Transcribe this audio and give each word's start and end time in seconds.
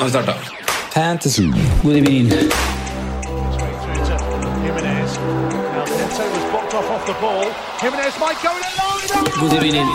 Nå 0.00 0.06
har 0.06 0.08
vi 0.08 0.12
starta. 0.12 0.34
Fantasy. 0.94 1.42
Evening. 1.42 2.28
God 9.40 9.52
evening. 9.52 9.86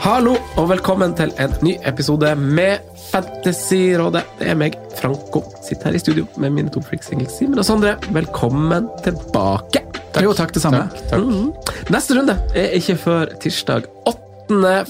Hallo 0.00 0.36
og 0.56 0.68
velkommen 0.68 1.14
til 1.14 1.32
en 1.38 1.52
ny 1.62 1.76
episode 1.84 2.34
med 2.36 2.78
Fantasyrådet. 3.10 4.24
Det 4.38 4.48
er 4.48 4.54
meg, 4.54 4.80
Franco. 4.96 5.44
Sitter 5.68 5.90
her 5.90 5.94
i 5.94 5.98
studio 5.98 6.26
med 6.36 6.50
mine 6.50 6.72
to 6.72 6.80
freaks-singles, 6.80 7.36
Simen 7.36 7.58
og 7.58 7.68
Sondre. 7.68 7.98
Velkommen 8.08 8.88
tilbake. 9.04 9.91
Jo, 10.20 10.32
takk 10.36 10.52
det 10.52 10.62
samme. 10.62 10.82
Mhm. 11.12 11.52
Neste 11.90 12.18
runde 12.18 12.36
er 12.54 12.74
ikke 12.76 12.96
før 13.00 13.32
tirsdag 13.40 13.88
8. 14.06 14.18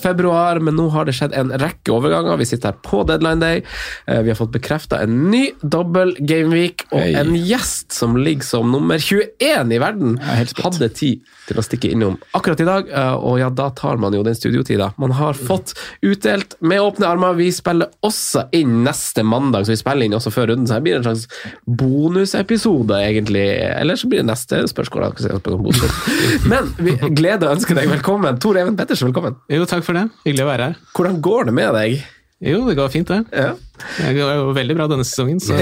februar, 0.03 0.59
men 0.61 0.75
nå 0.77 0.89
har 0.91 1.05
det 1.07 1.15
skjedd 1.15 1.35
en 1.39 1.53
rekke 1.63 1.93
overganger. 1.95 2.37
Vi 2.41 2.45
sitter 2.51 2.73
her 2.73 2.79
på 2.83 3.05
deadline 3.07 3.41
day. 3.41 3.63
Eh, 4.07 4.23
Vi 4.23 4.31
har 4.33 4.37
fått 4.39 4.53
bekrefta 4.53 5.01
en 5.03 5.31
ny 5.31 5.51
dobbel 5.63 6.15
gameweek, 6.21 6.87
og 6.93 7.01
Hei. 7.01 7.15
en 7.21 7.35
gjest 7.37 7.93
som 7.93 8.17
ligger 8.17 8.43
som 8.43 8.71
nummer 8.73 8.99
21 8.99 9.73
i 9.73 9.79
verden, 9.79 10.19
er 10.23 10.47
hadde 10.63 10.89
tid 10.95 11.21
til 11.47 11.57
å 11.59 11.63
stikke 11.65 11.91
innom 11.93 12.19
akkurat 12.35 12.61
i 12.61 12.65
dag. 12.65 12.89
eh, 12.91 13.15
Og 13.23 13.39
ja, 13.39 13.49
da 13.51 13.69
tar 13.71 13.97
man 13.99 14.13
jo 14.13 14.23
den 14.23 14.35
studiotida. 14.35 14.93
Man 14.99 15.11
har 15.13 15.35
fått 15.35 15.75
utdelt 16.03 16.55
med 16.61 16.81
åpne 16.81 17.07
armer. 17.07 17.35
Vi 17.35 17.51
spiller 17.53 17.89
også 18.03 18.49
inn 18.53 18.83
neste 18.85 19.23
mandag, 19.25 19.67
så 19.67 19.73
vi 19.75 19.77
spiller 19.81 20.07
inn 20.07 20.13
også 20.19 20.31
før 20.33 20.47
runden. 20.53 20.67
Så 20.67 20.75
her 20.75 20.81
blir 20.81 20.99
det 20.99 21.07
en 21.07 21.15
slags 21.15 21.27
bonusepisode, 21.67 22.95
egentlig. 23.03 23.47
Eller 23.81 23.97
så 23.99 24.09
blir 24.09 24.23
det 24.23 24.29
neste 24.31 24.63
spørsmål. 24.71 25.13
Men 26.51 26.71
vi 26.79 26.95
gleder 27.15 27.49
å 27.51 27.57
ønske 27.57 27.75
deg 27.77 27.89
velkommen. 27.91 28.39
Tor 28.43 28.59
Even 28.61 28.77
Pettersen, 28.79 29.11
velkommen. 29.11 29.37
Jo, 29.53 29.65
takk 29.69 29.85
for 29.85 29.99
det. 29.99 30.07
Hyggelig 30.25 30.45
å 30.47 30.49
være 30.49 30.67
her. 30.71 30.77
Hvordan 30.97 31.19
går 31.25 31.49
det 31.51 31.55
med 31.59 31.75
deg? 31.77 32.03
Jo, 32.43 32.63
det 32.67 32.75
går 32.75 32.89
fint, 32.91 33.07
det. 33.07 33.21
Ja. 33.39 33.53
Det 33.99 34.13
går 34.17 34.33
jo 34.35 34.47
veldig 34.57 34.75
bra 34.79 34.87
denne 34.91 35.05
sesongen, 35.07 35.39
så 35.43 35.55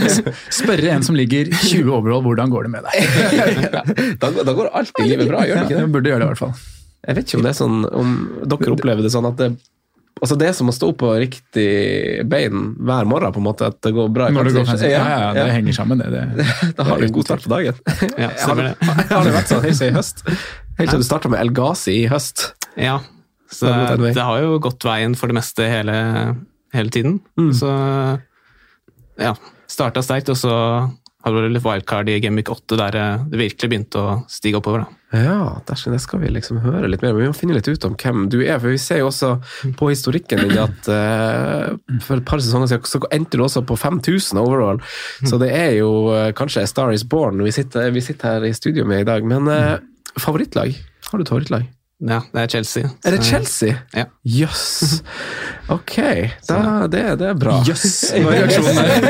Spørre 0.62 0.94
en 0.94 1.04
som 1.06 1.14
ligger 1.18 1.50
20 1.52 1.92
overall, 1.94 2.24
hvordan 2.24 2.50
går 2.50 2.66
det 2.66 2.72
med 2.72 2.88
deg? 2.88 2.96
Da, 4.22 4.30
da 4.40 4.54
går 4.56 4.72
alt 4.74 4.98
i 5.04 5.06
livet 5.12 5.30
bra, 5.30 5.44
gjør 5.46 5.60
det 5.60 5.66
ikke 5.68 5.76
Ja, 5.76 5.84
det? 5.84 5.92
burde 5.94 6.10
gjøre 6.10 6.24
det, 6.24 6.26
i 6.26 6.32
hvert 6.32 6.42
fall. 6.42 6.56
Jeg 7.04 7.18
vet 7.18 7.28
ikke 7.28 7.38
om 7.38 7.44
det 7.44 7.50
er 7.52 7.56
sånn 7.58 7.78
Om 7.84 8.12
dere 8.48 8.72
opplever 8.72 9.04
det 9.04 9.10
sånn 9.12 9.26
at 9.28 9.36
det 9.42 9.50
Altså 10.22 10.36
det 10.40 10.46
er 10.48 10.54
som 10.56 10.70
å 10.70 10.72
stå 10.72 10.88
på 10.96 11.08
riktig 11.20 11.64
bein 12.30 12.68
hver 12.86 13.06
morgen, 13.10 13.32
på 13.34 13.40
en 13.42 13.46
måte, 13.48 13.66
at 13.68 13.80
det 13.82 13.90
går 13.92 14.12
bra. 14.14 14.28
Når 14.32 14.46
det 14.46 14.52
går 14.54 14.68
fancy. 14.68 14.86
Ja, 14.92 15.00
ja, 15.10 15.16
ja, 15.26 15.32
det 15.34 15.56
henger 15.56 15.74
sammen, 15.76 16.00
det. 16.00 16.06
det. 16.14 16.46
Da 16.78 16.86
har 16.86 17.02
du 17.02 17.08
en 17.08 17.16
god 17.16 17.26
start 17.26 17.42
på 17.44 17.50
dagen. 17.50 17.80
ja, 18.22 18.28
har, 18.30 18.62
det. 18.62 18.70
Har 19.10 19.26
det 19.26 19.34
vært 19.34 19.50
sånn 19.50 19.66
helt 19.66 19.80
siden 19.80 19.90
i 19.90 19.98
høst? 19.98 20.22
Helt 20.78 20.94
siden 20.94 21.02
du 21.02 21.08
starta 21.10 21.32
med 21.34 21.42
El 21.42 21.50
Gazi 21.58 21.96
i 21.98 22.06
høst? 22.08 22.46
Ja, 22.78 23.00
så 23.54 23.70
Det 23.70 23.78
har 23.78 24.02
det 24.18 24.28
har 24.28 24.42
jo 24.44 24.58
gått 24.62 24.86
veien 24.86 25.14
for 25.18 25.30
det 25.30 25.38
meste 25.38 25.68
hele, 25.70 25.96
hele 26.74 26.94
tiden. 26.94 27.20
Mm. 27.38 27.52
Så 27.56 27.70
ja, 29.20 29.34
starta 29.70 30.02
sterkt, 30.02 30.32
og 30.34 30.38
så 30.38 30.54
hadde 31.24 31.46
det 31.46 31.54
litt 31.54 31.64
wildcard 31.64 32.08
i 32.12 32.18
Gameweek 32.20 32.50
8 32.52 32.76
der 32.78 32.96
det 32.96 33.38
virkelig 33.40 33.70
begynte 33.70 34.00
å 34.00 34.16
stige 34.28 34.58
oppover. 34.60 34.84
da. 34.84 35.20
Ja, 35.24 35.62
dersom 35.68 35.94
det 35.94 36.02
skal 36.02 36.20
vi 36.20 36.32
liksom 36.34 36.58
høre 36.64 36.90
litt 36.90 37.04
mer 37.04 37.14
om. 37.14 37.20
Vi 37.22 37.30
må 37.30 37.36
finne 37.36 37.56
litt 37.56 37.68
ut 37.70 37.86
om 37.88 37.94
hvem 37.96 38.26
du 38.32 38.40
er, 38.42 38.58
for 38.58 38.74
vi 38.74 38.80
ser 38.82 39.00
jo 39.00 39.08
også 39.08 39.30
på 39.78 39.88
historikken 39.92 40.42
din 40.42 40.58
at 40.60 40.90
uh, 40.90 42.00
for 42.04 42.18
et 42.18 42.26
par 42.28 42.42
sesonger 42.44 42.74
siden 42.74 42.90
så 42.90 43.00
endte 43.14 43.40
du 43.40 43.46
også 43.46 43.64
på 43.64 43.78
5000 43.80 44.42
overall, 44.42 44.82
så 45.24 45.40
det 45.40 45.52
er 45.56 45.78
jo 45.78 45.92
uh, 46.12 46.28
kanskje 46.36 46.66
A 46.66 46.68
Star 46.68 46.92
Is 46.92 47.06
Born 47.08 47.40
vi 47.44 47.54
sitter, 47.54 47.88
vi 47.94 48.04
sitter 48.04 48.36
her 48.36 48.48
i 48.50 48.52
studio 48.56 48.84
med 48.88 49.04
i 49.04 49.08
dag. 49.08 49.24
Men 49.24 49.48
uh, 49.48 49.78
favorittlag? 50.20 50.76
Har 51.08 51.18
du 51.18 51.24
et 51.24 51.32
favorittlag? 51.32 51.70
Ja, 52.02 52.18
det 52.34 52.40
er 52.42 52.48
Chelsea. 52.50 52.88
Er 53.06 53.14
det 53.14 53.20
Chelsea? 53.24 53.74
Ja. 53.94 54.04
Jøss. 54.26 55.02
Ok, 55.72 55.94
da, 56.48 56.86
det, 56.90 57.02
det 57.20 57.28
er 57.30 57.36
bra. 57.38 57.60
Jøss, 57.64 58.10
var 58.24 58.34
reaksjonen 58.34 58.80
her. 58.82 59.06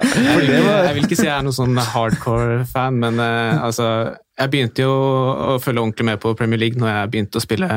Jeg 0.90 0.94
vil 0.96 1.04
ikke 1.06 1.16
si 1.16 1.28
jeg 1.28 1.32
er 1.36 1.44
noen 1.46 1.54
sånn 1.56 1.78
hardcore-fan, 1.78 2.98
men 3.00 3.20
uh, 3.22 3.62
altså 3.64 3.86
Jeg 4.40 4.50
begynte 4.52 4.82
jo 4.82 4.90
å 4.90 5.58
følge 5.62 5.80
ordentlig 5.84 6.08
med 6.10 6.20
på 6.22 6.34
Premier 6.36 6.60
League 6.60 6.80
når 6.80 6.88
jeg 6.90 7.10
begynte 7.12 7.38
å 7.40 7.44
spille 7.44 7.68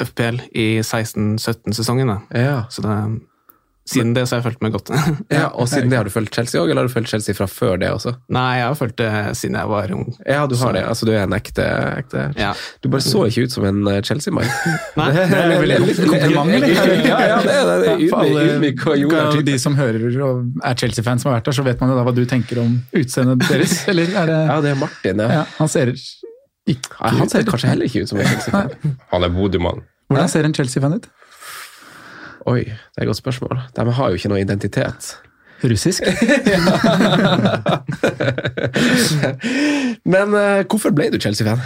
FPL 0.00 0.38
i 0.54 0.66
16-17-sesongen. 0.80 2.12
da. 2.14 2.18
Ja. 2.38 2.58
Så 2.70 2.84
det, 2.84 2.96
siden 3.88 4.12
det 4.14 4.22
så 4.28 4.36
har 4.36 4.42
jeg 4.42 4.44
fulgt 4.52 4.62
med 4.62 4.72
godt. 4.76 4.90
ja, 5.34 5.48
Og 5.58 5.66
siden 5.68 5.90
det 5.90 5.96
har 5.98 6.04
du 6.06 6.10
fulgt 6.14 6.34
Chelsea 6.36 6.60
òg, 6.60 6.70
eller 6.70 6.84
har 6.84 6.88
du 6.88 6.92
fulgt 6.94 7.08
Chelsea 7.10 7.34
fra 7.34 7.48
før 7.50 7.76
det 7.82 7.88
også? 7.90 8.12
Nei, 8.30 8.58
jeg 8.60 8.66
har 8.68 8.76
fulgt 8.78 8.96
det 9.00 9.08
siden 9.40 9.56
jeg 9.58 9.68
var 9.72 9.90
ung. 9.96 10.04
Ja, 10.26 10.44
du 10.46 10.54
har 10.54 10.68
Så- 10.68 10.72
det. 10.76 10.82
Altså, 10.92 11.06
du 11.08 11.12
er 11.16 11.24
en 11.24 11.34
ekte, 11.34 11.66
ekte 11.98 12.26
Ja. 12.38 12.52
Du 12.82 12.88
bare 12.92 13.02
så 13.02 13.24
ikke 13.26 13.44
ut 13.48 13.52
som 13.56 13.64
en 13.66 13.80
eh, 13.90 14.00
Chelsea-mann. 14.06 14.46
Nei, 15.00 15.08
Det 15.16 15.40
er 15.42 15.54
veldig 15.64 15.96
kompliment, 15.98 16.54
eller? 16.60 17.04
Ja, 17.08 17.18
ja, 17.32 17.38
det 17.42 17.56
er 17.58 17.70
det. 17.72 18.10
For 18.12 18.22
Ydmyk- 18.24 18.86
alle 18.86 18.94
og 18.94 19.02
jordnær 19.02 19.44
de 19.50 19.58
som 19.58 19.74
hører 19.80 20.18
og 20.28 20.44
er 20.62 20.74
Chelsea-fans 20.84 21.22
som 21.26 21.32
har 21.32 21.40
vært 21.40 21.50
der, 21.50 21.58
så 21.58 21.64
vet 21.66 21.80
man 21.82 21.90
jo 21.90 21.98
da 21.98 22.04
hva 22.06 22.14
du 22.14 22.22
tenker 22.30 22.62
om 22.62 22.76
utseendet 22.94 23.42
deres. 23.48 23.80
Eller 23.90 24.14
er 24.14 24.26
det 24.30 24.38
Ja, 24.46 24.60
det 24.64 24.70
er 24.76 24.78
Martin, 24.78 25.18
ja. 25.26 25.28
ja, 25.40 25.44
Han 25.58 25.68
ser 25.68 25.90
ikke 25.92 26.78
Han 27.02 27.28
ser 27.28 27.42
kanskje 27.48 27.68
heller 27.72 27.88
ikke 27.90 28.04
ut 28.06 28.08
som 28.12 28.20
en 28.22 28.26
Chelsea-fan. 28.30 28.94
Han 29.10 29.26
er 29.26 29.32
Bodø-mann. 29.34 29.82
Hvordan 30.12 30.28
ser 30.30 30.46
en 30.46 30.54
Chelsea-fan 30.54 30.94
ut? 31.00 31.08
Oi, 32.50 32.62
det 32.64 32.98
er 32.98 33.04
et 33.04 33.08
godt 33.10 33.20
spørsmål. 33.20 33.60
De 33.76 33.84
har 33.98 34.08
jo 34.10 34.18
ikke 34.18 34.28
noe 34.32 34.40
identitet. 34.42 35.12
Russisk? 35.62 36.02
Men 40.12 40.34
uh, 40.34 40.62
hvorfor 40.66 40.90
ble 40.96 41.06
du 41.12 41.18
Chelsea-fan? 41.22 41.60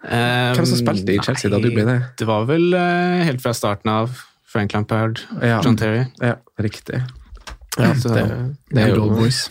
Um, 0.00 0.54
Hvem 0.56 0.66
som 0.70 0.78
spilte 0.80 1.12
i 1.12 1.18
Chelsea 1.20 1.50
da 1.52 1.58
du 1.60 1.68
ble 1.74 1.84
det? 1.84 1.98
Det 2.20 2.26
var 2.28 2.46
vel 2.48 2.70
uh, 2.72 3.20
helt 3.26 3.42
fra 3.44 3.52
starten 3.56 3.90
av 3.92 4.14
Frank 4.50 4.72
Lampard, 4.74 5.20
Ja. 5.44 5.60
John 5.62 5.76
Terry. 5.78 6.06
Ja, 6.24 6.36
riktig. 6.58 7.02
Ja, 7.78 7.92
Det, 7.92 8.00
så, 8.02 8.08
det 8.16 8.80
er 8.82 8.88
jo 8.94 9.04
Old 9.04 9.14
Boys. 9.20 9.44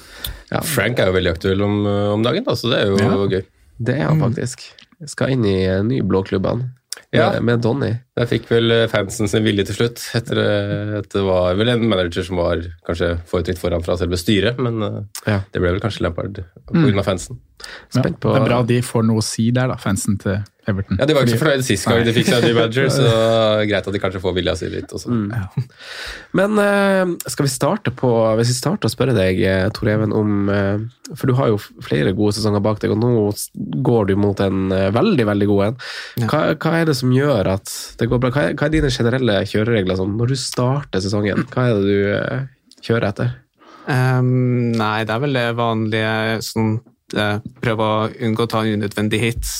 ja, 0.51 0.59
Frank 0.65 0.99
er 0.99 1.07
jo 1.07 1.15
veldig 1.15 1.31
aktuell 1.37 1.61
om, 1.63 1.77
om 2.17 2.25
dagen, 2.25 2.43
da, 2.49 2.55
så 2.59 2.67
det 2.73 2.81
er 2.81 2.89
jo 2.91 2.97
Ja. 2.99 3.13
gøy. 3.37 3.45
Det 3.79 3.95
er 3.95 4.09
han 4.09 4.19
faktisk. 4.19 4.65
Skal 5.07 5.31
inn 5.37 5.45
i 5.47 5.53
en 5.71 5.87
ny 5.87 6.01
blå 6.03 6.19
klubb, 6.27 6.45
han. 6.49 6.65
Ja. 7.11 7.31
Med, 7.33 7.41
med 7.47 7.61
Donny. 7.65 7.87
Der 8.19 8.27
fikk 8.29 8.43
vel 8.51 8.69
fansen 8.91 9.25
sin 9.31 9.41
vilje 9.41 9.63
til 9.65 9.79
slutt, 9.79 10.01
etter 10.13 10.37
eh, 10.43 10.91
at 10.99 11.07
det 11.09 11.23
var 11.25 11.55
vel 11.57 11.71
en 11.73 11.87
manager 11.89 12.21
som 12.27 12.37
var 12.37 12.61
kanskje 12.85 13.15
foretrykt 13.31 13.57
foran 13.57 13.81
fra 13.81 13.95
selve 13.97 14.19
styret, 14.21 14.59
men 14.61 14.77
eh, 14.85 14.99
Ja. 15.25 15.39
det 15.49 15.57
ble 15.63 15.71
vel 15.73 15.81
kanskje 15.81 16.05
Lampard 16.05 16.37
pga. 16.69 17.03
fansen. 17.07 17.39
Ja, 17.63 18.01
Spent 18.01 18.19
på 18.21 18.35
Det 18.35 18.43
er 18.43 18.45
bra 18.51 18.61
de 18.61 18.77
får 18.85 19.07
noe 19.09 19.23
å 19.23 19.25
si 19.25 19.49
der, 19.51 19.71
da, 19.73 19.79
fansen 19.81 20.19
til 20.21 20.37
Everton. 20.71 20.99
Ja, 20.99 21.07
De 21.09 21.15
var 21.15 21.25
ikke 21.25 21.37
så 21.37 21.41
fornøyde 21.43 21.65
sist 21.67 21.87
gang 21.89 22.03
de 22.05 22.13
fikk 22.15 22.29
seg 22.29 22.39
en 22.39 22.47
ny 22.49 22.55
manager, 22.57 22.89
så 22.93 23.07
greit 23.69 23.89
at 23.89 23.95
de 23.95 24.01
kanskje 24.01 24.21
får 24.23 24.35
vilja 24.37 24.55
si 24.59 24.69
litt 24.71 24.93
også. 24.95 25.13
Men 26.37 26.61
uh, 26.61 27.15
skal 27.29 27.47
vi 27.47 27.51
starte 27.51 27.93
på 27.95 28.09
Hvis 28.39 28.51
vi 28.51 28.57
starter 28.57 28.89
å 28.89 28.91
spørre 28.93 29.15
deg, 29.17 29.41
eh, 29.45 29.65
Tor 29.75 29.89
Even, 29.91 30.13
om 30.15 30.51
uh, 30.51 30.77
For 31.15 31.29
du 31.29 31.35
har 31.39 31.49
jo 31.51 31.57
flere 31.85 32.13
gode 32.17 32.37
sesonger 32.37 32.63
bak 32.63 32.81
deg, 32.83 32.93
og 32.93 33.01
nå 33.01 33.31
går 33.85 34.11
du 34.11 34.15
mot 34.19 34.39
en 34.43 34.69
veldig, 34.93 35.25
veldig 35.29 35.49
god 35.49 35.65
en. 35.65 35.79
Hva, 36.29 36.41
hva 36.55 36.73
er 36.79 36.89
det 36.89 36.97
som 36.99 37.13
gjør 37.13 37.51
at 37.55 37.73
det 37.99 38.09
går 38.11 38.21
bra? 38.21 38.31
Hva 38.35 38.47
er, 38.49 38.55
hva 38.59 38.67
er 38.67 38.75
dine 38.77 38.93
generelle 38.93 39.41
kjøreregler 39.49 39.99
sånn, 39.99 40.15
når 40.19 40.33
du 40.33 40.39
starter 40.39 41.03
sesongen? 41.03 41.45
Hva 41.53 41.67
er 41.67 41.79
det 41.79 41.85
du 41.87 41.99
uh, 42.13 42.79
kjører 42.85 43.09
etter? 43.11 43.35
Um, 43.89 44.69
nei, 44.77 45.01
det 45.07 45.15
er 45.15 45.23
vel 45.23 45.37
det 45.37 45.49
vanlige 45.57 46.39
sånn 46.45 46.77
Prøve 47.09 47.85
å 47.85 48.01
unngå 48.21 48.45
å 48.45 48.49
ta 48.51 48.59
unødvendige 48.61 49.31
hits. 49.31 49.53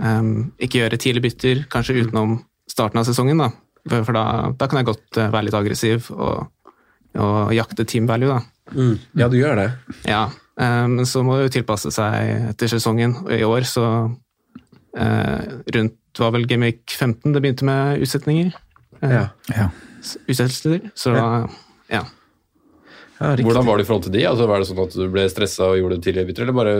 Ehm, 0.00 0.52
ikke 0.60 0.80
gjøre 0.80 0.98
tidlig 1.00 1.24
bytter, 1.28 1.64
kanskje 1.72 1.98
utenom 2.00 2.38
starten 2.70 3.00
av 3.00 3.08
sesongen, 3.08 3.42
da. 3.42 3.50
For 3.88 4.06
for 4.06 4.16
da, 4.16 4.24
da 4.56 4.68
kan 4.68 4.80
jeg 4.80 4.88
godt 4.90 5.18
eh, 5.20 5.30
være 5.32 5.48
litt 5.48 5.56
aggressiv 5.56 6.10
og, 6.14 6.72
og 7.18 7.52
jakte 7.56 7.86
team 7.88 8.08
value, 8.08 8.32
da. 8.32 8.40
Mm. 8.70 8.94
Ja, 9.18 9.28
du 9.28 9.36
gjør 9.40 9.58
det. 9.58 9.68
Ja, 10.08 10.24
eh, 10.60 10.86
men 10.92 11.08
så 11.08 11.24
må 11.26 11.36
det 11.36 11.48
jo 11.48 11.54
tilpasse 11.58 11.92
seg 11.94 12.52
etter 12.52 12.70
sesongen. 12.72 13.16
Og 13.26 13.34
i 13.36 13.44
år 13.46 13.66
så 13.68 13.86
uh, 14.10 15.40
Rundt 15.74 16.20
var 16.20 16.32
vel 16.34 16.46
Gameweek 16.50 16.84
15 16.90 17.34
det 17.34 17.42
begynte 17.42 17.68
med 17.68 18.04
utsetninger. 18.04 18.54
Uh, 19.00 19.10
Ja. 19.10 19.26
Ja. 19.52 19.70
Utsettelser. 20.00 20.86
Så 20.96 21.12
ja. 21.12 21.26
Ja, 21.90 22.04
riktig. 23.20 23.44
Hvordan 23.46 23.66
var 23.68 23.76
det 23.80 23.84
i 23.84 23.88
forhold 23.88 24.04
til 24.06 24.14
de? 24.14 24.22
Altså, 24.30 24.46
var 24.48 24.62
det 24.62 24.68
sånn 24.70 24.82
at 24.84 24.94
du 24.96 25.04
ble 25.12 25.24
stressa 25.32 25.66
og 25.70 25.76
gjorde 25.80 25.98
det 25.98 26.04
tidligere 26.06 26.28
bytter, 26.30 26.46
eller 26.46 26.56
bare 26.56 26.74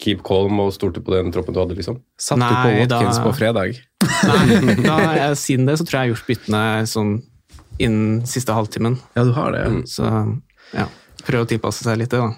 keep 0.00 0.22
calm 0.26 0.60
og 0.64 0.72
stolte 0.76 1.02
på 1.04 1.12
den 1.14 1.32
troppen 1.34 1.56
du 1.56 1.60
hadde, 1.60 1.76
liksom? 1.78 1.98
Satt 2.20 2.40
du 2.40 2.46
på 2.48 2.72
Watkins 2.80 3.18
da- 3.20 3.24
på 3.26 3.34
fredag? 3.36 3.80
Nei, 4.28 4.76
da, 4.84 4.96
jeg, 5.18 5.36
siden 5.40 5.68
det 5.68 5.78
så 5.80 5.84
tror 5.88 5.98
jeg 5.98 6.00
jeg 6.00 6.04
har 6.04 6.14
gjort 6.14 6.30
byttene 6.32 6.62
sånn 6.90 7.12
innen 7.82 8.22
siste 8.30 8.54
halvtimen. 8.54 8.96
Ja, 9.16 9.24
du 9.26 9.32
har 9.36 9.52
det. 9.56 9.64
ja. 9.66 9.84
Så 9.88 10.08
ja, 10.74 10.88
prøve 11.26 11.46
å 11.46 11.50
tilpasse 11.50 11.84
seg 11.86 11.98
litt, 12.00 12.12
det, 12.14 12.20
da. 12.22 12.32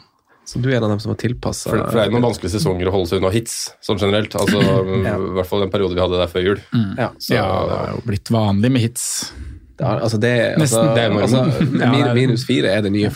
Så 0.46 0.60
du 0.62 0.69
er 0.70 0.76
en 0.78 0.84
av 0.87 0.93
dem 0.94 1.00
som 1.02 1.10
har 1.10 1.16
tilpassa 1.19 1.72
For, 1.72 1.81
for 1.90 1.98
det 1.98 2.04
er 2.06 2.12
noen 2.14 2.22
vanskelige 2.28 2.52
sesonger 2.54 2.87
å 2.87 2.93
holde 2.94 3.08
seg 3.10 3.19
unna 3.19 3.32
hits, 3.34 3.54
sånn 3.82 3.98
generelt. 3.98 4.31
Altså, 4.38 4.60
I 4.62 5.00
hvert 5.34 5.48
fall 5.50 5.64
den 5.64 5.72
perioden 5.72 5.98
vi 5.98 6.04
hadde 6.04 6.20
der 6.22 6.31
før 6.31 6.44
jul. 6.46 6.60
Ja. 6.94 7.08
Så, 7.19 7.34
ja, 7.34 7.46
det 7.66 7.78
har 7.81 7.88
jo 7.96 8.04
blitt 8.06 8.31
vanlig 8.31 8.70
med 8.76 8.84
hits. 8.87 9.08
Det 9.76 9.84
er, 9.84 9.99
altså 10.00 10.17
det, 10.20 10.31
altså, 10.56 10.61
Nesten. 10.62 10.94
Det 10.96 11.02
er 11.05 11.14
altså, 11.20 11.40
Ja, 11.82 11.88
min, 11.93 12.00
det 12.00 12.08
er- 12.08 12.14
minus 12.17 12.44
fire 12.49 12.70
er 12.73 12.81
det 12.87 12.93
nye. 12.94 13.11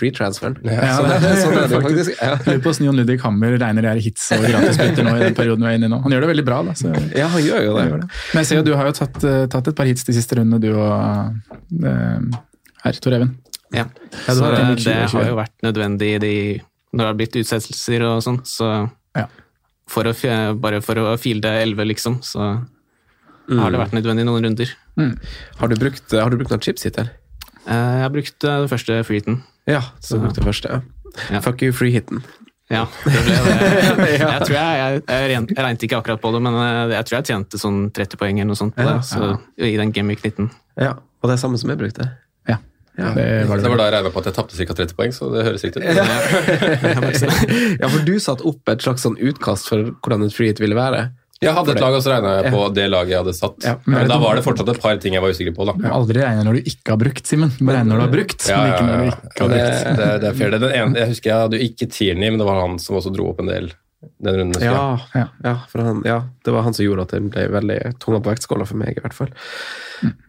Ja, 0.68 0.90
så, 0.92 1.06
det- 1.08 1.30
sånn 1.40 1.54
er 1.56 1.68
det 1.70 1.78
faktisk. 1.86 2.10
Ja. 2.20 2.34
Lurer 2.44 2.58
på 2.60 2.68
hvordan 2.68 2.84
Jon 2.86 2.96
Ludvig 3.00 3.20
Hammer 3.24 3.54
regner 3.62 3.86
det 3.86 3.90
er 3.94 4.00
hits 4.04 4.26
og 4.36 4.44
gratisbytter 4.44 5.06
nå 5.08 5.14
i 5.16 5.22
den 5.24 5.34
perioden 5.38 5.64
vi 5.64 5.70
er 5.70 5.78
inne 5.80 5.88
i 5.88 5.92
nå. 5.94 6.00
Han 6.04 6.12
gjør 6.12 6.20
det 6.26 6.30
veldig 6.34 6.44
bra, 6.50 6.58
da. 6.68 6.74
Så, 6.76 6.92
ja, 7.16 7.28
han 7.32 7.40
gjør 7.46 7.64
jo 7.64 7.76
det. 7.78 7.84
gjør 7.88 8.02
det. 8.04 8.08
Men 8.34 8.42
jeg 8.42 8.46
ser 8.50 8.60
jo 8.60 8.64
du 8.68 8.74
har 8.76 8.90
jo 8.90 8.92
tatt, 9.00 9.16
eh, 9.24 9.46
tatt 9.54 9.70
et 9.72 9.78
par 9.80 9.88
hits 9.88 10.04
de 10.04 10.12
siste 10.18 10.36
rundene, 10.36 10.60
du 10.60 10.68
og 10.76 11.32
eh, 11.84 12.40
her, 12.84 13.00
Tor 13.00 13.16
Even. 13.16 13.32
Ja. 13.72 13.86
Ja, 14.26 14.34
så 14.34 14.44
har 14.44 14.56
det, 14.58 14.84
det 14.84 14.96
har 15.14 15.28
jo 15.30 15.36
vært 15.38 15.54
nødvendig 15.64 16.10
de, 16.20 16.34
når 16.92 17.00
det 17.04 17.08
har 17.08 17.16
blitt 17.22 17.36
utsettelser 17.40 18.04
og 18.10 18.20
sånn, 18.26 18.40
så 18.44 18.68
Ja. 19.16 19.24
for 19.88 20.04
å, 20.04 20.12
bare 20.60 20.80
for 20.84 20.94
å 21.00 21.16
fielde 21.18 21.48
11, 21.62 21.84
liksom, 21.94 22.20
så 22.20 22.50
har 23.50 23.70
det 23.72 23.80
vært 23.80 23.94
nødvendig 23.96 24.24
noen 24.28 24.44
runder. 24.46 24.70
Har 25.60 25.68
du 25.70 25.76
brukt, 25.80 26.12
har 26.12 26.30
du 26.30 26.36
brukt 26.40 26.50
noen 26.52 26.62
chips 26.64 26.84
hittil? 26.86 27.08
Eh, 27.66 27.74
Jeg 27.74 28.02
har 28.06 28.12
brukt 28.14 28.44
eh, 28.44 28.58
den 28.64 28.70
første 28.72 29.00
freehiten. 29.06 29.42
Ja, 29.70 29.82
så 30.02 30.16
du 30.18 30.24
brukte 30.26 30.44
første. 30.44 30.80
Ja. 31.30 31.40
Fuck 31.44 31.62
you, 31.62 31.72
free-hiten. 31.76 32.22
Ja, 32.70 32.84
det 33.02 33.20
ble 33.26 33.34
det. 33.34 34.10
Jeg 34.20 34.44
tror 34.46 34.54
jeg, 34.54 34.74
jeg, 34.78 35.00
jeg, 35.02 35.30
jeg 35.50 35.58
regnet 35.58 35.82
ikke 35.82 35.98
akkurat 35.98 36.20
på 36.22 36.30
det, 36.36 36.40
men 36.44 36.54
eh, 36.54 36.92
jeg 36.94 37.06
tror 37.08 37.16
jeg 37.18 37.26
tjente 37.32 37.58
sånn 37.58 37.80
30 37.96 38.20
poeng 38.20 38.38
eller 38.38 38.52
noe 38.52 38.58
sånt 38.60 38.76
på 38.76 38.84
Ja, 38.86 38.92
det, 39.00 39.08
så, 39.08 39.30
i 39.58 39.72
den 39.80 39.90
Gamic 39.96 40.22
19. 40.22 40.46
Ja, 40.78 40.92
og 41.18 41.26
det 41.26 41.34
er 41.34 41.40
samme 41.42 41.58
som 41.58 41.72
jeg 41.72 41.80
brukte. 41.80 42.06
Ja. 42.46 42.60
Ja. 42.94 43.10
Det 43.16 43.24
var 43.50 43.58
det 43.58 43.64
det. 43.66 43.72
var 43.72 43.80
da 43.80 43.88
jeg 43.88 43.94
regna 43.96 44.12
på 44.14 44.22
at 44.22 44.28
jeg 44.30 44.36
tapte 44.38 44.54
ca. 44.68 44.76
30 44.84 44.94
poeng, 45.00 45.14
så 45.16 45.32
det 45.34 45.44
høres 45.48 45.64
riktig 45.66 45.82
ut. 45.82 45.98
Ja, 47.82 47.88
for 47.90 48.06
du 48.06 48.14
satte 48.22 48.46
opp 48.46 48.70
et 48.70 48.86
slags 48.86 49.02
sånn 49.06 49.18
utkast 49.18 49.70
for 49.72 49.90
hvordan 50.04 50.28
et 50.28 50.36
free-hit 50.36 50.62
ville 50.62 50.78
være. 50.78 51.08
Jeg 51.40 51.54
hadde 51.56 51.72
et 51.72 51.80
lag, 51.80 51.94
og 51.96 52.02
så 52.04 52.10
regna 52.12 52.32
jeg 52.42 52.52
på 52.52 52.62
det 52.76 52.84
laget 52.92 53.14
jeg 53.14 53.22
hadde 53.22 53.32
satt. 53.36 53.64
Ja, 53.64 53.74
men 53.86 54.02
men 54.02 54.10
da 54.12 54.18
var 54.20 54.36
det 54.36 54.42
fortsatt 54.44 54.68
et 54.74 54.80
par 54.82 54.98
ting 55.00 55.14
jeg 55.16 55.22
var 55.24 55.32
usikker 55.32 55.54
på. 55.56 55.64
da. 55.70 55.72
Du 55.72 55.86
må 55.86 55.92
aldri 55.96 56.20
regner 56.20 56.44
når 56.44 56.58
du 56.60 56.68
ikke 56.74 56.92
har 56.92 56.98
brukt, 57.00 57.24
Simen. 57.30 57.52
Bare 57.60 57.78
regner 57.78 57.94
når 57.94 58.02
du 58.02 58.04
har 58.04 58.12
brukt, 58.16 58.48
Ja, 58.50 58.58
men 58.60 58.66
ja, 58.68 58.74
ikke 58.74 58.88
når 58.90 58.98
du 58.98 59.06
ikke 59.08 59.46
har 59.46 59.54
brukt. 59.54 60.00
det, 60.02 60.08
det 60.20 60.28
er 60.28 60.34
fair. 60.42 60.50
Den 60.58 60.66
ene, 60.82 60.98
jeg 61.00 61.08
husker 61.14 61.30
jeg 61.32 61.44
hadde 61.46 61.56
jo 61.60 61.68
ikke 61.70 61.88
Tierney, 61.96 62.28
men 62.34 62.42
det 62.42 62.48
var 62.50 62.60
han 62.60 62.76
som 62.82 62.98
også 63.00 63.12
dro 63.16 63.30
opp 63.32 63.40
en 63.40 63.48
del 63.48 63.70
den 64.20 64.36
runden. 64.36 64.62
Ja, 64.64 64.98
Ja. 65.14 65.26
ja, 65.44 65.54
for 65.68 65.80
han, 65.84 66.02
ja, 66.04 66.18
det 66.44 66.52
var 66.52 66.62
han 66.64 66.76
som 66.76 66.84
gjorde 66.84 67.02
at 67.08 67.10
den 67.16 67.28
ble 67.32 67.46
veldig 67.52 67.78
tunga 68.00 68.20
på 68.24 68.32
vektskåla 68.32 68.66
for 68.68 68.80
meg, 68.80 68.96
i 68.96 69.00
hvert 69.04 69.16
fall. 69.16 69.32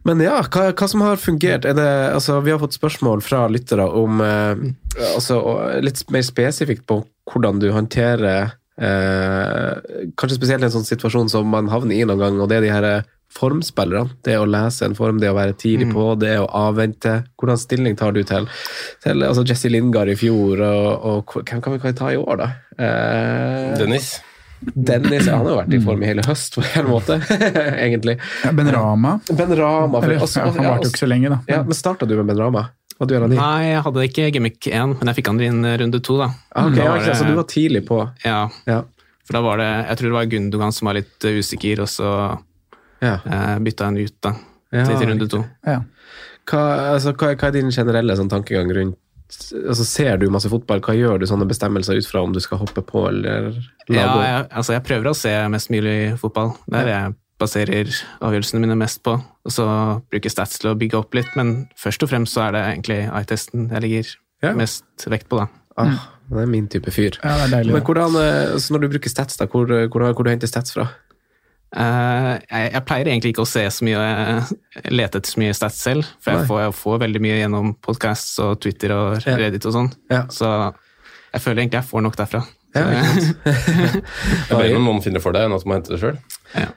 Men 0.08 0.20
ja, 0.24 0.42
hva, 0.44 0.70
hva 0.76 0.88
som 0.92 1.04
har 1.06 1.20
fungert? 1.20 1.64
Er 1.68 1.76
det, 1.78 1.88
altså, 2.16 2.40
vi 2.44 2.52
har 2.52 2.60
fått 2.60 2.76
spørsmål 2.76 3.24
fra 3.24 3.46
lyttere 3.52 3.86
om 3.88 4.20
eh, 4.24 4.64
altså, 5.14 5.40
litt 5.84 6.04
mer 6.12 6.24
spesifikt 6.28 6.84
på 6.88 7.02
hvordan 7.32 7.60
du 7.64 7.70
håndterer 7.72 8.52
eh, 8.82 10.06
Kanskje 10.18 10.38
spesielt 10.40 10.66
en 10.66 10.74
sånn 10.74 10.88
situasjon 10.88 11.30
som 11.32 11.50
man 11.52 11.70
havner 11.72 11.98
i 11.98 12.06
noen 12.08 12.22
gang, 12.22 12.40
og 12.42 12.50
det 12.52 12.60
er 12.60 12.66
de 12.66 12.72
her 12.74 12.88
eh, 12.90 13.10
formspillerne. 13.32 14.18
Det 14.26 14.36
å 14.40 14.48
lese 14.50 14.88
en 14.88 14.98
form, 14.98 15.22
det 15.22 15.30
å 15.32 15.38
være 15.38 15.56
tidlig 15.60 15.92
på, 15.94 16.08
det 16.20 16.34
å 16.42 16.50
avvente. 16.66 17.22
Hvordan 17.40 17.62
stilling 17.62 17.96
tar 18.00 18.12
du 18.18 18.24
til, 18.28 18.50
til 19.04 19.24
altså 19.28 19.46
Jesse 19.48 19.72
Lingard 19.72 20.12
i 20.12 20.18
fjor, 20.20 20.60
og, 20.68 21.08
og 21.14 21.38
hvem 21.48 21.64
kan 21.64 21.78
vi 21.78 21.80
kan 21.80 21.94
vi 21.94 22.00
ta 22.02 22.12
i 22.12 22.20
år, 22.20 22.44
da? 22.44 22.50
Eh, 22.76 23.72
Dennis. 23.80 24.12
Dennis 24.62 25.26
han 25.26 25.42
har 25.42 25.50
jo 25.50 25.58
vært 25.58 25.74
i 25.74 25.80
form 25.82 26.04
i 26.04 26.10
hele 26.12 26.26
høst, 26.28 26.60
på 26.60 26.66
en 26.78 26.92
måte, 26.92 27.18
egentlig. 27.86 28.18
Ja, 28.44 28.52
ben 28.54 28.70
Rama. 28.76 29.16
Ben 29.32 29.56
Rama 29.58 30.02
for, 30.02 30.10
Eller, 30.10 30.22
også, 30.28 30.44
ja, 30.44 30.52
han 30.52 30.68
varte 30.68 30.90
jo 30.90 30.94
ikke 30.94 31.06
så 31.06 31.10
lenge, 31.10 31.32
da. 31.34 31.40
ja, 31.50 31.64
Men 31.66 31.80
starta 31.80 32.10
du 32.10 32.14
med 32.20 32.30
Ben 32.30 32.44
Rama? 32.44 32.68
Hva 33.02 33.08
du 33.10 33.16
gjør 33.16 33.24
han 33.26 33.34
i? 33.34 33.38
Nei, 33.40 33.62
jeg 33.72 33.82
hadde 33.88 34.04
ikke 34.06 34.26
Gimmick 34.36 34.68
1, 34.70 34.92
men 35.00 35.10
jeg 35.10 35.18
fikk 35.18 35.30
han 35.32 35.40
inn 35.42 35.66
runde 35.82 36.00
2, 36.06 36.18
da. 36.22 36.28
Ah, 36.54 36.68
ok, 36.70 36.76
Da 36.78 36.84
ja, 36.86 36.96
det- 37.08 37.16
Så 37.18 37.26
du 37.26 37.34
var 37.40 37.48
tidlig 37.50 37.82
på? 37.88 37.98
Ja, 38.24 38.44
Ja. 38.70 38.84
for 39.26 39.34
da 39.34 39.42
var 39.42 39.58
det 39.58 39.70
Jeg 39.90 39.98
tror 39.98 40.08
det 40.12 40.18
var 40.20 40.26
Gundogan 40.30 40.72
som 40.78 40.86
var 40.86 40.94
litt 41.00 41.26
eh, 41.26 41.40
usikker, 41.42 41.82
og 41.82 41.90
så 41.90 42.12
ja. 43.02 43.16
eh, 43.26 43.58
bytta 43.60 43.86
han 43.90 43.98
ut, 43.98 44.14
da. 44.22 44.36
Ja, 44.72 44.86
til, 44.86 45.00
til 45.02 45.10
runde 45.10 45.28
2. 45.28 45.42
Ja. 45.66 45.80
Hva, 46.46 46.62
altså, 46.94 47.12
hva, 47.18 47.34
hva 47.36 47.48
er 47.50 47.52
din 47.58 47.72
generelle 47.72 48.16
sånn, 48.16 48.30
tankegang 48.30 48.70
rundt 48.74 48.98
altså, 49.68 49.86
Ser 49.86 50.18
du 50.18 50.30
masse 50.30 50.50
fotball, 50.52 50.80
hva 50.84 50.94
gjør 50.98 51.20
du 51.20 51.26
sånne 51.26 51.48
bestemmelser 51.48 51.98
ut 51.98 52.06
fra 52.08 52.22
om 52.22 52.34
du 52.34 52.40
skal 52.44 52.58
hoppe 52.62 52.82
på 52.86 53.08
eller 53.10 53.52
la 53.90 53.96
Ja, 53.96 54.08
gå? 54.14 54.22
jeg, 54.26 54.48
altså 54.52 54.74
jeg 54.76 54.84
prøver 54.84 55.10
å 55.12 55.16
se 55.16 55.34
mest 55.50 55.70
mulig 55.72 56.18
fotball. 56.20 56.54
Det 56.68 56.80
er 56.82 56.86
det 56.90 56.96
jeg 56.98 57.16
baserer 57.42 57.90
avgjørelsene 58.22 58.62
mine 58.64 58.78
mest 58.80 59.02
på. 59.06 59.18
Og 59.18 59.52
så 59.54 59.66
bruker 60.14 60.32
stats 60.34 60.60
til 60.62 60.72
å 60.72 60.78
bygge 60.78 61.00
opp 61.02 61.18
litt, 61.18 61.30
men 61.40 61.66
først 61.82 62.06
og 62.06 62.12
fremst 62.14 62.38
så 62.38 62.46
er 62.48 62.56
det 62.56 62.64
egentlig 62.76 63.00
eye-testen 63.10 63.68
jeg 63.74 63.86
legger 63.88 64.14
Ja. 64.46 64.54
mest 64.58 65.06
vekt 65.12 65.28
på, 65.30 65.38
da. 65.42 65.48
Ah, 65.82 66.08
det 66.30 66.42
er 66.44 66.50
min 66.50 66.68
type 66.72 66.92
fyr. 66.94 67.18
ja, 67.24 67.36
det 67.42 67.48
er 67.48 67.56
deilig. 67.58 67.74
Men 67.76 67.84
hvordan, 67.88 68.16
eh, 68.22 68.58
så 68.62 68.74
når 68.74 68.82
du 68.86 68.90
bruker 68.96 69.10
stats, 69.14 69.38
da, 69.38 69.46
hvor, 69.50 69.66
hvor, 69.90 70.08
hvor 70.14 70.24
du 70.26 70.30
henter 70.32 70.50
stats 70.50 70.74
fra? 70.76 70.88
Uh, 71.72 72.36
jeg, 72.52 72.72
jeg 72.74 72.84
pleier 72.84 73.08
egentlig 73.08 73.30
ikke 73.32 73.46
å 73.46 73.48
se 73.48 73.62
så 73.72 73.86
mye, 73.88 74.00
lete 74.92 75.22
etter 75.22 75.32
så 75.32 75.40
mye 75.40 75.54
stats 75.56 75.78
selv, 75.80 76.04
for 76.20 76.36
jeg 76.36 76.48
får, 76.50 76.58
jeg 76.66 76.74
får 76.82 76.98
veldig 77.06 77.22
mye 77.24 77.38
gjennom 77.38 77.70
podcasts 77.80 78.34
og 78.44 78.58
Twitter 78.60 78.92
og 78.92 79.24
Reddit 79.24 79.68
og 79.70 79.78
sånn. 79.78 79.88
Ja. 80.12 80.26
Så 80.28 80.50
jeg 81.32 81.46
føler 81.46 81.64
egentlig 81.64 81.80
jeg 81.80 81.88
får 81.94 82.04
nok 82.10 82.18
derfra. 82.20 82.42
Ja, 82.76 82.84
Det 82.88 84.52
er 84.52 84.58
bedre 84.58 84.78
om 84.82 84.86
noen 84.90 85.02
finner 85.04 85.24
for 85.24 85.36
deg 85.36 85.48
enn 85.48 85.56
at 85.56 85.64
du 85.64 85.70
må 85.72 85.76
hente 85.78 85.92
det 85.96 86.02
sjøl. 86.04 86.20
Ja, 86.56 86.70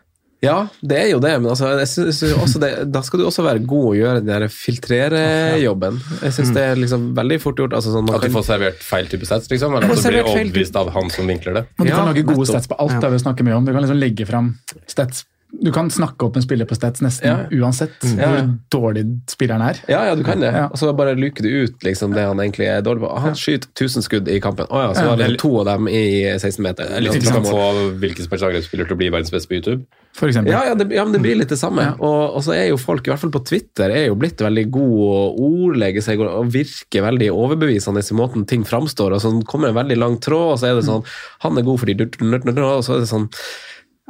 det 0.84 0.98
er 0.98 1.08
jo 1.10 1.18
det, 1.22 1.32
men 1.40 1.50
altså, 1.52 1.70
jeg 1.78 1.88
synes 1.88 2.22
også 2.42 2.60
det, 2.62 2.70
da 2.92 3.00
skal 3.06 3.20
du 3.20 3.26
også 3.28 3.44
være 3.46 3.62
god 3.66 3.86
å 3.90 3.94
gjøre 3.98 4.20
den 4.22 4.30
der 4.32 4.48
filtrerejobben. 4.52 6.00
Jeg 6.22 6.32
syns 6.36 6.52
det 6.54 6.64
er 6.68 6.76
liksom 6.80 7.10
veldig 7.16 7.38
fort 7.42 7.56
gjort. 7.62 7.76
Altså, 7.78 7.92
sånn, 7.94 8.06
man 8.08 8.16
At 8.18 8.22
du 8.22 8.28
kan- 8.28 8.36
får 8.38 8.46
servert 8.52 8.82
feil 8.82 9.06
type 9.10 9.26
stats, 9.28 9.48
liksom? 9.50 9.74
Eller 9.76 9.90
at 9.90 10.02
du 10.02 10.08
blir 10.10 10.24
overbevist 10.24 10.76
av 10.76 10.90
han 10.94 11.10
som 11.10 11.26
vinkler 11.26 11.54
det? 11.60 11.64
Men 11.78 11.86
du 11.86 11.92
Ja, 11.92 11.96
kan 11.96 12.06
lage 12.14 12.22
gode 12.24 12.36
nettopp. 12.38 12.54
stats 12.54 12.66
på 12.68 12.76
alt. 12.78 13.00
det 13.00 13.10
vi 13.10 13.18
snakker 13.18 13.42
mye 13.44 13.56
om. 13.56 13.64
Du 13.64 13.72
kan 13.72 13.82
liksom 13.82 13.98
legge 14.00 14.26
fram 14.26 14.58
stats. 14.86 15.24
Du 15.62 15.70
kan 15.72 15.90
snakke 15.90 16.26
opp 16.26 16.36
en 16.36 16.42
spiller 16.44 16.66
på 16.66 16.76
stats 16.76 17.02
nesten 17.04 17.28
Ja. 17.28 17.36
uansett 17.52 18.02
mm. 18.02 18.18
hvor 18.18 18.38
dårlig 18.74 19.04
spilleren 19.30 19.62
er. 19.62 19.80
Ja, 19.88 20.04
ja, 20.08 20.14
du 20.18 20.24
kan 20.26 20.40
det. 20.42 20.52
Ja. 20.54 20.66
Og 20.66 20.78
så 20.80 20.90
bare 20.96 21.14
luker 21.18 21.46
du 21.46 21.50
ut 21.64 21.84
liksom, 21.86 22.14
det 22.16 22.26
han 22.26 22.40
egentlig 22.42 22.66
er 22.70 22.82
dårlig 22.84 23.04
på. 23.04 23.12
Han 23.24 23.36
skyter 23.38 23.70
1000 23.70 24.06
skudd 24.06 24.28
i 24.28 24.40
kampen. 24.42 24.66
Å 24.66 24.86
ja, 24.88 24.94
så 24.94 25.04
Ja. 25.04 25.10
var 25.14 25.22
det 25.22 25.38
to 25.38 25.52
av 25.60 25.66
dem 25.70 25.88
i 25.88 26.04
16 26.38 26.62
meter. 26.62 26.88
Det 26.88 26.96
er 26.96 27.04
Litt 27.06 27.20
Ikke 27.20 27.32
som 27.32 27.44
å 27.44 27.52
få 27.52 27.98
hvilken 28.00 28.24
som 28.24 28.34
helst 28.34 28.48
angrepsspiller 28.50 28.88
til 28.88 28.96
å 28.96 29.00
bli 29.02 29.10
verdens 29.10 29.30
beste 29.30 29.48
på 29.48 29.60
YouTube. 29.60 29.84
For 30.14 30.30
eksempel. 30.30 30.52
Ja, 30.52 30.62
ja, 30.68 30.74
det, 30.78 30.86
ja, 30.94 31.02
men 31.04 31.12
det 31.16 31.22
blir 31.24 31.34
litt 31.40 31.50
det 31.50 31.58
samme. 31.58 31.82
Ja. 31.82 31.94
Og, 31.98 32.36
og 32.38 32.42
så 32.46 32.54
er 32.54 32.68
jo 32.68 32.78
folk, 32.78 33.06
i 33.06 33.10
hvert 33.10 33.22
fall 33.22 33.34
på 33.34 33.42
Twitter, 33.46 33.90
er 33.90 34.06
jo 34.06 34.18
blitt 34.18 34.38
veldig 34.38 34.66
gode 34.70 35.08
å 35.10 35.48
ordlegge 35.48 36.02
seg 36.06 36.22
og, 36.22 36.30
og 36.30 36.52
virke 36.54 37.02
veldig 37.02 37.32
overbevisende 37.34 38.02
i 38.04 38.18
måten 38.18 38.46
ting 38.46 38.62
framstår. 38.68 39.16
Og 39.16 39.24
så 39.24 39.32
kommer 39.50 39.72
en 39.72 39.78
veldig 39.80 39.98
lang 39.98 40.18
tråd, 40.22 40.52
og 40.52 40.60
så 40.62 40.70
er 40.70 40.78
det 40.78 40.86
sånn 40.86 41.02
Han 41.42 41.58
er 41.58 41.66
god 41.66 41.82
fordi 41.82 41.96
du 41.98 42.04
Og 42.06 42.84
så 42.86 42.94
er 42.94 43.02
det 43.02 43.10
sånn 43.10 43.28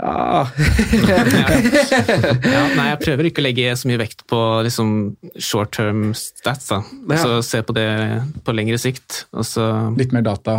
ja. 0.02 0.46
Ja, 1.14 2.62
nei, 2.74 2.86
jeg 2.90 3.00
prøver 3.04 3.28
ikke 3.28 3.42
å 3.42 3.46
legge 3.46 3.74
så 3.78 3.88
mye 3.90 4.00
vekt 4.00 4.24
på 4.30 4.38
liksom, 4.66 4.90
short 5.42 5.72
term 5.76 6.08
stats. 6.18 6.68
da. 6.72 6.80
Ja. 7.10 7.20
Så 7.22 7.38
se 7.46 7.62
på 7.66 7.74
det 7.76 7.86
på 8.46 8.54
lengre 8.56 8.78
sikt. 8.80 9.24
Og 9.34 9.46
så, 9.48 9.66
Litt 9.98 10.12
mer 10.16 10.22
data. 10.26 10.56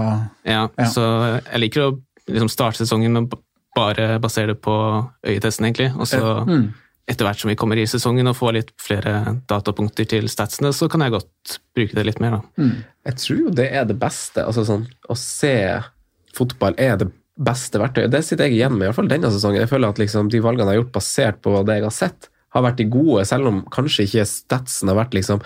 ja, 0.47 0.67
Ja. 0.77 0.85
så 0.91 1.41
jeg 1.51 1.59
liker 1.65 1.81
å 1.89 1.91
liksom, 2.29 2.49
starte 2.49 2.77
sesongen 2.85 3.11
med 3.13 3.33
bare 3.75 4.19
basere 4.23 4.53
det 4.53 4.61
på 4.63 4.75
øyetesten, 5.27 5.65
egentlig. 5.67 5.91
Og 5.99 6.07
så 6.07 6.21
Mm. 6.47 6.73
etter 7.07 7.25
hvert 7.25 7.39
som 7.39 7.49
vi 7.49 7.55
kommer 7.55 7.77
i 7.77 7.85
sesongen 7.85 8.27
og 8.27 8.35
får 8.37 8.53
litt 8.53 8.71
flere 8.79 9.41
datapunkter 9.47 10.07
til 10.07 10.27
statsene, 10.29 10.71
så 10.73 10.89
kan 10.89 11.01
jeg 11.01 11.11
godt 11.11 11.59
bruke 11.75 11.93
det 11.93 12.05
litt 12.05 12.19
mer, 12.21 12.31
da. 12.31 12.41
Jeg 13.05 13.15
tror 13.17 13.37
jo 13.37 13.49
det 13.49 13.71
er 13.73 13.83
det 13.85 13.99
beste. 13.99 14.45
altså 14.45 14.63
sånn, 14.65 14.87
Å 15.09 15.17
se 15.17 15.83
fotball 16.33 16.73
er 16.77 16.95
det 16.97 17.07
beste 17.07 17.24
verktøyet. 17.35 18.11
Det 18.11 18.23
sitter 18.23 18.47
jeg 18.47 18.59
igjen 18.59 18.75
med, 18.75 18.85
i 18.85 18.89
hvert 18.89 18.99
fall 18.99 19.11
denne 19.11 19.31
sesongen. 19.33 19.63
Jeg 19.63 19.71
føler 19.71 19.91
at 19.91 20.01
liksom, 20.01 20.29
de 20.31 20.43
valgene 20.43 20.71
jeg 20.71 20.79
har 20.79 20.83
gjort 20.83 20.95
basert 20.95 21.41
på 21.43 21.55
det 21.67 21.79
jeg 21.79 21.87
har 21.87 21.95
sett, 21.95 22.29
har 22.55 22.63
vært 22.63 22.79
de 22.79 22.85
gode, 22.87 23.25
selv 23.27 23.51
om 23.51 23.63
kanskje 23.73 24.05
ikke 24.07 24.27
statsen 24.29 24.91
har 24.91 25.01
vært 25.01 25.17
liksom 25.17 25.43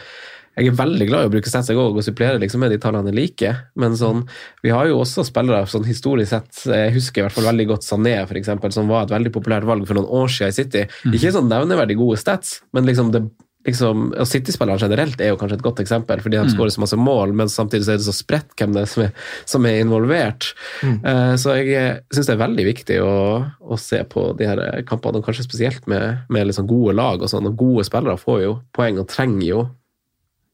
jeg 0.59 0.73
er 0.73 0.75
veldig 0.75 1.05
glad 1.07 1.23
i 1.23 1.29
å 1.29 1.31
bruke 1.31 1.47
stats 1.47 1.69
jeg 1.71 1.79
og 1.79 1.99
supplere 2.03 2.39
liksom 2.41 2.59
med 2.63 2.73
de 2.73 2.79
tallene 2.81 3.11
jeg 3.13 3.15
liker. 3.15 3.59
Men 3.79 3.95
sånn, 3.95 4.25
vi 4.65 4.73
har 4.73 4.89
jo 4.89 4.97
også 4.99 5.23
spillere 5.27 5.61
sånn 5.71 5.87
historisk 5.87 6.33
sett 6.33 6.63
Jeg 6.67 6.95
husker 6.97 7.21
i 7.21 7.25
hvert 7.25 7.35
fall 7.37 7.47
veldig 7.47 7.67
godt 7.69 7.87
Sané, 7.87 8.17
for 8.27 8.39
eksempel, 8.39 8.73
som 8.75 8.89
var 8.91 9.05
et 9.05 9.13
veldig 9.13 9.31
populært 9.35 9.67
valg 9.69 9.87
for 9.87 9.95
noen 9.95 10.09
år 10.19 10.33
siden 10.33 10.51
i 10.51 10.57
City. 10.57 10.83
Ikke 11.13 11.31
sånn 11.35 11.47
nevneverdig 11.51 11.95
gode 11.99 12.19
stats, 12.19 12.59
men 12.75 12.89
liksom 12.89 13.13
det 13.15 13.23
liksom, 13.67 14.13
og 14.15 14.27
City-spillerne 14.27 14.79
generelt 14.79 15.19
er 15.21 15.33
jo 15.33 15.37
kanskje 15.39 15.57
et 15.59 15.65
godt 15.65 15.79
eksempel, 15.83 16.21
fordi 16.23 16.37
de 16.37 16.43
Mm. 16.45 16.53
skårer 16.53 16.71
så 16.71 16.79
masse 16.83 16.97
mål, 16.97 17.33
men 17.35 17.47
samtidig 17.47 17.85
så 17.85 17.91
er 17.93 17.97
det 17.97 18.05
så 18.07 18.13
spredt 18.15 18.55
hvem 18.57 18.73
det 18.73 18.81
er 18.81 18.85
som 18.87 19.03
er, 19.03 19.11
som 19.45 19.65
er 19.65 19.79
involvert. 19.81 20.53
Mm. 20.83 20.99
Uh, 21.03 21.35
så 21.35 21.57
jeg 21.59 21.99
syns 22.13 22.25
det 22.27 22.35
er 22.37 22.47
veldig 22.47 22.65
viktig 22.65 22.99
å, 23.03 23.51
å 23.61 23.77
se 23.77 24.03
på 24.03 24.37
de 24.37 24.47
her 24.47 24.83
kampene, 24.87 25.21
kanskje 25.21 25.43
spesielt 25.43 25.87
med, 25.87 26.23
med 26.29 26.47
liksom 26.47 26.67
gode 26.67 26.95
lag. 26.95 27.21
og 27.21 27.27
sånn, 27.29 27.47
og 27.47 27.57
Gode 27.59 27.83
spillere 27.85 28.17
får 28.17 28.41
jo 28.43 28.59
poeng 28.73 28.99
og 28.99 29.07
trenger 29.11 29.45
jo 29.47 29.69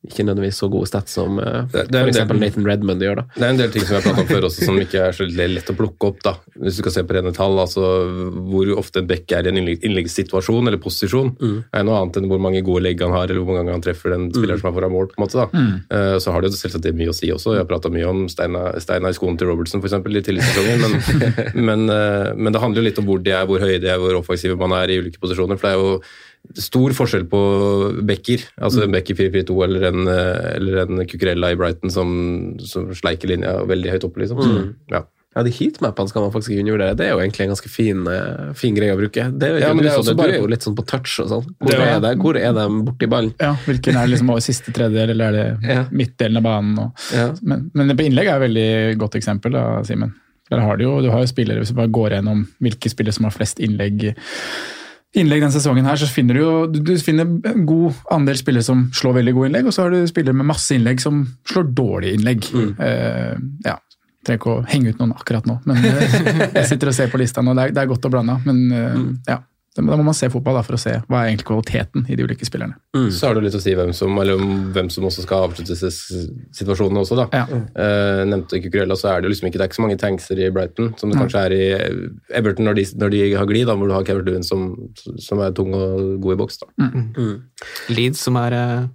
ikke 0.05 0.25
nødvendigvis 0.25 0.59
så 0.61 0.69
gode 0.71 0.89
stats 0.89 1.15
som 1.17 1.39
uh, 1.41 1.63
jo 1.73 1.83
f.eks. 1.85 2.19
Nathan 2.35 2.67
Redmond 2.67 3.05
gjør. 3.05 3.21
da. 3.21 3.25
Det 3.35 3.45
er 3.47 3.53
en 3.53 3.61
del 3.61 3.73
ting 3.73 3.85
som 3.85 3.97
jeg 3.97 4.03
har 4.03 4.07
pratet 4.09 4.25
om 4.25 4.29
før 4.31 4.47
også, 4.49 4.67
som 4.69 4.79
ikke 4.81 5.03
er 5.07 5.17
så 5.17 5.27
lett 5.29 5.71
å 5.71 5.77
plukke 5.77 6.11
opp. 6.11 6.21
da. 6.25 6.35
Hvis 6.59 6.77
du 6.77 6.83
skal 6.83 6.95
se 6.97 7.05
på 7.07 7.17
rene 7.17 7.33
tall, 7.35 7.57
altså 7.61 7.85
hvor 8.51 8.73
ofte 8.77 9.01
en 9.01 9.09
bekke 9.09 9.39
er 9.39 9.49
i 9.49 9.53
en 9.53 9.61
innleggssituasjon 9.63 10.69
eller 10.69 10.81
posisjon, 10.81 11.33
er 11.73 11.87
noe 11.87 12.01
annet 12.01 12.19
enn 12.21 12.29
hvor 12.31 12.41
mange 12.43 12.63
gode 12.65 12.83
legg 12.85 13.01
han 13.03 13.15
har, 13.15 13.29
eller 13.29 13.41
hvor 13.41 13.53
mange 13.53 13.63
ganger 13.63 13.77
han 13.79 13.85
treffer 13.85 14.15
den 14.15 14.29
spilleren 14.33 14.61
som 14.61 14.71
er 14.71 14.77
foran 14.77 14.93
mål. 14.95 15.09
på 15.11 15.19
en 15.19 15.25
måte 15.25 15.41
da. 15.41 15.65
Eh, 15.95 16.17
Så 16.21 16.33
har 16.33 16.41
det 16.41 16.51
jo 16.51 16.59
selvsagt 16.59 16.85
det 16.85 16.95
mye 16.97 17.11
å 17.11 17.17
si 17.17 17.31
også. 17.33 17.55
Jeg 17.55 17.63
har 17.63 17.69
prata 17.69 17.91
mye 17.93 18.07
om 18.09 18.25
steina, 18.31 18.67
Steinar 18.83 19.15
i 19.15 19.17
skoen 19.17 19.39
til 19.39 19.49
Robertson 19.49 19.83
eksempel, 19.85 20.17
i 20.17 20.23
tillitssesongen, 20.25 20.81
men, 20.83 20.93
men, 21.69 21.89
uh, 21.89 22.33
men 22.35 22.53
det 22.53 22.61
handler 22.61 22.81
jo 22.81 22.87
litt 22.89 23.01
om 23.01 23.09
hvor 23.09 23.21
de 23.23 23.33
er, 23.33 23.45
hvor 23.49 23.63
høye 23.63 23.81
de 23.81 23.91
er, 23.91 23.99
hvor 24.01 24.19
offensive 24.19 24.57
man 24.59 24.75
er 24.77 24.91
i 24.91 24.99
ulike 25.01 25.21
posisjoner. 25.21 25.59
for 25.59 25.69
det 25.69 25.75
er 25.75 25.83
jo 25.83 25.99
stor 26.53 26.93
forskjell 26.93 27.25
på 27.31 27.39
bekker. 28.05 28.43
Altså 28.61 28.83
en 28.85 28.91
backer 28.93 29.15
i 29.17 29.29
4-4-2 29.29 29.63
eller 29.65 29.87
en, 29.89 30.07
eller 30.07 30.77
en 30.85 31.05
Cucurella 31.09 31.51
i 31.51 31.55
Brighton 31.59 31.89
som, 31.91 32.57
som 32.59 32.87
sleiker 32.95 33.27
linja 33.31 33.57
veldig 33.65 33.91
høyt 33.95 34.03
oppe, 34.07 34.21
liksom. 34.23 34.37
Mm. 34.45 34.73
ja. 34.93 35.03
Ja, 35.35 35.41
De 35.43 35.51
heatmappene 35.51 36.07
skal 36.07 36.23
man 36.23 36.31
faktisk 36.31 36.53
ikke 36.53 36.61
undervurdere. 36.63 36.95
Det 36.95 37.05
er 37.05 37.09
jo 37.11 37.17
egentlig 37.19 37.43
en 37.43 37.49
ganske 37.51 37.67
fin, 37.67 38.05
eh, 38.07 38.53
fin 38.55 38.73
greie 38.77 38.93
å 38.95 38.99
bruke. 39.01 39.25
Det 39.35 39.43
er 39.49 39.57
jo 39.57 39.59
Ja, 39.65 39.73
men 39.75 39.83
det 39.83 39.91
er 39.91 39.97
også 39.99 40.13
det, 40.13 40.17
bare- 40.21 40.31
du 40.31 40.37
er 40.37 40.43
jo 40.45 40.47
litt 40.53 40.63
sånn 40.63 40.77
på 40.77 40.85
touch 40.87 41.17
og 41.19 41.27
sånn. 41.27 41.49
Hvor, 41.59 41.71
Det 41.73 41.75
er- 41.75 41.95
er 41.97 41.99
det? 42.05 42.11
Hvor 42.21 42.37
er 42.39 42.53
de 42.55 42.67
borti 42.87 43.09
ballen? 43.11 43.33
Ja, 43.41 43.49
Hvilken 43.65 43.97
er 43.99 44.07
det 44.07 44.13
liksom 44.15 44.29
over 44.31 44.39
siste 44.39 44.71
tredjedel, 44.71 45.09
eller 45.11 45.25
er 45.27 45.31
det 45.33 45.59
Ja. 45.75 45.83
midtdelen 45.91 46.37
av 46.39 46.43
banen? 46.47 46.79
Og, 46.79 46.91
Ja. 47.11 47.33
men, 47.43 47.69
men 47.73 47.91
på 47.97 48.05
innlegg 48.07 48.27
er 48.31 48.39
et 48.39 48.47
veldig 48.47 48.97
godt 48.97 49.15
eksempel, 49.19 49.51
da, 49.51 49.81
Simen. 49.83 50.13
Der 50.49 50.59
har 50.61 50.77
du, 50.77 50.83
jo, 50.85 51.01
du 51.01 51.09
har 51.11 51.19
jo 51.19 51.27
spillere, 51.27 51.59
Hvis 51.59 51.73
du 51.73 51.75
bare 51.81 51.91
går 51.91 52.11
gjennom 52.15 52.47
hvilke 52.61 52.87
spillere 52.89 53.11
som 53.13 53.25
har 53.25 53.31
flest 53.35 53.59
innlegg 53.59 54.15
innlegg 55.15 55.43
denne 55.43 55.55
sesongen, 55.55 55.87
her, 55.87 55.99
så 55.99 56.09
finner 56.11 56.37
du 56.37 56.41
jo 56.41 56.53
du, 56.71 56.93
finner 57.03 57.27
en 57.51 57.65
god 57.67 58.03
andel 58.13 58.37
spillere 58.39 58.65
som 58.65 58.85
slår 58.95 59.19
veldig 59.21 59.33
gode 59.37 59.49
innlegg, 59.51 59.69
og 59.69 59.75
så 59.75 59.85
har 59.85 59.95
du 59.95 60.05
spillere 60.09 60.37
med 60.37 60.49
masse 60.49 60.75
innlegg 60.75 61.03
som 61.03 61.23
slår 61.49 61.71
dårlige 61.77 62.19
innlegg. 62.19 62.47
Eh, 62.83 63.35
ja, 63.65 63.79
Trenger 64.25 64.39
ikke 64.41 64.53
å 64.55 64.61
henge 64.65 64.91
ut 64.91 65.01
noen 65.01 65.13
akkurat 65.13 65.45
nå, 65.45 65.59
men 65.69 65.83
eh, 65.85 66.15
jeg 66.57 66.69
sitter 66.71 66.89
og 66.89 66.97
ser 66.97 67.11
på 67.11 67.19
lista 67.21 67.43
nå. 67.45 67.53
Det 67.57 67.67
er, 67.67 67.75
det 67.75 67.83
er 67.83 67.91
godt 67.91 68.07
å 68.07 68.13
blande, 68.13 68.39
men 68.47 68.63
eh, 68.73 69.03
ja. 69.29 69.39
Da 69.75 69.83
må 69.83 70.05
man 70.07 70.15
se 70.15 70.29
fotball 70.31 70.55
da, 70.55 70.63
for 70.63 70.77
å 70.77 70.79
se 70.79 70.93
hva 71.03 71.21
er 71.21 71.33
egentlig 71.33 71.49
kvaliteten 71.49 72.05
i 72.07 72.15
de 72.15 72.23
ulike 72.23 72.47
spillerne. 72.47 72.77
Så 73.11 73.27
har 73.27 73.35
du 73.35 73.43
litt 73.43 73.57
å 73.57 73.59
si 73.59 73.73
hvem 73.75 73.91
som, 73.95 74.15
eller 74.21 74.39
om 74.39 74.69
hvem 74.75 74.87
som 74.93 75.07
også 75.07 75.25
skal 75.25 75.49
avslutte 75.49 75.75
disse 75.75 76.21
situasjonene 76.55 77.03
også, 77.03 77.17
da. 77.19 77.27
Ja. 77.35 77.59
Uh, 77.75 78.21
nevnte 78.29 78.61
Cucurella, 78.63 78.95
så 78.99 79.11
er 79.11 79.19
det 79.19 79.27
jo 79.27 79.33
liksom 79.35 79.49
ikke, 79.49 79.59
det 79.59 79.65
er 79.65 79.71
ikke 79.73 79.79
så 79.81 79.85
mange 79.85 79.99
tankser 79.99 80.39
i 80.39 80.51
Brighton 80.55 80.93
som 80.99 81.11
det 81.11 81.19
kanskje 81.19 81.43
er 81.43 81.55
i 81.57 81.63
Everton 82.39 82.69
når 82.69 82.79
de, 82.79 82.87
når 83.03 83.15
de 83.15 83.23
har 83.35 83.49
glid, 83.51 83.67
da, 83.67 83.75
hvor 83.75 83.91
du 83.91 83.97
har 83.97 84.07
Kevin 84.07 84.29
Lewin 84.29 84.47
som, 84.47 84.69
som 85.19 85.43
er 85.43 85.55
tung 85.55 85.75
og 85.75 86.21
god 86.23 86.37
i 86.37 86.39
boks. 86.39 86.61
da. 86.63 86.71
Leeds, 87.91 88.23
som 88.23 88.39
er 88.39 88.55
eh, 88.55 88.85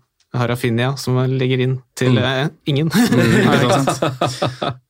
har 0.40 0.48
Rafinha, 0.48 0.94
som 0.96 1.18
ligger 1.28 1.64
inn 1.66 1.80
til 1.98 2.16
uh, 2.16 2.46
ingen. 2.70 2.88
Ja, 3.44 3.58
ikke 3.60 3.82
sant? 3.84 4.86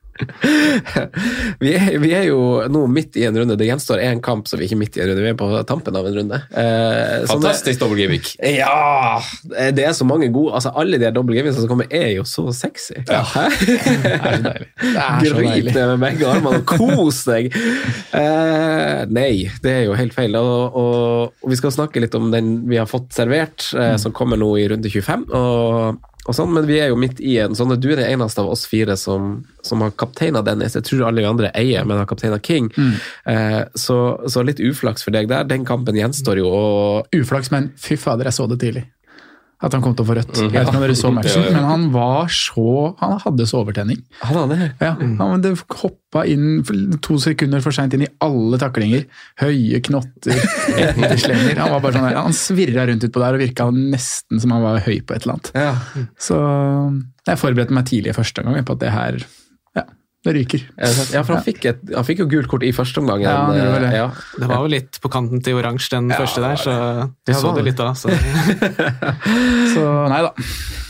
Vi 1.60 1.72
er, 1.76 1.98
vi 2.00 2.10
er 2.16 2.26
jo 2.28 2.40
nå 2.72 2.84
midt 2.90 3.16
i 3.20 3.24
en 3.28 3.36
runde. 3.36 3.56
Det 3.58 3.68
gjenstår 3.68 4.02
én 4.04 4.20
kamp, 4.24 4.48
så 4.48 4.56
vi 4.58 4.64
er 4.64 4.70
ikke 4.70 4.80
midt 4.80 4.98
i 4.98 5.02
en 5.04 5.10
runde. 5.10 5.24
Vi 5.24 5.32
er 5.32 5.38
på 5.38 5.48
tampen 5.68 5.96
av 5.98 6.08
en 6.08 6.16
runde. 6.16 6.40
Eh, 6.50 7.26
Fantastisk 7.30 7.82
double 7.82 8.00
gimmick. 8.00 8.32
Ja! 8.40 9.20
Det 9.44 9.84
er 9.84 9.94
så 9.96 10.06
mange 10.08 10.30
gode 10.32 10.54
altså 10.56 10.72
Alle 10.78 10.98
de 11.00 11.06
her 11.08 11.14
double 11.14 11.52
som 11.54 11.68
kommer, 11.70 11.88
er 11.90 12.12
jo 12.14 12.24
så 12.28 12.46
sexy. 12.54 13.00
Hæ? 13.08 13.46
Det 13.60 13.76
er 14.94 15.24
så 15.24 15.36
deilig. 15.36 15.70
Gryt 15.70 15.74
ned 15.74 15.92
med 15.94 16.04
begge 16.04 16.28
armene 16.30 16.60
og 16.62 16.66
kos 16.68 17.22
deg! 17.28 17.50
Eh, 18.16 19.02
nei, 19.10 19.32
det 19.64 19.74
er 19.74 19.82
jo 19.88 19.96
helt 19.98 20.16
feil. 20.16 20.36
Og, 20.40 20.76
og, 20.76 21.34
og 21.42 21.52
vi 21.52 21.58
skal 21.60 21.74
snakke 21.74 22.02
litt 22.02 22.16
om 22.18 22.30
den 22.34 22.52
vi 22.70 22.78
har 22.80 22.88
fått 22.90 23.12
servert, 23.16 23.70
eh, 23.76 23.96
som 24.00 24.14
kommer 24.16 24.40
nå 24.40 24.52
i 24.60 24.66
runde 24.70 24.90
25. 24.90 25.26
Og, 25.30 26.00
og 26.00 26.09
sånn, 26.28 26.52
men 26.52 26.66
vi 26.68 26.76
er 26.82 26.90
jo 26.92 26.98
midt 27.00 27.20
i 27.24 27.38
en 27.42 27.56
sånn 27.56 27.72
at 27.74 27.80
du 27.80 27.88
er 27.90 28.02
den 28.02 28.12
eneste 28.12 28.42
av 28.42 28.50
oss 28.52 28.66
fire 28.68 28.96
som, 29.00 29.40
som 29.66 29.80
har 29.84 29.94
kapteina 29.98 30.42
Dennis. 30.44 30.76
Jeg 30.76 30.86
tror 30.86 31.06
alle 31.08 31.24
vi 31.24 31.30
andre 31.30 31.50
eier, 31.56 31.86
men 31.88 32.00
har 32.00 32.08
kapteina 32.10 32.38
King. 32.44 32.68
Eh, 33.24 33.62
så, 33.74 33.98
så 34.28 34.44
litt 34.44 34.60
uflaks 34.60 35.06
for 35.06 35.16
deg 35.16 35.30
der. 35.32 35.48
Den 35.48 35.64
kampen 35.68 35.96
gjenstår 35.96 36.42
jo, 36.42 36.50
og 36.52 37.16
Uflaks, 37.16 37.50
men 37.54 37.72
fy 37.80 37.96
fader, 38.00 38.28
jeg 38.28 38.36
så 38.36 38.46
det 38.50 38.60
tidlig. 38.62 38.84
At 39.60 39.74
han 39.76 39.82
kom 39.84 39.92
til 39.92 40.06
å 40.06 40.08
få 40.08 40.14
rødt. 40.16 40.30
Jeg 40.40 40.52
vet 40.54 40.68
ikke 40.70 40.78
om 40.78 40.84
dere 40.86 40.94
så 40.96 41.10
matchen, 41.12 41.42
men 41.52 41.66
han 41.68 41.82
var 41.92 42.30
så 42.32 42.94
Han 43.02 43.18
hadde 43.20 43.44
så 43.50 43.58
overtenning. 43.60 43.98
han 44.22 44.38
hadde 44.38 44.70
Ja, 44.80 44.94
han 45.18 45.42
det 45.44 45.50
hoppa 45.82 46.22
inn 46.24 46.62
to 47.04 47.18
sekunder 47.20 47.60
for 47.60 47.76
seint 47.76 47.92
inn 47.92 48.06
i 48.06 48.08
alle 48.24 48.56
taklinger. 48.62 49.04
Høye 49.42 49.82
knotter, 49.84 50.40
etterslenger. 50.80 51.60
Han 51.60 51.74
var 51.74 51.84
bare 51.84 51.92
sånn 51.98 52.08
der, 52.08 52.16
han 52.24 52.36
svirra 52.36 52.86
rundt 52.88 53.04
utpå 53.04 53.20
der 53.20 53.36
og 53.36 53.44
virka 53.44 53.68
nesten 53.76 54.40
som 54.40 54.56
han 54.56 54.64
var 54.64 54.80
høy 54.86 54.96
på 55.04 55.14
et 55.18 55.26
eller 55.28 55.36
annet. 55.36 55.52
Ja. 55.54 56.06
Så 56.16 56.40
jeg 57.28 57.40
forberedte 57.44 57.76
meg 57.76 57.84
tidlig 57.90 58.16
første 58.16 58.42
gang 58.46 58.64
på 58.64 58.78
at 58.78 58.82
det 58.86 58.94
her 58.96 59.20
det 60.20 60.34
ryker. 60.36 60.64
Ja, 60.76 61.22
for 61.24 61.32
han 61.38 61.44
fikk, 61.46 61.62
et, 61.70 61.78
han 61.94 62.04
fikk 62.04 62.18
jo 62.20 62.26
gult 62.28 62.48
kort 62.52 62.64
i 62.66 62.74
første 62.76 63.00
omgang. 63.00 63.22
Ja, 63.24 63.38
det, 63.48 63.62
gjorde 63.62 63.86
det. 63.86 63.92
Ja. 63.96 64.08
Det 64.36 64.48
var 64.50 64.66
jo 64.66 64.72
litt 64.74 64.98
på 65.00 65.10
kanten 65.12 65.40
til 65.44 65.56
oransje 65.56 65.94
den 65.94 66.12
første 66.12 66.42
der, 66.44 66.60
så 66.60 66.74
du 67.24 67.32
så 67.32 67.52
det 67.56 67.64
litt 67.70 67.80
da. 67.80 67.94
Så. 67.96 68.12
Så 69.70 69.84
nei 70.10 70.18
da. 70.26 70.34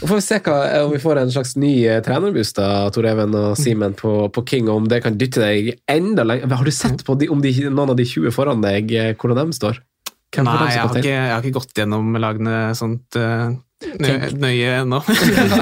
Får 0.01 0.17
vi 0.17 0.23
se 0.25 0.39
hva, 0.43 0.57
om 0.87 0.91
vi 0.95 0.99
får 1.03 1.21
en 1.21 1.31
slags 1.31 1.53
ny 1.61 1.73
trenerbuss 2.03 2.09
trenerboost 2.09 2.59
da, 2.59 2.69
Tor 2.95 3.07
Even 3.11 3.37
og 3.37 3.59
Simen 3.61 3.95
på, 3.99 4.15
på 4.35 4.45
King, 4.49 4.71
og 4.73 4.83
om 4.83 4.91
det 4.91 5.03
kan 5.05 5.19
dytte 5.21 5.45
deg 5.45 5.75
enda 5.91 6.25
lenger. 6.27 6.51
Har 6.57 6.67
du 6.67 6.75
sett 6.75 7.05
på 7.07 7.15
de, 7.21 7.31
om 7.31 7.43
de, 7.45 7.53
noen 7.69 7.95
av 7.95 7.99
de 8.01 8.09
20 8.09 8.35
foran 8.35 8.65
deg, 8.65 8.91
eh, 8.97 9.13
hvordan 9.15 9.53
de 9.53 9.59
står? 9.61 9.83
Hvem 10.31 10.47
Nei, 10.47 10.57
jeg 10.71 10.81
har, 10.81 10.97
ikke, 10.97 11.11
jeg 11.11 11.35
har 11.35 11.45
ikke 11.45 11.59
gått 11.59 11.79
gjennom 11.83 12.15
lagene 12.23 12.59
sånt 12.79 13.19
eh, 13.19 13.51
nøye, 13.81 14.31
nøye 14.41 14.73
ennå. 14.83 15.01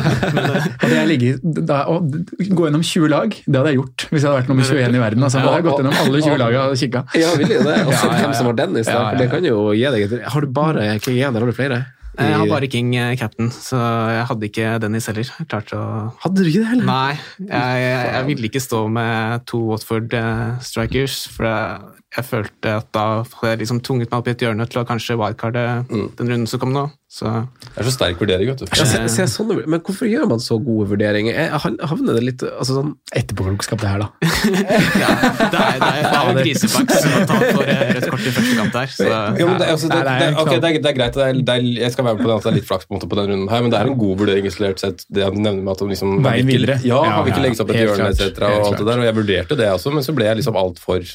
Hadde 0.83 0.95
jeg 0.95 1.11
ligget, 1.13 1.45
da, 1.69 1.85
å 1.91 2.01
gå 2.03 2.67
gjennom 2.67 2.85
20 2.85 3.13
lag, 3.13 3.35
det 3.35 3.61
hadde 3.61 3.75
jeg 3.75 3.79
gjort 3.81 4.07
hvis 4.09 4.23
jeg 4.23 4.29
hadde 4.29 4.41
vært 4.41 4.51
nummer 4.53 4.71
21 4.71 4.97
i 4.99 5.03
verden. 5.05 5.27
Altså, 5.29 5.43
da 5.43 5.53
hadde 5.53 5.61
jeg 5.61 5.69
gått 5.69 5.83
gjennom 5.83 6.01
alle 6.03 6.25
20 6.25 6.41
lagene 6.43 6.65
og 6.65 6.83
kikka. 6.83 7.05
Ja, 7.19 7.35
vil 7.39 7.55
jo 7.55 7.61
det. 7.67 7.77
Og 7.85 7.95
sett 7.95 8.17
hvem 8.19 8.35
som 8.41 8.51
var 8.51 8.59
Dennis, 8.63 8.91
da, 8.91 9.05
for 9.11 9.23
det 9.23 9.31
kan 9.35 9.47
jo 9.47 9.61
gi 9.77 9.87
deg 9.95 10.09
et 10.09 10.27
Har 10.35 10.45
du 10.45 10.59
bare 10.59 10.91
King 11.05 11.21
igjen, 11.21 11.33
eller 11.33 11.47
har 11.47 11.55
du 11.55 11.59
flere? 11.59 11.85
Jeg 12.19 12.35
har 12.35 12.49
bare 12.51 12.67
King 12.71 12.89
eh, 12.99 13.13
captain, 13.19 13.51
så 13.55 13.79
jeg 14.11 14.25
hadde 14.31 14.49
ikke 14.49 14.71
Dennis 14.83 15.07
heller. 15.11 15.29
Å 15.39 15.91
Hadde 16.25 16.43
du 16.43 16.49
ikke 16.51 16.65
det 16.65 16.71
heller? 16.73 16.89
Nei, 16.89 17.19
jeg, 17.45 17.85
jeg, 17.85 18.09
jeg 18.17 18.27
ville 18.33 18.51
ikke 18.51 18.63
stå 18.65 18.81
med 18.91 19.45
to 19.47 19.61
Watford 19.69 20.17
eh, 20.19 20.43
strikers, 20.67 21.21
for 21.31 21.47
jeg, 21.47 21.93
jeg 22.17 22.27
følte 22.27 22.75
at 22.81 22.91
da 22.97 23.05
hadde 23.23 23.53
jeg 23.53 23.63
liksom 23.63 23.83
tvunget 23.87 24.11
meg 24.11 24.19
opp 24.19 24.31
i 24.31 24.35
et 24.35 24.43
hjørne 24.43 24.67
til 24.67 24.83
å 24.83 24.87
kanskje 24.89 25.19
wildcarde 25.21 25.65
den 25.89 26.33
runden 26.33 26.49
som 26.51 26.63
kom 26.63 26.75
nå. 26.75 26.89
Så 27.19 27.31
Det 27.65 27.81
er 27.83 27.87
så 27.89 27.93
sterk 27.97 28.21
vurdering, 28.23 28.51
vet 28.53 28.61
du. 28.63 28.67
Ja, 28.79 28.85
se, 28.87 29.01
se 29.11 29.25
sånne, 29.31 29.57
men 29.67 29.81
hvorfor 29.83 30.07
gjør 30.07 30.29
man 30.31 30.43
så 30.43 30.59
gode 30.63 30.87
vurderinger? 30.93 31.35
Jeg 31.35 31.89
havner 31.91 32.19
det 32.19 32.23
litt 32.23 32.45
altså 32.47 32.77
sånn, 32.77 32.93
Etterpåklokskap, 33.19 33.81
det 33.83 33.91
her, 33.91 34.05
da. 34.05 34.09
ja, 35.03 35.09
det 35.19 35.49
er, 35.49 35.49
det 35.49 35.63
er, 35.65 35.81
det 35.81 36.13
er 36.13 36.29
jo 36.29 36.35
griseflaks 36.39 37.09
å 37.09 37.23
ta 37.31 37.39
for 37.41 37.65
eh, 37.65 37.83
rødt 37.97 38.09
kort 38.13 38.29
i 38.29 38.35
første 38.37 38.59
kamp 38.61 38.77
der. 38.77 38.93
Så, 38.95 39.09
Jo, 39.41 39.49
det, 39.59 39.71
altså, 39.73 39.91
det, 39.91 39.99
det, 39.99 40.05
det 40.05 40.29
er 40.29 40.63
det, 40.63 40.71
er, 40.71 40.79
det 40.85 40.93
er 40.93 40.99
greit, 41.01 41.19
er, 41.27 41.67
jeg 41.83 41.97
skal 41.97 42.09
være 42.09 42.21
med 42.21 42.23
på 42.23 42.31
det 42.31 42.37
at 42.37 42.47
det 42.47 42.53
er 42.53 42.59
litt 42.61 42.71
flaks 42.71 42.87
på, 42.87 42.95
måte 42.99 43.11
på 43.11 43.19
den 43.19 43.33
runden 43.33 43.51
her, 43.51 43.67
men 43.67 43.75
det 43.75 43.81
er 43.81 43.91
en 43.91 43.99
god 43.99 44.23
vurdering 44.23 44.49
isolert 44.53 44.85
sett. 44.85 45.03
Det 45.11 45.25
jeg 45.25 45.35
nevner 45.35 45.65
med 45.65 45.75
at 45.75 45.83
de 45.83 45.91
liksom, 45.91 46.15
Veien 46.29 46.55
videre. 46.55 46.79
Ja, 46.87 47.03
Ja, 47.09 47.19
man 47.19 47.27
vil 47.27 47.35
ikke 47.35 47.43
ja, 47.43 47.49
legge 47.49 47.59
seg 47.59 47.67
opp 47.67 47.75
et 47.75 47.83
hjørne 47.83 48.09
etc. 48.15 48.23
Og, 48.39 48.71
alt 48.71 48.81
det 48.81 48.89
der, 48.93 49.03
og 49.03 49.11
jeg 49.11 49.19
vurderte 49.19 49.59
det 49.59 49.69
også, 49.75 49.95
men 49.95 50.07
så 50.07 50.15
ble 50.15 50.31
jeg 50.31 50.43
liksom 50.43 50.59
altfor 50.61 51.11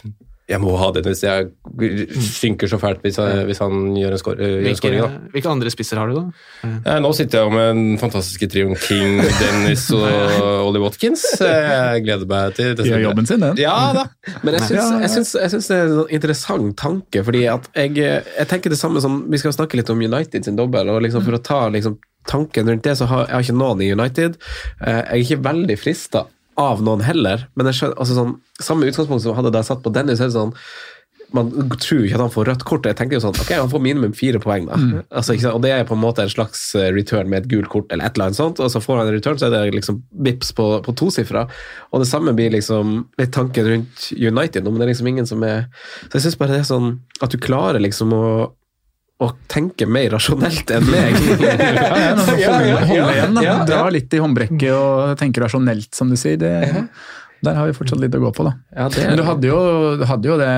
Jeg 0.51 0.59
må 0.59 0.73
ha 0.75 0.89
Dennis. 0.91 1.21
Jeg 1.23 1.45
synker 2.11 2.67
så 2.67 2.77
fælt 2.81 2.99
hvis, 3.05 3.15
jeg, 3.17 3.45
hvis 3.47 3.61
han 3.63 3.93
gjør 3.95 4.15
en 4.15 4.19
skår- 4.19 4.39
gjør 4.41 4.55
en 4.57 4.65
hvilke, 4.65 4.79
skåring. 4.81 5.13
hvilke 5.31 5.49
andre 5.53 5.71
spisser 5.71 5.97
har 6.01 6.11
du, 6.11 6.17
da? 6.19 6.71
Ja, 6.85 6.97
nå 6.99 7.11
sitter 7.15 7.39
jeg 7.39 7.47
jo 7.47 7.53
med 7.55 7.69
den 7.77 7.97
fantastiske 8.01 8.49
trioen 8.51 8.75
King, 8.75 9.21
Dennis 9.41 9.85
og 9.95 10.67
Ollie 10.67 10.83
Watkins. 10.83 11.23
Jeg 11.39 12.03
gleder 12.03 12.27
meg 12.29 12.57
til 12.59 12.75
De 12.75 12.87
gjør 12.89 13.05
jobben 13.07 13.29
sin, 13.29 13.39
den. 13.45 13.61
Ja 13.63 13.77
da. 13.95 14.05
Men 14.43 14.57
jeg 14.59 14.67
syns, 14.67 14.77
Ja, 14.79 14.87
jeg, 15.05 15.13
syns, 15.15 15.33
jeg 15.39 15.53
syns 15.55 15.71
det 15.71 15.77
er 15.79 15.85
en 15.87 15.95
sånn 16.01 16.13
interessant 16.19 16.75
tanke, 16.83 17.23
fordi 17.23 17.45
at 17.51 17.69
jeg, 17.79 17.95
jeg 18.03 18.49
tenker 18.51 18.73
det 18.73 18.79
samme 18.83 19.01
som 19.03 19.21
Vi 19.31 19.39
skal 19.41 19.55
snakke 19.55 19.79
litt 19.79 19.89
om 19.93 20.03
United 20.03 20.43
sin 20.45 20.59
dobbel, 20.59 20.91
og 20.91 21.01
liksom 21.07 21.23
for 21.25 21.39
å 21.39 21.43
ta 21.43 21.63
liksom 21.73 21.97
tanken 22.27 22.67
rundt 22.71 22.83
det, 22.85 22.93
så 22.99 23.07
har 23.09 23.25
jeg 23.27 23.35
har 23.35 23.43
ikke 23.47 23.57
noen 23.59 23.81
i 23.83 23.89
United. 23.95 24.37
Eh, 24.83 24.99
Jeg 24.99 25.07
er 25.07 25.23
ikke 25.23 25.41
veldig 25.43 25.75
frista 25.79 26.27
av 26.59 26.81
noen 26.85 27.03
heller, 27.05 27.47
men 27.55 27.69
jeg 27.69 27.79
skjønner, 27.79 27.99
altså 27.99 28.17
sånn, 28.17 28.33
samme 28.61 28.89
utgangspunkt 28.89 29.23
som 29.25 29.37
hadde 29.37 29.53
da 29.53 29.63
jeg 29.63 29.71
satt 29.71 29.85
på 29.85 29.93
Dennis, 29.93 30.21
er 30.21 30.29
det 30.29 30.37
sånn 30.37 30.53
man 31.33 31.49
tror 31.81 32.03
ikke 32.05 32.17
at 32.17 32.21
han 32.21 32.33
får 32.33 32.45
rødt 32.45 32.63
kort. 32.67 32.85
Jeg 32.85 32.97
tenker 32.99 33.17
jo 33.17 33.23
sånn, 33.23 33.37
ok, 33.41 33.51
han 33.57 33.69
får 33.71 33.81
minimum 33.81 34.11
fire 34.13 34.37
poeng, 34.41 34.67
da. 34.69 34.77
Mm. 34.77 34.99
Altså? 35.17 35.35
Og 35.49 35.63
det 35.63 35.71
er 35.73 35.87
på 35.89 35.95
en 35.97 36.03
måte 36.03 36.25
en 36.25 36.29
slags 36.29 36.61
eh, 36.77 36.91
return 36.93 37.31
med 37.31 37.41
et 37.41 37.49
gult 37.49 37.71
kort, 37.73 37.89
eller 37.89 38.05
et 38.05 38.17
eller 38.17 38.29
annet 38.29 38.37
sånt. 38.37 38.61
Og 38.61 38.69
så 38.69 38.81
får 38.83 39.01
han 39.01 39.09
en 39.09 39.15
return, 39.17 39.39
så 39.41 39.49
er 39.49 39.55
det 39.55 39.79
liksom 39.79 40.03
vips 40.27 40.53
på, 40.53 40.67
på 40.85 40.95
tosifra. 40.99 41.47
Og 41.89 42.03
det 42.03 42.09
samme 42.11 42.35
blir 42.37 42.53
liksom 42.53 42.99
litt 43.21 43.33
tanken 43.33 43.69
rundt 43.69 44.11
United 44.13 44.61
nå, 44.61 44.69
men 44.69 44.83
det 44.83 44.85
er 44.85 44.93
liksom 44.93 45.09
ingen 45.09 45.29
som 45.29 45.41
er 45.47 45.65
Så 46.05 46.19
jeg 46.19 46.27
syns 46.27 46.37
bare 46.37 46.53
det 46.53 46.61
er 46.61 46.69
sånn 46.69 46.91
at 47.25 47.33
du 47.33 47.41
klarer 47.41 47.81
liksom 47.81 48.13
å 48.13 48.25
å 49.21 49.27
tenke 49.51 49.85
mer 49.87 50.09
rasjonelt 50.15 50.71
enn 50.73 50.87
meg. 50.89 51.17
Ja, 51.43 51.57
ja, 51.57 52.13
Ja, 52.39 52.55
ja, 52.61 52.79
ja, 52.89 53.09
ja, 53.13 53.27
ja. 53.43 53.57
Dra 53.67 53.83
litt 53.93 54.13
i 54.13 54.21
håndbrekket 54.23 54.71
og 54.73 55.17
tenke 55.21 55.43
rasjonelt, 55.43 55.91
som 55.95 56.09
du 56.09 56.17
sier. 56.19 56.37
Det, 56.41 56.53
der 57.43 57.57
har 57.59 57.67
vi 57.69 57.75
fortsatt 57.77 57.99
litt 58.01 58.15
å 58.17 58.21
gå 58.23 58.31
på, 58.35 58.45
da. 58.47 58.53
Ja, 58.75 58.87
det- 58.89 59.05
Men 59.07 59.17
du 59.19 59.23
hadde, 59.27 59.47
jo, 59.47 59.59
du 59.99 60.05
hadde 60.09 60.29
jo 60.31 60.37
det 60.39 60.51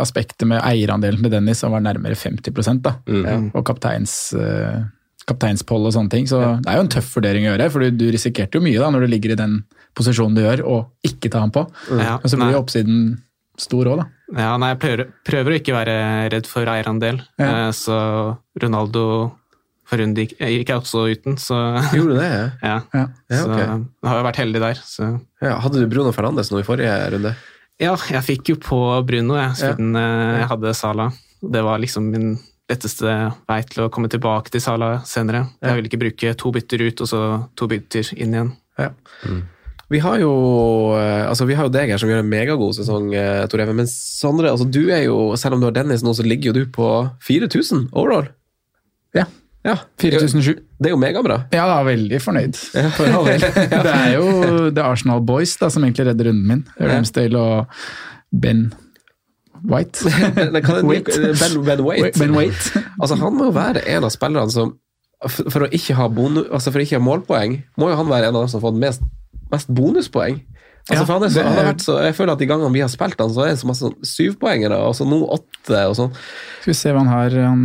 aspektet 0.00 0.46
med 0.48 0.60
eierandelen 0.64 1.20
med 1.22 1.30
Dennis 1.36 1.58
som 1.62 1.72
var 1.72 1.80
nærmere 1.84 2.16
50 2.18 2.82
da. 2.82 2.96
Mm. 3.06 3.50
Og 3.54 3.64
kapteins, 3.64 4.32
eh, 4.34 4.82
kapteinspoll 5.26 5.86
og 5.86 5.92
sånne 5.92 6.10
ting. 6.10 6.26
Så 6.26 6.40
det 6.62 6.70
er 6.70 6.76
jo 6.80 6.86
en 6.86 6.92
tøff 6.92 7.14
vurdering 7.16 7.46
å 7.46 7.52
gjøre, 7.56 7.70
for 7.70 7.80
du, 7.80 7.90
du 7.90 8.10
risikerte 8.12 8.58
jo 8.58 8.64
mye 8.64 8.78
da 8.80 8.90
når 8.90 9.06
du 9.06 9.12
ligger 9.14 9.32
i 9.32 9.40
den 9.40 9.64
posisjonen 9.96 10.34
du 10.36 10.42
gjør, 10.42 10.64
og 10.66 10.90
ikke 11.06 11.30
ta 11.32 11.40
ham 11.40 11.50
på. 11.54 11.64
Ja, 11.96 12.16
Og 12.22 12.28
så 12.30 12.36
blir 12.36 12.52
jo 12.52 12.60
oppsiden 12.64 13.22
stor 13.62 13.88
òg, 13.92 13.96
da. 14.02 14.06
Ja, 14.36 14.52
nei, 14.58 14.72
jeg 14.74 14.78
prøver, 14.82 15.10
prøver 15.26 15.54
å 15.54 15.58
ikke 15.60 15.74
være 15.76 15.96
redd 16.34 16.46
for 16.50 16.66
eierandel, 16.72 17.20
Ja. 17.38 17.50
eh, 17.68 17.72
så 17.76 17.96
Ronaldo 18.62 19.04
for 19.86 20.00
runde 20.02 20.24
gikk, 20.24 20.32
jeg 20.40 20.56
gikk 20.58 20.70
jeg 20.72 20.80
også 20.82 21.04
uten, 21.14 21.36
så 21.38 21.58
Gjorde 21.94 22.16
du 22.16 22.18
det? 22.18 22.30
ja? 22.34 22.48
ja. 22.66 22.78
Ja. 22.92 23.04
Ja, 23.30 23.36
Så 23.38 23.52
jeg 23.54 23.68
har 24.10 24.18
jo 24.18 24.24
vært 24.26 24.40
heldig 24.42 24.62
der. 24.64 24.80
Så. 24.82 25.10
Ja, 25.44 25.58
hadde 25.62 25.78
du 25.78 25.86
Bruno 25.86 26.10
Fernandes 26.16 26.50
nå 26.50 26.58
i 26.58 26.66
forrige 26.66 26.96
runde? 27.14 27.36
Ja, 27.78 27.92
jeg 28.10 28.24
fikk 28.26 28.50
jo 28.50 28.56
på 28.58 28.80
Bruno, 29.06 29.36
jeg, 29.38 29.54
siden 29.60 29.94
eh, 30.00 30.40
jeg 30.40 30.50
hadde 30.50 30.74
Sala. 30.74 31.10
Det 31.44 31.62
var 31.62 31.78
liksom 31.78 32.10
min 32.10 32.32
letteste 32.66 33.12
vei 33.46 33.60
til 33.68 33.84
å 33.84 33.90
komme 33.94 34.08
tilbake 34.10 34.50
til 34.50 34.60
Sala 34.64 34.96
senere. 35.06 35.44
Jeg 35.62 35.76
ville 35.78 35.86
ikke 35.92 36.00
bruke 36.02 36.32
to 36.40 36.50
bytter 36.56 36.82
ut, 36.88 37.02
og 37.04 37.10
så 37.12 37.20
to 37.54 37.68
bytter 37.70 38.10
inn 38.16 38.34
igjen. 38.34 38.50
Ja. 38.80 38.90
Vi 39.92 40.00
har 40.02 40.18
jo 40.18 40.30
eh, 40.98 41.28
altså 41.28 41.46
vi 41.46 41.54
har 41.54 41.68
jo 41.68 41.74
deg 41.74 41.92
her 41.92 42.00
som 42.02 42.10
gjør 42.10 42.24
en 42.24 42.30
megagod 42.30 42.74
sesong, 42.74 43.12
eh, 43.14 43.44
Tor 43.50 43.62
Even. 43.62 43.78
Men 43.78 43.90
Sondre, 43.90 44.50
altså 44.50 44.66
du 44.66 44.88
er 44.90 45.04
jo, 45.06 45.36
selv 45.38 45.56
om 45.56 45.62
du 45.62 45.68
har 45.68 45.76
Dennis 45.76 46.02
nå, 46.02 46.14
så 46.16 46.26
ligger 46.26 46.50
jo 46.50 46.56
du 46.58 46.72
på 46.74 46.88
4000 47.26 47.88
overall. 47.92 48.30
Ja. 49.16 49.28
Ja, 49.66 49.76
4007. 49.98 50.60
Det 50.78 50.90
er 50.90 50.92
jo 50.94 50.98
megabra. 51.00 51.40
Ja, 51.54 51.64
da, 51.66 51.80
veldig 51.86 52.20
fornøyd. 52.22 52.58
For 52.94 53.10
all 53.10 53.26
del. 53.26 53.46
Det 53.86 53.94
er 53.94 54.12
jo 54.14 54.26
er 54.68 54.82
Arsenal 54.84 55.24
Boys 55.26 55.56
da, 55.58 55.70
som 55.74 55.82
egentlig 55.82 56.06
redder 56.06 56.30
runden 56.30 56.46
min. 56.46 56.60
Ramsdale 56.78 57.40
og 57.40 57.80
Ben 58.30 58.68
White. 59.66 60.06
Ben, 60.36 60.52
ben 60.52 61.82
White. 61.82 62.18
Ben 62.18 62.36
White. 62.36 62.82
Altså, 63.02 63.18
han 63.18 63.34
må 63.34 63.50
jo 63.50 63.56
være 63.56 63.82
en 63.90 64.06
av 64.06 64.14
spillerne 64.14 64.54
som 64.54 64.76
for 65.26 65.64
å 65.64 65.68
ikke 65.72 65.96
ha, 65.96 66.06
bonu, 66.12 66.42
altså 66.52 66.70
for 66.70 66.78
å 66.78 66.84
ikke 66.84 66.98
ha 66.98 67.02
målpoeng, 67.02 67.54
må 67.80 67.88
jo 67.88 67.96
han 67.98 68.10
være 68.10 68.28
en 68.28 68.36
av 68.36 68.44
dem 68.44 68.50
som 68.52 68.60
har 68.60 68.66
fått 68.68 68.80
mest, 68.82 69.06
mest 69.52 69.70
bonuspoeng. 69.72 70.42
Altså, 70.86 71.02
Ja, 71.02 71.18
han 71.18 71.30
så, 71.30 71.40
det 71.40 71.42
han 71.48 71.56
har 71.58 71.64
vært 71.66 71.82
så, 71.82 71.96
jeg 72.04 72.14
føler 72.14 72.36
at 72.36 72.38
de 72.38 72.46
gangene 72.46 72.70
vi 72.76 72.82
har 72.84 72.90
spilt 72.92 73.18
han, 73.18 73.32
så 73.34 73.42
er 73.42 73.48
det 73.54 73.58
så 73.58 73.66
masse 73.66 73.82
sånn 73.82 73.96
syvpoengere, 74.06 74.76
og 74.86 74.94
så 74.94 75.06
nå 75.08 75.18
åtte 75.34 75.80
og 75.90 75.96
sånn. 75.98 76.12
Skal 76.60 76.70
vi 76.70 76.76
se 76.78 76.92
hva 76.94 77.02
han 77.02 77.10
har. 77.10 77.34
Han, 77.42 77.64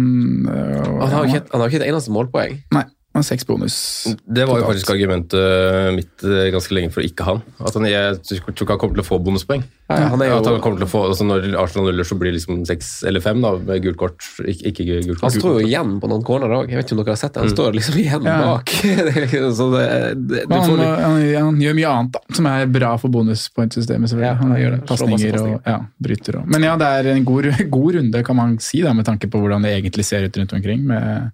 øh, 0.50 0.88
Han 1.04 1.14
har 1.14 1.28
ikke, 1.30 1.44
han 1.52 1.62
har 1.62 1.70
ikke 1.70 1.82
et 1.84 1.90
eneste 1.92 2.14
målpoeng. 2.16 2.56
Nei, 2.74 2.84
han 3.13 3.24
seks 3.27 3.44
bonus. 3.48 3.75
Det 4.24 4.46
var 4.48 4.62
jo 4.62 4.68
faktisk 4.70 4.89
argumentet 4.94 5.96
mitt 5.98 6.24
eh, 6.24 6.48
ganske 6.53 6.72
lenge 6.77 6.94
for 6.94 7.03
å 7.03 7.08
ikke 7.10 7.25
ha 7.27 7.34
han. 7.36 7.41
At 7.60 7.75
han, 7.75 7.84
jeg 7.89 8.22
tror 8.24 8.53
ikke 8.56 8.72
han 8.72 8.80
kommer 8.80 8.96
til 9.00 9.03
å 9.03 9.08
få 9.10 9.18
bonuspoeng. 9.20 9.63
Ja, 9.91 9.98
ja, 10.00 10.08
han 10.13 10.22
er 10.24 10.30
jo- 10.30 10.38
At 10.39 10.46
han 10.48 10.62
kommer 10.63 10.80
til 10.80 10.88
å 10.88 10.91
få, 10.94 11.01
altså 11.10 11.25
Når 11.27 11.50
Arsenal 11.60 11.89
nuller, 11.89 12.08
så 12.08 12.15
blir 12.15 12.32
det 12.32 12.38
liksom 12.39 12.62
seks 12.65 13.03
eller 13.03 13.20
fem 13.20 13.41
da, 13.44 13.51
med 13.60 13.82
gult 13.84 13.98
kort. 14.00 14.24
Ikke, 14.48 14.72
ikke 14.72 14.86
gult 15.10 15.20
kort. 15.20 15.25
Han 15.27 15.41
står 15.41 15.58
jo 15.60 15.68
igjen 15.68 15.98
på 16.00 16.08
noen 16.08 16.24
corner 16.24 16.53
òg. 16.56 16.70
Jeg 16.72 16.80
vet 16.80 16.88
ikke 16.88 16.96
om 16.96 17.01
dere 17.03 17.12
har 17.18 17.20
sett 17.20 17.34
det. 17.36 17.44
Han 17.44 17.51
står 17.51 17.75
liksom 17.75 17.98
igjen 18.00 18.24
Ja. 18.32 18.38
bak. 18.48 18.72
Det 18.82 19.12
er 19.12 19.22
liksom- 19.27 19.56
så 19.60 19.68
det, 19.75 19.89
det, 20.32 20.46
du 20.48 20.56
får 20.56 20.77
han, 20.80 21.03
han, 21.03 21.20
han 21.36 21.60
gjør 21.60 21.75
mye 21.82 21.91
annet 21.91 22.15
da, 22.15 22.24
som 22.39 22.48
er 22.48 22.65
bra 22.72 22.94
for 23.01 23.12
bonuspoint-systemet. 23.12 24.08
selvfølgelig. 24.08 24.32
Ja, 24.32 24.39
han 24.39 24.51
han 24.56 24.62
gjør 24.63 24.77
det. 24.77 24.82
Pasninger 24.88 25.39
og 25.41 25.68
ja, 25.68 25.77
bryter. 26.00 26.39
Og. 26.39 26.48
Men 26.48 26.63
ja, 26.70 26.77
det 26.80 26.88
er 26.88 27.12
en 27.18 27.25
god, 27.27 27.51
god 27.77 27.96
runde, 28.00 28.24
kan 28.24 28.39
man 28.39 28.56
si, 28.63 28.80
da, 28.88 28.94
med 28.96 29.06
tanke 29.12 29.27
på 29.27 29.44
hvordan 29.44 29.68
det 29.68 29.75
egentlig 29.75 30.06
ser 30.08 30.24
ut 30.24 30.38
rundt 30.39 30.53
omkring. 30.56 30.88
Med, 30.88 31.32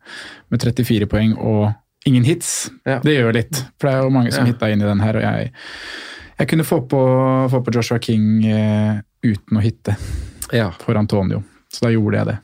med 0.50 0.60
34 0.66 1.06
poeng 1.12 1.38
og 1.38 1.68
ingen 2.08 2.24
hits. 2.28 2.70
Ja. 2.88 3.00
Det 3.04 3.14
gjør 3.18 3.36
litt, 3.36 3.60
for 3.80 3.90
det 3.90 3.94
er 3.96 4.06
jo 4.06 4.14
mange 4.16 4.32
som 4.34 4.46
Ja. 4.46 4.52
hitta 4.54 4.70
inn 4.74 4.82
i 4.82 4.88
den 4.88 5.02
her. 5.04 5.18
og 5.20 5.26
jeg, 5.28 5.52
jeg 6.40 6.48
kunne 6.52 6.64
få 6.68 6.82
på, 6.88 7.02
få 7.52 7.62
på 7.66 7.74
Joshua 7.76 8.00
King 8.00 8.46
eh, 8.48 9.02
uten 9.26 9.58
å 9.60 9.64
hitte 9.64 9.96
Ja, 10.56 10.70
for 10.84 10.96
Antonio, 11.00 11.44
så 11.74 11.88
da 11.88 11.92
gjorde 11.92 12.18
jeg 12.22 12.26
det. 12.32 12.38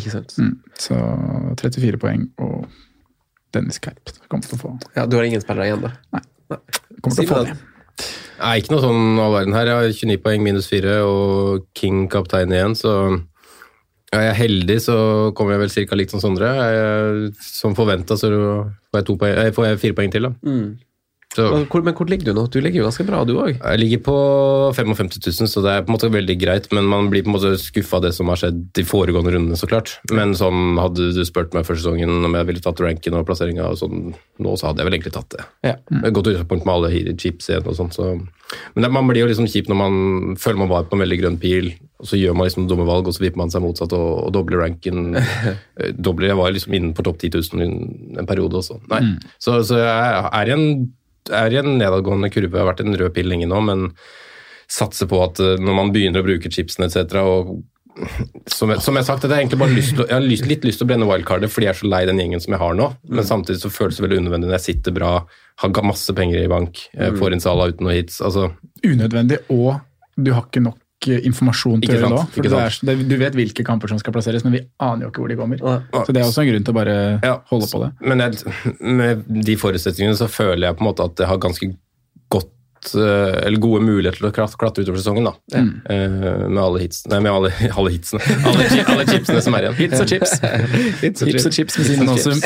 ikke 0.00 0.10
sant. 0.14 0.34
Mm. 0.38 0.54
Så 0.78 0.96
34 1.60 1.98
poeng 2.00 2.28
og 2.40 2.66
Dennis 3.52 3.80
Kerp 3.82 4.12
kommer 4.30 4.46
til 4.46 4.56
å 4.58 4.60
få, 4.62 4.74
Ja, 4.96 5.06
du 5.06 5.16
har 5.18 5.24
ingen 5.26 5.42
spillere 5.42 5.66
igjen, 5.70 5.82
da? 5.82 6.20
kommer 7.02 7.16
til 7.16 7.26
å 7.26 7.34
få 7.34 7.44
det. 7.44 7.54
det. 7.56 8.06
Nei, 8.40 8.54
ikke 8.62 8.72
noe 8.72 8.80
sånn 8.80 9.18
all 9.20 9.34
verden 9.34 9.52
her. 9.52 9.66
Jeg 9.68 9.76
har 9.76 9.90
29 9.92 10.22
poeng 10.24 10.42
minus 10.46 10.68
4 10.70 10.94
og 11.04 11.66
King 11.76 12.06
kaptein 12.08 12.48
igjen, 12.54 12.72
så 12.78 12.94
er 14.18 14.24
jeg 14.26 14.38
heldig, 14.40 14.76
så 14.82 14.96
kommer 15.38 15.54
jeg 15.54 15.62
vel 15.64 15.74
ca. 15.74 15.98
likt 15.98 16.14
som 16.14 16.22
Sondre. 16.22 16.50
Jeg, 16.50 17.32
som 17.46 17.76
forventa 17.78 18.16
så 18.18 18.30
får 18.90 19.02
jeg, 19.04 19.18
poeng, 19.20 19.54
får 19.54 19.68
fire 19.82 19.98
poeng 19.98 20.14
til, 20.14 20.26
da. 20.26 20.32
Mm. 20.42 20.70
Så 21.30 21.44
Men 21.46 21.66
hvor, 21.70 21.82
men 21.86 21.94
hvor 21.94 22.08
ligger 22.10 22.30
du 22.30 22.34
nå? 22.34 22.46
Du 22.50 22.58
ligger 22.58 22.80
jo 22.80 22.86
ganske 22.88 23.04
bra, 23.06 23.20
du 23.24 23.36
òg. 23.38 23.52
jeg 23.54 23.78
ligger 23.78 24.00
på 24.02 24.14
55 24.74 25.10
000, 25.20 25.50
så 25.52 25.62
det 25.62 25.70
er 25.72 25.84
på 25.84 25.92
en 25.92 25.94
måte 25.94 26.10
veldig 26.10 26.36
greit, 26.40 26.66
men 26.74 26.88
man 26.90 27.10
blir 27.12 27.22
på 27.22 27.30
en 27.30 27.36
måte 27.36 27.52
skuffa 27.62 28.00
av 28.00 28.08
det 28.08 28.10
som 28.16 28.32
har 28.32 28.40
skjedd 28.40 28.58
de 28.74 28.84
foregående 28.86 29.36
rundene, 29.36 29.58
så 29.58 29.68
klart. 29.70 29.92
Men 30.10 30.34
sånn, 30.34 30.74
hadde 30.80 31.12
du 31.14 31.22
spurt 31.28 31.54
meg 31.54 31.68
før 31.68 31.78
sesongen 31.78 32.26
om 32.26 32.34
jeg 32.34 32.48
ville 32.50 32.64
tatt 32.64 32.82
ranken 32.82 33.18
og 33.20 33.28
plasseringa 33.28 33.68
og 33.70 33.78
sånn, 33.78 34.10
nå 34.42 34.56
så 34.58 34.70
hadde 34.70 34.82
jeg 34.82 34.90
vel 34.90 34.98
egentlig 34.98 35.14
tatt 35.14 35.30
det. 35.36 35.46
Ja. 35.70 35.76
Har 36.02 36.16
Gått 36.18 36.32
utgangspunkt 36.32 36.66
med 36.66 36.74
alle 36.74 37.14
chips 37.22 37.50
igjen 37.52 37.70
og 37.70 37.78
sånn, 37.78 37.94
så 37.94 38.10
Men 38.74 38.82
det, 38.82 38.90
man 38.90 39.06
blir 39.06 39.22
jo 39.22 39.30
liksom 39.30 39.46
kjip 39.46 39.70
når 39.70 39.78
man 39.78 40.36
føler 40.40 40.58
man 40.64 40.72
var 40.72 40.90
på 40.90 40.98
en 40.98 41.04
veldig 41.04 41.20
grønn 41.22 41.38
pil, 41.38 41.70
og 42.00 42.08
så 42.10 42.18
gjør 42.18 42.34
man 42.34 42.48
liksom 42.48 42.66
dumme 42.66 42.86
valg, 42.88 43.06
og 43.06 43.14
så 43.14 43.22
vipper 43.22 43.38
man 43.38 43.52
seg 43.52 43.62
motsatt 43.62 43.92
og, 43.94 44.08
og 44.26 44.32
dobler 44.34 44.64
ranken. 44.64 45.12
Eh, 45.80 45.94
dobler, 45.96 46.32
Jeg 46.32 46.36
var 46.36 46.50
liksom 46.52 46.74
innenfor 46.76 47.06
topp 47.06 47.20
10 47.22 47.38
000 47.54 47.62
en, 48.18 48.26
periode 48.28 48.58
også. 48.58 48.80
Nei. 48.90 48.98
Så, 49.40 49.54
så 49.64 49.78
jeg 49.80 50.24
er 50.26 50.50
i 50.50 50.52
en 50.52 50.66
er 51.36 51.54
i 51.54 51.60
en 51.60 51.76
nedadgående 51.78 52.30
kurve, 52.32 52.60
har 52.60 52.70
vært 52.72 52.84
en 52.84 52.96
rød 52.96 53.14
pill 53.16 53.30
lenge 53.30 53.48
nå, 53.50 53.60
men 53.66 53.90
satser 54.70 55.08
på 55.10 55.18
at 55.24 55.40
eh, 55.42 55.58
når 55.60 55.76
man 55.76 55.92
begynner 55.94 56.22
å 56.22 56.28
bruke 56.28 56.52
chipsene 56.52 56.90
etc. 56.90 57.20
og 57.20 57.60
som 58.48 58.70
jeg, 58.70 58.80
som 58.80 58.96
jeg 58.96 59.04
sagt, 59.04 59.24
jeg 59.26 59.34
har 59.34 59.42
egentlig 59.42 59.58
bare 59.60 59.74
lyst 59.74 59.92
til, 59.92 60.04
jeg 60.06 60.14
har 60.14 60.24
lyst, 60.24 60.46
litt 60.48 60.62
lyst 60.64 60.80
til 60.80 60.86
å 60.86 60.90
brenne 60.92 61.08
wildcardet 61.08 61.50
fordi 61.52 61.66
jeg 61.66 61.74
er 61.74 61.80
så 61.80 61.88
lei 61.90 62.00
den 62.08 62.20
gjengen 62.22 62.40
som 62.40 62.54
jeg 62.54 62.62
har 62.62 62.76
nå. 62.78 62.86
Men 63.10 63.26
samtidig 63.26 63.60
så 63.60 63.72
føles 63.72 63.98
det 63.98 64.04
veldig 64.06 64.20
unødvendig 64.22 64.48
når 64.48 64.56
jeg 64.56 64.66
sitter 64.68 64.94
bra, 64.96 65.10
har 65.60 65.82
masse 65.84 66.14
penger 66.16 66.44
i 66.44 66.48
bank, 66.48 66.80
får 67.18 67.34
inn 67.34 67.42
Sala 67.42 67.66
uten 67.68 67.84
noe 67.88 67.98
hits. 67.98 68.20
altså 68.24 68.46
unødvendig, 68.86 69.42
og 69.52 69.82
du 70.16 70.32
har 70.32 70.46
ikke 70.46 70.62
nok 70.64 70.78
eh, 70.78 70.89
informasjon 71.08 71.80
til 71.80 71.94
det 71.96 72.00
sant, 72.02 72.12
òg. 72.12 72.28
For 72.34 72.42
det 72.44 72.52
er, 72.52 72.76
det, 72.90 73.08
du 73.08 73.16
vet 73.16 73.34
hvilke 73.38 73.64
kamper 73.64 73.88
som 73.88 73.98
skal 73.98 74.12
plasseres, 74.12 74.44
men 74.44 74.52
vi 74.52 74.60
aner 74.84 75.06
jo 75.06 75.10
ikke 75.14 75.22
hvor 75.24 75.28
de 75.32 75.36
kommer. 75.40 75.56
Nei. 75.64 76.04
Så 76.04 76.12
det 76.12 76.20
er 76.20 76.28
også 76.28 76.42
en 76.44 76.50
grunn 76.52 76.64
til 76.68 76.74
å 76.74 76.76
bare 76.76 76.96
Ja. 77.24 77.36
holde 77.48 77.66
på 77.72 77.80
det. 77.86 77.90
Men 78.04 78.18
jeg, 78.20 78.54
med 78.80 79.24
de 79.48 79.56
forutsetningene 79.56 80.16
så 80.20 80.28
føler 80.28 80.68
jeg 80.68 80.76
på 80.76 80.84
en 80.84 80.90
måte 80.92 81.04
at 81.08 81.16
jeg 81.24 81.26
har 81.32 81.38
ganske 81.40 81.70
godt 82.30 82.92
eh, 82.96 83.46
eller 83.46 83.58
gode 83.60 83.80
muligheter 83.84 84.20
til 84.20 84.28
å 84.28 84.32
klat- 84.32 84.56
klatre 84.60 84.84
utover 84.84 85.00
sesongen. 85.00 85.24
da. 85.24 85.32
Eh, 85.56 86.48
Med 86.48 86.60
alle 86.62 86.80
hits, 86.84 87.02
nei, 87.08 87.18
med 87.20 87.32
alle, 87.32 87.50
alle 87.80 87.90
hitsene. 87.96 88.20
Alle, 88.44 88.68
alle 88.84 89.04
chipsene 89.08 89.40
som 89.44 89.54
er 89.56 89.66
igjen. 89.70 89.76
Hits 89.80 90.00
og 90.00 90.08
chips. 90.12 90.36
Hits 91.02 91.24
Hips 91.24 91.46
og 91.48 91.52
chips 91.56 91.78
med 91.80 91.86
sin 91.86 91.96
Simen 91.96 92.12
Aasum. 92.12 92.40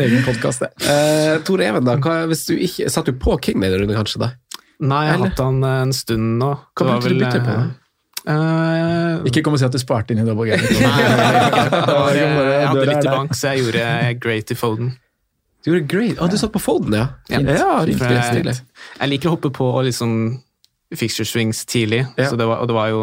Egen 0.00 0.24
podkast, 0.26 0.64
det. 0.64 0.72
Uh, 0.84 1.38
Tor 1.44 1.60
Even, 1.64 1.84
da. 1.88 1.96
Hva, 2.00 2.22
hvis 2.30 2.46
du 2.48 2.54
ikke, 2.56 2.88
satt 2.92 3.06
du 3.08 3.12
på 3.20 3.36
King 3.44 3.60
denne 3.64 3.78
runden, 3.80 3.96
kanskje? 3.96 4.20
da? 4.24 4.32
Nei, 4.80 5.02
jeg 5.06 5.12
har 5.14 5.18
Eller? 5.18 5.30
hatt 5.30 5.38
han 5.40 5.64
en 5.64 5.92
stund 5.96 6.38
nå. 6.42 6.50
Brukte 6.76 7.08
du 7.08 7.14
vel, 7.14 7.20
bytte 7.24 7.40
på? 7.46 7.56
eh, 8.28 9.24
Ikke 9.30 9.42
kom 9.46 9.54
og 9.56 9.60
si 9.62 9.64
at 9.68 9.72
du 9.72 9.78
sparte 9.80 10.12
inn 10.12 10.20
i 10.20 10.26
double 10.26 10.46
game. 10.50 10.62
Nei, 10.86 11.02
jeg, 12.18 12.28
var, 12.36 12.50
jeg 12.52 12.68
hadde 12.68 12.86
litt 12.90 13.04
i 13.08 13.12
bank, 13.14 13.34
så 13.38 13.52
jeg 13.54 13.64
gjorde 13.64 13.86
great 14.22 14.50
i 14.52 14.58
Foden. 14.58 14.90
Du 15.64 15.70
gjorde 15.72 15.86
great. 15.90 16.18
Ah, 16.22 16.28
du 16.30 16.36
satt 16.38 16.52
på 16.54 16.60
Foden, 16.62 16.94
ja? 16.94 17.06
Ja. 17.32 17.40
ja 17.40 17.70
riktig. 17.88 18.10
Jeg- 18.12 18.28
Stilig. 18.36 18.56
Jeg 19.00 19.08
liker 19.14 19.30
å 19.30 19.36
hoppe 19.38 19.50
på 19.56 19.66
og 19.80 19.84
liksom 19.88 20.18
fixture 20.94 21.26
swings 21.26 21.64
tidlig, 21.66 22.04
Ja. 22.16 22.28
så 22.30 22.36
det 22.38 22.46
var, 22.46 22.60
og 22.62 22.68
det 22.70 22.74
var 22.76 22.88
jo 22.92 23.00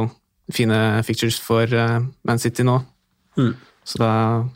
fine 0.51 0.77
fixtures 1.03 1.39
for 1.39 1.63
uh, 1.73 1.99
Man 2.23 2.39
City 2.39 2.63
nå. 2.63 2.77
Mm. 3.37 3.53
Så 3.83 3.99
da 3.99 4.09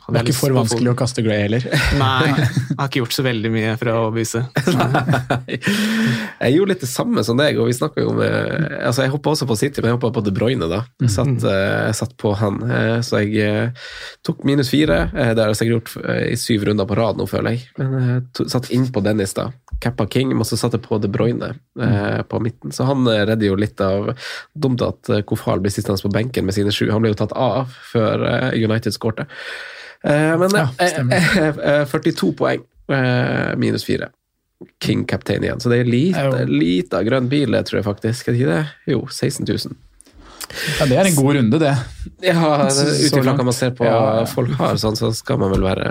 hadde 0.06 0.12
Det 0.14 0.20
er 0.20 0.26
ikke 0.30 0.38
for 0.38 0.54
vanskelig 0.56 0.90
å 0.92 0.96
kaste 0.96 1.22
Gray 1.24 1.42
heller. 1.44 1.64
Nei, 2.00 2.30
jeg 2.32 2.76
har 2.78 2.86
ikke 2.88 3.02
gjort 3.02 3.16
så 3.18 3.24
veldig 3.26 3.50
mye 3.52 3.74
for 3.76 3.90
å 3.92 3.96
overbevise. 4.06 4.40
Jeg 6.38 6.54
gjorde 6.54 6.70
litt 6.72 6.84
det 6.84 6.88
samme 6.90 7.24
som 7.26 7.36
deg, 7.40 7.58
og 7.60 7.68
vi 7.68 7.74
snakka 7.76 8.02
jo 8.04 8.12
om 8.14 8.22
eh, 8.24 8.86
altså 8.88 9.04
Jeg 9.04 9.12
hoppa 9.12 9.34
også 9.34 9.48
på 9.50 9.56
City, 9.60 9.82
men 9.82 9.90
jeg 9.92 9.98
hoppa 9.98 10.10
på 10.16 10.22
De 10.24 10.32
Bruyne, 10.34 10.68
da. 10.70 10.80
Jeg 11.02 11.12
satt, 11.12 11.44
eh, 11.44 11.88
jeg 11.90 11.98
satt 12.00 12.14
på 12.20 12.32
han. 12.40 12.56
eh, 12.70 12.94
Så 13.04 13.20
jeg 13.26 13.72
tok 14.26 14.44
minus 14.48 14.72
fire. 14.72 15.00
Det 15.12 15.36
har 15.42 15.52
jeg 15.52 15.60
sikkert 15.60 15.92
gjort 15.92 16.08
i 16.32 16.36
syv 16.40 16.64
runder 16.70 16.88
på 16.88 16.96
rad 16.98 17.20
nå, 17.20 17.28
føler 17.28 17.56
jeg. 17.58 17.66
Men 17.78 17.98
jeg 18.38 18.48
satt 18.54 18.70
inn 18.74 18.88
på 18.94 19.04
Dennis, 19.04 19.36
da. 19.36 19.50
Cappa 19.84 20.08
King, 20.10 20.32
men 20.34 20.48
så 20.48 20.56
satt 20.58 20.74
jeg 20.74 20.82
på 20.88 20.96
De 21.02 21.10
Bruyne 21.12 21.52
eh, 21.52 22.22
på 22.26 22.40
midten. 22.42 22.72
Så 22.74 22.88
han 22.88 23.04
redder 23.06 23.46
jo 23.50 23.58
litt 23.60 23.78
av 23.84 24.14
Dumt 24.58 24.82
at 24.82 25.12
Kofal 25.28 25.60
blir 25.62 25.74
sittende 25.74 26.00
på 26.02 26.10
benken 26.16 26.48
med 26.48 26.56
sine 26.56 26.72
sju. 26.74 26.88
Han 26.94 27.04
ble 27.04 27.12
jo 27.12 27.20
tatt 27.20 27.36
av 27.36 27.68
før 27.92 28.24
United 28.56 28.78
United 28.78 28.94
skårte. 29.18 29.26
Eh, 30.04 30.36
Men 30.38 30.50
Ja, 30.54 30.68
eh, 30.78 30.92
stemmer. 30.92 31.58
eh, 31.80 31.84
42 31.84 32.32
poeng, 32.38 32.62
eh, 32.92 33.56
minus 33.56 33.84
4. 33.84 34.08
King 34.82 35.04
captain 35.06 35.42
igjen. 35.44 35.60
Så 35.60 35.70
det 35.70 35.80
er 35.80 35.84
lite, 35.84 36.22
Det 36.34 36.48
lite 36.50 37.02
grønn 37.06 37.28
bil, 37.28 37.50
tror 37.62 37.78
jeg 37.78 37.84
faktisk. 37.84 38.28
Er 38.28 38.32
det 38.32 38.40
ikke 38.40 38.54
det? 38.56 38.66
Jo, 38.90 39.06
16 39.06 39.46
000. 39.46 39.76
Ja, 40.80 40.86
det 40.86 40.96
er 40.96 41.04
en 41.06 41.14
god 41.14 41.34
runde, 41.36 41.58
det. 41.60 41.74
Ja, 42.24 42.66
ut 42.66 43.12
ifra 43.12 43.34
hva 43.36 43.44
man 43.44 43.52
ser 43.52 43.70
på 43.76 43.84
Ja, 43.84 44.24
folk 44.24 44.50
har, 44.58 44.74
sånn, 44.80 44.96
så 44.96 45.12
skal 45.14 45.38
man 45.38 45.50
vel 45.52 45.60
være 45.60 45.90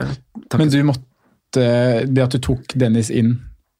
Men 0.57 0.69
du 0.73 0.79
måtte 0.83 2.07
Det 2.09 2.23
at 2.23 2.31
du 2.33 2.39
tok 2.39 2.73
Dennis 2.75 3.11
inn, 3.13 3.35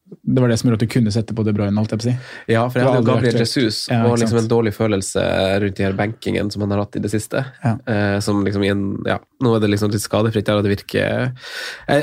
det 0.08 0.40
var 0.42 0.48
det 0.48 0.56
som 0.60 0.68
gjorde 0.70 0.78
at 0.82 0.86
du 0.88 0.92
kunne 0.92 1.12
sette 1.12 1.34
på 1.36 1.44
De 1.44 1.52
Bruyne, 1.56 1.76
holdt 1.76 1.92
jeg 1.94 2.00
på 2.00 2.06
å 2.06 2.08
si. 2.08 2.14
Ja, 2.52 2.62
for 2.68 2.80
jeg 2.80 2.88
hadde 2.88 3.00
jo 3.02 3.06
Gabriel. 3.08 3.38
Jesus 3.42 3.88
Ja, 3.90 4.02
og 4.08 4.18
liksom 4.20 4.38
en 4.40 4.48
dårlig 4.50 4.72
følelse 4.76 5.22
rundt 5.64 5.76
de 5.76 5.84
her 5.84 5.96
bankingen 5.98 6.50
som 6.52 6.62
han 6.64 6.72
har 6.74 6.82
hatt 6.84 6.96
i 6.96 7.02
det 7.04 7.10
siste. 7.12 7.44
Ja. 7.64 7.74
Eh, 7.88 8.18
som 8.24 8.40
liksom 8.46 8.64
i 8.64 8.70
en, 8.72 8.84
ja, 9.08 9.18
Nå 9.44 9.52
er 9.54 9.60
det 9.62 9.68
liksom 9.70 9.92
litt 9.94 10.02
skadefritt 10.02 10.48
der, 10.48 10.58
og 10.58 10.64
det 10.66 10.72
virker 10.72 10.98
jeg, 10.98 11.28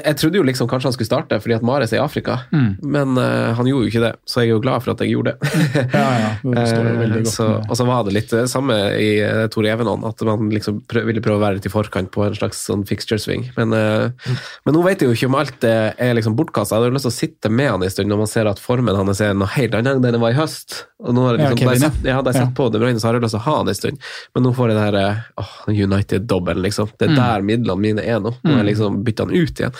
jeg 0.05 0.15
trodde 0.21 0.37
jo 0.39 0.43
liksom 0.47 0.69
kanskje 0.71 0.87
han 0.87 0.93
skulle 0.95 1.09
starte 1.09 1.35
fordi 1.43 1.57
at 1.57 1.65
Mares 1.67 1.91
er 1.91 1.99
i 1.99 2.03
Afrika, 2.05 2.37
Mm. 2.55 2.77
men 2.81 3.17
eh, 3.19 3.53
han 3.57 3.67
gjorde 3.67 3.83
jo 3.83 3.91
ikke 3.91 4.03
det, 4.05 4.11
så 4.29 4.39
jeg 4.43 4.49
er 4.49 4.53
jo 4.53 4.61
glad 4.63 4.83
for 4.85 4.93
at 4.93 5.01
jeg 5.03 5.11
gjorde 5.11 5.33
det. 5.33 5.49
Ja, 5.91 6.05
ja, 6.21 6.29
det 6.45 6.63
står 6.71 6.87
jo 6.87 6.93
veldig 7.01 7.17
Eh, 7.19 7.23
godt 7.25 7.33
så, 7.33 7.47
og 7.67 7.75
så 7.79 7.85
var 7.89 8.03
det 8.07 8.13
litt 8.15 8.31
det 8.31 8.45
samme 8.51 8.77
i 8.95 9.09
eh, 9.23 9.41
Tore 9.51 9.73
Evenon, 9.73 10.05
at 10.07 10.23
man 10.27 10.47
liksom 10.53 10.79
prøv, 10.87 11.05
ville 11.09 11.23
prøve 11.25 11.39
å 11.41 11.43
være 11.43 11.57
litt 11.59 11.67
i 11.67 11.73
forkant 11.73 12.11
på 12.15 12.23
en 12.25 12.35
slags 12.39 12.63
sånn 12.69 12.85
fixture 12.87 13.19
swing. 13.19 13.49
Men, 13.57 13.73
eh, 13.75 14.31
men 14.65 14.75
nå 14.77 14.83
vet 14.87 15.03
jeg 15.03 15.11
jo 15.11 15.17
ikke 15.17 15.29
om 15.33 15.37
alt 15.41 15.59
det 15.65 15.75
er 15.99 16.15
liksom 16.15 16.37
bortkasta. 16.39 16.75
Jeg 16.77 16.85
hadde 16.85 16.91
jo 16.93 16.95
lyst 16.97 17.07
til 17.09 17.13
å 17.13 17.19
sitte 17.19 17.51
med 17.51 17.71
han 17.73 17.83
en 17.83 17.94
stund 17.95 18.11
når 18.11 18.19
man 18.21 18.29
ser 18.31 18.49
at 18.51 18.59
formen 18.61 18.95
hans 18.99 19.21
er 19.23 19.33
noe 19.37 19.47
helt 19.55 19.73
annet 19.79 19.95
enn 19.97 20.03
den 20.05 20.19
var 20.21 20.35
i 20.35 20.37
høst. 20.37 20.81
Og 21.01 21.15
nå 21.15 21.23
har 21.25 21.37
jeg 21.39 21.43
liksom, 21.45 21.59
Kevin, 21.63 21.81
ja. 21.81 21.89
sett, 21.89 22.05
ja, 22.11 22.21
da 22.21 22.31
jeg 22.35 22.43
Ja. 22.45 22.51
på 22.59 22.67
De 22.73 22.79
Bruyne, 22.83 22.99
så 23.01 23.07
har 23.09 23.17
jeg 23.17 23.23
lyst 23.25 23.35
til 23.37 23.41
å 23.41 23.45
ha 23.47 23.55
han 23.57 23.71
en 23.71 23.79
stund. 23.79 23.99
Men 24.35 24.43
nå 24.45 24.53
får 24.55 24.71
jeg 24.71 24.77
det 24.77 24.85
her 24.85 24.97
eh, 25.01 25.85
United-dobbelen, 25.87 26.61
liksom. 26.67 26.91
Det 26.99 27.07
er 27.09 27.13
Mm. 27.13 27.19
der 27.21 27.41
midlene 27.49 27.81
mine 27.81 28.03
er 28.05 28.19
nå. 28.19 28.35
Nå 28.43 28.51
har 28.55 28.63
jeg 28.63 28.75
liksom 28.75 29.03
bytta 29.07 29.25
han 29.25 29.35
ut 29.35 29.59
igjen. 29.59 29.73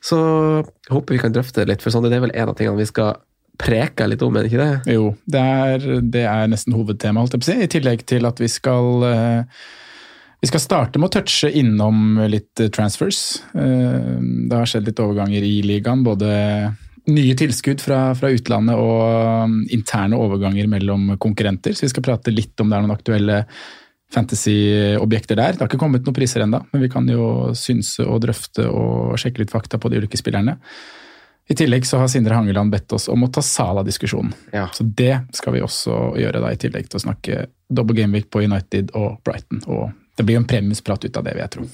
Så 0.00 0.18
jeg 0.62 0.92
håper 0.94 1.16
vi 1.16 1.18
kan 1.22 1.32
drøfte 1.34 1.64
det 1.64 1.68
litt, 1.68 1.82
for 1.82 1.90
sånn, 1.90 2.04
det 2.08 2.12
er 2.16 2.20
vel 2.26 2.34
en 2.34 2.48
av 2.48 2.54
tingene 2.56 2.76
vi 2.78 2.86
skal 2.86 3.16
preke 3.58 4.06
litt 4.08 4.20
om, 4.22 4.36
er 4.36 4.42
det 4.44 4.52
ikke 4.52 4.64
det? 4.84 4.92
Jo, 4.94 5.16
det 5.26 5.40
er, 5.40 5.86
det 6.02 6.24
er 6.28 6.46
nesten 6.52 6.74
hovedtema, 6.76 7.24
si. 7.42 7.52
I 7.56 7.66
tillegg 7.72 8.04
til 8.06 8.26
at 8.28 8.38
vi 8.38 8.48
skal 8.52 9.02
eh, 9.08 9.42
vi 10.42 10.48
skal 10.50 10.60
starte 10.60 11.00
med 11.00 11.08
å 11.08 11.14
touche 11.16 11.48
innom 11.50 12.18
litt 12.28 12.60
eh, 12.60 12.68
transfers. 12.68 13.40
Eh, 13.56 14.20
Det 14.20 14.52
har 14.52 14.66
skjedd 14.68 14.84
litt 14.90 15.00
overganger 15.00 15.42
i 15.42 15.62
ligaen. 15.64 16.04
Både 16.04 16.76
nye 17.12 17.34
tilskudd 17.38 17.82
fra, 17.82 18.00
fra 18.18 18.30
utlandet 18.34 18.78
og 18.78 19.46
um, 19.46 19.56
interne 19.72 20.18
overganger 20.18 20.68
mellom 20.70 21.12
konkurrenter. 21.22 21.76
Så 21.76 21.86
vi 21.86 21.92
skal 21.92 22.06
prate 22.06 22.34
litt 22.34 22.58
om 22.60 22.70
det 22.70 22.78
er 22.78 22.86
noen 22.86 22.96
aktuelle 22.96 23.40
fantasy-objekter 24.14 25.38
der. 25.38 25.54
Det 25.54 25.62
har 25.62 25.70
ikke 25.70 25.80
kommet 25.82 26.06
noen 26.06 26.16
priser 26.16 26.44
ennå, 26.44 26.62
men 26.72 26.82
vi 26.82 26.90
kan 26.90 27.08
jo 27.10 27.54
synse 27.58 28.06
og 28.06 28.22
drøfte 28.22 28.68
og 28.70 29.16
sjekke 29.20 29.42
litt 29.42 29.54
fakta 29.54 29.80
på 29.82 29.90
de 29.90 30.02
ulike 30.02 30.18
spillerne. 30.18 30.58
I 31.46 31.54
tillegg 31.54 31.86
så 31.86 32.00
har 32.02 32.10
Sindre 32.10 32.34
Hangeland 32.34 32.72
bedt 32.74 32.90
oss 32.96 33.06
om 33.10 33.22
å 33.22 33.30
ta 33.30 33.42
Sala-diskusjonen. 33.44 34.32
Ja. 34.54 34.66
Så 34.74 34.86
det 34.86 35.20
skal 35.36 35.54
vi 35.54 35.62
også 35.62 36.16
gjøre, 36.18 36.42
da, 36.42 36.50
i 36.50 36.58
tillegg 36.58 36.90
til 36.90 36.98
å 36.98 37.04
snakke 37.06 37.44
double 37.70 37.94
gameweek 37.98 38.30
på 38.34 38.42
United 38.46 38.90
og 38.98 39.20
Brighton. 39.26 39.62
Og 39.70 39.92
det 40.18 40.26
blir 40.26 40.40
jo 40.40 40.42
en 40.42 40.50
premiusprat 40.50 41.06
ut 41.06 41.20
av 41.20 41.26
det, 41.28 41.36
vil 41.36 41.46
jeg 41.46 41.54
tro. 41.58 41.68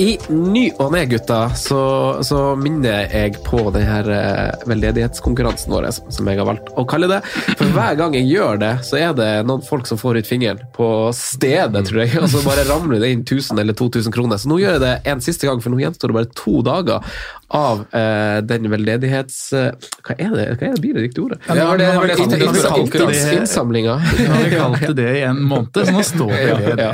I 0.00 0.14
ny 0.32 0.62
og 0.80 0.92
ne, 0.94 1.02
gutta, 1.10 1.50
så, 1.58 1.80
så 2.24 2.38
minner 2.56 3.04
jeg 3.12 3.36
på 3.44 3.60
denne 3.74 3.98
eh, 4.14 4.64
veldedighetskonkurransen 4.68 5.74
vår, 5.74 5.88
som 5.92 6.30
jeg 6.30 6.40
har 6.40 6.48
valgt 6.48 6.70
å 6.80 6.84
kalle 6.88 7.10
det. 7.10 7.20
For 7.58 7.68
hver 7.74 7.98
gang 8.00 8.16
jeg 8.16 8.30
gjør 8.30 8.62
det, 8.62 8.72
så 8.88 8.98
er 9.00 9.12
det 9.18 9.28
noen 9.48 9.64
folk 9.66 9.88
som 9.90 10.00
får 10.00 10.22
ut 10.22 10.30
fingeren 10.30 10.62
på 10.76 10.88
stedet, 11.16 11.84
tror 11.88 12.02
jeg. 12.04 12.14
Og 12.22 12.30
så 12.32 12.40
bare 12.46 12.64
ramler 12.70 13.02
det 13.04 13.12
inn 13.12 13.26
1000 13.26 13.60
eller 13.60 13.76
2000 13.76 14.16
kroner. 14.16 14.40
Så 14.40 14.48
nå 14.50 14.62
gjør 14.62 14.78
jeg 14.78 14.84
det 14.86 14.94
en 15.12 15.24
siste 15.24 15.48
gang, 15.48 15.60
for 15.60 15.74
nå 15.74 15.82
gjenstår 15.82 16.12
det 16.12 16.18
bare 16.22 16.32
to 16.40 16.64
dager 16.66 17.20
av 17.52 17.82
eh, 17.94 18.40
den 18.48 18.68
veldedighets... 18.72 19.52
eh, 19.52 19.72
hva 20.06 20.14
er 20.18 20.30
det 20.36 20.46
Hva 20.58 20.66
er 20.68 20.72
det 20.76 20.80
blir 20.84 20.94
det 20.96 21.02
riktige 21.06 21.24
ordet? 21.26 21.38
Ja, 21.48 21.54
det 21.54 21.64
var 21.68 21.78
det- 21.78 21.88
det- 21.92 22.16
det, 22.16 22.38
det- 22.38 22.52
det- 22.52 22.62
har 22.70 22.78
vi 22.78 22.88
kalt 22.88 22.92
det- 22.92 23.18
inns- 23.18 23.32
Innsamlinga. 23.40 23.96
Vi 24.16 24.24
har 24.26 24.48
kalt 24.56 24.80
det 24.86 24.94
det 25.02 25.08
i 25.18 25.22
en 25.28 25.42
måned, 25.42 25.72
så 25.76 25.92
nå 25.92 26.02
står 26.08 26.32
det 26.32 26.76
det. 26.76 26.82
Ja, 26.82 26.92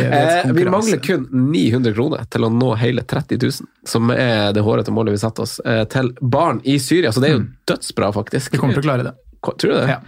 ja. 0.00 0.40
Eh, 0.46 0.52
vi 0.52 0.64
mangler 0.64 0.98
kun 1.04 1.28
900 1.52 1.92
kroner 1.94 2.24
til 2.32 2.44
å 2.48 2.52
nå 2.52 2.72
hele 2.80 3.02
30 3.02 3.38
000, 3.42 3.52
som 3.86 4.10
er 4.14 4.52
det 4.56 4.64
hårete 4.64 4.90
målet 4.94 5.12
vi 5.16 5.22
satte 5.22 5.44
oss, 5.44 5.58
eh, 5.64 5.84
til 5.84 6.12
barn 6.20 6.60
i 6.64 6.78
Syria. 6.78 7.12
Så 7.12 7.20
det 7.20 7.30
er 7.30 7.38
jo 7.38 7.46
dødsbra, 7.68 8.12
faktisk. 8.16 8.52
Vi 8.52 8.58
kommer 8.64 8.74
til 8.78 8.84
å 8.86 8.88
klare 8.90 9.08
det. 9.10 9.14
Tror 9.44 9.70
du 9.70 9.74
det? 9.76 9.86
Ja. 9.92 10.00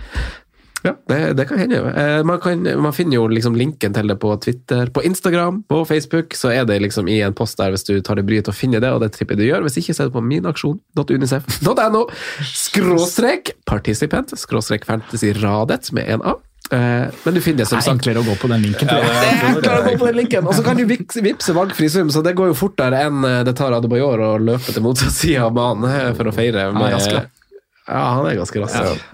Ja, 0.83 0.95
det, 1.11 1.19
det 1.37 1.45
kan 1.49 1.59
hende. 1.61 1.77
Ja. 1.77 2.23
Man, 2.25 2.41
kan, 2.41 2.63
man 2.81 2.95
finner 2.97 3.19
jo 3.19 3.27
liksom 3.29 3.57
linken 3.59 3.93
til 3.97 4.09
det 4.09 4.17
på 4.23 4.33
Twitter, 4.41 4.89
på 4.95 5.03
Instagram, 5.05 5.63
på 5.69 5.83
Facebook. 5.89 6.35
Så 6.39 6.53
er 6.55 6.65
det 6.69 6.79
liksom 6.81 7.09
i 7.11 7.19
en 7.27 7.37
post 7.37 7.61
der 7.61 7.75
hvis 7.75 7.85
du 7.85 7.99
tar 8.05 8.17
det 8.17 8.25
bryet 8.29 8.47
til 8.49 8.55
å 8.55 8.57
finne 8.57 8.81
det, 8.81 8.93
og 8.95 9.03
det 9.05 9.13
tipper 9.17 9.37
jeg 9.37 9.43
du 9.43 9.49
gjør. 9.51 9.67
Hvis 9.67 9.77
ikke, 9.83 9.97
så 9.97 10.05
er 10.07 10.11
det 10.11 10.17
på 10.17 10.25
minaksjon.unicef.no 10.25 12.05
skråstrek 12.49 13.53
participant 13.69 14.33
skråstrek 14.41 14.87
fantasyradet 14.89 15.93
med 15.97 16.09
en 16.17 16.25
A. 16.33 16.37
Eh, 16.71 17.07
Men 17.25 17.35
du 17.35 17.41
finner 17.41 17.65
det 17.65 17.65
Det 17.65 17.69
som 17.73 17.81
er 17.81 17.87
sagt 17.87 17.97
enklere 17.99 18.23
å 18.23 18.27
gå 18.29 18.37
på 18.39 18.49
den 18.51 18.63
linken. 18.63 18.89
tror 18.89 19.03
det 19.03 19.11
er 19.11 19.49
enklere 19.51 19.81
å 19.81 19.87
gå 19.89 19.97
på 19.99 20.07
den 20.11 20.21
linken. 20.23 20.47
Og 20.47 20.55
så 20.55 20.65
kan 20.67 20.79
du 20.79 20.85
vippse 20.87 21.55
valgfri 21.57 21.89
sum, 21.91 22.13
så 22.15 22.23
det 22.23 22.37
går 22.39 22.53
jo 22.53 22.59
fortere 22.59 23.03
enn 23.09 23.25
eh, 23.27 23.41
det 23.49 23.57
tar 23.59 23.75
Adebayor 23.75 24.23
å 24.23 24.31
løpe 24.39 24.73
til 24.73 24.85
motsatt 24.87 25.13
side 25.17 25.43
av 25.45 25.53
banen 25.57 25.91
eh, 25.91 26.13
for 26.17 26.31
å 26.31 26.35
feire. 26.37 26.71
med... 26.77 26.95
Ja, 27.91 28.05
han 28.15 28.29
er 28.31 28.39
ganske 28.39 28.63
rask. 28.63 29.11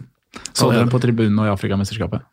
Så 0.53 0.70
dere 0.70 0.85
den 0.85 0.92
på 0.92 1.03
tribunen 1.03 1.38
og 1.42 1.51
i 1.51 1.55
Afrikamesterskapet? 1.55 2.25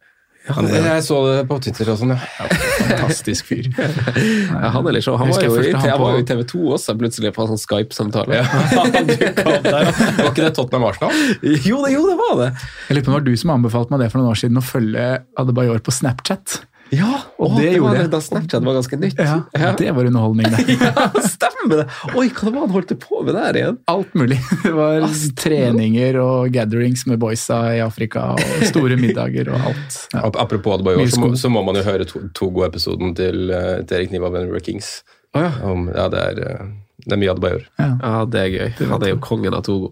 Jeg 0.44 1.04
så 1.06 1.18
det 1.24 1.36
på 1.48 1.56
Twitter 1.63 1.88
og 1.94 2.00
sånn, 2.02 2.12
ja. 2.12 2.48
Fantastisk 2.84 3.48
fyr. 3.48 3.70
Ja, 3.78 4.74
han 4.76 4.88
eller. 4.89 5.06
Han 5.20 5.32
var 5.32 5.46
jo 5.46 5.54
i, 5.62 5.72
han 5.72 5.88
han 5.88 6.02
jo 6.18 6.20
i 6.20 6.26
TV 6.28 6.42
2 6.52 6.63
også, 6.76 6.96
plutselig, 7.00 7.32
på 7.36 7.46
en 7.46 7.54
sånn 7.54 7.62
Skype-samtale. 7.62 8.42
Var 8.76 10.28
ikke 10.28 10.44
det 10.44 10.52
Tottenham 10.58 10.89
Arsenal? 10.89 11.16
Jo, 11.63 11.80
det, 11.86 11.94
jo, 11.96 12.04
det 12.10 12.18
var 12.20 12.36
det! 12.42 12.50
Jeg 12.89 12.98
lurer 12.98 13.08
på 13.08 13.13
om 13.13 13.16
det 13.16 13.20
var 13.22 13.26
du 13.30 13.39
som 13.39 13.56
anbefalte 13.56 13.96
meg 13.96 14.04
det 14.04 14.12
for 14.12 14.20
noen 14.20 14.34
år 14.34 14.42
siden, 14.44 14.60
å 14.60 14.66
følge 14.68 15.08
Adebayor 15.39 15.84
på 15.84 15.96
Snapchat. 15.96 16.60
Ja, 16.93 17.19
Og 17.39 17.51
å, 17.51 17.58
det 17.60 17.71
gjorde 17.75 17.95
jeg. 18.01 18.10
Da 18.13 18.19
Snapchat 18.23 18.63
var 18.65 18.75
ganske 18.77 18.99
nytt. 19.01 19.19
Ja, 19.19 19.71
Det 19.79 19.89
var 19.95 20.06
underholdning, 20.10 20.49
det. 20.53 20.77
Ja, 20.84 21.08
stemmer 21.25 21.82
det! 21.84 21.86
Oi, 22.13 22.27
hva 22.29 22.45
det 22.47 22.53
var 22.53 22.60
han 22.65 22.73
holdt 22.75 22.93
på 23.01 23.21
med 23.25 23.34
der 23.38 23.60
igjen? 23.62 23.77
Alt 23.91 24.13
mulig. 24.19 24.39
Det 24.65 24.73
var 24.75 25.06
treninger 25.39 26.19
og 26.21 26.51
gatherings 26.53 27.06
med 27.10 27.19
boysa 27.23 27.60
i 27.77 27.82
Afrika, 27.84 28.29
og 28.36 28.65
store 28.69 28.97
middager 28.99 29.49
og 29.53 29.69
alt. 29.71 29.99
Ja. 30.13 30.25
Apropos 30.43 30.84
Mye 30.84 31.08
så, 31.10 31.21
må- 31.23 31.36
så 31.39 31.49
må 31.51 31.63
man 31.65 31.75
jo 31.79 31.84
høre 31.88 32.06
to- 32.10 32.27
Togo-episoden 32.38 33.15
til, 33.17 33.49
eh, 33.51 33.82
til 33.88 33.97
Erik 34.01 34.12
Niva 34.13 34.29
Venner 34.34 34.60
Kings. 34.63 35.01
Å, 35.34 35.41
ja. 35.47 35.51
Om, 35.65 35.88
ja, 35.95 36.08
det 36.13 36.19
er, 36.29 36.41
eh, 36.49 36.65
det 37.04 37.16
er 37.18 37.20
mye 37.20 37.32
Adebayor. 37.34 37.66
Ja, 37.80 38.13
det 38.32 38.39
er 38.46 38.54
gøy. 38.54 38.70
Han 38.94 39.04
er 39.04 39.10
jo 39.16 39.18
kongen 39.24 39.56
av 39.58 39.66
Togo. 39.68 39.92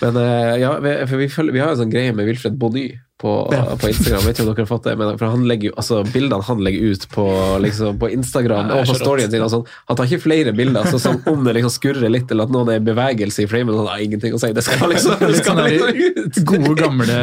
Men 0.00 0.16
eh, 0.18 0.56
ja, 0.64 0.72
vi, 0.82 0.96
for 1.06 1.20
vi, 1.20 1.28
følger, 1.30 1.54
vi 1.54 1.62
har 1.62 1.70
en 1.76 1.78
sånn 1.84 1.92
greie 1.92 2.10
med 2.16 2.26
Wilfred 2.26 2.56
Bonny 2.58 2.88
på, 3.20 3.32
Ja. 3.52 3.76
på 3.78 3.90
Instagram. 3.90 4.22
Vet 4.24 4.38
ikke 4.38 4.46
om 4.46 4.54
dere 4.54 4.64
har 4.64 4.68
fått 4.70 4.86
det, 4.88 4.94
men 4.98 5.10
for 5.20 5.28
han 5.28 5.42
legger 5.46 5.68
jo, 5.70 5.74
altså 5.78 6.00
Bildene 6.08 6.42
han 6.46 6.62
legger 6.64 6.94
ut 6.94 7.04
på, 7.12 7.26
liksom, 7.60 7.98
på 8.00 8.08
Instagram 8.16 8.70
Ja, 8.72 8.78
og 8.80 8.88
på 8.88 8.96
storyen 8.96 9.30
sin, 9.30 9.44
og 9.44 9.50
sånn, 9.52 9.66
han 9.90 9.98
tar 10.00 10.08
ikke 10.08 10.22
flere 10.24 10.54
bilder. 10.56 10.88
Så 10.90 10.98
sånn, 11.04 11.20
om 11.30 11.44
det 11.44 11.54
liksom 11.58 11.74
skurrer 11.74 12.10
litt, 12.10 12.32
eller 12.32 12.48
at 12.48 12.54
noen 12.56 12.72
er 12.72 12.80
i 12.80 12.86
bevegelse 12.90 13.44
i 13.44 13.48
framen, 13.52 13.76
han 13.76 13.90
har 13.92 14.02
ingenting 14.06 14.34
å 14.34 14.40
si. 14.40 14.50
Det 14.56 14.64
skal 14.66 14.88
liksom, 14.94 15.20
det 15.20 15.36
skal 15.42 15.60
liksom 15.68 16.02
ut. 16.24 16.42
gode, 16.48 16.74
gamle 16.80 17.20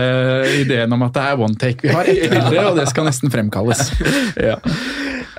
ideen 0.62 0.94
om 0.94 1.04
at 1.10 1.18
det 1.18 1.26
er 1.34 1.44
one 1.50 1.58
take. 1.66 1.82
Vi 1.84 1.96
har 1.98 2.08
ett 2.14 2.30
bilde, 2.32 2.68
og 2.70 2.78
det 2.80 2.88
skal 2.94 3.10
nesten 3.10 3.34
fremkalles. 3.34 3.90
Ja. 4.48 4.60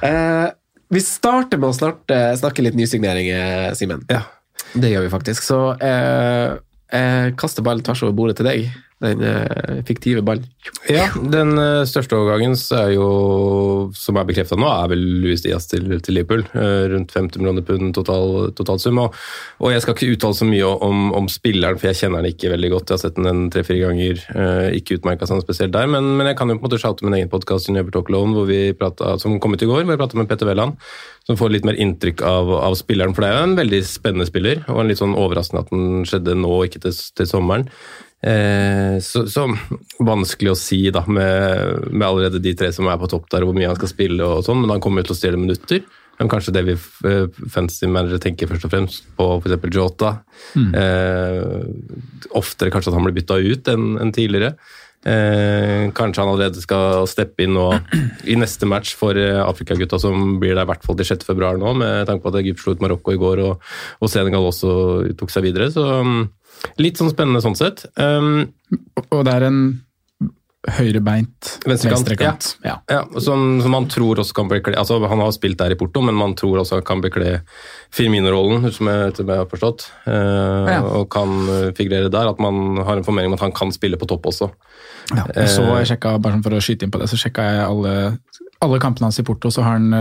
Eh, 0.02 0.48
vi 0.88 1.02
starter 1.04 1.60
med 1.60 1.70
å 1.70 1.76
snart 1.76 2.10
eh, 2.14 2.32
snakke 2.40 2.64
litt 2.64 2.76
nysigneringer, 2.78 3.74
Simen. 3.78 4.04
Ja. 4.08 4.24
Det 4.74 4.90
gjør 4.90 5.06
vi 5.06 5.12
faktisk. 5.12 5.44
Så 5.46 5.58
eh, 5.84 6.56
jeg 6.92 7.34
kaster 7.40 7.64
ballen 7.64 7.84
tvers 7.84 8.02
over 8.06 8.16
bordet 8.16 8.38
til 8.40 8.48
deg. 8.48 8.68
Den 8.98 9.20
eh, 9.22 9.78
fiktive 9.86 10.24
ballen. 10.26 10.46
Ja, 10.90 11.04
den 11.14 11.52
eh, 11.60 11.84
største 11.86 12.16
overgangen 12.18 12.56
er 12.74 12.88
jo, 12.96 13.04
som 13.94 14.18
er 14.18 14.26
bekrefta 14.26 14.56
nå, 14.58 14.66
er 14.66 14.88
vel 14.90 15.04
Louis 15.22 15.44
Diaz 15.44 15.68
til, 15.70 15.86
til 16.02 16.18
Liverpool. 16.18 16.42
Eh, 16.50 16.88
rundt 16.90 17.14
50 17.14 17.38
millioner 17.38 17.62
pund 17.66 17.92
total, 17.94 18.50
totalsum. 18.58 18.98
Og, 19.04 19.14
og 19.62 19.70
jeg 19.70 19.84
skal 19.84 19.94
ikke 19.94 20.16
uttale 20.16 20.38
så 20.40 20.48
mye 20.48 20.72
om, 20.88 21.12
om 21.14 21.30
spilleren, 21.30 21.78
for 21.78 21.92
jeg 21.92 22.00
kjenner 22.00 22.26
den 22.26 22.34
ikke 22.34 22.50
veldig 22.56 22.72
godt. 22.74 22.90
Jeg 22.90 22.98
har 22.98 23.04
sett 23.04 23.20
den 23.22 23.44
tre-fire 23.54 23.84
ganger, 23.86 24.24
ikke 24.80 24.98
utmerka 24.98 25.30
seg 25.30 25.44
spesielt 25.46 25.76
der. 25.76 25.86
Men, 25.94 26.16
men 26.18 26.32
jeg 26.32 26.40
kan 26.40 26.50
jo 26.50 26.58
på 26.58 26.66
en 26.66 26.70
måte 26.72 26.82
shoute 26.82 27.06
min 27.06 27.20
egen 27.20 27.30
podkast 27.30 27.70
som 27.70 29.38
kom 29.38 29.54
ut 29.54 29.62
i 29.62 29.70
går, 29.70 29.84
hvor 29.84 29.94
jeg 29.94 30.02
prata 30.02 30.18
med 30.18 30.30
Petter 30.30 30.50
Welland. 30.50 30.74
Som 31.28 31.38
får 31.38 31.52
litt 31.52 31.66
mer 31.68 31.78
inntrykk 31.78 32.22
av, 32.24 32.50
av, 32.56 32.74
spilleren, 32.80 33.14
for 33.14 33.22
det 33.22 33.30
er 33.30 33.36
jo 33.36 33.46
en 33.50 33.58
veldig 33.58 33.82
spennende 33.86 34.26
spiller. 34.26 34.62
Og 34.72 34.82
en 34.82 34.90
litt 34.90 34.98
sånn 34.98 35.14
overraskende 35.14 35.62
at 35.62 35.70
den 35.70 36.06
skjedde 36.08 36.34
nå, 36.40 36.54
ikke 36.66 36.82
til, 36.88 36.98
til 37.20 37.28
sommeren. 37.30 37.68
Eh, 38.18 38.96
så, 39.04 39.22
så, 39.30 39.44
vanskelig 40.02 40.50
å 40.50 40.58
si 40.58 40.80
da, 40.94 41.04
med, 41.06 41.86
med, 41.92 42.06
allerede 42.08 42.42
de 42.42 42.54
tre 42.58 42.72
som 42.74 42.88
er 42.90 42.98
på 42.98 43.10
topp 43.10 43.28
der, 43.30 43.46
hvor 43.46 43.54
mye 43.56 43.70
han 43.70 43.78
skal 43.78 43.92
spille 43.92 44.26
og 44.26 44.42
sånn, 44.46 44.64
men 44.64 44.74
han 44.74 44.82
kommer 44.82 45.04
jo 45.04 45.10
til 45.10 45.16
å 45.16 45.20
stjele 45.20 45.40
minutter. 45.40 45.86
Men 46.18 46.30
kanskje 46.32 46.50
det 46.56 46.64
vi 46.66 46.74
uh, 46.74 47.28
fancy 47.52 47.86
managere 47.86 48.18
tenker 48.24 48.50
først 48.50 48.66
og 48.66 48.72
fremst 48.72 49.06
på 49.14 49.28
f.eks. 49.38 49.68
Jota. 49.70 50.16
Mm. 50.58 50.72
Eh, 50.74 52.26
oftere 52.38 52.74
kanskje 52.74 52.90
at 52.90 52.98
han 52.98 53.06
blir 53.06 53.20
bytta 53.20 53.38
ut 53.38 53.70
enn 53.70 53.92
en 54.02 54.14
tidligere. 54.14 54.56
Eh, 55.06 55.92
kanskje 55.94 56.24
han 56.24 56.32
allerede 56.32 56.58
skal 56.58 57.06
steppe 57.06 57.44
inn 57.44 57.54
nå 57.54 57.68
i 58.32 58.34
neste 58.34 58.66
match 58.66 58.96
for 58.98 59.14
eh, 59.14 59.38
Afrikagutta, 59.44 60.00
som 60.02 60.40
blir 60.42 60.56
der 60.56 60.66
i 60.66 60.70
hvert 60.72 60.82
fall 60.82 60.98
til 60.98 61.06
6.2 61.06 61.52
nå, 61.62 61.74
med 61.78 62.08
tanke 62.08 62.24
på 62.24 62.32
at 62.32 62.40
Egypt 62.42 62.64
slo 62.64 62.74
ut 62.74 62.82
Marokko 62.82 63.14
i 63.14 63.20
går 63.20 63.44
og, 63.46 63.68
og 64.02 64.10
Senegal 64.10 64.48
også 64.50 64.72
tok 65.20 65.30
seg 65.30 65.46
videre. 65.46 65.70
Så 65.70 65.86
um, 65.86 66.24
litt 66.80 67.00
sånn 67.00 67.12
spennende 67.12 67.42
sånn 67.44 67.58
sett. 67.58 67.84
Um, 67.98 68.48
og 69.10 69.22
det 69.26 69.36
er 69.36 69.46
en 69.48 69.60
høyrebeint 70.68 71.50
venstrekant. 71.64 71.94
venstrekant. 71.94 72.48
Ja. 72.64 72.74
Ja. 72.90 73.00
ja 73.14 73.20
som, 73.22 73.60
som, 73.62 73.72
man 73.72 73.86
tror 73.90 74.20
også 74.20 74.34
kan 74.36 74.50
bekle 74.50 74.74
altså 74.76 74.98
Han 75.06 75.22
har 75.22 75.30
spilt 75.32 75.58
der 75.60 75.72
i 75.72 75.78
Porto, 75.78 76.02
men 76.04 76.18
man 76.18 76.34
tror 76.38 76.60
også 76.62 76.80
kan 76.86 77.02
bekle 77.04 77.38
Firmino-rollen, 77.94 78.66
som 78.72 78.90
som 79.14 79.30
jeg 79.30 79.42
har 79.42 79.48
forstått. 79.48 79.88
Uh, 80.06 80.68
ja. 80.68 80.82
Og 80.82 81.08
kan 81.12 81.72
figurere 81.78 82.10
der. 82.12 82.28
At 82.28 82.42
man 82.42 82.82
har 82.84 82.98
en 82.98 83.06
formening 83.06 83.32
om 83.32 83.38
at 83.38 83.46
han 83.46 83.54
kan 83.56 83.72
spille 83.72 83.96
på 84.00 84.08
topp 84.10 84.26
også. 84.32 84.50
Ja, 85.14 85.24
og 85.24 85.48
så 85.48 85.64
jeg 85.78 85.92
sjekka, 85.94 86.18
bare 86.20 86.42
for 86.44 86.58
å 86.58 86.60
skyte 86.60 86.84
inn 86.84 86.92
på 86.92 87.00
det, 87.00 87.08
så 87.08 87.16
sjekka 87.16 87.46
jeg 87.46 87.64
alle, 87.64 87.94
alle 88.64 88.80
kampene 88.82 89.08
hans 89.08 89.20
i 89.22 89.24
Porto. 89.24 89.50
Så 89.54 89.64
har 89.64 89.78
han 89.78 89.92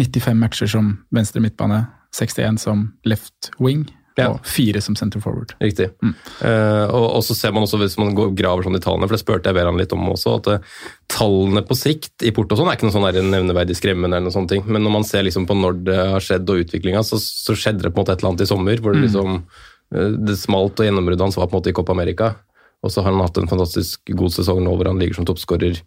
95 0.00 0.32
eh, 0.32 0.38
matcher 0.40 0.70
som 0.70 0.94
venstre 1.14 1.42
midtbane, 1.44 1.84
61 2.16 2.58
som 2.64 2.88
left 3.06 3.52
wing 3.62 3.86
ja. 4.16 4.28
fire 4.44 4.80
som 4.80 4.96
center 4.96 5.20
forward. 5.20 5.54
Riktig. 5.62 5.88
Mm. 6.02 6.14
Uh, 6.42 6.86
og, 6.90 7.06
og, 7.16 7.22
så 7.24 7.36
ser 7.36 7.54
man 7.54 7.64
også, 7.66 7.80
hvis 7.80 7.96
man 8.00 8.12
går, 8.16 8.32
graver 8.38 8.66
sånn 8.66 8.76
i 8.78 8.82
tallene, 8.82 9.08
for 9.08 9.16
det 9.16 9.22
spurte 9.22 9.50
jeg 9.50 9.58
Veran 9.58 9.80
litt 9.80 9.94
om 9.96 10.04
også, 10.12 10.36
at 10.40 10.50
uh, 10.52 10.84
tallene 11.12 11.64
på 11.66 11.76
sikt 11.78 12.26
i 12.26 12.32
Porto 12.34 12.58
sånn 12.58 12.70
er 12.70 12.78
ikke 12.78 12.88
noe 12.88 12.96
sånn 12.96 13.32
nevneverdig 13.32 13.76
skremmende, 13.78 14.18
eller 14.18 14.28
noe 14.28 14.36
sånt, 14.36 14.54
men 14.66 14.84
når 14.84 14.96
man 14.98 15.08
ser 15.08 15.26
liksom 15.26 15.48
på 15.48 15.56
når 15.58 15.82
det 15.88 15.98
har 16.14 16.24
skjedd 16.24 16.52
og 16.52 16.64
utviklinga, 16.66 17.04
så, 17.06 17.20
så, 17.20 17.56
skjedde 17.56 17.86
det 17.86 17.92
på 17.92 18.00
en 18.00 18.04
måte 18.04 18.16
et 18.16 18.22
eller 18.22 18.34
annet 18.34 18.46
i 18.46 18.50
sommer. 18.52 18.84
hvor 18.84 18.96
det 18.96 19.02
mm. 19.02 19.08
liksom 19.08 19.42
uh, 19.42 20.08
det 20.28 20.38
smalt 20.40 20.80
og 20.80 20.88
gjennombruddet 20.88 21.28
hans 21.28 21.40
var 21.40 21.48
på 21.48 21.56
en 21.56 21.62
måte 21.62 21.72
i 21.72 21.76
Copa 21.80 21.96
America. 21.96 22.34
Og 22.82 22.90
så 22.90 23.02
har 23.02 23.14
han 23.14 23.22
hatt 23.22 23.38
en 23.38 23.50
fantastisk 23.50 24.10
god 24.18 24.34
sesong 24.34 24.64
nå 24.64 24.72
hvor 24.74 24.88
han 24.90 24.98
ligger 24.98 25.20
som 25.20 25.26
toppskårer 25.28 25.78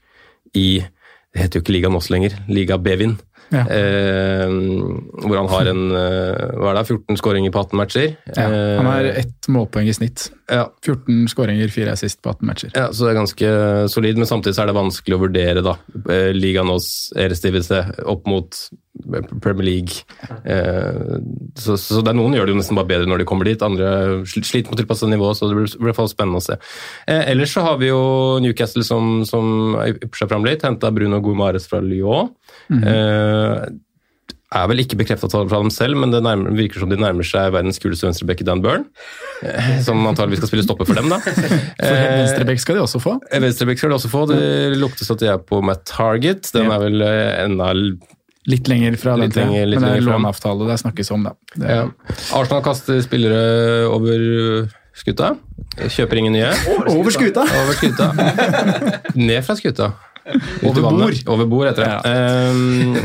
i 0.56 0.70
det 1.36 1.44
heter 1.44 1.60
jo 1.60 1.66
ikke 1.66 1.74
Liga 1.76 1.90
oss 1.92 2.08
lenger, 2.08 2.38
Liga 2.48 2.78
Bevin. 2.80 3.18
Ja. 3.54 3.66
Eh, 3.70 4.54
hvor 5.26 5.38
han 5.38 5.52
har 5.52 5.70
en 5.72 5.84
eh, 5.92 6.46
hva 6.58 6.72
er 6.72 6.80
det, 6.80 6.86
14 6.88 7.20
skåringer 7.22 7.54
på 7.54 7.66
18 7.66 7.80
matcher. 7.80 8.16
Ja, 8.32 8.48
han 8.80 8.90
har 8.90 9.12
ett 9.12 9.50
målpoeng 9.52 9.90
i 9.92 9.98
snitt. 9.98 10.30
Ja. 10.52 10.68
14 10.86 11.28
skåringer, 11.32 11.70
4 11.74 11.94
assist 11.94 12.22
på 12.22 12.34
18 12.34 12.50
matcher. 12.50 12.74
Ja, 12.74 12.88
Så 12.92 13.06
det 13.06 13.14
er 13.14 13.20
ganske 13.22 13.52
solid, 13.94 14.22
men 14.22 14.30
samtidig 14.30 14.58
er 14.62 14.72
det 14.72 14.78
vanskelig 14.78 15.18
å 15.18 15.24
vurdere 15.28 15.66
da, 15.66 15.78
ligaen 16.06 16.42
Liga 16.46 16.64
Nås 16.64 17.12
Erestivelse 17.18 17.82
opp 18.06 18.28
mot 18.30 18.56
Premier 19.42 19.66
League. 19.66 19.92
Eh, 20.44 21.20
så, 21.56 21.78
så, 21.78 22.02
det 22.02 22.12
er 22.12 22.18
noen 22.18 22.36
gjør 22.36 22.48
det 22.48 22.56
jo 22.56 22.60
nesten 22.60 22.80
bare 22.80 22.90
bedre 22.90 23.10
når 23.10 23.22
de 23.22 23.28
kommer 23.28 23.48
dit, 23.50 23.66
andre 23.66 24.24
sliter 24.30 24.70
med 24.70 24.78
å 24.78 24.82
tilpasse 24.82 25.10
nivå, 25.12 25.32
så 25.36 25.50
det 25.50 25.58
blir 25.58 25.68
i 25.70 25.88
hvert 25.90 26.00
fall 26.00 26.12
spennende 26.12 26.42
å 26.42 26.46
se. 26.46 26.58
Eh, 27.12 27.26
ellers 27.34 27.56
så 27.56 27.66
har 27.66 27.80
vi 27.82 27.92
jo 27.92 28.02
Newcastle 28.44 28.86
som, 28.88 29.20
som 29.28 29.76
ypper 29.84 30.22
seg 30.22 30.32
fram 30.32 30.48
litt, 30.48 30.64
henta 30.66 30.94
Bruno 30.96 31.22
Gumares 31.24 31.68
fra 31.70 31.82
Lyon. 31.84 32.32
Mm 32.70 32.86
eh, 32.90 33.66
er 34.56 34.70
vel 34.70 34.82
ikke 34.84 34.98
bekrefta 35.00 35.28
fra 35.28 35.60
dem 35.60 35.72
selv, 35.74 35.98
men 36.00 36.14
det 36.14 36.22
nærmer, 36.24 36.54
virker 36.56 36.84
som 36.84 36.92
de 36.92 36.98
nærmer 37.00 37.26
seg 37.28 37.52
verdens 37.56 37.80
kuleste 37.82 38.08
venstreback 38.08 38.44
Dan 38.48 38.62
Burn. 38.64 38.86
Eh, 39.44 39.80
som 39.84 40.00
antageligvis 40.08 40.44
skal 40.44 40.52
spille 40.52 40.66
stopper 40.68 40.88
for 40.90 41.00
dem, 41.00 41.12
da. 41.12 41.20
Eh, 41.86 42.04
venstreback 42.22 42.62
skal 42.62 42.78
de 42.78 42.84
også 42.86 43.02
få? 43.04 43.18
Venstreback 43.30 43.82
skal 43.82 43.92
de 43.92 43.98
også 43.98 44.10
få. 44.12 44.22
Det 44.30 44.78
luktes 44.80 45.12
at 45.12 45.22
de 45.22 45.28
er 45.34 45.42
på 45.44 45.60
Matt 45.66 45.84
Target. 45.90 46.48
Den 46.56 46.72
er 46.72 46.82
vel 46.82 47.04
enda 47.04 47.74
Litt 48.46 48.68
lenger 48.70 48.94
fra 49.02 49.16
litt 49.18 49.34
den 49.34 49.50
lenger, 49.50 49.68
litt 49.72 49.82
men 49.82 49.90
det 49.90 50.00
er 50.04 50.06
låneavtale 50.06 50.68
det 50.70 50.76
snakkes 50.84 51.10
om, 51.16 51.24
da. 51.26 51.32
Det 51.58 51.78
ja. 51.80 51.86
Arsenal 52.38 52.62
kaster 52.66 53.00
spillere 53.02 53.88
over 53.90 54.70
skuta. 54.96 55.34
Kjøper 55.82 56.22
ingen 56.22 56.38
nye. 56.38 56.52
Over 56.94 57.12
skuta! 57.12 57.48
Over 57.64 57.80
skuta. 57.80 58.12
Ned 59.28 59.42
fra 59.48 59.58
skuta. 59.58 59.90
Over 60.66 60.82
bord. 60.90 61.24
Over 61.30 61.50
bord, 61.50 61.68
heter 61.70 61.86
det. 61.86 61.92
Ja. 61.94 62.52
Um, 62.52 62.96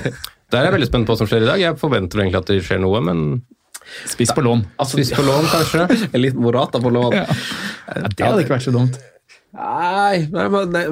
der 0.50 0.61
er 0.61 0.68
jeg 0.70 0.76
veldig 0.78 0.90
spent 0.90 1.06
på 1.06 1.14
hva 1.14 1.20
som 1.20 1.30
skjer 1.30 1.44
i 1.44 1.50
dag. 1.50 1.62
Jeg 1.62 1.78
forventer 1.80 2.22
egentlig 2.22 2.40
at 2.40 2.50
det 2.50 2.61
skjer 2.66 2.80
noe, 2.83 3.02
men 3.04 3.24
Spiss 4.06 4.30
på 4.37 4.42
lån. 4.44 4.64
Altså, 4.78 4.98
Spiss 4.98 5.12
på 5.16 5.24
lån, 5.26 5.48
kanskje. 5.50 5.87
En 6.14 6.22
liten 6.22 6.42
Morata 6.42 6.80
på 6.83 6.92
lån. 6.94 7.16
Ja. 7.16 7.26
det 8.06 8.26
hadde 8.26 8.44
ikke 8.44 8.54
vært 8.54 8.66
så 8.68 8.74
dumt. 8.74 8.98
Nei, 9.50 10.28
nei, 10.30 10.46
nei 10.70 10.85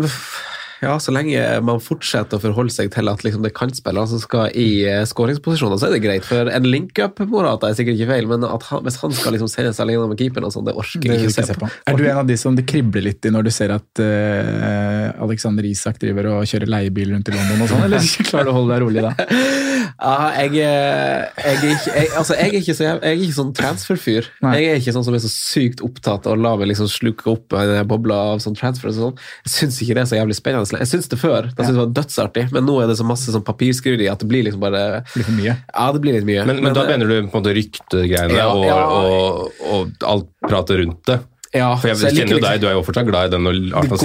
ja, 0.83 0.95
så 1.03 1.13
lenge 1.15 1.43
man 1.67 1.81
fortsetter 1.83 2.39
å 2.39 2.43
forholde 2.43 2.73
seg 2.75 2.93
til 2.95 3.11
at 3.11 3.25
liksom, 3.27 3.43
det 3.43 3.51
er 3.51 3.57
kantspillere 3.57 4.11
som 4.11 4.21
skal 4.23 4.53
i 4.59 4.69
uh, 4.87 5.03
skåringsposisjoner, 5.09 5.81
så 5.81 5.89
er 5.89 5.97
det 5.97 6.03
greit. 6.05 6.27
For 6.29 6.51
en 6.53 6.69
link-up-Morata 6.69 7.71
er 7.71 7.79
sikkert 7.79 7.99
ikke 7.99 8.13
feil, 8.13 8.29
men 8.31 8.47
han, 8.47 8.85
hvis 8.87 9.01
han 9.03 9.17
skal 9.17 9.35
liksom 9.35 9.51
sende 9.51 9.75
seg 9.75 9.87
alene 9.87 10.11
med 10.13 10.21
keeperen, 10.21 10.53
sånt, 10.55 10.71
det 10.71 10.77
orker 10.79 11.15
jeg 11.15 11.25
ikke 11.25 11.35
se, 11.35 11.47
se 11.51 11.59
på. 11.59 11.71
Er 11.89 11.99
du 11.99 12.05
en 12.07 12.23
av 12.23 12.29
de 12.29 12.39
som 12.41 12.57
det 12.59 12.67
kribler 12.71 13.09
litt 13.09 13.27
i 13.27 13.35
når 13.35 13.49
du 13.49 13.53
ser 13.55 13.75
at 13.75 14.05
uh, 14.05 15.25
Alexander 15.27 15.67
Isak 15.67 15.99
driver 16.03 16.33
og 16.37 16.47
kjører 16.49 16.71
leiebil 16.79 17.15
rundt 17.17 17.33
i 17.33 17.37
London 17.37 17.67
og 17.67 17.73
sånn, 17.73 17.87
eller 17.89 18.13
klarer 18.31 18.51
du 18.51 18.55
å 18.55 18.59
holde 18.61 18.77
deg 18.77 18.87
rolig 18.87 19.07
da? 19.09 19.15
Ja, 19.97 20.15
jeg, 20.39 20.55
jeg, 20.59 21.49
er 21.49 21.65
ikke, 21.73 21.95
jeg, 21.95 22.11
altså, 22.19 22.37
jeg, 22.39 22.49
er 22.49 22.59
ikke 22.63 22.77
så, 22.77 22.87
jeg, 22.87 23.01
er 23.03 23.23
ikke 23.25 23.39
sånn 23.39 23.53
transfer-fyr. 23.57 24.31
Jeg 24.45 24.69
er 24.69 24.81
ikke 24.81 24.95
sånn 24.97 25.07
som 25.07 25.17
er 25.17 25.23
så 25.25 25.33
sykt 25.33 25.83
opptatt 25.85 26.29
av 26.29 26.37
å 26.37 26.41
la 26.41 26.55
meg 26.61 26.71
liksom 26.73 26.91
sluke 26.91 27.29
opp 27.33 27.57
en 27.59 27.75
boble 27.89 28.17
av 28.17 28.43
sånn 28.45 28.57
transfer. 28.59 28.91
og 28.93 28.99
sånn. 28.99 29.25
Jeg 29.47 29.55
syns 29.55 29.81
ikke 29.85 29.99
det 29.99 30.05
er 30.05 30.11
så 30.13 30.21
jævlig 30.21 30.39
spennende 30.39 30.83
jeg 30.83 30.91
syns 30.91 31.09
det 31.11 31.19
før. 31.21 31.51
Da 31.55 31.65
synes 31.65 31.77
det 31.77 31.83
var 31.83 31.95
dødsartig, 32.01 32.47
men 32.55 32.67
nå 32.69 32.77
er 32.83 32.91
det 32.91 32.99
så 33.01 33.07
masse 33.07 33.33
sånn 33.35 33.47
i 33.49 34.09
at 34.11 34.21
det 34.21 34.29
blir 34.29 34.45
liksom 34.47 34.61
bare 34.63 35.01
Det 35.01 35.17
blir 35.17 35.27
for 35.27 35.39
mye? 35.39 35.57
Ja, 35.73 35.87
det 35.95 36.03
blir 36.05 36.19
litt 36.19 36.29
mye. 36.29 36.45
Men, 36.47 36.61
men, 36.61 36.69
men 36.69 36.77
da 36.77 36.85
mener 36.89 37.11
du 37.11 37.17
på 37.17 37.39
en 37.39 37.43
måte 37.43 37.55
ryktegreiene 37.57 38.37
ja, 38.37 38.47
og, 38.53 38.65
ja, 38.67 38.79
og, 38.87 39.65
og, 39.69 39.93
alt 40.09 40.31
pratet 40.45 40.83
rundt 40.83 41.03
det? 41.09 41.19
Ja, 41.57 41.69
For 41.81 41.89
jeg, 41.89 42.13
kjenner 42.13 42.37
jo 42.37 42.41
deg, 42.43 42.59
Du 42.61 42.67
er 42.69 42.75
jo 42.77 42.83
fortsatt 42.85 43.07
glad 43.09 43.31
i 43.31 43.33
den 43.33 43.47
når 43.47 43.79
Arsenal 43.81 44.01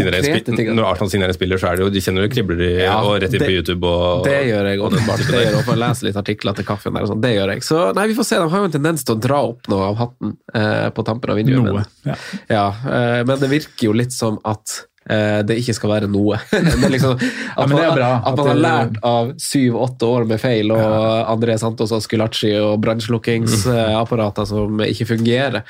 signerer 1.12 1.34
en 1.34 1.36
spiller, 1.36 1.60
så 1.60 1.72
er 1.72 1.80
det 1.80 1.84
jo, 1.84 1.90
de 1.92 2.04
kjenner 2.04 2.24
det 2.24 2.30
kribler 2.32 2.62
i, 2.64 2.70
ja, 2.86 2.96
og 3.04 3.18
rett 3.20 3.36
inn 3.36 3.44
på 3.44 3.52
YouTube. 3.52 3.90
Og, 3.90 4.24
det 4.28 4.38
gjør 4.48 4.70
jeg 4.72 4.84
åpenbart. 4.88 5.26
Det 5.28 5.42
gjør 5.42 5.58
jeg, 5.58 5.66
og 5.66 5.82
lese 5.84 6.08
litt 6.08 6.22
artikler 6.24 6.56
til 6.56 6.68
kaffen 6.68 6.96
der 6.96 7.04
og 7.04 7.12
sånn. 7.12 7.24
Det 7.24 7.34
gjør 7.36 7.54
jeg. 7.56 7.66
Så 7.68 7.82
nei, 7.98 8.08
vi 8.12 8.18
får 8.18 8.30
se. 8.30 8.40
De 8.40 8.48
har 8.54 8.64
jo 8.64 8.70
en 8.70 8.78
tendens 8.78 9.04
til 9.04 9.18
å 9.18 9.20
dra 9.28 9.42
opp 9.50 9.70
noe 9.74 9.92
av 9.92 10.00
hatten 10.00 10.38
eh, 10.56 10.88
på 10.96 11.08
tampen 11.10 11.36
av 11.36 11.40
vinduet. 11.42 11.68
Noe, 11.68 11.86
ja. 12.08 12.18
ja 12.52 12.66
eh, 12.72 13.20
men 13.28 13.44
det 13.44 13.52
virker 13.52 13.90
jo 13.90 13.98
litt 13.98 14.16
som 14.16 14.40
at 14.48 14.80
det 15.04 15.58
ikke 15.60 15.76
skal 15.76 15.92
være 15.92 16.08
noe. 16.12 16.38
det 16.52 16.92
liksom, 16.94 17.18
at, 17.18 17.24
ja, 17.58 17.66
man, 17.68 17.82
at, 17.84 17.98
at, 18.30 18.38
man, 18.38 18.50
har 18.50 18.62
lært 18.62 19.00
av 19.04 19.34
syv-åtte 19.42 20.08
år 20.08 20.28
med 20.30 20.42
feil 20.42 20.72
og 20.72 20.80
ja. 20.80 21.02
André 21.34 21.58
Santos 21.60 21.92
og 21.96 22.04
Skulacci 22.06 22.54
og 22.60 22.78
brannslukkingsapparater 22.84 24.48
som 24.50 24.84
ikke 24.88 25.10
fungerer. 25.16 25.64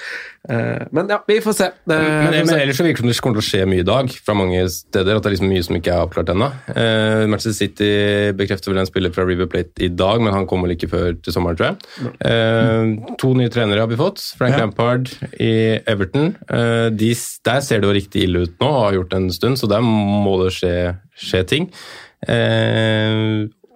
Eh, 0.49 0.87
men 0.91 1.09
ja, 1.09 1.23
vi 1.27 1.39
får 1.41 1.53
se. 1.53 1.69
Det, 1.87 1.97
men, 1.97 2.33
men, 2.33 2.55
ellers 2.57 2.77
så 2.77 2.83
virker 2.83 2.99
det 2.99 3.05
som 3.05 3.11
det 3.13 3.23
kommer 3.23 3.39
til 3.39 3.45
å 3.45 3.47
skje 3.47 3.67
mye 3.69 3.83
i 3.83 3.87
dag 3.87 4.11
fra 4.25 4.35
mange 4.35 4.63
steder. 4.71 5.15
At 5.15 5.23
det 5.23 5.31
er 5.31 5.35
liksom 5.37 5.51
mye 5.53 5.65
som 5.65 5.77
ikke 5.79 5.93
er 5.93 6.03
avklart 6.03 6.31
ennå. 6.33 6.49
Uh, 6.67 7.23
Manchester 7.31 7.55
City 7.55 7.91
bekrefter 8.37 8.73
vel 8.73 8.81
en 8.83 8.89
spiller 8.89 9.13
fra 9.15 9.25
River 9.27 9.47
Plate 9.51 9.85
i 9.85 9.91
dag, 9.93 10.23
men 10.23 10.35
han 10.35 10.47
kommer 10.49 10.67
vel 10.67 10.77
ikke 10.77 10.91
før 10.91 11.15
til 11.23 11.35
sommeren, 11.35 11.59
tror 11.59 11.71
jeg. 11.71 12.11
Uh, 12.19 13.15
to 13.21 13.31
nye 13.39 13.51
trenere 13.53 13.85
har 13.85 13.91
vi 13.91 13.99
fått. 13.99 14.23
Frank 14.39 14.57
ja. 14.57 14.63
Lampard 14.65 15.13
i 15.39 15.53
Everton. 15.79 16.33
Uh, 16.51 16.89
de, 16.91 17.13
der 17.47 17.63
ser 17.63 17.83
det 17.83 17.89
jo 17.89 17.95
riktig 17.95 18.27
ille 18.27 18.43
ut 18.43 18.59
nå 18.59 18.71
og 18.73 18.81
har 18.87 18.99
gjort 18.99 19.17
en 19.17 19.22
stund, 19.31 19.59
så 19.59 19.69
der 19.71 19.83
må 19.83 20.35
det 20.43 20.51
skje, 20.57 20.73
skje 21.15 21.43
ting. 21.47 21.69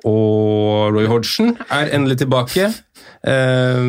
og 0.07 0.93
Roy 0.95 1.07
Hodgson 1.07 1.57
er 1.69 1.93
endelig 1.95 2.17
tilbake. 2.23 2.69
eh, 3.27 3.83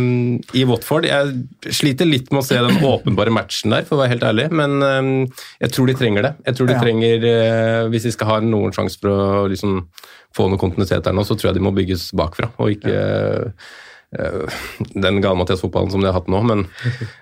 i 0.59 0.65
Watford. 0.69 1.07
Jeg 1.09 1.73
sliter 1.75 2.09
litt 2.09 2.31
med 2.33 2.43
å 2.43 2.47
se 2.47 2.59
den 2.63 2.81
åpenbare 2.87 3.33
matchen 3.35 3.75
der, 3.75 3.87
for 3.89 3.97
å 3.97 4.03
være 4.03 4.17
helt 4.17 4.29
ærlig, 4.31 4.49
men 4.55 4.79
eh, 4.85 5.43
jeg 5.65 5.75
tror 5.75 5.91
de 5.91 5.97
trenger 5.99 6.29
det. 6.29 6.33
Jeg 6.49 6.59
tror 6.59 6.71
de 6.71 6.77
ja. 6.77 6.85
trenger, 6.85 7.27
uh, 7.27 7.83
Hvis 7.93 8.09
de 8.09 8.15
skal 8.15 8.33
ha 8.33 8.39
noen 8.45 8.75
sjanse 8.75 9.01
for 9.01 9.13
å 9.13 9.45
liksom, 9.51 9.83
få 10.37 10.49
noe 10.51 10.61
kontinuitet 10.61 11.05
der 11.07 11.17
nå, 11.17 11.25
så 11.27 11.37
tror 11.37 11.51
jeg 11.53 11.59
de 11.59 11.67
må 11.67 11.75
bygges 11.77 12.11
bakfra, 12.19 12.51
og 12.59 12.75
ikke 12.77 12.95
eh, 12.95 13.69
den 14.09 15.21
gale-Mathias-fotballen 15.21 15.91
som 15.93 16.01
de 16.01 16.09
har 16.09 16.17
hatt 16.17 16.31
nå. 16.33 16.41
Men 16.49 16.65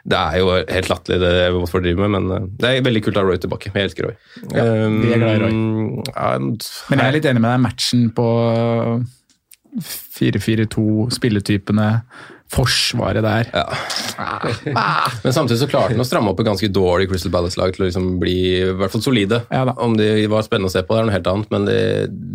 det 0.07 0.19
er 0.21 0.39
jo 0.39 0.53
helt 0.55 0.91
latterlig 0.93 1.19
det 1.25 1.49
Watford 1.57 1.83
driver 1.87 2.07
med. 2.07 2.15
Men 2.17 2.37
eh, 2.37 2.49
det 2.63 2.71
er 2.71 2.87
veldig 2.87 3.03
kult 3.07 3.19
å 3.19 3.25
ha 3.25 3.31
Roy 3.31 3.41
tilbake. 3.43 3.73
Jeg 3.75 3.91
elsker 3.91 4.09
Roy. 4.09 4.17
Ja, 4.55 4.67
vi 4.95 5.13
er 5.17 5.23
glad 5.23 5.35
i 5.35 5.43
Roy. 5.43 5.59
And, 6.15 6.69
Men 6.93 7.03
jeg 7.03 7.09
er 7.09 7.19
litt 7.19 7.31
enig 7.33 7.43
med 7.43 7.51
deg. 7.51 7.65
Matchen 7.67 8.09
på 8.17 8.29
4-4-2, 9.83 10.87
spilletypene, 11.13 11.91
forsvaret 12.53 13.25
der. 13.25 13.49
Men 15.25 15.35
samtidig 15.35 15.59
så 15.61 15.69
klarte 15.71 15.95
han 15.95 16.03
å 16.03 16.07
stramme 16.07 16.31
opp 16.33 16.41
et 16.41 16.49
ganske 16.49 16.69
dårlig 16.73 17.09
Crystal 17.11 17.33
Palace-lag 17.35 17.75
til 17.75 17.85
å 17.85 17.89
liksom 17.89 18.07
bli 18.23 18.37
i 18.61 18.75
hvert 18.79 18.93
fall 18.95 19.03
solide. 19.05 19.41
Om 19.51 19.97
de 19.99 20.09
var 20.31 20.47
spennende 20.47 20.71
å 20.71 20.75
se 20.75 20.83
på, 20.87 20.95
det 20.95 21.03
er 21.03 21.09
noe 21.09 21.17
helt 21.17 21.31
annet, 21.33 21.51
men 21.55 21.67
det, 21.69 21.79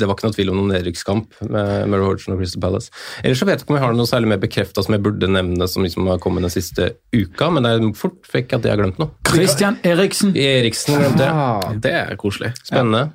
det 0.02 0.10
var 0.10 0.18
ikke 0.18 0.28
noe 0.30 0.38
tvil 0.38 0.52
om 0.54 0.60
noen 0.60 0.74
nedrykkskamp 0.76 1.40
med 1.48 1.88
Murray 1.92 2.10
Hodgson 2.10 2.36
og 2.36 2.44
Crystal 2.44 2.64
Palace. 2.66 2.92
Ellers 3.24 3.42
så 3.42 3.48
vet 3.48 3.58
jeg 3.58 3.66
ikke 3.66 3.76
om 3.76 3.80
jeg 3.80 3.86
har 3.88 3.98
noe 4.02 4.12
særlig 4.12 4.34
mer 4.34 4.44
bekrefta 4.44 4.86
som 4.86 4.98
jeg 4.98 5.06
burde 5.08 5.32
nevne, 5.32 5.70
som 5.72 5.88
liksom 5.88 6.12
har 6.12 6.22
kommet 6.24 6.46
den 6.48 6.54
siste 6.54 6.92
uka, 7.16 7.50
men 7.56 7.66
det 7.68 7.74
er 7.78 7.88
fort 7.98 8.30
vekk 8.36 8.58
at 8.60 8.68
jeg 8.68 8.76
har 8.76 8.84
glemt 8.84 9.02
noe. 9.02 9.16
Christian 9.32 9.80
Eriksen. 9.88 10.36
Eriksen 10.38 11.00
glemte 11.00 11.26
jeg. 11.28 11.48
Ah, 11.48 11.72
det 11.88 11.96
er 12.04 12.20
koselig. 12.20 12.54
Spennende. 12.66 13.08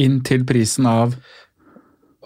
Inn 0.00 0.20
til 0.24 0.44
prisen 0.46 0.86
av 0.88 1.16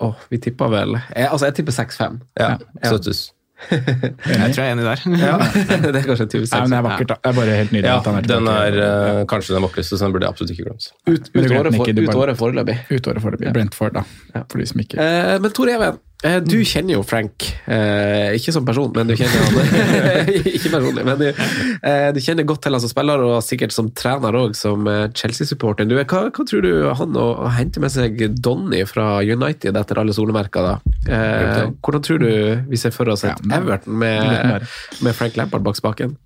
Åh, 0.00 0.16
vi 0.32 0.38
tippa 0.40 0.68
vel 0.72 0.94
jeg, 0.96 1.26
Altså, 1.28 1.48
jeg 1.50 1.58
tipper 1.58 1.74
6-5. 1.76 2.20
Ja, 2.40 2.54
støttes. 2.84 3.26
Jeg 3.70 4.52
tror 4.54 4.62
jeg 4.62 4.66
er 4.66 4.74
enig 4.74 4.86
der. 4.86 5.02
Ja, 5.20 5.36
det 5.84 5.92
er 6.00 6.06
kanskje 6.06 6.26
tur 6.32 6.44
Nei, 6.44 6.60
men 6.64 6.72
det 6.72 6.78
er 6.78 6.86
vakkert, 6.86 7.12
da. 7.12 7.16
Det 7.20 7.30
er 7.30 7.38
bare 7.40 7.56
helt 7.60 7.74
nydelig 7.74 7.90
Ja, 7.90 7.98
er 8.00 8.28
den 8.30 8.50
er 8.52 8.78
uh, 8.80 9.22
kanskje 9.30 9.56
den 9.56 9.66
vakreste, 9.66 9.98
så 9.98 10.06
den 10.06 10.14
burde 10.16 10.28
jeg 10.28 10.34
absolutt 10.34 10.54
ikke 10.54 10.66
glemt. 10.68 10.90
Ut, 11.06 11.30
Men 11.34 11.44
ut, 11.44 11.50
du 11.50 11.56
året, 11.58 11.76
for, 11.76 11.90
ut 12.00 12.20
året 12.24 12.40
foreløpig. 12.40 12.76
Utåret 12.96 13.24
foreløpig. 13.24 13.52
Brentford, 13.56 13.98
da. 14.00 14.44
For 14.50 14.62
de 14.62 14.68
som 14.70 14.84
ikke 14.84 15.00
Eh, 15.00 15.36
men 15.40 15.52
Tor 15.56 15.70
Even, 15.72 16.00
du 16.20 16.58
kjenner 16.68 16.98
jo 16.98 17.02
Frank. 17.06 17.46
Eh, 17.64 18.36
ikke 18.36 18.52
som 18.52 18.66
person, 18.68 18.90
men 18.92 19.08
du 19.08 19.14
kjenner 19.16 19.40
han 19.40 19.70
Ikke 20.54 20.72
personlig, 20.72 21.04
men 21.06 21.20
du, 21.20 21.26
eh, 21.30 22.08
du 22.12 22.20
kjenner 22.20 22.44
godt 22.48 22.60
til 22.66 22.76
han 22.76 22.82
som 22.84 22.92
spiller, 22.92 23.24
og 23.24 23.38
sikkert 23.44 23.72
som 23.72 23.88
trener 23.96 24.36
òg, 24.36 24.52
som 24.58 24.84
eh, 24.90 25.06
Chelsea-supporter. 25.16 25.88
Hva, 25.88 26.24
hva 26.28 26.46
tror 26.46 26.66
du 26.66 26.72
han 27.00 27.16
å, 27.16 27.28
å 27.46 27.52
hente 27.56 27.80
med 27.80 27.94
seg 27.94 28.20
Donny 28.36 28.82
fra 28.88 29.22
United 29.24 29.80
etter 29.80 30.02
alle 30.02 30.16
solemerker, 30.16 30.68
da? 30.68 30.96
Eh, 31.08 31.70
hvordan 31.80 32.04
tror 32.04 32.20
du 32.20 32.32
vi 32.68 32.80
ser 32.80 32.92
for 32.94 33.08
oss 33.12 33.24
et 33.24 33.46
Everton 33.56 33.96
med, 34.02 34.68
med 35.00 35.16
Frank 35.16 35.40
Lampard 35.40 35.64
bak 35.64 35.80
spaken? 35.80 36.18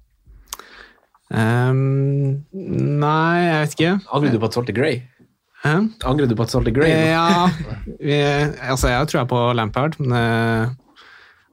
Um, 1.34 2.44
nei, 2.52 3.38
jeg 3.40 3.54
vet 3.54 3.74
ikke. 3.74 3.92
Angrer 4.12 4.34
du 4.34 4.38
på 4.42 4.50
at 4.50 4.58
solgte 4.58 4.74
Gray? 4.76 5.00
Hæ? 5.64 5.74
Angrer 6.04 6.28
du 6.28 6.34
på 6.36 6.44
at 6.44 6.52
solgte 6.52 6.72
Gray? 6.76 6.90
Ja, 7.08 7.48
vi, 8.00 8.16
altså 8.68 8.90
jeg 8.92 9.08
tror 9.08 9.20
jeg 9.22 9.30
på 9.30 9.38
Lampard, 9.56 9.96
men 10.02 10.12
eh, 10.18 10.74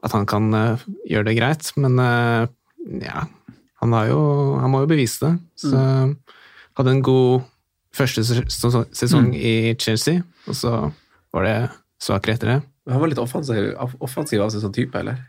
at 0.03 0.15
han 0.15 0.25
kan 0.27 0.49
eh, 0.57 0.83
gjøre 1.09 1.29
det 1.29 1.37
greit. 1.39 1.69
Men 1.79 1.95
eh, 2.03 2.49
ja, 3.05 3.23
han, 3.81 3.95
har 3.95 4.09
jo, 4.11 4.19
han 4.59 4.73
må 4.73 4.83
jo 4.83 4.89
bevise 4.91 5.23
det. 5.29 5.31
Så 5.63 5.71
hadde 6.77 6.95
en 6.97 7.03
god 7.05 7.47
første 7.95 8.23
sesong- 8.23 9.31
mm. 9.31 9.37
i 9.37 9.53
Chelsea, 9.79 10.21
og 10.47 10.55
så 10.55 10.73
var 11.35 11.47
det 11.47 11.55
svakere 12.01 12.35
etter 12.35 12.53
det. 12.55 12.59
Han 12.89 12.99
var 13.03 13.11
litt 13.11 13.19
offensiv, 13.21 13.71
offensiv 14.01 14.41
av 14.43 14.51
seg 14.51 14.63
som 14.63 14.73
type, 14.75 14.97
eller? 14.97 15.19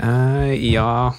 Eh, 0.00 0.52
ja 0.72 1.12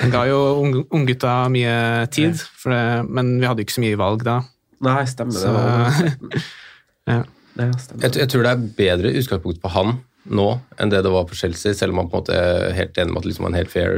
Han 0.00 0.12
ga 0.12 0.22
jo 0.28 0.36
ung- 0.62 0.86
unggutta 0.94 1.48
mye 1.52 2.06
tid, 2.14 2.38
det, 2.64 2.84
men 3.12 3.34
vi 3.42 3.48
hadde 3.48 3.60
jo 3.60 3.66
ikke 3.66 3.76
så 3.76 3.82
mye 3.84 3.98
valg 4.00 4.22
da. 4.24 4.38
Nei, 4.84 5.00
stemmer. 5.08 5.40
Så, 5.40 5.54
det. 5.54 6.42
ja. 7.12 7.22
Ja, 7.56 7.70
stemmer. 7.80 8.04
Jeg, 8.04 8.16
jeg 8.20 8.28
tror 8.32 8.44
det 8.44 8.52
er 8.52 8.66
bedre 8.76 9.12
utgangspunkt 9.16 9.62
på 9.62 9.72
han 9.72 9.98
nå 10.26 10.48
enn 10.82 10.90
det 10.90 11.04
det 11.06 11.12
var 11.14 11.28
på 11.28 11.38
Chelsea, 11.38 11.74
selv 11.76 11.94
om 11.94 12.02
han 12.02 12.10
på 12.10 12.18
en 12.18 12.24
måte 12.24 12.36
er 12.36 12.74
helt 12.76 12.98
enig 12.98 13.14
med 13.14 13.22
at 13.22 13.28
liksom 13.30 13.46
han 13.46 13.54
er 13.54 13.56
en 13.56 13.64
helt 13.64 13.72
fair 13.72 13.94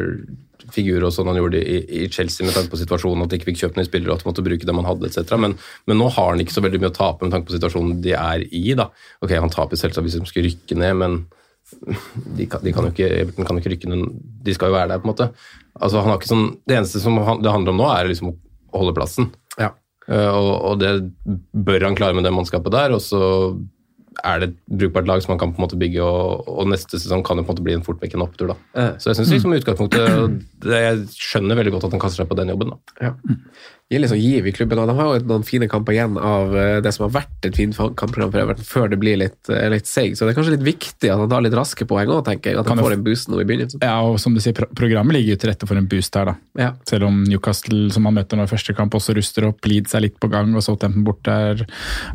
figur 0.74 1.04
og 1.06 1.14
sånn 1.14 1.30
han 1.30 1.38
gjorde 1.38 1.60
i, 1.62 1.78
i 2.02 2.02
Chelsea 2.12 2.44
med 2.44 2.54
tanke 2.56 2.72
på 2.72 2.80
situasjonen, 2.80 3.24
at 3.24 3.32
de 3.32 3.38
ikke 3.38 3.50
fikk 3.50 3.62
kjøpt 3.62 3.78
nye 3.78 3.88
spillere 3.88 4.12
og 4.12 4.18
at 4.18 4.24
de 4.24 4.28
måtte 4.28 4.44
bruke 4.44 4.68
det 4.68 4.74
man 4.76 4.88
hadde, 4.88 5.08
etc. 5.08 5.32
Men, 5.40 5.56
men 5.88 6.00
nå 6.00 6.10
har 6.12 6.34
han 6.34 6.42
ikke 6.42 6.54
så 6.54 6.64
veldig 6.64 6.82
mye 6.82 6.92
å 6.92 6.98
tape 6.98 7.24
med 7.24 7.34
tanke 7.34 7.48
på 7.48 7.56
situasjonen 7.56 8.02
de 8.04 8.12
er 8.18 8.44
i. 8.44 8.64
da. 8.78 8.90
Ok, 9.24 9.32
Han 9.32 9.54
taper 9.54 9.80
selvsagt 9.80 10.04
hvis 10.04 10.18
de 10.18 10.28
skulle 10.28 10.50
rykke 10.50 10.78
ned, 10.78 10.98
men 11.00 11.18
de 12.36 12.48
kan, 12.50 12.64
de 12.64 12.74
kan 12.76 12.88
jo 12.88 12.92
ikke, 12.92 13.08
Everton 13.22 13.48
kan 13.48 13.56
jo 13.56 13.64
ikke 13.64 13.74
rykke 13.76 13.92
ned, 13.92 14.04
de 14.44 14.56
skal 14.56 14.70
jo 14.70 14.76
være 14.76 14.92
der, 14.92 15.02
på 15.02 15.08
en 15.08 15.14
måte. 15.14 15.30
Altså, 15.78 16.02
han 16.02 16.12
har 16.12 16.20
ikke 16.20 16.32
sånn, 16.32 16.46
Det 16.68 16.78
eneste 16.78 17.02
som 17.02 17.16
han, 17.22 17.42
det 17.44 17.54
handler 17.54 17.74
om 17.74 17.80
nå, 17.80 17.88
er 17.94 18.12
liksom 18.12 18.32
å 18.34 18.36
holde 18.82 18.96
plassen. 18.96 19.32
Eh, 20.08 20.30
og, 20.32 20.52
og 20.70 20.78
det 20.80 20.92
bør 21.52 21.90
han 21.90 21.98
klare 21.98 22.16
med 22.16 22.24
det 22.26 22.32
mannskapet 22.34 22.74
der. 22.74 22.94
Og 22.96 23.02
så 23.04 23.20
er 24.26 24.40
det 24.40 24.48
et 24.48 24.56
brukbart 24.80 25.06
lag 25.06 25.22
som 25.22 25.34
han 25.34 25.40
kan 25.40 25.52
på 25.54 25.60
en 25.60 25.66
måte 25.68 25.78
bygge, 25.78 26.02
og, 26.02 26.48
og 26.50 26.70
neste 26.72 26.98
sesong 26.98 27.22
kan 27.26 27.38
jo 27.38 27.44
på 27.46 27.52
en 27.52 27.54
måte 27.54 27.66
bli 27.66 27.76
en 27.76 27.84
fortvekkende 27.86 28.26
opptur. 28.26 28.50
da. 28.50 28.56
Eh. 28.74 28.92
Så 28.98 29.12
jeg 29.12 29.20
synes 29.20 29.34
liksom 29.36 29.56
utgangspunktet, 29.58 30.38
det, 30.64 30.80
jeg 30.82 31.04
skjønner 31.14 31.60
veldig 31.60 31.76
godt 31.76 31.88
at 31.90 31.96
han 31.96 32.02
kaster 32.02 32.24
seg 32.24 32.30
på 32.32 32.38
den 32.40 32.54
jobben. 32.54 32.74
da. 32.74 33.08
Ja. 33.10 33.12
Gir 33.88 34.02
litt 34.02 34.10
sånn 34.12 34.20
giv 34.20 34.44
i 34.44 34.52
klubben, 34.52 34.76
og 34.82 34.90
de 34.90 34.94
har 34.98 35.06
jo 35.16 35.20
noen 35.30 35.44
fine 35.48 35.64
kamper 35.72 35.94
igjen 35.94 36.18
av 36.20 36.50
eh, 36.52 36.74
det 36.84 36.90
som 36.92 37.06
har 37.06 37.12
vært 37.22 37.46
et 37.48 37.54
fint 37.56 37.72
kampprogram 37.96 38.28
for 38.34 38.42
Everton, 38.42 38.66
før 38.68 38.90
det 38.92 38.98
blir 39.00 39.16
litt, 39.16 39.38
eh, 39.48 39.64
litt 39.72 39.88
seig. 39.88 40.12
Så 40.12 40.26
det 40.26 40.34
er 40.34 40.36
kanskje 40.36 40.52
litt 40.58 40.66
viktig 40.66 41.08
at 41.08 41.16
han 41.22 41.30
tar 41.32 41.40
litt 41.46 41.56
raske 41.56 41.86
poeng 41.88 42.10
òg, 42.12 42.20
tenker 42.26 42.50
jeg. 42.52 42.58
At 42.60 42.68
han 42.68 42.82
får 42.84 42.98
en 42.98 43.04
boost 43.06 43.30
nå 43.32 43.38
i 43.40 43.46
begynnelsen. 43.48 43.80
Ja, 43.80 43.94
og 44.04 44.18
som 44.20 44.36
du 44.36 44.42
sier, 44.44 44.52
programmet 44.76 45.16
ligger 45.16 45.32
jo 45.32 45.40
til 45.40 45.52
rette 45.54 45.68
for 45.70 45.80
en 45.80 45.88
boost 45.88 46.18
her, 46.20 46.28
da. 46.28 46.34
Ja. 46.60 46.68
Selv 46.90 47.08
om 47.08 47.22
Newcastle, 47.24 47.86
som 47.96 48.04
han 48.10 48.18
møter 48.18 48.36
nå 48.36 48.44
i 48.44 48.50
første 48.52 48.76
kamp, 48.76 48.92
også 48.98 49.16
ruster 49.16 49.48
opp. 49.48 49.64
Leeds 49.64 49.96
er 49.96 50.04
litt 50.04 50.20
på 50.20 50.28
gang, 50.36 50.52
og 50.52 50.66
Southampton 50.68 51.08
borte 51.08 51.32
er 51.32 51.64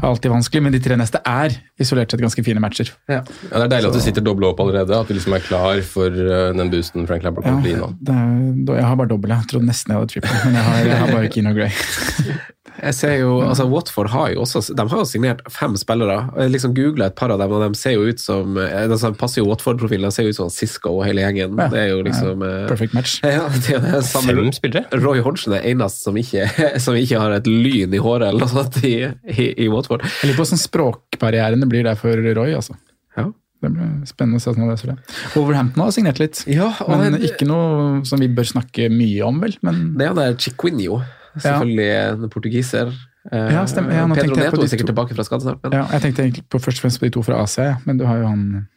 alltid 0.05 0.29
vanskelig. 0.29 0.61
Men 0.67 0.77
de 0.77 0.83
tre 0.85 0.99
neste 1.01 1.23
er 1.25 1.57
isolert 1.81 2.13
sett 2.13 2.21
ganske 2.21 2.45
fine 2.45 2.61
matcher. 2.61 2.93
Ja. 3.09 3.23
Ja, 3.49 3.49
Det 3.49 3.63
er 3.65 3.73
deilig 3.73 3.89
at 3.89 3.97
du 3.97 4.03
sitter 4.05 4.21
dobla 4.29 4.53
opp 4.53 4.61
allerede, 4.61 4.93
at 4.93 5.09
du 5.09 5.17
liksom 5.17 5.33
er 5.39 5.41
klar 5.49 5.81
for 5.89 6.13
eh, 6.13 6.53
den 6.53 6.69
boosten 6.69 7.09
Frank 7.09 7.25
Lampard 7.25 7.49
Ja, 7.49 7.57
kan 7.57 7.65
bli 7.65 7.73
nå. 7.81 7.89
det 7.97 8.13
er, 8.13 8.77
jeg 8.77 8.87
har 8.91 9.01
bare 9.01 9.09
dobbel, 9.15 9.33
jeg. 9.33 9.41
jeg 9.47 9.53
trodde 9.55 9.71
nesten 9.73 9.95
jeg 9.95 10.03
hadde 10.03 10.13
trippel, 10.13 10.37
men 10.45 10.61
jeg 10.61 10.69
har, 10.69 10.79
jeg 10.93 11.01
har 11.01 11.13
bare 11.17 11.33
Keane. 11.69 12.39
Jeg 12.83 12.95
ser 12.97 13.11
jo, 13.21 13.35
altså 13.45 13.67
Watford 13.69 14.09
har 14.09 14.31
jo 14.33 14.41
også 14.43 14.73
de 14.75 14.83
har 14.89 14.97
jo 14.97 15.05
signert 15.05 15.43
fem 15.53 15.75
spillere. 15.77 16.15
Jeg 16.41 16.51
liksom 16.55 16.73
googla 16.75 17.05
et 17.11 17.15
par 17.15 17.29
av 17.31 17.37
dem, 17.39 17.51
og 17.53 17.61
de 17.61 17.77
ser 17.77 17.93
jo 17.93 18.07
ut 18.09 18.19
som 18.19 18.57
eh, 18.57 18.73
altså, 18.87 19.11
de 19.13 19.19
passer 19.19 19.39
jo 19.43 19.45
Watford-profilen. 19.51 20.07
De 20.09 20.15
ser 20.15 20.25
jo 20.25 20.33
ut 20.33 20.39
som 20.39 20.49
Cisco 20.51 20.95
og 20.97 21.05
hele 21.05 21.21
gjengen. 21.21 21.53
Ja. 21.61 21.67
Det 21.71 21.79
er 21.83 21.91
jo 21.91 22.01
liksom 22.07 22.41
ja, 22.43 22.65
Perfect 22.71 22.97
match. 22.97 23.19
Ja, 23.35 23.45
det 23.53 23.77
er 23.77 23.85
det 23.85 24.01
samme. 24.09 24.33
Fem 24.41 24.49
spillere? 24.57 24.99
Roy 25.05 25.21
Hodgson 25.23 25.53
er 25.55 25.67
eneste 25.69 26.09
som 26.09 26.17
ikke, 26.19 26.49
som 26.83 26.97
ikke 26.97 27.21
har 27.21 27.37
et 27.37 27.47
lyn 27.47 27.93
i 27.93 28.01
håret 28.01 28.31
eller 28.31 28.43
noe 28.47 28.51
sånt 28.51 28.81
i, 28.83 28.95
i, 29.31 29.47
i 29.53 29.69
Watford. 29.71 30.03
Jeg 30.09 30.31
lurer 30.31 30.41
på 30.41 30.47
hvordan 30.47 30.63
språkbarrierene 30.65 31.69
blir 31.69 31.85
der 31.87 31.99
for 31.99 32.25
Roy, 32.33 32.51
altså. 32.57 32.75
Ja. 33.19 33.29
Det 33.63 33.69
blir 33.71 33.91
spennende 34.09 34.41
å 34.41 34.43
se 34.43 34.49
hvordan 34.51 34.65
han 34.65 34.73
løser 34.73 34.89
det. 34.91 34.97
Wolverhampton 35.37 35.85
har 35.85 35.93
signert 35.95 36.19
litt, 36.19 36.41
Ja, 36.51 36.73
men 36.89 37.13
det- 37.15 37.29
ikke 37.29 37.47
noe 37.47 38.01
som 38.09 38.19
vi 38.19 38.27
bør 38.27 38.49
snakke 38.49 38.89
mye 38.91 39.21
om, 39.23 39.39
vel. 39.45 39.55
Men 39.63 39.93
Det 39.95 40.03
er 40.03 40.11
han 40.11 40.19
der 40.19 40.35
Chiquinho, 40.35 40.99
selvfølgelig 41.39 41.89
en 42.23 42.29
portugiser. 42.29 42.93
Eh, 43.31 43.53
Ja, 43.55 43.63
stemmer. 43.65 43.95
Ja, 43.95 44.05
Pedro 44.13 44.35
Neto 44.35 44.61
er 44.61 44.67
sikkert 44.67 44.87
to. 44.87 44.93
tilbake 44.93 45.15
fra 45.15 45.23
skade 45.23 45.41
snart. 45.47 45.63
Men, 45.63 45.71
ja, 45.79 45.87
jeg 45.95 46.01
tenkte 46.01 46.23
egentlig 46.25 46.45
på 46.51 46.59
først 46.59 46.77
og 46.81 46.85
fremst 46.85 46.99
på 46.99 47.07
de 47.07 47.15
to 47.15 47.23
fra 47.23 47.41
Asia, 47.41 47.63
ja. 47.63 47.75
men 47.85 47.97
du 47.97 48.05
har 48.05 48.17
jo 48.19 48.27
han 48.27 48.67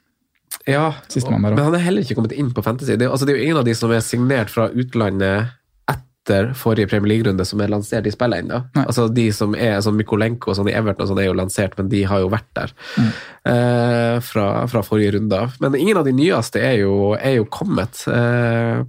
ja, 0.66 0.92
Sistemann 1.10 1.42
der 1.42 1.54
men 1.54 1.64
han 1.64 1.74
er 1.74 1.82
heller 1.82 2.02
ikke 2.02 2.14
kommet 2.18 2.32
inn 2.34 2.52
på 2.54 2.62
Fantasy. 2.62 2.96
Det, 2.96 3.08
altså, 3.10 3.26
det 3.26 3.34
er 3.34 3.38
jo 3.40 3.44
ingen 3.44 3.60
av 3.60 3.64
de 3.66 3.74
som 3.74 3.90
er 3.92 4.00
signert 4.02 4.50
fra 4.50 4.68
utlandet 4.70 5.52
etter 5.90 6.52
forrige 6.58 6.88
Premier 6.90 7.12
League-runde 7.12 7.44
som 7.46 7.60
er 7.62 7.70
lansert 7.70 8.06
i 8.06 8.10
spillet 8.10 8.42
ennå. 8.42 8.62
Altså, 8.82 9.06
de 9.14 9.28
som 9.34 9.54
er 9.54 9.76
sånn 9.84 9.94
Mykolenko 9.98 10.50
og 10.50 10.56
sånn 10.58 10.70
i 10.70 10.74
Everton 10.74 11.04
og 11.04 11.10
sånn 11.12 11.20
er 11.22 11.28
jo 11.28 11.36
lansert, 11.38 11.76
men 11.78 11.90
de 11.92 12.02
har 12.10 12.22
jo 12.24 12.30
vært 12.32 12.48
der 12.58 12.72
eh, 12.98 14.16
fra, 14.26 14.66
fra 14.70 14.82
forrige 14.86 15.14
runde. 15.18 15.38
Men 15.62 15.78
ingen 15.78 16.00
av 16.00 16.06
de 16.08 16.14
nyeste 16.16 16.62
er 16.62 16.80
jo, 16.80 17.14
er 17.14 17.38
jo 17.38 17.46
kommet. 17.46 18.02
Eh, 18.10 18.82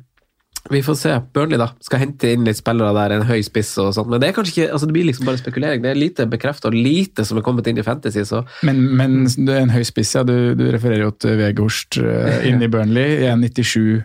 vi 0.69 0.81
får 0.83 0.95
se. 0.99 1.13
Burnley 1.33 1.57
da, 1.61 1.69
skal 1.85 2.01
hente 2.01 2.29
inn 2.33 2.43
litt 2.47 2.57
spillere 2.59 2.91
der, 2.97 3.13
en 3.17 3.25
høy 3.29 3.39
spiss 3.45 3.69
og 3.81 3.93
sånt. 3.95 4.09
Men 4.11 4.19
det 4.23 4.29
er 4.29 4.35
kanskje 4.37 4.53
ikke, 4.53 4.67
altså 4.75 4.89
det 4.89 4.95
blir 4.97 5.07
liksom 5.07 5.25
bare 5.29 5.39
spekulering. 5.41 5.81
Det 5.85 5.91
er 5.93 5.99
lite 5.99 6.25
bekreftet 6.31 6.69
og 6.71 6.75
lite 6.75 7.23
som 7.27 7.39
er 7.39 7.45
kommet 7.45 7.67
inn 7.71 7.79
i 7.79 7.85
Fantasy. 7.87 8.23
så 8.27 8.43
Men, 8.67 8.81
men 8.99 9.17
det 9.27 9.53
er 9.55 9.61
en 9.65 9.73
høy 9.75 9.83
spiss, 9.87 10.15
ja. 10.17 10.23
Du, 10.27 10.33
du 10.59 10.65
refererer 10.73 11.05
jo 11.07 11.11
til 11.15 11.37
Vegårst 11.39 11.99
uh, 12.03 12.41
inn 12.49 12.61
i 12.65 12.67
Burnley. 12.71 13.21
1,97 13.31 14.03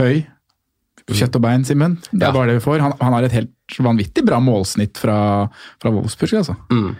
høy. 0.00 0.24
Kjøtt 1.12 1.34
og 1.36 1.42
bein, 1.44 1.64
Simen. 1.66 1.98
Det 2.12 2.22
er 2.22 2.28
Ja. 2.30 2.32
bare 2.34 2.52
det 2.52 2.58
vi 2.60 2.64
får. 2.66 2.80
Han, 2.80 2.92
han 3.00 3.16
har 3.16 3.24
et 3.26 3.32
helt 3.36 3.78
vanvittig 3.82 4.22
bra 4.24 4.38
målsnitt 4.40 4.98
fra, 5.02 5.16
fra 5.82 5.90
Wolfsburg, 5.92 6.34
altså. 6.42 6.54
Mm. 6.70 6.92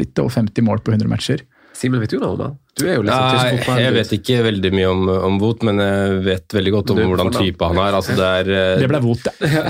Litt 0.00 0.18
over 0.22 0.32
50 0.40 0.64
mål 0.64 0.80
på 0.84 0.94
100 0.94 1.08
matcher. 1.10 1.42
Simen, 1.76 2.00
vet 2.02 2.12
du 2.12 2.18
noe 2.20 2.34
om 2.34 2.38
det? 2.38 2.48
Du 2.78 2.86
er 2.88 2.94
jo 2.94 3.02
sånn 3.02 3.08
Nei, 3.10 3.32
tysk 3.32 3.64
fotball. 3.66 3.80
jeg 3.82 3.92
vet 3.96 4.12
ikke 4.16 4.36
veldig 4.46 4.70
mye 4.72 4.88
om, 4.88 5.00
om 5.28 5.34
Vot, 5.42 5.64
men 5.68 5.80
jeg 5.82 6.14
vet 6.24 6.54
veldig 6.56 6.72
godt 6.72 6.92
om 6.94 7.00
Du, 7.00 7.02
hvordan 7.10 7.32
type 7.34 7.68
han 7.68 7.80
er. 7.82 7.96
Altså, 7.98 8.16
det 8.16 8.28
er 8.28 8.44
Det 8.82 8.88
ble 8.92 9.00
Vot, 9.04 9.28
ja. 9.28 9.64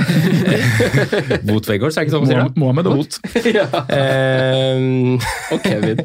Vot 1.51 1.71
Vegårds, 1.73 1.99
er 1.99 2.07
ikke 2.07 2.15
sånn 2.15 2.25
man 2.27 2.31
sier 2.31 2.43
det? 2.45 2.63
Mohammed 2.63 2.91
og 2.93 3.01
Vot. 3.03 3.19
Eh, 3.93 4.79
Og 5.53 5.67
Kevin. 5.67 6.05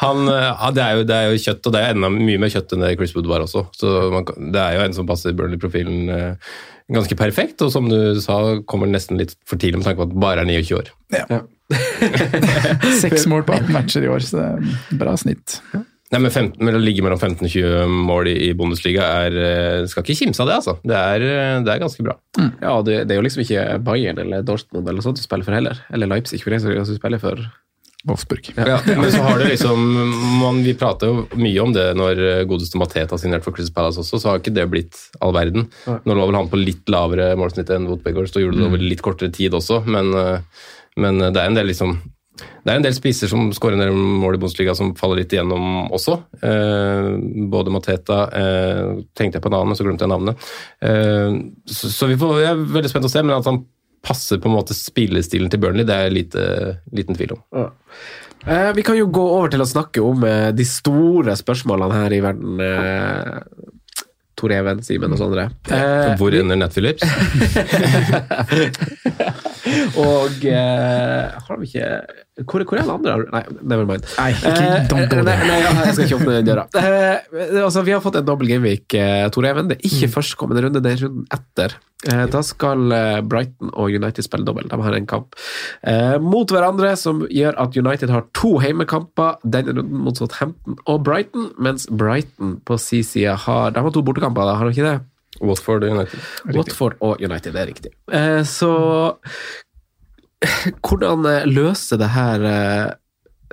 Han, 0.00 0.24
eh, 0.28 0.48
ja, 0.48 0.70
det, 0.74 0.84
er 0.84 0.96
jo, 0.96 1.04
det 1.08 1.16
er 1.18 1.28
jo 1.32 1.42
kjøtt, 1.42 1.68
og 1.68 1.74
det 1.74 1.82
er 1.82 1.94
enda 1.94 2.10
mye 2.12 2.40
mer 2.40 2.52
kjøtt 2.52 2.74
enn 2.74 2.84
det 2.84 2.94
Chris 2.98 3.14
Wood 3.16 3.28
var 3.30 3.44
også. 3.44 3.66
Så 3.76 3.92
man, 4.14 4.26
det 4.54 4.62
er 4.62 4.78
jo 4.78 4.86
en 4.86 4.96
som 4.96 5.08
passer 5.08 5.36
Burnley-profilen 5.38 6.14
eh, 6.14 6.56
ganske 6.94 7.18
perfekt, 7.20 7.60
og 7.64 7.72
som 7.74 7.90
du 7.90 7.98
sa, 8.22 8.38
kommer 8.68 8.90
nesten 8.90 9.20
litt 9.20 9.36
for 9.48 9.60
tidlig 9.60 9.82
med 9.82 9.88
tanke 9.88 10.02
på 10.02 10.08
at 10.08 10.18
bare 10.24 10.44
er 10.44 10.50
29 10.50 10.80
år. 10.80 10.90
Seks 13.02 13.28
mål 13.28 13.44
på 13.44 13.58
18 13.58 13.74
matcher 13.74 14.06
i 14.06 14.10
år, 14.10 14.24
så 14.24 14.38
det 14.38 14.48
er 14.48 14.98
bra 15.02 15.14
snitt. 15.20 15.58
Nei, 16.08 16.22
men 16.24 16.32
15, 16.32 16.56
Å 16.64 16.80
ligge 16.80 17.02
mellom 17.04 17.20
15 17.20 17.44
og 17.44 17.52
20 17.52 17.96
mål 18.08 18.30
i, 18.30 18.36
i 18.46 18.54
Bundesliga 18.56 19.04
er 19.26 19.34
eh, 19.36 19.82
Skal 19.90 20.06
ikke 20.06 20.22
kimse 20.22 20.40
av 20.40 20.48
det, 20.48 20.56
altså. 20.62 20.78
Det 20.80 20.96
er, 20.96 21.24
det 21.66 21.74
er 21.74 21.82
ganske 21.82 22.04
bra. 22.06 22.16
Ja, 22.62 22.78
det, 22.80 23.02
det 23.04 23.14
er 23.14 23.20
jo 23.20 23.26
liksom 23.26 23.44
ikke 23.44 23.64
Bayern 23.84 24.20
eller 24.22 24.46
Dortmund 24.46 24.88
eller 24.88 25.04
sånt 25.04 25.20
du 25.20 25.24
spiller 25.26 25.44
for 25.44 25.58
heller. 25.58 25.82
Eller 25.92 26.08
Leipzig, 26.08 26.40
for 26.40 26.54
det 26.54 26.62
som 26.64 26.72
du 26.72 26.96
spiller 26.96 27.20
for. 27.20 27.44
Wolfsburg. 28.06 28.52
Ja, 28.54 28.78
men 28.86 29.08
så 29.10 29.22
har 29.24 29.40
det 29.40 29.48
liksom 29.50 29.80
man, 30.38 30.60
Vi 30.62 30.74
prater 30.78 31.10
jo 31.10 31.24
mye 31.34 31.62
om 31.64 31.72
det 31.74 31.88
når 31.98 32.20
godeste 32.48 32.78
Matet 32.78 32.98
Mateta 32.98 33.18
signert 33.18 33.46
for 33.46 33.56
Crystal 33.56 33.74
Palace 33.74 34.00
også, 34.00 34.20
så 34.20 34.30
har 34.30 34.42
ikke 34.42 34.54
det 34.54 34.68
blitt 34.70 35.00
all 35.20 35.34
verden. 35.34 35.66
Nå 35.86 36.14
lå 36.14 36.28
vel 36.28 36.38
han 36.38 36.50
på 36.50 36.60
litt 36.60 36.88
lavere 36.90 37.32
målsnitt 37.38 37.70
enn 37.74 37.88
Wotbegård, 37.90 38.30
så 38.30 38.42
gjorde 38.42 38.60
det 38.60 38.68
over 38.68 38.84
litt 38.84 39.02
kortere 39.04 39.34
tid 39.34 39.56
også, 39.58 39.82
men, 39.86 40.14
eh, 40.14 40.62
men 40.96 41.20
det 41.26 41.36
er 41.36 41.50
en 41.50 41.58
del 41.58 41.68
liksom 41.70 41.98
det 42.38 42.70
er 42.70 42.78
en 42.78 42.84
del 42.84 42.94
spisser 42.94 43.30
som 43.30 43.48
skårer 43.54 43.74
en 43.74 43.82
del 43.82 43.96
mål 43.96 44.36
i 44.36 44.40
Bundesliga 44.42 44.74
som 44.78 44.92
faller 44.98 45.22
litt 45.22 45.32
igjennom 45.34 45.88
også. 45.94 46.18
Eh, 46.44 47.08
både 47.50 47.72
Mateta 47.74 48.18
eh, 48.30 48.90
Tenkte 49.18 49.38
jeg 49.38 49.42
på 49.42 49.50
en 49.50 49.56
annen, 49.58 49.72
men 49.72 49.78
så 49.78 49.86
glemte 49.86 50.06
jeg 50.06 50.12
navnet. 50.12 50.50
Eh, 50.84 51.38
så, 51.66 51.90
så 51.94 52.10
vi 52.10 52.18
får, 52.20 52.36
jeg 52.44 52.52
er 52.52 52.62
veldig 52.76 52.92
spent 52.92 53.08
å 53.08 53.12
se, 53.12 53.24
men 53.24 53.38
at 53.38 53.48
han 53.48 53.62
passer 54.08 54.40
på 54.40 54.48
en 54.48 54.56
måte 54.56 54.76
spillestilen 54.76 55.52
til 55.52 55.60
Burnley, 55.62 55.84
det 55.88 55.96
er 56.00 56.14
lite, 56.14 56.42
liten 56.96 57.18
tvil 57.18 57.36
om. 57.36 57.44
Eh, 58.48 58.70
vi 58.76 58.84
kan 58.86 58.96
jo 58.96 59.08
gå 59.12 59.24
over 59.36 59.52
til 59.52 59.60
å 59.64 59.68
snakke 59.68 60.00
om 60.04 60.24
eh, 60.24 60.50
de 60.56 60.64
store 60.68 61.34
spørsmålene 61.36 62.04
her 62.04 62.14
i 62.16 62.22
verden. 62.24 62.62
Eh, 62.64 63.74
Tor 64.38 64.54
Even, 64.54 64.80
Simen 64.86 65.12
og 65.14 65.18
sånne. 65.18 65.48
Eh, 65.74 66.12
Hvor 66.20 66.34
ender 66.38 66.58
Nat 66.60 66.76
Phillips? 66.76 67.02
og 69.98 70.46
eh, 70.46 71.24
har 71.48 71.58
vi 71.58 71.66
ikke 71.66 71.90
hvor, 72.46 72.62
hvor 72.62 72.78
er 72.78 72.84
alle 72.84 72.94
andre? 72.98 73.16
Nei, 73.32 73.42
never 73.62 73.88
mind. 73.88 74.06
Nei, 74.18 74.30
ikke, 74.36 74.52
Eh, 74.98 75.22
nei, 75.26 75.34
nei, 75.48 75.58
jeg 75.64 75.94
skal 75.96 76.04
ikke 76.06 76.18
åpne 76.20 76.38
den 76.38 76.48
døra. 76.52 76.66
Eh, 76.78 77.62
altså, 77.64 77.82
vi 77.86 77.92
har 77.94 78.00
fått 78.04 78.16
en 78.20 78.26
dobbel 78.26 78.48
gameweek, 78.50 78.94
eh, 78.94 79.26
Tor 79.34 79.46
Even. 79.48 79.68
Det 79.70 79.78
er 79.78 79.86
ikke 79.88 80.08
førstkommende 80.18 80.62
runde, 80.64 80.82
det 80.84 80.92
er 80.94 81.02
runden 81.06 81.26
etter. 81.34 81.74
Eh, 82.06 82.24
da 82.30 82.40
skal 82.46 82.94
eh, 82.94 83.18
Brighton 83.26 83.72
og 83.72 83.90
United 83.94 84.26
spille 84.26 84.46
dobbel. 84.46 84.68
De 84.70 84.78
har 84.84 84.96
en 84.96 85.08
kamp 85.10 85.34
eh, 85.82 86.16
mot 86.22 86.48
hverandre 86.54 86.92
som 87.00 87.24
gjør 87.26 87.58
at 87.58 87.76
United 87.78 88.12
har 88.14 88.26
to 88.38 88.54
heimekamper 88.62 89.40
denne 89.42 89.74
runden 89.76 90.04
mot 90.06 90.18
Southampton 90.18 90.78
og 90.86 91.02
Brighton, 91.08 91.50
mens 91.58 91.88
Brighton 91.90 92.58
på 92.68 92.78
si 92.78 93.02
side 93.06 93.34
har 93.48 93.74
De 93.74 93.82
har 93.82 93.94
to 93.94 94.04
bortekamper, 94.06 94.46
da, 94.46 94.58
har 94.60 94.68
de 94.70 94.76
ikke 94.76 94.86
det? 94.86 94.98
Watford 95.44 95.84
og 95.84 95.90
United. 95.98 96.22
Watford 96.56 96.96
og 97.04 97.20
United, 97.22 97.52
det 97.54 97.60
er 97.60 97.68
riktig. 97.70 97.92
Eh, 98.10 98.42
så 98.48 98.70
hvordan 100.86 101.26
eh, 101.28 101.46
løser 101.50 102.00
det 102.00 102.10
her 102.14 102.48
eh, 102.48 102.96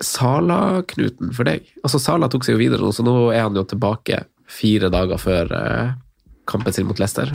Sala-knuten 0.04 1.32
for 1.36 1.48
deg? 1.48 1.68
Altså 1.86 2.02
Sala 2.04 2.28
tok 2.32 2.44
seg 2.46 2.58
jo 2.58 2.64
videre 2.66 2.90
så 2.94 3.06
nå 3.06 3.16
er 3.32 3.46
han 3.46 3.56
jo 3.56 3.64
tilbake 3.68 4.26
fire 4.52 4.92
dager 4.94 5.22
før 5.22 5.54
eh, 5.56 5.96
kampen 6.46 6.76
sin 6.76 6.86
mot 6.86 7.00
Leicester. 7.02 7.32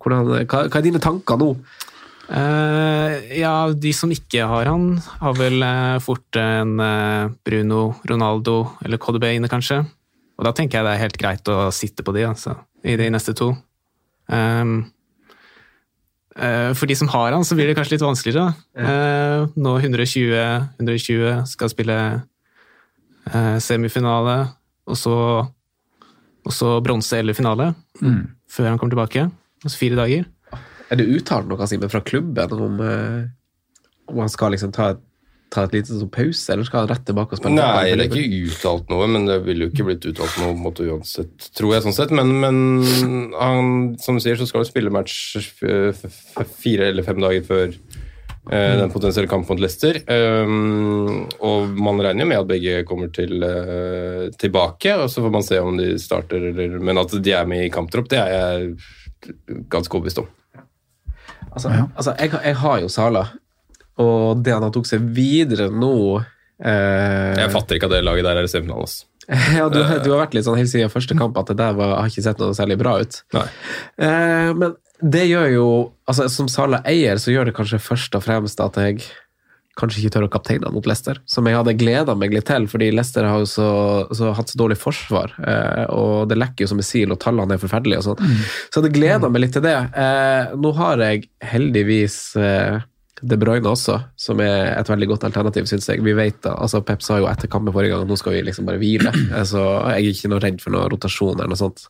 Hvordan, 0.00 0.46
hva, 0.48 0.62
er 0.70 0.84
dine 0.86 1.02
tanker 1.02 1.36
nå? 1.36 1.50
Uh, 2.26 3.12
ja, 3.36 3.68
de 3.70 3.92
som 3.94 4.10
ikke 4.10 4.46
har 4.48 4.66
han, 4.66 4.96
har 5.20 5.36
vel 5.36 5.60
uh, 5.62 6.00
fort 6.02 6.38
en 6.40 6.72
uh, 6.80 7.28
Bruno, 7.46 7.82
Ronaldo 8.08 8.56
eller 8.82 8.98
KDB 8.98 9.28
inne, 9.36 9.50
kanskje. 9.52 9.82
Og 10.40 10.48
da 10.48 10.54
tenker 10.56 10.80
jeg 10.80 10.88
det 10.88 10.94
er 10.94 11.04
helt 11.04 11.20
greit 11.20 11.52
å 11.52 11.68
sitte 11.74 12.02
på 12.02 12.16
de, 12.16 12.24
altså, 12.26 12.56
i 12.82 12.96
de 12.98 13.06
neste 13.12 13.36
to. 13.36 13.52
Eh, 14.26 14.64
for 16.76 16.88
de 16.90 16.96
som 16.98 17.08
har 17.08 17.32
han, 17.32 17.44
så 17.44 17.56
blir 17.56 17.70
det 17.70 17.76
kanskje 17.78 17.96
litt 17.96 18.04
vanskeligere. 18.04 18.52
da. 18.76 18.84
Eh, 18.84 19.56
nå 19.56 19.76
120, 19.80 20.32
120 20.78 21.46
skal 21.48 21.72
spille 21.72 21.98
eh, 23.32 23.56
semifinale, 23.64 24.36
og 24.86 24.98
så, 25.00 25.16
og 26.44 26.52
så 26.54 26.76
bronse 26.84 27.18
eller 27.18 27.36
finale 27.36 27.72
før 28.52 28.68
han 28.70 28.78
kommer 28.78 28.94
tilbake. 28.94 29.26
Altså 29.64 29.80
fire 29.80 29.98
dager. 29.98 30.26
Er 30.86 31.00
det 31.00 31.08
uttalt 31.10 31.48
noe 31.50 31.66
Simen, 31.66 31.90
fra 31.90 32.02
klubben 32.04 32.52
om, 32.62 32.78
eh, 32.84 33.26
om 34.12 34.22
han 34.22 34.30
skal 34.30 34.54
liksom 34.54 34.74
ta 34.74 34.92
et, 34.94 35.02
ta 35.56 35.64
et 35.66 35.74
lite 35.74 35.92
sånn 35.92 36.12
pause, 36.12 36.46
eller 36.52 36.66
skal 36.68 36.84
han 36.84 36.90
rett 36.92 37.04
tilbake 37.08 37.34
og 37.34 37.40
spille? 37.40 37.56
Nei, 37.58 37.92
det 37.96 38.06
er 38.06 38.10
ikke 38.10 38.40
uttalt 38.52 38.90
noe, 38.92 39.08
men 39.10 39.28
det 39.28 39.38
ville 39.46 39.66
jo 39.66 39.72
ikke 39.72 39.86
blitt 39.88 40.08
uttalt 40.12 40.40
noe 40.40 40.52
på 40.52 40.56
en 40.56 40.64
måte 40.64 40.88
uansett, 40.88 41.50
tror 41.56 41.74
jeg 41.74 41.86
sånn 41.86 41.96
sett. 41.96 42.14
Men, 42.14 42.34
men 42.42 42.58
han, 43.34 43.70
som 44.02 44.18
du 44.18 44.24
sier, 44.24 44.38
så 44.38 44.48
skal 44.48 44.62
han 44.62 44.68
spille 44.68 44.92
match 44.94 45.38
fire 45.40 46.90
eller 46.90 47.06
fem 47.06 47.22
dager 47.22 47.46
før 47.48 47.66
eh, 47.72 48.74
den 48.82 48.92
potensielle 48.92 49.30
kampen 49.30 49.56
mot 49.56 49.64
Leicester. 49.64 49.98
Um, 50.06 51.26
og 51.40 51.72
man 51.74 52.04
regner 52.04 52.26
jo 52.26 52.30
med 52.34 52.42
at 52.44 52.50
begge 52.52 52.84
kommer 52.88 53.10
til, 53.14 53.40
uh, 53.42 54.28
tilbake, 54.38 54.94
og 55.00 55.08
så 55.12 55.24
får 55.24 55.34
man 55.38 55.46
se 55.46 55.62
om 55.62 55.80
de 55.80 55.94
starter 56.02 56.50
eller 56.52 56.78
Men 56.78 57.02
at 57.02 57.16
de 57.16 57.34
er 57.34 57.48
med 57.48 57.66
i 57.66 57.72
kamptropp, 57.72 58.12
det 58.12 58.22
er 58.22 58.36
jeg 58.36 59.66
ganske 59.72 59.96
overbevist 59.96 60.22
om. 60.22 60.30
Altså, 61.56 61.72
altså 61.96 62.12
jeg, 62.20 62.30
jeg 62.44 62.56
har 62.60 62.80
jo 62.82 62.88
Sala, 62.92 63.22
og 64.02 64.42
det 64.44 64.54
han 64.54 64.72
tok 64.74 64.88
seg 64.88 65.04
videre 65.16 65.68
nå 65.72 65.96
eh, 66.20 67.36
Jeg 67.40 67.52
fatter 67.54 67.78
ikke 67.78 67.88
at 67.88 67.96
det 67.96 68.02
laget 68.04 68.26
der 68.28 68.40
er 68.40 68.48
i 68.48 68.50
semifinalen. 68.50 68.86
Altså. 68.86 69.06
ja, 69.58 69.68
du, 69.72 69.78
du 69.80 70.10
har 70.12 70.22
vært 70.22 70.36
litt 70.36 70.46
sånn 70.46 70.58
helt 70.60 70.70
siden 70.70 70.92
første 70.92 71.16
kamp 71.18 71.38
at 71.40 71.50
det 71.50 71.58
der 71.58 71.76
var, 71.78 71.96
har 71.98 72.10
ikke 72.10 72.26
sett 72.28 72.42
noe 72.42 72.56
særlig 72.56 72.78
bra 72.82 72.98
ut. 73.02 73.22
Eh, 73.34 74.50
men 74.54 74.76
det 75.02 75.26
gjør 75.28 75.50
jo 75.52 75.68
altså 76.08 76.28
Som 76.32 76.48
Sala 76.48 76.80
eier, 76.88 77.18
så 77.20 77.32
gjør 77.34 77.50
det 77.50 77.56
kanskje 77.56 77.82
først 77.82 78.14
og 78.16 78.24
fremst 78.24 78.62
at 78.64 78.78
jeg 78.80 79.02
kanskje 79.76 80.00
ikke 80.00 80.12
tør 80.14 80.24
å 80.24 80.30
kapteine 80.32 80.70
mot 80.72 80.86
Leicester, 80.88 81.18
som 81.28 81.44
jeg 81.44 81.56
hadde 81.58 81.74
gleda 81.76 82.14
meg 82.16 82.32
litt 82.32 82.46
til, 82.48 82.64
fordi 82.70 82.88
Leicester 82.94 83.26
har 83.28 83.42
jo 83.42 83.48
så, 83.50 83.68
så 84.16 84.30
hatt 84.36 84.48
så 84.48 84.60
dårlig 84.60 84.78
forsvar, 84.80 85.34
eh, 85.36 85.82
og 85.92 86.30
det 86.30 86.38
lekker 86.40 86.64
jo 86.64 86.70
som 86.70 86.80
en 86.80 86.88
sil, 86.88 87.12
og 87.12 87.20
tallene 87.20 87.58
er 87.58 87.60
forferdelige 87.60 88.00
og 88.00 88.06
sånn. 88.06 88.22
Så 88.70 88.78
jeg 88.78 88.78
hadde 88.78 88.94
gleda 88.96 89.30
meg 89.32 89.44
litt 89.44 89.52
til 89.56 89.66
det. 89.66 89.76
Eh, 89.92 90.54
nå 90.56 90.72
har 90.80 91.04
jeg 91.04 91.26
heldigvis 91.44 92.16
eh, 92.40 92.78
De 93.22 93.38
Bruyne 93.40 93.70
også, 93.70 93.96
som 94.20 94.40
er 94.44 94.74
et 94.74 94.90
veldig 94.90 95.08
godt 95.14 95.24
alternativ, 95.28 95.64
syns 95.70 95.88
jeg. 95.88 96.02
Vi 96.04 96.12
vet 96.16 96.42
da, 96.44 96.52
altså 96.60 96.82
Pep 96.84 97.00
sa 97.04 97.16
jo 97.22 97.28
etter 97.30 97.48
kampen 97.48 97.72
forrige 97.72 97.94
gang 97.94 98.04
at 98.04 98.10
nå 98.10 98.18
skal 98.20 98.36
vi 98.36 98.44
liksom 98.44 98.68
bare 98.68 98.80
hvile. 98.82 99.12
Eh, 99.32 99.44
Så 99.48 99.62
jeg 99.62 99.96
er 99.96 100.12
ikke 100.12 100.32
noe 100.34 100.42
redd 100.44 100.60
for 100.60 100.76
noe 100.76 100.88
rotasjon 100.92 101.38
eller 101.38 101.52
noe 101.54 101.60
sånt 101.60 101.86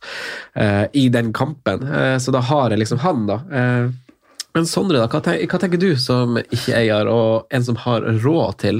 uh, 0.55 0.85
i 0.95 1.07
den 1.11 1.33
kampen. 1.35 1.83
Uh, 1.83 2.15
så 2.23 2.31
da 2.35 2.43
har 2.47 2.71
jeg 2.71 2.79
liksom 2.85 3.01
han, 3.03 3.25
da. 3.27 3.41
Uh, 3.51 3.95
men 4.57 4.65
Sondre, 4.65 4.97
da, 5.03 5.05
hva, 5.11 5.19
tenker, 5.21 5.45
hva 5.51 5.59
tenker 5.61 5.81
du 5.81 5.91
som 6.01 6.39
ikke 6.41 6.73
eier, 6.79 7.09
og 7.11 7.51
en 7.53 7.65
som 7.67 7.77
har 7.83 8.07
råd 8.23 8.55
til 8.63 8.79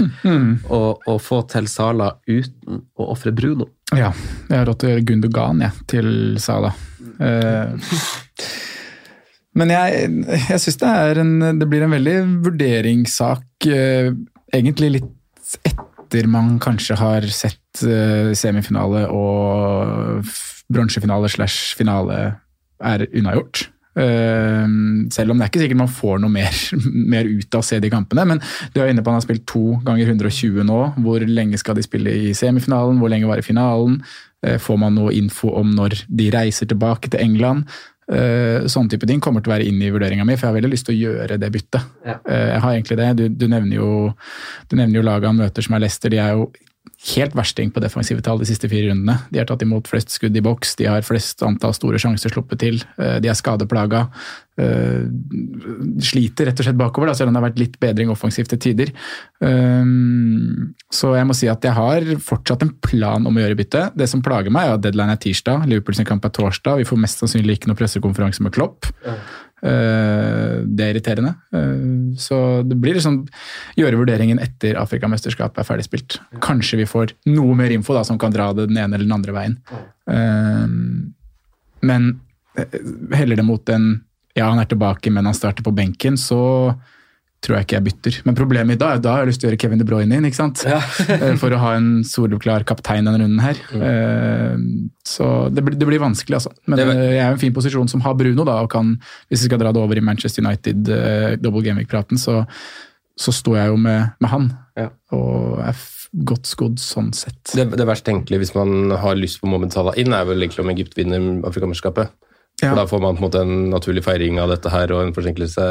å, 0.74 0.80
å 0.98 1.18
få 1.22 1.44
til 1.52 1.68
Sala 1.70 2.16
uten 2.26 2.82
å 2.98 3.12
ofre 3.14 3.34
Bruno? 3.36 3.68
Ja, 3.94 4.10
jeg 4.48 4.58
har 4.58 4.66
råd 4.68 4.82
til 4.82 5.04
Gundogan 5.06 5.62
jeg, 5.62 5.86
til 5.92 6.10
Sala. 6.42 6.74
Eh, 7.22 7.94
men 9.58 9.74
jeg, 9.74 10.10
jeg 10.52 10.62
syns 10.62 10.82
det, 10.82 11.28
det 11.62 11.70
blir 11.70 11.86
en 11.86 11.96
veldig 11.96 12.18
vurderingssak, 12.46 13.70
eh, 13.72 14.12
egentlig 14.54 14.92
litt 14.98 15.56
etter 15.66 16.28
man 16.30 16.58
kanskje 16.64 16.98
har 17.00 17.26
sett 17.34 17.82
eh, 17.88 18.34
semifinale 18.38 19.08
og 19.12 20.30
bronsefinale 20.72 21.32
slash 21.32 21.74
finale 21.80 22.20
er 22.84 23.08
unnagjort. 23.08 23.66
Eh, 23.98 24.70
selv 25.16 25.34
om 25.34 25.40
det 25.40 25.48
er 25.48 25.50
ikke 25.50 25.64
sikkert 25.64 25.82
man 25.82 25.92
får 25.98 26.22
noe 26.22 26.36
mer, 26.38 26.62
mer 27.16 27.26
ut 27.26 27.58
av 27.58 27.64
å 27.64 27.68
se 27.68 27.82
de 27.82 27.92
kampene. 27.92 28.28
Men 28.30 28.44
du 28.76 28.82
er 28.84 28.94
inne 28.94 29.02
på 29.02 29.10
at 29.10 29.16
han 29.16 29.22
har 29.24 29.28
spilt 29.28 29.48
to 29.50 29.66
ganger 29.88 30.14
120 30.14 30.70
nå. 30.70 30.80
Hvor 31.02 31.26
lenge 31.26 31.58
skal 31.58 31.80
de 31.80 31.88
spille 31.88 32.14
i 32.30 32.38
semifinalen? 32.38 33.02
Hvor 33.02 33.14
lenge 33.14 33.30
var 33.32 33.42
i 33.42 33.48
finalen? 33.48 34.04
Får 34.62 34.78
man 34.78 34.94
noe 34.94 35.16
info 35.18 35.50
om 35.58 35.72
når 35.74 36.04
de 36.14 36.28
reiser 36.32 36.70
tilbake 36.70 37.10
til 37.10 37.24
England? 37.24 37.66
Sånne 38.08 38.94
type 38.94 39.08
ting 39.10 39.20
kommer 39.24 39.44
til 39.44 39.52
å 39.52 39.56
være 39.58 39.68
inne 39.68 39.88
i 39.88 39.92
vurderinga 39.92 40.24
mi, 40.28 40.38
for 40.38 40.48
jeg 40.48 40.54
har 40.54 40.60
veldig 40.62 40.72
lyst 40.72 40.88
til 40.88 40.96
å 40.96 41.02
gjøre 41.02 41.40
det 41.42 41.50
byttet. 41.52 41.90
Ja. 42.08 42.16
Eh, 42.24 42.46
jeg 42.54 42.62
har 42.64 42.78
egentlig 42.78 42.98
det. 43.02 43.10
Du, 43.20 43.26
du 43.44 43.46
nevner 43.52 43.76
jo, 43.76 43.90
du 44.72 44.78
nevner 44.80 45.02
jo 45.02 45.06
laget 45.08 45.28
han 45.28 45.42
møter 45.42 45.66
som 45.66 45.76
er 45.76 45.84
Leicester. 45.84 46.14
De 46.14 46.22
er 46.24 46.38
jo 46.38 46.48
helt 47.16 47.36
versting 47.38 47.72
på 47.74 47.82
defensive 47.84 48.22
tall 48.26 48.40
de 48.42 48.48
siste 48.50 48.70
fire 48.70 48.90
rundene. 48.92 49.20
De 49.32 49.40
har 49.40 49.46
tatt 49.50 49.62
imot 49.66 49.88
flest 49.88 50.10
skudd 50.14 50.36
i 50.38 50.44
boks, 50.46 50.76
de 50.80 50.86
har 50.90 51.02
flest 51.06 51.42
antall 51.46 51.74
store 51.74 52.00
sjanser 52.02 52.34
sluppet 52.34 52.60
til. 52.60 52.82
eh, 52.98 53.20
De 53.20 53.30
er 53.30 53.38
skadeplaga. 53.38 54.08
eh, 54.58 55.06
Sliter 56.02 56.48
rett 56.50 56.60
og 56.60 56.66
slett 56.66 56.78
bakover, 56.80 57.14
selv 57.14 57.30
om 57.30 57.36
det 57.36 57.42
har 57.42 57.50
vært 57.50 57.60
litt 57.62 57.80
bedring 57.80 58.10
offensivt 58.10 58.50
til 58.50 58.60
tider. 58.60 58.92
Um, 59.42 60.74
Så 60.92 61.16
jeg 61.16 61.28
må 61.28 61.36
si 61.36 61.48
at 61.52 61.62
jeg 61.62 61.74
har 61.76 62.02
fortsatt 62.24 62.64
en 62.64 62.74
plan 62.82 63.26
om 63.28 63.36
å 63.36 63.42
gjøre 63.44 63.58
bytte. 63.60 63.82
Det 63.98 64.08
som 64.10 64.22
plager 64.24 64.50
meg, 64.54 64.68
er 64.68 64.74
at 64.78 64.82
deadline 64.86 65.12
er 65.12 65.18
tirsdag, 65.22 65.68
Liverpool 65.68 65.96
sin 65.96 66.06
kamp 66.08 66.26
er 66.26 66.30
torsdag. 66.30 66.78
Vi 66.78 66.88
får 66.88 66.98
mest 67.04 67.20
sannsynlig 67.22 67.58
ikke 67.60 67.68
noe 67.68 67.76
pressekonferanse 67.80 68.42
med 68.42 68.54
Klopp. 68.56 68.88
Eh, 69.68 70.64
Det 70.68 70.86
er 70.86 70.94
irriterende. 70.96 71.34
Eh, 71.54 72.16
Så 72.18 72.38
det 72.68 72.78
blir 72.82 72.96
liksom 72.98 73.28
gjøre 73.78 74.00
vurderingen 74.00 74.40
etter 74.40 74.78
Afrikamesterskapet 74.80 75.60
er 75.62 75.68
ferdigspilt. 75.68 76.20
Kanskje 76.42 76.78
vi 76.82 76.86
får 76.90 77.14
noe 77.28 77.56
mer 77.56 77.70
info 77.76 77.94
da, 77.94 78.04
som 78.08 78.18
kan 78.18 78.32
dra 78.34 78.54
det 78.54 78.70
den 78.70 78.78
ene 78.78 78.96
eller 78.96 79.06
den 79.06 79.18
andre 79.20 79.34
veien. 79.34 79.58
Eh, 80.08 80.68
Men 81.82 82.20
heller 83.14 83.36
det 83.38 83.46
mot 83.46 83.70
en 83.70 84.02
ja, 84.36 84.48
han 84.50 84.60
er 84.60 84.66
tilbake, 84.70 85.12
men 85.12 85.26
han 85.26 85.34
starter 85.34 85.64
på 85.66 85.74
benken, 85.74 86.14
så 86.18 86.76
tror 87.46 87.58
jeg 87.58 87.68
ikke 87.68 87.76
jeg 87.78 87.86
bytter. 87.86 88.16
Men 88.26 88.38
problemet 88.38 88.78
i 88.78 88.80
dag 88.82 88.98
er 88.98 89.04
da 89.04 89.14
har 89.14 89.24
jeg 89.24 89.32
lyst 89.32 89.42
til 89.42 89.48
å 89.48 89.52
gjøre 89.52 89.60
Kevin 89.62 89.82
De 89.82 89.86
Bruyne 89.88 90.18
inn, 90.18 90.26
ikke 90.28 90.40
sant? 90.40 90.64
Ja. 90.68 90.80
For 91.42 91.54
å 91.54 91.60
ha 91.62 91.76
en 91.78 91.90
soleklar 92.08 92.66
kaptein 92.68 93.06
denne 93.08 93.22
runden 93.22 93.44
her. 93.44 93.60
Mm. 93.72 94.90
Så 95.06 95.28
det 95.54 95.64
blir, 95.66 95.78
det 95.78 95.88
blir 95.90 96.02
vanskelig, 96.02 96.40
altså. 96.40 96.52
Men 96.66 96.82
Det 96.82 96.88
var- 96.90 96.96
eh, 97.04 97.14
jeg 97.14 97.22
er 97.22 97.30
i 97.30 97.36
en 97.36 97.44
fin 97.46 97.54
posisjon 97.54 97.90
som 97.90 98.02
har 98.02 98.18
Bruno, 98.18 98.44
da, 98.48 98.58
og 98.66 98.72
kan, 98.74 98.96
hvis 99.30 99.46
vi 99.46 99.52
skal 99.52 99.62
dra 99.62 99.72
det 99.72 99.84
over 99.84 99.98
i 99.98 100.04
Manchester 100.04 100.44
United 100.44 100.90
uh, 100.90 101.36
double 101.38 101.62
gameweek-praten, 101.62 102.18
så, 102.18 102.42
så 103.18 103.32
står 103.32 103.62
jeg 103.62 103.68
jo 103.72 103.78
med, 103.86 104.18
med 104.20 104.34
han. 104.34 104.50
Ja. 104.78 104.90
Og 105.14 105.62
er 105.62 105.78
godt 106.26 106.50
skodd 106.50 106.82
sånn 106.82 107.14
sett. 107.14 107.54
Det, 107.54 107.70
det 107.78 107.88
verst 107.88 108.06
tenkelige 108.08 108.46
hvis 108.46 108.56
man 108.58 108.92
har 108.98 109.18
lyst 109.20 109.42
på 109.42 109.50
Mohammed 109.50 109.76
Salah 109.76 109.98
inn, 110.00 110.14
er 110.16 110.26
vel 110.26 110.42
egentlig 110.42 110.66
om 110.66 110.74
Egypt 110.74 110.98
vinner 110.98 111.46
Afrikamesterskapet. 111.48 112.14
Ja. 112.58 112.72
For 112.72 112.80
Da 112.80 112.86
får 112.90 113.02
man 113.04 113.18
på 113.18 113.22
en 113.22 113.28
måte 113.28 113.42
en 113.46 113.70
naturlig 113.70 114.02
feiring 114.06 114.40
av 114.42 114.50
dette 114.50 114.72
her 114.74 114.90
og 114.96 115.04
en 115.04 115.14
forsinkelse 115.14 115.66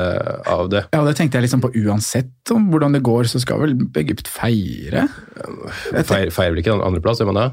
av 0.46 0.68
det. 0.70 0.84
Ja, 0.94 1.00
og 1.02 1.08
det 1.10 1.16
tenkte 1.18 1.40
jeg 1.40 1.48
liksom 1.48 1.64
på 1.64 1.72
uansett 1.82 2.54
om 2.54 2.68
hvordan 2.70 2.94
det 2.94 3.02
går, 3.06 3.26
så 3.30 3.42
skal 3.42 3.64
vel 3.64 3.74
Egypt 3.98 4.30
feire? 4.30 5.08
Feir, 6.06 6.30
feirer 6.30 6.54
vel 6.54 6.62
ikke 6.62 6.76
en 6.76 6.84
andreplass, 6.86 7.22
gjør 7.22 7.32
man 7.32 7.40
det? 7.42 7.48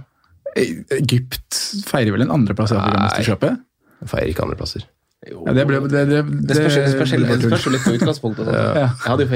Egypt 0.99 1.57
feirer 1.89 2.13
vel 2.13 2.27
en 2.27 2.35
andreplass 2.35 2.75
i 2.75 2.77
Afrikamesterskapet? 2.77 3.63
Feirer 4.05 4.29
ikke 4.35 4.45
andreplasser. 4.45 4.85
Ja, 5.23 5.53
det 5.55 5.63
ble 5.69 5.79
det, 5.87 6.01
det, 6.09 6.21
Det 6.49 6.57
spørs, 6.57 6.75
det 6.75 6.91
spørs, 6.91 7.13
spørs 7.45 7.65
jo 7.65 7.71
litt 7.73 7.85
på 7.87 7.95
utgangspunktet. 7.97 8.49
Ja. 8.53 8.63
Jeg 8.83 8.89
hadde 9.07 9.25
jo 9.25 9.29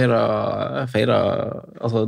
feira, 0.92 1.20
altså, 1.82 2.04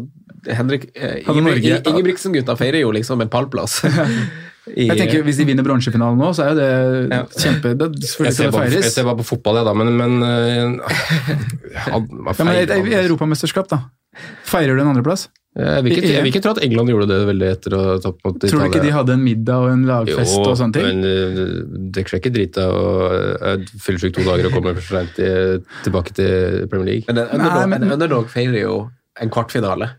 Henrik 0.46 0.90
eh, 0.96 1.24
Ingebrigtsen-gutta 1.26 2.56
feirer 2.60 2.84
jo 2.84 2.94
liksom 2.96 3.24
en 3.24 3.32
pallplass. 3.32 3.82
Jeg 4.78 4.98
tenker 4.98 5.24
Hvis 5.26 5.38
de 5.42 5.46
vinner 5.50 5.64
bronsefinalen 5.66 6.18
nå, 6.20 6.30
så 6.38 6.46
er 6.46 6.50
jo 6.54 6.60
det 6.60 6.70
Ja. 7.12 7.24
kjempe 7.26 7.74
det, 7.78 7.90
Jeg 8.02 8.34
ser, 8.34 8.52
bare, 8.52 8.70
jeg 8.70 8.84
ser 8.92 9.04
bare 9.08 9.18
på 9.18 9.26
fotball, 9.26 9.56
jeg, 9.62 9.66
da, 9.66 9.74
men, 9.74 9.92
men 9.98 10.20
man 10.20 10.82
Ja, 11.88 12.00
men 12.44 12.56
et- 12.56 12.70
et 12.70 12.94
Europamesterskap, 13.06 13.68
da. 13.70 13.80
Feirer 14.44 14.76
du 14.76 14.82
en 14.82 14.90
andreplass? 14.96 15.28
Jeg 15.60 15.84
vil, 15.84 15.92
ikke, 15.98 16.10
jeg 16.14 16.22
vil 16.24 16.30
ikke 16.32 16.42
tro 16.46 16.52
at 16.54 16.60
England 16.64 16.90
gjorde 16.92 17.08
det 17.10 17.18
veldig 17.28 17.48
etter 17.52 17.74
å 17.74 17.80
ha 17.84 17.94
tapt 18.00 18.20
mot 18.24 18.36
Italia. 18.38 18.52
Tror 18.54 18.60
du 18.62 18.68
ikke 18.70 18.84
de 18.86 18.92
hadde 18.94 19.14
en 19.18 19.24
middag 19.26 19.64
og 19.66 19.72
en 19.74 19.82
lagfest 19.90 20.36
jo, 20.38 20.44
og 20.46 20.58
sånne 20.60 20.74
ting? 20.78 20.86
men 20.86 21.04
øh, 21.10 21.90
det 21.92 22.04
er 22.06 22.20
ikke 22.20 22.32
drita 22.36 22.68
og 22.70 23.42
er 23.42 23.66
fyllesyk 23.82 24.14
to 24.14 24.24
dager 24.28 24.46
og 24.46 24.54
kommer 24.54 24.78
for 24.78 24.86
seint 25.00 25.18
tilbake 25.84 26.14
til 26.14 26.68
Premier 26.70 26.86
League. 26.94 27.04
Men 27.10 27.18
en 27.26 27.34
underdog, 27.34 27.58
Nei, 27.60 27.66
men- 27.74 27.84
en 27.84 27.92
underdog 27.98 28.30
feirer 28.30 28.62
jo 28.62 28.76
en 29.22 29.30
kvartfinale. 29.34 29.90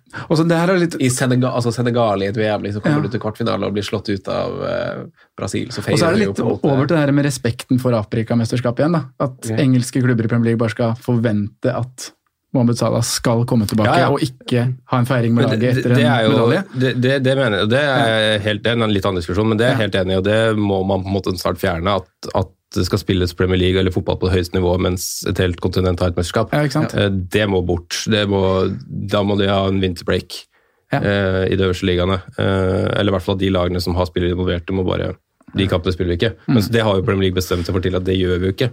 Det 0.50 0.78
litt 0.80 0.94
I 1.00 1.08
Senegal, 1.12 1.52
altså 1.58 1.72
Senegal 1.74 2.22
i 2.22 2.28
et 2.30 2.36
VM 2.36 2.62
liksom, 2.64 2.82
kommer 2.82 2.96
Ja. 3.02 3.02
du 3.02 3.08
til 3.08 3.20
kvartfinale 3.20 3.66
og 3.66 3.74
blir 3.76 3.84
slått 3.86 4.08
ut 4.08 4.28
av 4.28 4.54
uh, 4.62 5.02
Brasil. 5.38 5.68
Så 5.70 5.82
Og 5.84 5.98
så 5.98 6.06
er 6.08 6.16
det 6.16 6.26
litt 6.26 6.38
en 6.40 6.46
over 6.46 6.86
til 6.86 6.96
det 6.96 7.02
her 7.04 7.12
med 7.12 7.24
respekten 7.28 7.78
for 7.82 7.92
Afrikamesterskapet 7.98 8.84
igjen. 8.86 8.92
da. 8.92 9.02
At 9.20 9.50
Ja. 9.50 9.56
engelske 9.56 10.00
klubber 10.02 10.24
i 10.24 10.28
Premier 10.28 10.44
League 10.52 10.58
bare 10.58 10.70
skal 10.70 10.94
forvente 10.94 11.74
at 11.74 12.10
Mohammed 12.52 12.76
Salah 12.78 13.02
skal 13.06 13.44
komme 13.46 13.66
tilbake, 13.66 13.86
Ja, 13.94 13.98
ja. 13.98 14.10
og 14.10 14.18
ikke 14.20 14.74
ha 14.90 14.98
en 14.98 15.06
feiring 15.06 15.34
med 15.34 15.44
laget 15.46 15.78
etter 15.78 15.94
det 15.94 16.02
en 16.02 16.10
er 16.10 16.24
jo, 16.24 16.30
medalje. 16.34 16.64
det, 16.80 17.00
det, 17.00 17.22
det 17.22 17.36
mener 17.38 17.58
jeg. 17.60 17.68
Det 17.70 17.78
er, 17.78 18.38
helt, 18.42 18.62
det 18.64 18.72
er 18.72 18.82
en 18.82 18.90
litt 18.92 19.04
annen 19.06 19.20
diskusjon, 19.22 19.48
men 19.52 19.56
det 19.60 19.66
er 19.68 19.76
jeg 19.76 19.82
helt 19.84 19.94
enig 20.00 20.16
i. 20.16 20.16
Og 20.18 20.24
det 20.26 20.56
må 20.58 20.80
man 20.84 21.04
på 21.04 21.12
en 21.12 21.14
måte 21.14 21.34
snart 21.38 21.60
fjerne. 21.62 21.94
At, 22.02 22.08
at 22.34 22.50
det 22.74 22.84
skal 22.86 23.00
spilles 23.02 23.32
Premier 23.34 23.58
League 23.58 23.80
eller 23.80 23.90
fotball 23.94 24.18
på 24.20 24.28
det 24.28 24.36
høyeste 24.38 24.54
nivå 24.58 24.76
mens 24.80 25.24
et 25.26 25.38
helt 25.42 25.58
kontinent 25.60 26.00
har 26.00 26.12
et 26.12 26.16
mesterskap. 26.20 26.52
Ja? 26.54 26.62
Eh, 26.94 27.08
Det 27.10 27.46
må 27.50 27.64
bort. 27.66 28.04
Det 28.10 28.26
må, 28.30 28.42
da 28.88 29.22
må 29.26 29.36
de 29.40 29.48
ha 29.50 29.66
en 29.68 29.80
winterbreak 29.82 30.46
Ja. 30.92 30.98
eh, 31.02 31.44
i 31.52 31.56
de 31.56 31.64
øverste 31.68 31.86
ligaene. 31.86 32.20
Eh, 32.38 32.98
eller 32.98 33.10
i 33.10 33.14
hvert 33.16 33.22
fall 33.26 33.36
de 33.38 33.50
lagene 33.50 33.80
som 33.82 33.94
har 33.94 34.06
spillere 34.06 34.34
involverte, 34.34 34.72
må 34.74 34.84
bare 34.86 35.16
De 35.56 35.66
kampene 35.66 35.92
spiller 35.92 36.14
vi 36.14 36.18
ikke. 36.20 36.34
Mm. 36.46 36.54
Men 36.54 36.62
det 36.70 36.82
har 36.86 36.94
jo 36.94 37.02
Premier 37.02 37.22
League 37.26 37.34
bestemt 37.34 37.66
seg 37.66 37.74
for 37.74 37.82
til 37.82 37.96
at 37.98 38.04
det 38.06 38.14
gjør 38.18 38.38
vi 38.38 38.46
jo 38.46 38.52
ikke. 38.54 38.70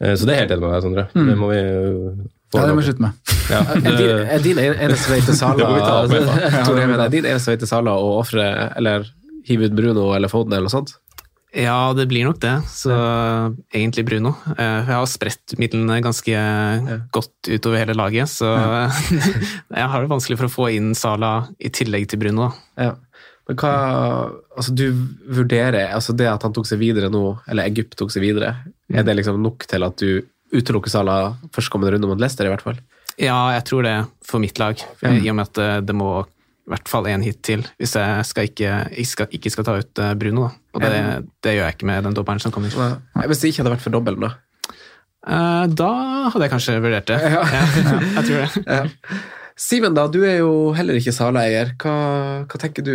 Så 0.00 0.24
det 0.24 0.32
er 0.36 0.38
helt 0.46 0.52
enig 0.54 0.62
med 0.62 0.70
deg, 0.72 0.82
Sondre. 0.82 1.08
Det 1.12 1.36
må 1.36 1.48
vi 1.50 1.60
Mm. 1.60 2.28
Ja, 2.54 2.66
det 2.66 2.74
må 2.74 2.80
vi 2.80 2.86
slutte 2.88 3.02
med. 3.04 3.12
Ja, 3.50 3.60
Er 4.34 4.38
din, 4.42 4.58
eneste 4.58 5.10
vei 5.12 5.20
til 5.22 5.34
Sala 5.38 5.66
er 5.70 7.08
din 7.12 7.24
eneste 7.24 7.52
vei 7.52 7.56
til 7.60 7.68
Sala 7.70 7.92
å 7.94 8.18
ofre 8.20 8.72
eller 8.76 9.06
hive 9.46 9.68
ut 9.70 9.74
Bruno 9.76 10.08
eller 10.16 10.28
Foden 10.28 10.52
eller 10.52 10.66
noe 10.66 10.74
sånt? 10.74 10.94
Ja, 11.52 11.92
det 11.98 12.04
blir 12.06 12.24
nok 12.28 12.38
det. 12.42 12.52
Så 12.70 12.94
egentlig 13.74 14.04
Bruno. 14.06 14.34
Eh, 14.56 14.86
Jeg 14.86 14.94
har 14.94 15.06
spredt 15.10 15.56
midlene 15.58 15.96
ganske 16.04 16.34
godt 17.10 17.48
utover 17.50 17.80
hele 17.82 17.96
laget, 17.98 18.28
så 18.30 18.52
jeg 19.74 19.88
har 19.90 20.00
det 20.04 20.10
vanskelig 20.12 20.38
for 20.38 20.46
å 20.50 20.54
få 20.54 20.68
inn 20.76 20.92
Sala 20.94 21.48
i 21.58 21.70
tillegg 21.74 22.06
til 22.12 22.20
Bruno. 22.22 22.52
Ja. 22.78 22.94
Men 23.48 23.58
hva 23.58 23.72
Altså, 24.60 24.74
du 24.76 24.84
vurderer 25.32 25.88
Altså, 25.94 26.12
det 26.14 26.26
at 26.28 26.42
han 26.44 26.52
tok 26.54 26.66
seg 26.68 26.78
videre 26.82 27.08
nå, 27.10 27.22
eller 27.48 27.66
Egypt 27.70 27.96
tok 27.98 28.10
seg 28.12 28.22
videre, 28.26 28.54
er 28.92 29.02
det 29.06 29.14
liksom 29.18 29.40
nok 29.42 29.64
til 29.70 29.86
at 29.86 29.96
du 30.02 30.20
utelukker 30.52 30.90
Sala 30.92 31.16
førstkommende 31.54 31.94
runde 31.96 32.10
mot 32.10 32.20
Leicester, 32.20 32.46
i 32.46 32.52
hvert 32.52 32.62
fall? 32.66 32.78
Ja, 33.20 33.50
jeg 33.56 33.64
tror 33.68 33.82
det 33.86 33.94
for 34.26 34.38
mitt 34.42 34.58
lag, 34.60 34.78
Ja. 35.02 35.10
i 35.16 35.28
og 35.30 35.36
med 35.38 35.48
at 35.50 35.54
det, 35.58 35.70
det 35.90 35.94
må 35.98 36.26
i 36.70 36.72
hvert 36.76 36.90
fall 36.92 37.08
én 37.10 37.24
hit 37.26 37.40
til 37.42 37.64
hvis 37.82 37.96
jeg 37.98 38.26
skal 38.28 38.46
ikke, 38.46 38.74
jeg 38.94 39.06
skal, 39.10 39.26
ikke 39.34 39.50
skal 39.50 39.66
ta 39.66 39.74
ut 39.82 40.02
eh, 40.04 40.12
Bruno. 40.20 40.46
Da. 40.46 40.52
Og 40.78 40.84
det, 40.84 41.00
det 41.42 41.56
gjør 41.56 41.66
jeg 41.66 41.76
ikke 41.76 41.88
med 41.90 42.06
den 42.06 42.14
dobbelen 42.14 42.38
som 42.42 42.54
kommer. 42.54 42.70
Nei, 43.18 43.26
Hvis 43.26 43.42
det 43.42 43.50
ikke 43.50 43.64
hadde 43.64 43.72
vært 43.74 43.82
for 43.88 43.96
dobbelen, 43.96 44.22
da? 44.28 44.30
Eh, 45.26 45.66
Da 45.74 45.90
hadde 46.30 46.46
jeg 46.46 46.52
kanskje 46.54 46.78
vurdert 46.84 47.10
det. 47.10 47.18
Ja, 47.34 47.42
jeg 48.14 48.24
tror 48.28 48.44
det. 48.46 48.64
Ja. 48.70 49.18
Simen, 49.60 49.92
da, 49.98 50.06
du 50.08 50.22
er 50.24 50.38
jo 50.40 50.52
heller 50.72 50.96
ikke 50.96 51.12
Sala-eier. 51.12 51.74
Hva, 51.82 51.96
hva 52.48 52.60
tenker 52.62 52.86
du? 52.86 52.94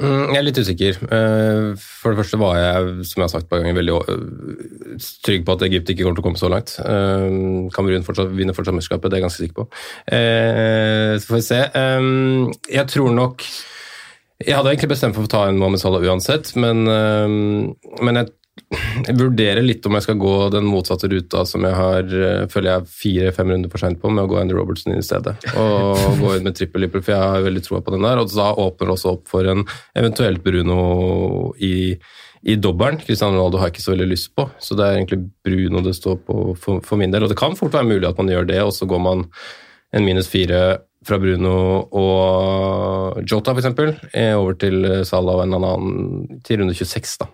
Mm, 0.00 0.30
Jeg 0.32 0.38
er 0.40 0.44
litt 0.46 0.58
usikker. 0.62 0.96
Eh, 1.12 1.74
For 1.76 2.14
det 2.14 2.22
første 2.22 2.38
var 2.40 2.56
jeg, 2.56 3.04
som 3.04 3.20
jeg 3.20 3.26
har 3.26 3.32
sagt 3.34 3.44
et 3.44 3.50
par 3.50 3.60
ganger, 3.60 3.76
veldig 3.76 3.96
øh, 4.00 4.94
trygg 5.26 5.44
på 5.44 5.52
at 5.58 5.64
Egypt 5.68 5.90
ikke 5.92 6.06
kommer 6.06 6.16
til 6.16 6.24
å 6.24 6.26
komme 6.28 6.40
så 6.40 6.48
langt. 6.52 6.72
Eh, 6.80 7.68
Kamerun 7.76 8.06
fortsatt, 8.06 8.32
vinner 8.36 8.56
fortsatt 8.56 8.76
mesterskapet, 8.78 9.10
det 9.12 9.18
er 9.18 9.20
jeg 9.20 9.26
ganske 9.28 9.44
sikker 9.44 9.58
på. 9.60 9.66
Eh, 10.08 11.18
Så 11.20 11.28
får 11.28 11.36
vi 11.36 11.46
se. 11.50 11.60
Eh, 11.82 12.74
Jeg 12.80 12.86
tror 12.88 13.12
nok 13.12 13.44
Jeg 14.40 14.56
hadde 14.56 14.70
egentlig 14.72 14.88
bestemt 14.96 15.14
for 15.14 15.24
å 15.28 15.28
ta 15.28 15.42
en 15.48 15.58
Mohammed 15.60 15.80
Salah 15.82 16.00
uansett, 16.00 16.54
men, 16.56 16.86
eh, 16.88 17.28
men 18.00 18.14
jeg, 18.16 18.30
jeg 18.70 19.16
vurderer 19.18 19.64
litt 19.64 19.86
om 19.86 19.96
jeg 19.96 20.04
skal 20.04 20.18
gå 20.20 20.34
den 20.54 20.68
motsatte 20.68 21.08
ruta 21.10 21.42
som 21.48 21.64
jeg 21.66 21.76
har 21.76 22.14
eh, 22.14 22.46
føler 22.50 22.70
jeg 22.70 22.82
er 22.82 22.94
fire-fem 23.00 23.52
runder 23.52 23.72
for 23.72 23.82
seint 23.82 24.00
på, 24.02 24.12
med 24.12 24.24
å 24.24 24.30
gå 24.30 24.38
Andy 24.40 24.56
Robertson 24.56 24.94
inn 24.94 25.02
i 25.02 25.06
stedet. 25.06 25.36
Og 25.58 26.20
gå 26.20 26.34
inn 26.36 26.46
med 26.46 26.56
trippel 26.58 26.84
Liverpool, 26.84 27.04
for 27.06 27.14
jeg 27.16 27.32
har 27.34 27.46
veldig 27.46 27.62
troa 27.66 27.82
på 27.86 27.94
den 27.94 28.06
der. 28.06 28.20
Og 28.22 28.34
da 28.34 28.50
åpner 28.52 28.90
det 28.90 28.96
også 28.96 29.14
opp 29.16 29.30
for 29.30 29.48
en 29.50 29.64
eventuelt 29.98 30.44
Bruno 30.44 30.82
i, 31.56 31.96
i 32.42 32.58
dobbelen. 32.60 33.00
Cristiano 33.02 33.36
Ronaldo 33.36 33.62
har 33.62 33.70
jeg 33.70 33.78
ikke 33.78 33.86
så 33.88 33.94
veldig 33.94 34.10
lyst 34.12 34.30
på, 34.38 34.46
så 34.62 34.78
det 34.78 34.86
er 34.86 35.00
egentlig 35.00 35.22
Bruno 35.46 35.82
det 35.86 35.96
står 35.98 36.20
på 36.28 36.38
for, 36.60 36.84
for 36.86 37.00
min 37.00 37.14
del. 37.14 37.26
Og 37.26 37.32
det 37.32 37.40
kan 37.40 37.58
fort 37.58 37.74
være 37.76 37.90
mulig 37.90 38.08
at 38.10 38.20
man 38.20 38.30
gjør 38.32 38.48
det, 38.52 38.62
og 38.66 38.76
så 38.76 38.88
går 38.90 39.04
man 39.06 39.26
en 39.96 40.06
minus 40.06 40.30
fire 40.30 40.60
fra 41.06 41.16
Bruno 41.18 41.56
og 41.96 43.22
Jota, 43.24 43.56
eksempel, 43.56 43.94
eh, 44.12 44.34
over 44.36 44.58
til 44.60 44.84
Salah 45.08 45.40
og 45.40 45.46
en 45.46 45.56
annen 45.56 46.40
til 46.44 46.60
runde 46.60 46.76
26, 46.76 47.16
da. 47.24 47.30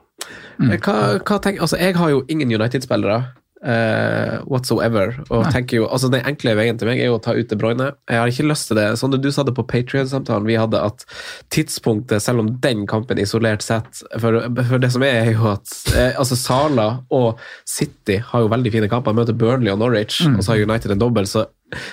Hva, 0.59 0.95
hva 1.21 1.39
tenk, 1.45 1.61
altså, 1.61 1.77
jeg 1.81 1.97
har 1.99 2.13
jo 2.15 2.23
ingen 2.33 2.53
United-spillere 2.57 3.19
eh, 3.65 4.37
whatsoever. 4.45 5.15
Og 5.31 5.47
tenker 5.53 5.81
jo, 5.81 5.89
altså 5.89 6.11
Den 6.13 6.27
enkle 6.29 6.57
veien 6.59 6.79
til 6.79 6.91
meg 6.91 7.01
er 7.01 7.11
jo 7.11 7.17
å 7.19 7.23
ta 7.23 7.35
ut 7.37 7.49
De 7.51 7.59
Bruyne. 7.59 7.91
Jeg 8.11 8.21
har 8.21 8.33
ikke 8.33 8.49
lyst 8.51 8.71
til 8.71 8.81
det. 8.81 8.89
Sånn 9.01 9.17
du 9.17 9.31
sa 9.33 9.47
det 9.47 9.57
på 9.57 9.67
Patrion-samtalen 9.67 10.49
vi 10.49 10.59
hadde, 10.61 10.83
at 10.83 11.07
tidspunktet, 11.55 12.23
selv 12.23 12.45
om 12.45 12.53
den 12.63 12.85
kampen 12.91 13.21
isolert 13.23 13.65
sett 13.65 14.03
For, 14.21 14.39
for 14.69 14.83
det 14.83 14.93
som 14.95 15.05
er, 15.07 15.23
er 15.25 15.33
jo 15.35 15.51
at 15.55 15.73
eh, 15.97 16.13
altså 16.19 16.39
Sala 16.39 16.89
og 17.15 17.41
City 17.69 18.21
har 18.33 18.45
jo 18.45 18.53
veldig 18.53 18.75
fine 18.75 18.91
kamper. 18.93 19.17
Møter 19.17 19.37
Burnley 19.37 19.73
og 19.73 19.81
Norwich, 19.83 20.23
og 20.29 20.43
så 20.43 20.55
har 20.55 20.67
United 20.67 20.95
en 20.95 21.03
dobbel. 21.03 21.29
så 21.31 21.49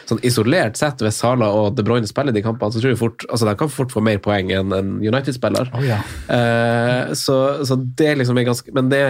Sånn 0.06 0.20
Isolert 0.22 0.78
sett, 0.78 1.02
hvis 1.02 1.18
Sala 1.18 1.48
og 1.50 1.74
De 1.78 1.82
Bruyne 1.86 2.06
spiller 2.06 2.36
de 2.36 2.44
kampene, 2.46 2.70
så 2.70 2.82
tror 2.82 2.92
jeg 2.94 3.00
fort, 3.00 3.24
altså 3.26 3.48
de 3.48 3.56
kan 3.58 3.72
fort 3.74 3.94
få 3.94 4.04
mer 4.06 4.20
poeng 4.22 4.52
enn 4.54 4.76
en 4.76 4.92
United-spiller. 5.02 5.72
ja. 5.88 5.98
uh, 6.30 7.14
så, 7.18 7.38
så 7.66 7.80
det 7.82 8.12
liksom 8.20 8.38
er 8.38 8.46
ganske 8.52 8.74
Men 8.76 8.92
det 8.92 9.04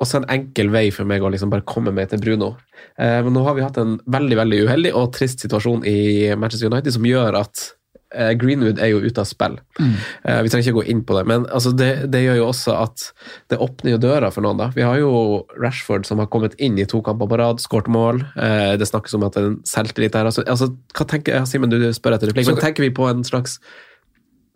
også 0.00 0.20
en 0.20 0.30
enkel 0.32 0.70
vei 0.72 0.86
for 0.94 1.08
meg 1.08 1.22
å 1.22 1.30
liksom 1.32 1.52
bare 1.52 1.66
komme 1.68 1.92
meg 1.94 2.08
til 2.12 2.22
Bruno. 2.22 2.54
Eh, 2.96 3.18
men 3.24 3.34
nå 3.36 3.44
har 3.46 3.58
vi 3.58 3.66
hatt 3.66 3.80
en 3.80 3.98
veldig 4.10 4.38
veldig 4.40 4.62
uheldig 4.68 4.94
og 4.96 5.12
trist 5.16 5.44
situasjon 5.44 5.84
i 5.88 6.00
Manchester 6.40 6.72
United 6.72 6.96
som 6.96 7.06
gjør 7.06 7.36
at 7.42 7.66
eh, 8.14 8.32
Greenwood 8.40 8.80
er 8.80 8.92
jo 8.92 9.02
ute 9.04 9.22
av 9.22 9.28
spill. 9.28 9.58
Eh, 9.80 10.40
vi 10.44 10.52
trenger 10.52 10.64
ikke 10.64 10.78
gå 10.78 10.86
inn 10.92 11.02
på 11.06 11.18
det, 11.18 11.26
men 11.30 11.44
altså 11.52 11.72
det, 11.76 11.90
det 12.12 12.24
gjør 12.24 12.40
jo 12.40 12.48
også 12.48 12.78
at 12.80 13.06
det 13.52 13.60
åpner 13.60 13.94
jo 13.94 14.02
døra 14.06 14.32
for 14.34 14.46
noen. 14.46 14.60
da. 14.62 14.70
Vi 14.76 14.86
har 14.86 14.98
jo 15.02 15.12
Rashford 15.60 16.08
som 16.08 16.22
har 16.22 16.30
kommet 16.32 16.56
inn 16.62 16.78
i 16.80 16.88
to 16.88 17.02
kamper 17.06 17.30
på 17.30 17.40
rad, 17.40 17.62
skåret 17.62 17.90
mål. 17.92 18.24
Eh, 18.40 18.74
det 18.80 18.88
snakkes 18.90 19.16
om 19.18 19.28
at 19.28 19.36
det 19.36 19.44
er 19.44 19.52
en 19.52 19.60
selvtillit 19.68 20.16
der. 20.16 20.32
Altså, 20.32 20.46
altså, 20.48 20.72
hva 20.96 21.08
tenker, 21.12 21.44
Simen, 21.50 21.72
du 21.72 21.90
spør 21.96 22.16
etter 22.16 22.32
replikk, 22.32 22.50
men 22.50 22.62
tenker 22.62 22.88
vi 22.88 22.94
på 22.94 23.08
en 23.10 23.24
slags 23.26 23.60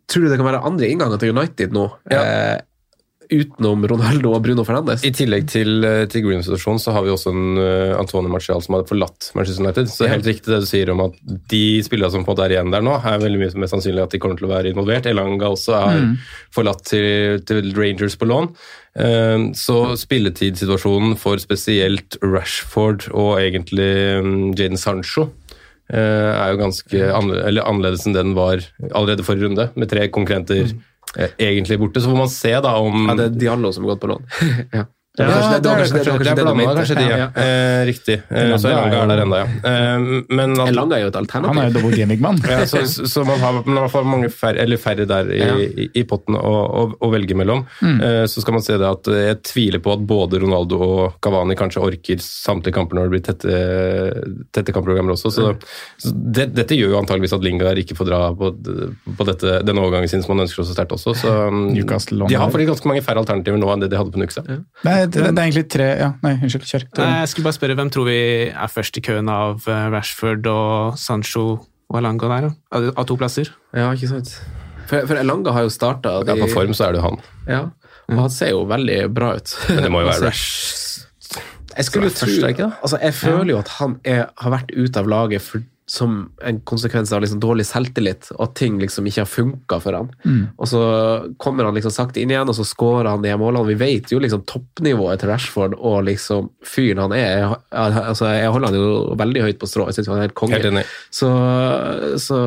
Tror 0.05 0.27
du 0.27 0.29
det 0.29 0.37
kan 0.37 0.45
være 0.45 0.59
andre 0.69 0.89
innganger 0.93 1.17
til 1.17 1.31
United 1.33 1.73
nå? 1.73 1.87
Eh, 2.13 2.59
utenom 3.31 3.87
Ronaldo 3.91 4.35
og 4.37 4.43
Bruno 4.45 4.65
Fernandes? 4.67 5.05
I 5.07 5.13
tillegg 5.15 5.49
til, 5.53 5.85
eh, 5.85 6.05
til 6.11 6.27
Green-situasjonen 6.27 6.83
så 6.83 6.95
har 6.97 7.07
vi 7.07 7.13
også 7.15 7.33
en 7.33 7.59
uh, 7.61 7.95
Antoine 7.99 8.31
Martial 8.33 8.63
som 8.65 8.79
har 8.79 8.87
forlatt 8.89 9.31
Manchester 9.39 9.65
United. 9.65 9.91
Så 9.91 10.05
det 10.05 10.09
er 10.11 10.17
helt 10.17 10.31
riktig 10.33 10.53
det 10.53 10.63
du 10.65 10.69
sier 10.69 10.93
om 10.95 11.05
at 11.07 11.19
de 11.53 11.65
spillerne 11.87 12.13
som 12.13 12.25
på 12.25 12.33
en 12.33 12.37
måte 12.37 12.47
er 12.47 12.57
igjen 12.57 12.73
der 12.75 12.85
nå, 12.85 12.97
er 13.01 13.23
veldig 13.23 13.43
mye 13.43 13.65
mer 13.65 13.73
sannsynlig 13.73 14.05
at 14.05 14.15
de 14.15 14.23
kommer 14.23 14.41
til 14.41 14.49
å 14.49 14.55
være 14.55 14.75
involvert. 14.75 15.11
Elanga 15.11 15.53
også 15.55 15.77
er 15.81 16.09
forlatt 16.55 16.85
til, 16.91 17.41
til 17.49 17.71
Rangers 17.79 18.19
på 18.21 18.29
lån. 18.31 18.51
Eh, 18.95 19.39
så 19.59 19.79
spilletidssituasjonen 19.99 21.17
for 21.19 21.41
spesielt 21.43 22.19
Rashford 22.23 23.09
og 23.11 23.41
egentlig 23.43 23.91
um, 24.23 24.53
Jaden 24.55 24.79
Sancho 24.79 25.27
eh, 25.91 26.31
er 26.31 26.53
jo 26.53 26.61
ganske 26.61 27.09
annerledes, 27.11 28.07
enn 28.07 28.15
det 28.15 28.23
den 28.23 28.37
var 28.39 28.63
allerede 28.93 29.27
forrige 29.27 29.49
runde, 29.49 29.67
med 29.75 29.91
tre 29.91 30.07
konkurrenter 30.15 30.69
eh, 30.69 30.77
egentlig 31.17 31.79
borte. 31.79 32.01
Så 32.01 32.11
får 32.11 32.17
man 32.17 32.31
se 32.33 32.53
da 32.61 32.77
om 32.77 33.09
Ja, 33.09 33.17
det 33.19 33.25
er 33.31 33.41
Diallo 33.45 33.73
som 33.73 33.85
har 33.85 33.95
gått 33.95 34.05
på 34.05 34.13
lån. 34.13 34.27
ja. 34.79 34.85
Ja, 35.17 35.27
kanskje- 35.31 35.61
det 35.63 35.69
var 35.71 35.79
kanskje 35.79 35.95
det, 35.95 36.11
er 36.11 36.45
var 36.45 36.55
kanskje 36.55 36.67
det, 36.67 36.75
kanskje 36.75 36.95
de, 36.99 37.03
ja. 37.07 37.17
Ja, 37.17 37.17
ja. 37.23 37.43
Eh, 37.45 37.85
riktig. 37.87 38.15
Eh, 38.35 38.55
så 38.59 38.67
Elanga 38.73 38.97
er 39.05 39.11
der 39.13 39.21
ennå, 39.23 39.37
ja. 39.39 39.47
Eh, 39.71 40.25
men 40.35 40.55
at, 40.59 40.69
Elanga 40.73 40.97
er 40.97 41.03
jo 41.05 41.11
et 41.13 41.19
alternativ. 41.21 41.55
Han 41.55 41.61
er 41.63 41.69
jo 41.69 41.75
double 41.77 41.97
gaming-mann. 42.01 42.41
ja, 42.51 42.65
så, 42.67 42.83
så 43.07 43.23
man 43.29 43.39
har, 43.39 43.61
i 43.63 43.77
hvert 43.77 43.93
fall 43.93 44.09
mange 44.11 44.31
færre, 44.35 44.59
eller 44.65 44.77
færre 44.83 45.07
der 45.07 45.31
i, 45.31 45.39
Ja. 45.39 45.55
i, 45.55 45.87
i 46.01 46.03
potten 46.11 46.35
å, 46.35 46.51
å, 46.67 46.83
å 46.99 47.11
velge 47.15 47.37
mellom. 47.39 47.63
Eh, 47.85 48.25
så 48.27 48.43
skal 48.43 48.57
man 48.59 48.65
se 48.67 48.75
det 48.81 48.89
at 48.91 49.07
jeg 49.07 49.39
tviler 49.47 49.79
på 49.85 49.95
at 49.95 50.03
både 50.03 50.41
Ronaldo 50.43 50.81
og 50.83 51.21
Cavani 51.23 51.55
kanskje 51.55 51.85
orker 51.87 52.19
samtlige 52.19 52.75
kamper 52.75 52.99
når 52.99 53.07
det 53.07 53.15
blir 53.15 53.25
tette, 53.31 53.55
tette 54.51 54.75
kampprogrammer 54.75 55.15
også. 55.15 55.31
Så, 55.31 55.55
så 56.03 56.11
det, 56.11 56.49
dette 56.59 56.75
gjør 56.75 56.97
jo 56.97 56.99
antageligvis 57.05 57.37
at 57.39 57.47
Lingard 57.47 57.79
ikke 57.79 57.95
får 57.99 58.11
dra 58.11 58.21
på, 58.35 58.51
på 59.15 59.29
dette, 59.31 59.61
denne 59.63 59.79
overgangen 59.87 60.11
sin 60.11 60.27
som 60.27 60.35
han 60.35 60.45
ønsker 60.49 60.67
så 60.67 60.75
sterkt 60.75 60.99
også. 60.99 61.15
Så 61.23 61.39
de 61.71 62.35
har 62.35 62.51
faktisk 62.51 62.75
ganske 62.75 62.91
mange 62.91 63.07
færre 63.07 63.23
alternativer 63.23 63.63
nå 63.63 63.71
enn 63.75 63.87
det 63.87 63.93
de 63.95 63.99
hadde 64.03 64.11
på 64.15 64.19
Nuxa. 64.23 64.43
Nei, 64.85 65.04
det, 65.13 65.23
det 65.23 65.31
er 65.39 65.45
egentlig 65.45 65.65
tre 65.73 65.87
ja, 66.01 66.09
Nei, 66.25 66.35
unnskyld. 66.41 66.67
Kjør. 66.69 66.85
Nei, 67.01 67.11
Jeg 67.23 67.31
skulle 67.33 67.49
bare 67.49 67.59
spørre, 67.59 67.77
Hvem 67.81 67.93
tror 67.95 68.09
vi 68.09 68.19
er 68.51 68.73
først 68.73 68.99
i 69.01 69.05
køen 69.05 69.31
av 69.33 69.65
eh, 69.71 69.87
Rashford 69.95 70.49
og 70.51 70.99
Sancho 71.01 71.45
og 71.61 71.99
Alanga 72.01 72.31
der? 72.33 72.49
da? 72.49 72.83
Av, 72.95 73.05
to 73.09 73.17
plasser? 73.21 73.51
Ja, 73.77 73.91
ikke 73.95 74.11
sant. 74.11 74.35
For, 74.89 75.07
for 75.09 75.17
Elanga 75.21 75.55
har 75.57 75.65
jo 75.67 75.73
starta 75.73 76.19
Ja, 76.29 76.37
på 76.37 76.51
form 76.53 76.75
så 76.77 76.89
er 76.89 76.97
det 76.97 77.03
jo 77.03 77.09
han. 77.09 77.21
Ja, 77.49 77.63
og 78.13 78.19
han 78.27 78.33
ser 78.33 78.51
jo 78.53 78.65
veldig 78.69 78.99
bra 79.17 79.35
ut. 79.39 79.55
Men 79.71 79.87
det 79.87 79.93
må 79.93 80.03
jo 80.05 80.11
være 80.11 80.29
Altså, 80.33 80.33
Rash. 80.33 80.85
Jeg 81.75 81.89
skulle 81.89 82.11
jo 82.11 82.15
tro 82.15 82.49
ikke 82.49 82.67
altså, 82.71 82.99
Jeg 83.03 83.15
føler 83.19 83.51
jo 83.55 83.59
at 83.59 83.71
han 83.81 83.97
er, 84.07 84.27
har 84.39 84.53
vært 84.55 84.75
ute 84.77 85.01
av 85.01 85.09
laget 85.11 85.43
for, 85.43 85.65
som 85.87 86.33
en 86.41 86.61
konsekvens 86.65 87.13
av 87.13 87.21
liksom 87.21 87.41
dårlig 87.43 87.67
selvtillit, 87.69 88.31
og 88.39 88.47
at 88.47 88.55
ting 88.57 88.79
liksom 88.81 89.05
ikke 89.09 89.21
har 89.21 89.29
funka 89.29 89.79
for 89.85 89.97
han. 89.99 90.11
Og 90.57 90.69
så 90.71 90.83
kommer 91.43 91.69
han 91.69 91.77
liksom 91.77 91.93
sakte 91.93 92.23
inn 92.23 92.33
igjen, 92.33 92.49
og 92.49 92.57
så 92.57 92.65
skårer 92.65 93.11
han 93.11 93.25
de 93.25 93.29
her 93.29 93.41
målene. 93.41 93.69
Vi 93.69 93.77
vet 93.83 94.13
jo 94.13 94.21
liksom 94.23 94.47
toppnivået 94.49 95.21
til 95.21 95.29
Rashford 95.29 95.77
og 95.77 96.07
liksom 96.09 96.49
fyren 96.65 97.05
han 97.05 97.17
er. 97.17 97.27
Jeg, 97.37 97.59
altså, 98.01 98.31
jeg 98.33 98.53
holder 98.55 98.73
han 98.73 98.79
jo 98.81 99.19
veldig 99.21 99.45
høyt 99.45 99.61
på 99.61 99.69
strå. 99.69 99.89
Jeg 99.91 99.99
syns 99.99 100.13
han 100.13 100.23
er 100.23 100.29
helt 100.29 100.39
konge. 100.41 100.87
Så, 101.13 101.29
så 102.23 102.41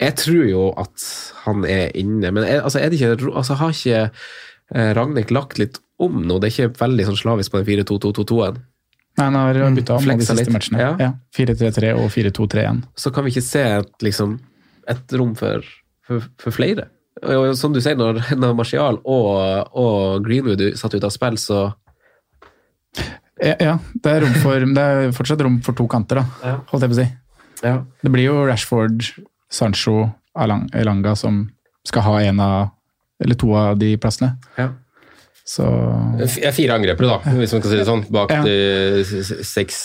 jeg 0.00 0.16
tror 0.22 0.44
jo 0.46 0.68
at 0.78 1.08
han 1.46 1.66
er 1.66 1.90
inne, 1.98 2.30
men 2.30 2.46
jeg, 2.46 2.62
altså, 2.62 2.78
er 2.78 2.92
det 2.92 3.00
ikke, 3.00 3.32
altså, 3.32 3.58
har 3.58 3.74
ikke 3.74 4.00
eh, 4.06 4.94
Ragnhild 4.98 5.34
lagt 5.34 5.58
litt 5.58 5.80
om 6.02 6.22
nå? 6.22 6.38
Det 6.38 6.50
er 6.50 6.54
ikke 6.54 6.80
veldig 6.84 7.10
sånn 7.10 7.22
slavisk 7.24 7.54
på 7.54 7.62
den 7.62 7.70
4-2-2-2-2-en? 7.82 8.62
Nei, 9.16 9.24
han 9.24 9.36
har 9.38 9.56
bytta 9.72 9.94
om 9.96 10.04
mm, 10.04 10.10
de 10.18 10.24
siste 10.26 10.36
litt. 10.42 10.52
matchene. 10.52 10.80
Ja. 10.82 10.90
Ja. 11.00 11.10
4-3-3 11.36 11.94
og 11.96 12.10
4-2-3-1. 12.12 12.82
Så 13.00 13.12
kan 13.16 13.24
vi 13.24 13.32
ikke 13.32 13.44
se 13.46 13.62
et, 13.78 13.94
liksom, 14.04 14.34
et 14.92 15.14
rom 15.16 15.32
for, 15.38 15.64
for, 16.04 16.26
for 16.42 16.52
flere? 16.52 16.88
Og 17.24 17.54
som 17.56 17.72
du 17.72 17.80
sier, 17.80 17.96
når, 17.96 18.20
når 18.42 18.52
Martial 18.58 18.98
og, 19.08 19.72
og 19.72 20.26
Greenwood 20.26 20.60
satt 20.76 20.98
ut 20.98 21.06
av 21.08 21.14
spill, 21.14 21.38
så 21.40 21.62
Ja, 23.40 23.78
det 24.00 24.12
er, 24.12 24.22
rom 24.24 24.36
for, 24.40 24.64
det 24.76 24.84
er 24.84 25.10
fortsatt 25.16 25.42
rom 25.44 25.58
for 25.64 25.76
to 25.76 25.84
kanter, 25.92 26.22
da, 26.22 26.54
holdt 26.70 26.86
jeg 26.86 26.92
på 26.92 26.96
å 26.96 27.00
si. 27.02 27.08
ja. 27.64 27.74
Det 28.04 28.12
blir 28.12 28.30
jo 28.30 28.36
Rashford, 28.48 29.02
Sancho, 29.52 30.06
Alanga 30.36 30.72
Elanga 30.80 31.12
som 31.16 31.42
skal 31.86 32.04
ha 32.06 32.14
en 32.28 32.40
av 32.40 32.70
eller 33.22 33.36
to 33.40 33.52
av 33.56 33.78
de 33.80 33.94
plassene. 34.00 34.34
ja. 34.60 34.70
Så 35.46 35.62
Fire 36.56 36.74
angrepere, 36.74 37.06
da, 37.06 37.34
hvis 37.38 37.52
man 37.54 37.62
kan 37.62 37.70
si 37.70 37.76
det 37.78 37.86
sånn. 37.86 38.00
Bak 38.10 38.32
Ja. 38.34 38.42
de 38.42 39.04
seks 39.46 39.84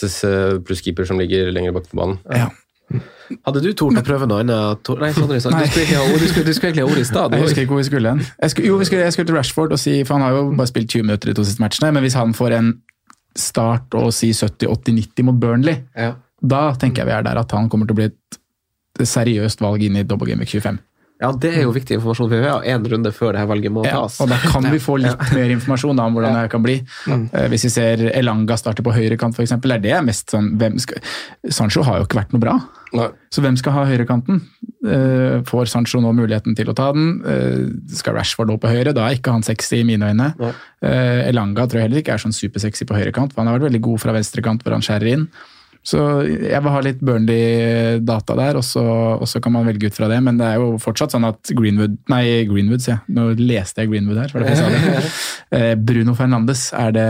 pluss 0.66 0.82
keeper 0.82 1.05
som 1.05 1.20
ligger 1.22 1.51
lenger 1.53 1.72
bak 1.76 1.86
på 1.91 1.99
banen. 2.01 2.18
ja. 2.34 2.49
Hadde 3.47 3.62
du 3.64 3.70
tort 3.72 3.95
å 3.95 4.01
prøve 4.03 4.26
noe 4.28 4.41
annet? 4.43 4.89
Nei, 4.99 5.12
Sondre, 5.16 5.38
du 5.38 5.39
skulle 5.39 5.62
egentlig 5.64 5.95
ha 5.95 6.03
ord- 6.03 6.20
du 6.20 6.28
skulle, 6.28 6.43
du 6.43 6.53
skulle 6.53 6.72
egentlig 6.74 6.84
ha 6.84 6.91
ord 6.91 6.99
i 6.99 7.03
stad. 7.07 7.32
Jeg 7.32 7.41
husker 7.45 7.62
ikke 7.62 7.72
hvor 7.72 7.78
vi 7.80 7.88
skulle 7.88 8.09
hen. 8.09 8.20
Jeg 8.41 8.49
skulle, 8.51 8.68
jo, 8.68 8.78
vi 8.82 8.86
skulle, 8.89 9.03
jeg 9.05 9.14
skulle 9.14 9.28
til 9.30 9.36
Rashford, 9.38 9.72
og 9.72 9.80
si, 9.80 9.93
for 10.03 10.18
han 10.18 10.24
har 10.26 10.32
jo 10.36 10.51
bare 10.57 10.68
spilt 10.68 10.89
20 10.91 11.03
minutter 11.07 11.30
i 11.32 11.34
to 11.38 11.45
siste 11.47 11.62
matchene. 11.64 11.93
Men 11.93 12.03
hvis 12.03 12.18
han 12.20 12.34
får 12.36 12.51
en 12.57 12.74
start 13.38 13.95
og 13.95 14.12
si 14.12 14.34
70-80-90 14.36 15.24
mot 15.24 15.39
Burnley, 15.39 15.78
Ja. 15.95 16.16
da 16.45 16.74
tenker 16.74 17.05
jeg 17.05 17.05
vi 17.07 17.12
er 17.14 17.24
der 17.24 17.38
at 17.39 17.51
han 17.55 17.70
kommer 17.70 17.88
til 17.88 17.95
å 17.95 17.99
bli 18.01 18.09
et 18.12 19.07
seriøst 19.07 19.62
valg 19.64 19.82
inn 19.88 19.95
i 19.95 20.03
Double 20.03 20.28
Game 20.28 20.39
Week 20.43 20.49
25. 20.51 20.80
ja, 21.22 21.30
det 21.38 21.51
er 21.53 21.63
jo 21.67 21.72
viktig 21.76 21.99
informasjon, 21.99 22.30
vi 22.34 22.41
har 22.43 22.65
én 22.65 22.86
runde 22.91 23.11
før 23.13 23.36
det 23.36 23.43
her 23.43 23.49
valget 23.51 23.72
må 23.76 23.86
Ja, 23.86 24.01
tas. 24.01 24.19
og 24.24 24.30
da 24.32 24.38
kan 24.41 24.65
vi 24.72 24.80
få 24.82 24.97
litt 24.99 25.22
mer 25.38 25.53
informasjon 25.53 25.95
da, 26.01 26.07
om 26.09 26.17
hvordan 26.17 26.38
det 26.41 26.49
kan 26.51 26.63
bli. 26.65 26.80
Mm. 27.07 27.28
Hvis 27.53 27.67
vi 27.67 27.74
ser 27.78 28.05
Elanga 28.11 28.57
starte 28.57 28.82
på 28.86 28.93
høyrekant, 28.95 29.38
f.eks., 29.38 29.53
er 29.53 29.80
det 29.86 29.99
mest 30.07 30.34
sånn 30.34 30.55
hvem 30.57 30.80
skal, 30.82 30.97
Sancho 31.53 31.84
har 31.88 32.01
jo 32.01 32.07
ikke 32.09 32.19
vært 32.24 32.34
noe 32.34 32.41
bra. 32.43 32.57
Nei. 32.91 33.05
Så 33.32 33.39
hvem 33.45 33.55
skal 33.55 33.72
ha 33.78 33.86
høyrekanten? 33.88 34.41
Eh, 34.84 35.38
Får 35.47 35.69
Sancho 35.72 36.01
nå 36.03 36.09
muligheten 36.17 36.57
til 36.57 36.67
å 36.67 36.76
ta 36.76 36.89
den? 36.91 37.22
Eh, 37.24 37.93
Skal 37.95 38.17
Rashford 38.17 38.49
nå 38.51 38.57
på 38.59 38.67
høyre? 38.67 38.91
Da 38.97 39.05
er 39.07 39.15
ikke 39.15 39.32
han 39.32 39.45
sexy 39.47 39.80
i 39.80 39.86
mine 39.88 40.09
øyne. 40.11 40.34
Nei. 40.41 40.49
Eh, 40.84 41.30
Elanga 41.30 41.67
tror 41.69 41.80
jeg 41.80 41.88
heller 41.88 42.01
ikke 42.03 42.17
er 42.17 42.24
sånn 42.26 42.36
supersexy 42.36 42.84
på 42.89 42.97
høyrekant, 42.97 43.32
for 43.32 43.39
han 43.45 43.47
har 43.53 43.59
vært 43.61 43.69
veldig 43.69 43.84
god 43.88 44.01
fra 44.03 44.15
venstrekant 44.17 44.65
hvor 44.65 44.76
han 44.76 44.84
skjærer 44.84 45.13
inn. 45.13 45.24
Så 45.82 45.99
jeg 46.29 46.61
vil 46.61 46.73
ha 46.75 46.82
litt 46.86 46.99
Burnley-data 47.01 48.36
der, 48.38 48.59
og 48.59 48.65
så, 48.65 48.84
og 49.15 49.25
så 49.29 49.41
kan 49.41 49.55
man 49.55 49.65
velge 49.65 49.89
ut 49.89 49.97
fra 49.97 50.09
det. 50.11 50.19
Men 50.21 50.38
det 50.38 50.45
er 50.51 50.61
jo 50.61 50.75
fortsatt 50.82 51.15
sånn 51.15 51.25
at 51.25 51.53
Greenwood 51.57 51.97
Nei, 52.11 52.23
Greenwood, 52.49 52.84
sier 52.84 52.99
jeg. 52.99 53.15
Nå 53.17 53.32
leste 53.39 53.82
jeg 53.82 53.89
Greenwood 53.89 54.21
her. 54.21 54.29
for 54.34 54.45
det 54.45 54.53
jeg 54.53 54.61
sa 54.61 54.69
det. 54.69 55.11
Eh, 55.51 55.73
Bruno 55.75 56.13
Fernandes 56.15 56.69
er 56.77 56.93
det, 56.95 57.09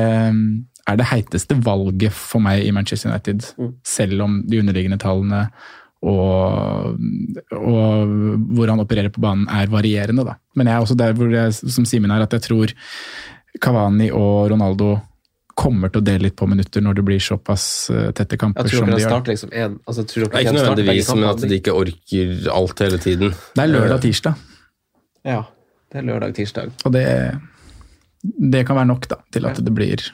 er 0.89 0.95
det 0.97 1.05
heiteste 1.11 1.53
valget 1.61 2.15
for 2.15 2.41
meg 2.41 2.63
i 2.65 2.71
Manchester 2.73 3.11
United. 3.11 3.43
Selv 3.85 4.23
om 4.25 4.39
de 4.49 4.63
underliggende 4.63 4.97
tallene 5.01 5.43
og, 6.01 6.97
og 7.53 8.15
hvor 8.55 8.71
han 8.71 8.81
opererer 8.81 9.13
på 9.13 9.21
banen 9.21 9.45
er 9.53 9.69
varierende. 9.69 10.25
Da. 10.25 10.39
Men 10.57 10.71
jeg 10.71 10.73
er 10.73 10.87
også 10.87 10.97
der 10.97 11.13
hvor 11.17 11.29
jeg, 11.29 11.53
som 11.53 11.85
Simen 11.85 12.13
er, 12.13 12.25
at 12.25 12.33
jeg 12.33 12.47
tror 12.47 12.73
Cavani 13.61 14.09
og 14.15 14.49
Ronaldo 14.49 14.95
kommer 15.61 15.91
til 15.93 16.01
å 16.01 16.05
dele 16.07 16.25
litt 16.27 16.35
på 16.39 16.47
minutter 16.49 16.83
når 16.83 16.97
det 16.99 17.03
blir 17.07 17.21
såpass 17.23 17.65
eh, 17.93 18.09
tette 18.17 18.37
kamper 18.41 18.67
som 18.71 18.89
de 18.89 18.97
gjør. 19.01 19.21
liksom 19.29 19.51
en 19.53 19.77
altså, 19.85 20.05
tror 20.09 20.25
dere 20.25 20.31
Det 20.31 20.39
er 20.39 20.47
ikke 20.47 20.57
nødvendigvis, 20.57 21.11
men 21.15 21.29
at 21.29 21.43
de 21.45 21.59
ikke 21.61 21.75
orker 21.77 22.33
alt 22.57 22.83
hele 22.85 22.99
tiden. 23.03 23.35
Det 23.55 23.65
er 23.65 23.71
lørdag-tirsdag. 23.75 24.47
Ja, 25.29 25.41
det 25.93 26.01
er 26.01 26.07
lørdag-tirsdag. 26.09 26.71
og 26.85 26.95
det, 26.95 27.05
det 28.55 28.65
kan 28.67 28.79
være 28.81 28.89
nok 28.89 29.07
da, 29.11 29.21
til 29.33 29.45
at 29.49 29.61
det 29.61 29.73
blir 29.75 30.07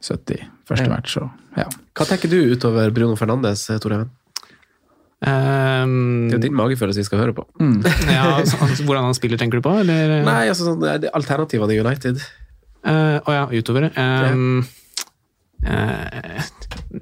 70 0.00 0.46
første 0.68 0.86
Ja. 0.86 0.92
match. 0.94 1.16
Og, 1.20 1.28
ja. 1.58 1.66
Hva 1.96 2.06
tenker 2.08 2.30
du 2.30 2.38
utover 2.54 2.90
Bruno 2.94 3.16
Fernandes, 3.18 3.66
Tor 3.82 3.92
Even? 3.96 4.10
Ehm, 5.26 6.28
Det 6.28 6.36
er 6.36 6.38
jo 6.38 6.42
din 6.46 6.54
magefølelse 6.54 7.00
vi 7.02 7.06
skal 7.08 7.18
høre 7.24 7.34
på. 7.34 7.44
ja, 8.06 8.36
altså, 8.38 8.56
altså, 8.62 8.84
hvordan 8.86 9.08
han 9.08 9.16
spiller, 9.18 9.40
tenker 9.40 9.58
du 9.58 9.66
på? 9.66 9.72
Eller? 9.82 10.20
Nei, 10.26 10.44
altså 10.52 10.68
sånn, 10.68 10.84
er 10.86 11.08
alternativene 11.12 11.74
i 11.74 11.80
United. 11.82 12.22
Eh, 12.88 13.18
uh, 13.20 13.34
ja, 13.34 13.44
utover. 13.52 13.90
Um, 13.98 14.62
uh, 15.66 16.48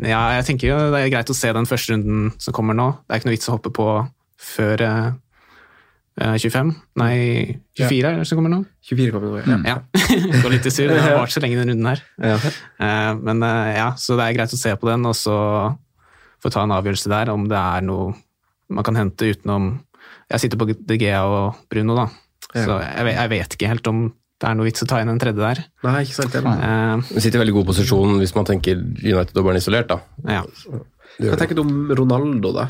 ja, 0.03 0.21
jeg 0.39 0.47
tenker 0.49 0.73
jo 0.73 0.79
det 0.93 1.05
er 1.05 1.13
greit 1.13 1.31
å 1.31 1.37
se 1.37 1.53
den 1.55 1.69
første 1.69 1.95
runden 1.95 2.33
som 2.43 2.55
kommer 2.57 2.77
nå. 2.77 2.91
Det 3.07 3.15
er 3.15 3.23
ikke 3.23 3.31
noe 3.31 3.37
vits 3.37 3.51
å 3.51 3.57
hoppe 3.57 3.73
på 3.75 3.87
før 4.47 4.83
eh, 4.85 5.07
eh, 6.21 6.37
25. 6.43 6.73
Nei, 7.01 7.15
24 7.79 8.11
er 8.11 8.21
det 8.21 8.27
som 8.29 8.41
kommer 8.41 8.53
nå? 8.53 8.61
24 8.89 9.15
kommer 9.15 9.33
nå, 9.33 9.63
ja. 9.65 9.77
Ja. 9.77 9.79
Det 10.33 10.43
går 10.43 10.57
litt 10.57 10.69
i 10.69 10.75
surr. 10.75 10.93
Det 10.93 11.01
har 11.03 11.17
vart 11.21 11.35
så 11.35 11.43
lenge 11.45 11.59
den 11.61 11.73
runden 11.73 11.91
her. 11.91 12.05
Ja. 12.19 12.37
Eh, 12.37 13.13
Men 13.23 13.43
eh, 13.47 13.73
ja, 13.79 13.89
så 14.01 14.19
det 14.19 14.27
er 14.29 14.39
greit 14.39 14.55
å 14.55 14.61
se 14.61 14.75
på 14.77 14.91
den, 14.91 15.07
og 15.09 15.17
så 15.19 15.37
få 16.43 16.53
ta 16.53 16.67
en 16.67 16.77
avgjørelse 16.77 17.11
der 17.13 17.33
om 17.33 17.47
det 17.51 17.59
er 17.59 17.87
noe 17.87 18.15
man 18.67 18.83
kan 18.83 18.99
hente 18.99 19.29
utenom 19.31 19.77
Jeg 20.27 20.43
sitter 20.43 20.59
på 20.59 20.67
DGA 20.75 21.21
og 21.23 21.67
Bruno, 21.71 21.95
da. 21.95 22.07
Så 22.51 22.81
jeg, 22.83 23.13
jeg 23.15 23.31
vet 23.31 23.55
ikke 23.55 23.71
helt 23.71 23.91
om 23.91 24.01
det 24.41 24.49
er 24.51 24.57
noe 24.59 24.69
vits 24.69 24.85
å 24.85 24.89
ta 24.91 25.01
inn 25.01 25.09
en 25.13 25.21
tredje 25.21 25.41
der. 25.41 25.63
Nei, 25.87 26.03
ikke 26.05 26.19
sant. 26.19 26.35
Uh, 26.37 27.01
sitter 27.17 27.39
i 27.39 27.45
veldig 27.45 27.57
god 27.57 27.71
posisjon 27.71 28.19
hvis 28.21 28.35
man 28.37 28.49
tenker 28.49 28.81
United-dobbelen 28.83 29.63
isolert. 29.63 29.89
da. 29.93 30.01
ja. 30.39 30.43
Hva 31.17 31.39
tenker 31.41 31.57
du 31.57 31.63
om 31.63 31.95
Ronaldo, 31.97 32.51
da? 32.53 32.67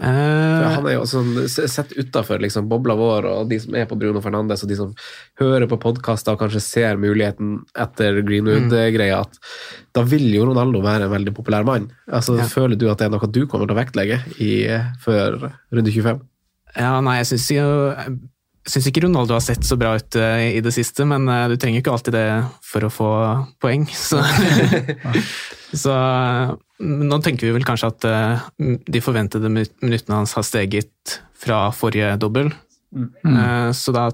Eh, 0.00 0.06
han 0.72 0.86
er 0.88 0.94
jo 0.94 1.02
sånn, 1.08 1.34
Sett 1.50 1.90
utafor 1.92 2.40
liksom, 2.40 2.68
bobla 2.70 2.94
vår, 2.96 3.26
og 3.28 3.50
de 3.50 3.58
som 3.60 3.74
er 3.76 3.88
på 3.90 3.98
Bruno 4.00 4.22
Fernandes, 4.24 4.62
og 4.64 4.70
de 4.70 4.78
som 4.78 4.94
hører 5.42 5.66
på 5.68 5.76
podkaster 5.82 6.36
og 6.36 6.40
kanskje 6.40 6.62
ser 6.64 7.00
muligheten 7.00 7.58
etter 7.76 8.22
Greenwood-greia, 8.24 9.18
at 9.20 9.36
da 9.96 10.04
vil 10.08 10.24
jo 10.32 10.46
Ronaldo 10.48 10.80
være 10.86 11.08
en 11.08 11.12
veldig 11.12 11.34
populær 11.36 11.66
mann. 11.68 11.90
Altså, 12.08 12.38
Ja. 12.40 12.48
Føler 12.48 12.78
du 12.80 12.88
at 12.88 13.02
det 13.02 13.10
er 13.10 13.12
noe 13.12 13.28
du 13.28 13.42
kommer 13.46 13.68
til 13.68 13.76
å 13.76 13.80
vektlegge 13.82 14.22
i, 14.40 14.52
før 15.04 15.50
runde 15.50 15.92
25? 15.92 16.22
ja, 16.78 17.00
nei, 17.02 17.16
jeg 17.18 17.26
syns 17.34 17.48
jo 17.50 17.68
syns 18.68 18.86
ikke 18.90 19.02
Ronaldo 19.06 19.34
har 19.36 19.40
sett 19.44 19.64
så 19.64 19.76
bra 19.80 19.94
ut 19.96 20.16
eh, 20.20 20.56
i 20.58 20.60
det 20.64 20.72
siste, 20.74 21.06
men 21.08 21.24
eh, 21.32 21.46
du 21.48 21.56
trenger 21.56 21.80
ikke 21.82 21.92
alltid 21.94 22.16
det 22.16 22.26
for 22.66 22.84
å 22.86 22.90
få 22.92 23.10
poeng. 23.62 23.86
Så, 24.08 24.20
så 25.76 25.92
eh, 25.94 26.52
nå 26.84 27.18
tenker 27.24 27.46
vi 27.48 27.54
vel 27.56 27.66
kanskje 27.68 27.90
at 27.92 28.06
eh, 28.08 28.44
de 28.90 29.02
forventede 29.04 29.50
mi- 29.52 29.68
minuttene 29.84 30.18
hans 30.20 30.34
har 30.36 30.44
steget 30.46 31.20
fra 31.40 31.68
forrige 31.72 32.14
dobbel. 32.20 32.50
mm. 32.92 33.72
Så 33.76 33.92
da 33.96 34.08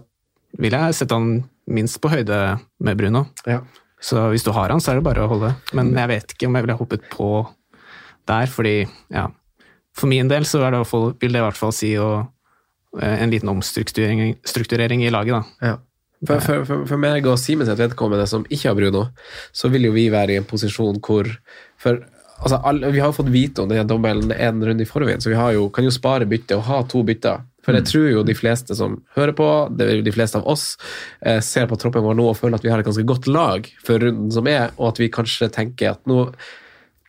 vil 0.61 0.75
jeg 0.77 0.95
sette 0.99 1.17
han 1.17 1.41
minst 1.67 1.99
på 2.03 2.11
høyde 2.13 2.37
med 2.85 2.99
Bruno. 3.01 3.25
Ja. 3.49 3.61
Så 4.01 4.29
hvis 4.31 4.45
du 4.47 4.53
har 4.55 4.71
han, 4.71 4.81
så 4.81 4.93
er 4.93 5.01
det 5.01 5.07
bare 5.09 5.25
å 5.25 5.31
holde. 5.33 5.55
Men 5.75 5.91
jeg 5.97 6.11
vet 6.13 6.35
ikke 6.37 6.47
om 6.51 6.55
jeg 6.59 6.67
ville 6.67 6.79
hoppet 6.79 7.07
på 7.11 7.31
der, 8.29 8.47
fordi 8.51 8.77
ja, 9.15 9.27
For 9.97 10.11
min 10.11 10.29
del 10.29 10.45
så 10.47 10.61
er 10.61 10.71
det 10.75 10.79
i 10.79 10.83
hvert 10.85 10.91
fall, 10.93 11.07
vil 11.23 11.33
det 11.35 11.41
i 11.41 11.45
hvert 11.47 11.57
fall 11.59 11.73
si 11.75 11.95
å, 11.99 12.09
en 13.03 13.33
liten 13.33 13.51
omstrukturering 13.53 14.37
strukturering 14.47 15.05
i 15.05 15.13
laget, 15.13 15.37
da. 15.37 15.69
Ja. 15.73 15.77
For, 16.27 16.41
for, 16.41 16.65
for, 16.65 16.85
for 16.89 17.01
meg 17.01 17.27
og 17.29 17.37
Simen 17.39 17.69
sitt 17.69 17.81
vedkommende, 17.81 18.25
som 18.29 18.47
ikke 18.49 18.71
har 18.71 18.77
Bruno, 18.79 19.03
så 19.53 19.69
vil 19.73 19.89
jo 19.89 19.93
vi 19.93 20.09
være 20.13 20.33
i 20.33 20.39
en 20.41 20.49
posisjon 20.49 20.97
hvor 21.05 21.29
altså, 21.85 22.57
alle, 22.57 22.91
vi 22.95 23.03
har 23.03 23.13
jo 23.13 23.19
fått 23.19 23.33
vite 23.35 23.63
om 23.63 23.69
denne 23.71 23.85
dobbelen 23.89 24.33
en 24.33 24.65
runde 24.65 24.85
i 24.85 24.89
forveien, 24.89 25.21
så 25.21 25.33
vi 25.33 25.39
har 25.39 25.53
jo, 25.57 25.69
kan 25.71 25.85
jo 25.85 25.93
spare 25.95 26.29
bytte 26.29 26.57
og 26.57 26.67
ha 26.71 26.81
to 26.89 27.05
bytter. 27.07 27.45
For 27.67 27.75
jeg 27.75 27.89
tror 27.89 28.05
jo 28.13 28.23
de 28.23 28.35
fleste 28.39 28.77
som 28.79 29.01
hører 29.17 29.35
på, 29.35 29.47
de 29.75 30.13
fleste 30.15 30.39
av 30.39 30.47
oss, 30.49 30.77
eh, 31.21 31.41
ser 31.43 31.67
på 31.67 31.79
troppen 31.83 32.05
vår 32.05 32.15
nå 32.15 32.29
og 32.31 32.39
føler 32.39 32.61
at 32.61 32.65
vi 32.65 32.71
har 32.71 32.79
et 32.79 32.87
ganske 32.87 33.07
godt 33.09 33.27
lag 33.27 33.67
for 33.83 33.99
runden 33.99 34.31
som 34.33 34.47
er, 34.47 34.71
og 34.79 34.93
at 34.93 35.03
vi 35.03 35.11
kanskje 35.13 35.51
tenker 35.53 35.97
at 35.97 36.07
nå 36.07 36.29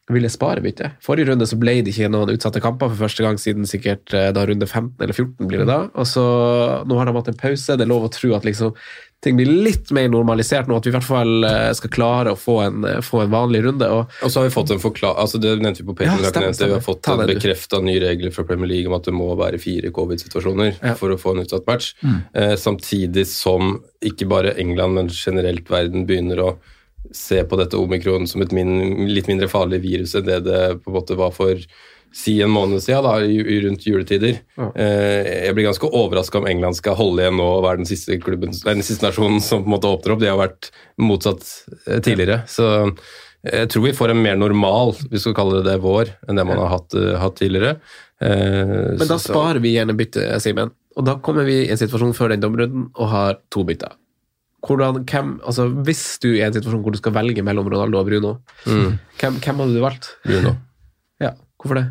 vil 0.09 0.23
jeg 0.23 0.31
spare 0.31 0.61
bytte. 0.63 0.91
Forrige 1.03 1.27
runde 1.33 1.47
så 1.49 1.57
ble 1.59 1.81
det 1.83 1.91
ikke 1.91 2.07
noen 2.13 2.29
utsatte 2.31 2.61
kamper 2.63 2.87
for 2.93 3.01
første 3.07 3.25
gang 3.25 3.35
siden 3.41 3.67
sikkert 3.67 4.13
eh, 4.15 4.29
da 4.31 4.45
runde 4.47 4.63
15 4.69 5.01
eller 5.03 5.13
14 5.17 5.49
blir 5.49 5.63
det 5.65 5.67
da. 5.67 5.81
Og 5.99 6.07
så 6.07 6.23
Nå 6.87 6.95
har 6.99 7.09
de 7.09 7.15
hatt 7.17 7.27
en 7.33 7.41
pause. 7.41 7.75
Det 7.75 7.83
er 7.83 7.91
lov 7.91 8.05
å 8.07 8.13
tro 8.13 8.31
at 8.37 8.45
liksom 8.47 8.71
ting 9.25 9.33
blir 9.35 9.49
litt 9.49 9.89
mer 9.97 10.11
normalisert 10.13 10.67
nå, 10.69 10.75
at 10.77 10.85
vi 10.85 10.91
i 10.91 10.93
hvert 10.93 11.07
fall 11.07 11.43
eh, 11.47 11.71
skal 11.73 11.89
klare 11.89 12.35
å 12.35 12.37
få 12.37 12.55
en, 12.67 12.83
eh, 12.85 12.99
få 13.01 13.23
en 13.23 13.31
vanlig 13.33 13.63
runde. 13.65 13.87
Og, 13.89 14.13
Og 14.23 14.29
så 14.31 14.39
har 14.39 14.47
vi 14.47 14.53
fått 14.53 14.71
en 14.75 14.79
forklar... 14.83 15.15
Altså 15.17 15.41
det 15.41 15.55
nevnte 15.57 15.81
vi 15.81 15.87
på 15.89 16.05
Ja, 16.05 16.13
Patreon, 16.13 16.29
stemmer, 16.29 16.29
ikke 16.29 16.45
nevnt 16.45 16.61
det. 16.61 16.67
vi 16.69 16.77
har 16.77 16.85
fått 16.85 17.09
en 17.11 17.23
bekrefta 17.33 17.79
nye 17.81 18.03
regler 18.03 18.35
fra 18.35 18.45
Premier 18.47 18.69
League 18.69 18.91
om 18.91 18.95
at 18.99 19.09
det 19.09 19.15
må 19.17 19.31
være 19.39 19.59
fire 19.59 19.89
covid-situasjoner 19.95 20.77
Ja. 20.85 20.93
for 20.99 21.11
å 21.11 21.17
få 21.19 21.33
en 21.33 21.43
utsatt 21.43 21.65
match. 21.67 21.95
Mm. 22.05 22.19
Eh, 22.37 22.55
samtidig 22.61 23.25
som 23.27 23.79
ikke 24.05 24.29
bare 24.29 24.53
England, 24.61 24.93
men 25.01 25.09
generelt 25.11 25.67
verden 25.73 26.05
begynner 26.07 26.43
å 26.45 26.51
se 27.15 27.43
på 27.47 27.59
dette 27.59 27.77
omikron 27.79 28.27
som 28.29 28.43
et 28.43 28.55
min, 28.55 29.07
litt 29.09 29.29
mindre 29.29 29.49
farlig 29.51 29.81
virus 29.85 30.15
enn 30.17 30.27
det 30.27 30.41
det 30.47 30.63
på 30.81 30.91
en 30.91 30.97
måte 30.97 31.17
var 31.19 31.35
for 31.35 31.61
si 32.15 32.37
en 32.41 32.49
måned 32.49 32.81
siden, 32.81 33.03
da, 33.03 33.19
rundt 33.67 33.85
juletider. 33.85 34.39
Ja. 34.57 34.71
Eh, 34.79 35.27
jeg 35.47 35.55
blir 35.57 35.67
ganske 35.67 35.89
overraska 35.91 36.39
om 36.39 36.47
England 36.49 36.79
skal 36.79 36.97
holde 36.97 37.23
igjen 37.23 37.37
nå 37.37 37.45
og 37.57 37.65
være 37.65 37.81
den 37.81 37.89
siste, 37.89 38.17
klubben, 38.23 38.55
den 38.63 38.83
siste 38.85 39.05
nasjonen 39.05 39.43
som 39.43 39.63
på 39.63 39.69
en 39.69 39.75
måte 39.75 39.91
åpner 39.91 40.15
opp. 40.15 40.23
De 40.23 40.31
har 40.31 40.39
vært 40.39 40.71
motsatt 41.03 41.45
eh, 41.85 41.99
tidligere. 41.99 42.41
Så 42.49 42.65
jeg 43.45 43.69
tror 43.71 43.85
vi 43.85 43.93
får 43.95 44.15
en 44.15 44.23
mer 44.23 44.39
normal, 44.39 44.95
hvis 44.97 45.19
vi 45.19 45.23
skal 45.27 45.37
kalle 45.37 45.59
det 45.59 45.69
det, 45.69 45.77
vår 45.83 46.09
enn 46.27 46.39
det 46.39 46.47
man 46.47 46.63
har 46.63 46.73
hatt, 46.77 46.97
eh, 46.97 47.13
hatt 47.21 47.37
tidligere. 47.39 47.77
Eh, 48.23 48.97
men 48.97 49.07
da 49.09 49.19
sparer 49.21 49.61
vi 49.63 49.75
gjerne 49.75 49.95
bytte, 49.97 50.25
Simen. 50.43 50.73
Og 50.97 51.05
da 51.05 51.19
kommer 51.21 51.45
vi 51.45 51.61
i 51.65 51.69
en 51.69 51.79
situasjon 51.79 52.15
før 52.17 52.33
den 52.33 52.41
dommerunden 52.41 52.89
og 52.95 53.11
har 53.11 53.41
to 53.53 53.63
bytter. 53.67 53.93
Hvordan, 54.65 55.03
hvem, 55.05 55.27
altså 55.45 55.67
Hvis 55.85 56.17
du 56.23 56.29
er 56.31 56.39
i 56.39 56.45
en 56.47 56.53
situasjon 56.55 56.81
hvor 56.81 56.91
du 56.95 56.97
skal 56.97 57.13
velge 57.13 57.43
mellom 57.45 57.67
Ronaldo 57.69 57.99
og 57.99 58.07
Bruno, 58.09 58.31
Mm. 58.65 58.97
hvem, 59.19 59.37
hvem 59.43 59.59
hadde 59.61 59.75
du 59.75 59.81
valgt? 59.83 60.09
Bruno. 60.25 60.55
Ja, 61.21 61.31
Hvorfor 61.61 61.75
det? 61.77 61.85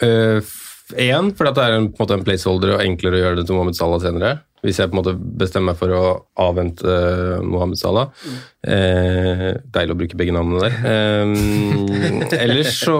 Én, 0.00 1.30
fordi 1.36 1.50
at 1.50 1.54
det 1.58 1.64
er 1.64 1.76
en, 1.78 1.88
en 1.94 2.24
placeholder 2.26 2.72
og 2.76 2.82
enklere 2.84 3.18
å 3.18 3.22
gjøre 3.22 3.36
det 3.40 3.46
til 3.46 3.54
Mohammed 3.54 3.76
Salah 3.78 4.00
senere. 4.02 4.30
Hvis 4.60 4.80
jeg 4.80 4.90
på 4.90 4.96
en 4.96 5.00
måte 5.00 5.14
bestemmer 5.16 5.72
meg 5.72 5.78
for 5.80 5.92
å 5.96 6.02
avvente 6.44 6.84
eh, 6.84 7.44
Mohammed 7.44 7.80
Salah. 7.80 8.10
Eh, 8.60 9.46
deilig 9.72 9.94
å 9.94 9.98
bruke 10.02 10.18
begge 10.20 10.34
navnene 10.36 10.66
der. 10.66 10.76
Eh, 10.90 12.34
ellers 12.44 12.74
så 12.82 12.98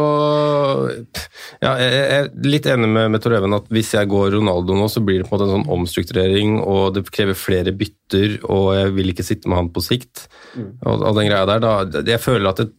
ja, 1.61 1.74
Jeg 1.76 1.90
jeg 1.90 2.16
er 2.16 2.30
litt 2.48 2.68
enig 2.70 2.88
med, 2.88 3.11
med 3.12 3.22
Tor 3.22 3.36
Even 3.36 3.58
at 3.58 3.68
hvis 3.72 3.92
jeg 3.96 4.08
går 4.11 4.32
Ronaldo 4.38 4.78
nå, 4.78 4.88
så 4.92 5.04
blir 5.04 5.20
det 5.20 5.28
på 5.28 5.34
en 5.34 5.38
måte 5.38 5.48
en 5.50 5.54
sånn 5.58 5.74
omstrukturering, 5.76 6.56
og 6.64 6.96
det 6.96 7.04
krever 7.12 7.36
flere 7.38 7.76
bytter, 7.76 8.40
og 8.48 8.72
jeg 8.78 8.96
vil 8.96 9.12
ikke 9.12 9.26
sitte 9.26 9.50
med 9.50 9.61
han 9.61 9.72
på 9.74 9.84
sikt. 9.84 10.26
Og, 10.56 10.96
og 10.96 11.12
den 11.18 11.28
greia 11.28 11.44
der, 11.48 11.61
da, 11.62 12.02
Jeg 12.08 12.24
føler 12.24 12.52
at 12.54 12.64
det, 12.64 12.70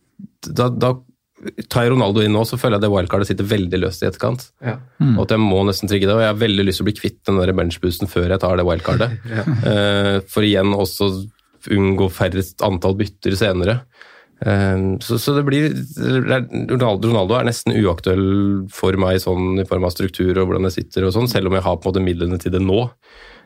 da, 0.50 0.72
da 0.74 0.96
tar 1.72 1.90
Ronaldo 1.90 2.24
inn 2.24 2.34
nå, 2.36 2.44
så 2.48 2.60
føler 2.60 2.78
jeg 2.78 2.86
det 2.86 2.94
wildcardet 2.94 3.30
sitter 3.30 3.48
veldig 3.50 3.80
løst 3.82 4.04
i 4.04 4.08
etterkant. 4.10 4.48
Ja. 4.66 4.78
Og 5.16 5.24
at 5.26 5.36
jeg 5.36 5.44
må 5.44 5.62
nesten 5.68 5.90
trigge 5.92 6.10
det. 6.10 6.16
Og 6.16 6.24
jeg 6.24 6.32
har 6.32 6.42
veldig 6.42 6.66
lyst 6.68 6.82
til 6.82 6.86
å 6.86 6.90
bli 6.90 6.98
kvitt 7.00 7.20
den 7.28 7.40
der 7.42 7.54
benchboosten 7.58 8.12
før 8.12 8.30
jeg 8.30 8.44
tar 8.44 8.60
det 8.60 8.68
wildcardet. 8.68 9.18
Ja. 9.32 9.46
uh, 9.48 10.18
for 10.30 10.46
igjen 10.46 10.74
også 10.76 11.08
unngå 11.72 12.08
færrest 12.14 12.64
antall 12.66 12.98
bytter 13.00 13.36
senere. 13.38 13.82
Eh, 14.42 14.78
så, 15.06 15.20
så 15.22 15.36
det 15.38 15.44
blir 15.46 15.68
Ronaldo, 16.02 17.12
Ronaldo 17.12 17.36
er 17.38 17.46
nesten 17.46 17.76
uaktuell 17.78 18.24
for 18.74 18.98
meg 19.02 19.20
sånn 19.22 19.62
i 19.62 19.68
form 19.70 19.86
av 19.86 19.94
struktur 19.94 20.34
og 20.34 20.48
hvordan 20.50 20.66
jeg 20.70 20.80
sitter, 20.80 21.06
og 21.06 21.14
sånn, 21.16 21.30
selv 21.30 21.52
om 21.52 21.58
jeg 21.58 21.66
har 21.68 21.78
på 21.78 21.86
en 21.86 21.94
måte 21.94 22.06
midlene 22.06 22.42
til 22.42 22.56
det 22.56 22.64
nå. 22.64 22.88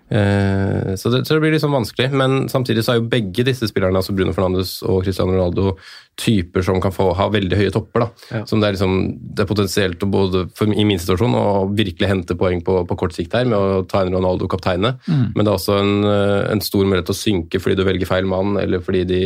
Eh, 0.06 0.95
så, 0.95 1.10
det, 1.10 1.24
så 1.26 1.34
det 1.36 1.41
blir 1.41 1.58
sånn 1.62 1.74
vanskelig, 1.74 2.12
men 2.14 2.45
samtidig 2.51 2.84
så 2.86 2.93
er 2.93 2.99
jo 2.99 3.08
begge 3.10 3.45
disse 3.47 3.66
spillerne, 3.72 3.97
altså 3.97 4.14
Bruno 4.14 4.36
Fernandes 4.36 4.78
og 4.86 5.03
Cristiano 5.06 5.34
Ronaldo, 5.34 5.74
typer 6.16 6.64
som 6.64 6.78
kan 6.80 6.93
få 6.95 7.10
ha 7.18 7.26
veldig 7.34 7.58
høye 7.60 7.74
topper. 7.74 8.06
da. 8.06 8.10
Ja. 8.32 8.43
Som 8.47 8.62
det 8.62 8.70
er 8.70 8.78
liksom, 8.78 8.93
det 9.36 9.43
er 9.43 9.49
potensielt 9.49 10.06
både, 10.14 10.45
for, 10.56 10.70
i 10.72 10.86
min 10.88 11.01
situasjon 11.01 11.36
å 11.36 11.45
virkelig 11.76 12.12
hente 12.12 12.38
poeng 12.39 12.62
på, 12.64 12.84
på 12.88 12.99
kort 13.01 13.18
sikt 13.18 13.34
her 13.36 13.49
med 13.49 13.58
å 13.58 13.82
ta 13.89 14.06
inn 14.06 14.14
Ronaldo 14.16 14.47
kapteine, 14.51 14.95
Mm. 15.06 15.34
men 15.36 15.43
det 15.45 15.49
er 15.51 15.58
også 15.58 15.76
en, 15.80 15.93
eh, 16.08 16.51
en 16.53 16.62
stor 16.62 16.86
mulighet 16.86 17.10
til 17.10 17.16
å 17.16 17.20
synke 17.20 17.60
fordi 17.62 17.76
du 17.78 17.84
velger 17.86 18.08
feil 18.10 18.26
mann, 18.30 18.56
eller 18.58 18.80
fordi 18.82 19.03
de 19.10 19.22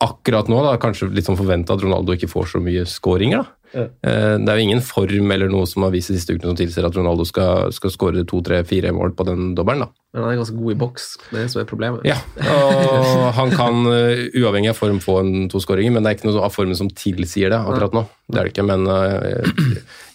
akkurat 0.00 0.48
nå 0.48 0.60
da, 0.64 0.76
kanskje 0.80 1.10
litt 1.12 1.26
sånn 1.28 1.36
forventa 1.38 1.74
at 1.76 1.82
Ronaldo 1.84 2.14
ikke 2.14 2.30
får 2.30 2.46
så 2.54 2.60
mye 2.62 2.86
skåringer. 2.88 3.42
da. 3.42 3.55
Ja. 3.76 3.84
Eh, 4.08 4.38
Det 4.40 4.48
er 4.48 4.56
jo 4.56 4.64
ingen 4.70 4.80
form 4.80 5.30
eller 5.34 5.50
noe 5.52 5.66
som 5.68 5.84
har 5.84 5.92
vist 5.92 6.08
de 6.08 6.16
siste 6.16 6.32
ukene 6.32 6.48
som 6.54 6.56
tilsier 6.56 6.86
at 6.88 6.96
Ronaldo 6.96 7.26
skal, 7.28 7.68
skal 7.76 7.92
skåre 7.92 8.22
to, 8.26 8.40
tre, 8.46 8.62
fire 8.64 8.90
mål 8.96 9.12
på 9.18 9.26
den 9.28 9.50
dobbelen. 9.58 9.84
da. 9.84 9.88
Men 10.16 10.24
han 10.24 10.32
er 10.32 10.38
ganske 10.40 10.56
god 10.56 10.72
i 10.72 10.78
boks, 10.80 11.06
det 11.28 11.36
er 11.36 11.42
det 11.44 11.50
som 11.52 11.60
er 11.60 11.68
problemet. 11.68 12.06
Ja, 12.08 12.16
og 12.40 13.34
han 13.36 13.50
kan 13.52 13.82
eh, 13.92 14.22
uavhengig 14.40 14.70
av 14.72 14.78
form 14.80 14.98
få 15.04 15.18
en 15.20 15.48
to 15.52 15.60
skåringer, 15.60 15.92
men 15.92 16.02
det 16.06 16.10
er 16.14 16.16
ikke 16.18 16.30
noe 16.30 16.46
av 16.48 16.54
formen 16.56 16.78
som 16.78 16.88
tilsier 16.88 17.52
det 17.52 17.58
akkurat 17.60 17.92
nå. 17.98 18.06
Det 18.32 18.40
er 18.40 18.48
det 18.48 18.54
ikke, 18.54 18.64
men 18.66 18.88
eh, 18.88 19.44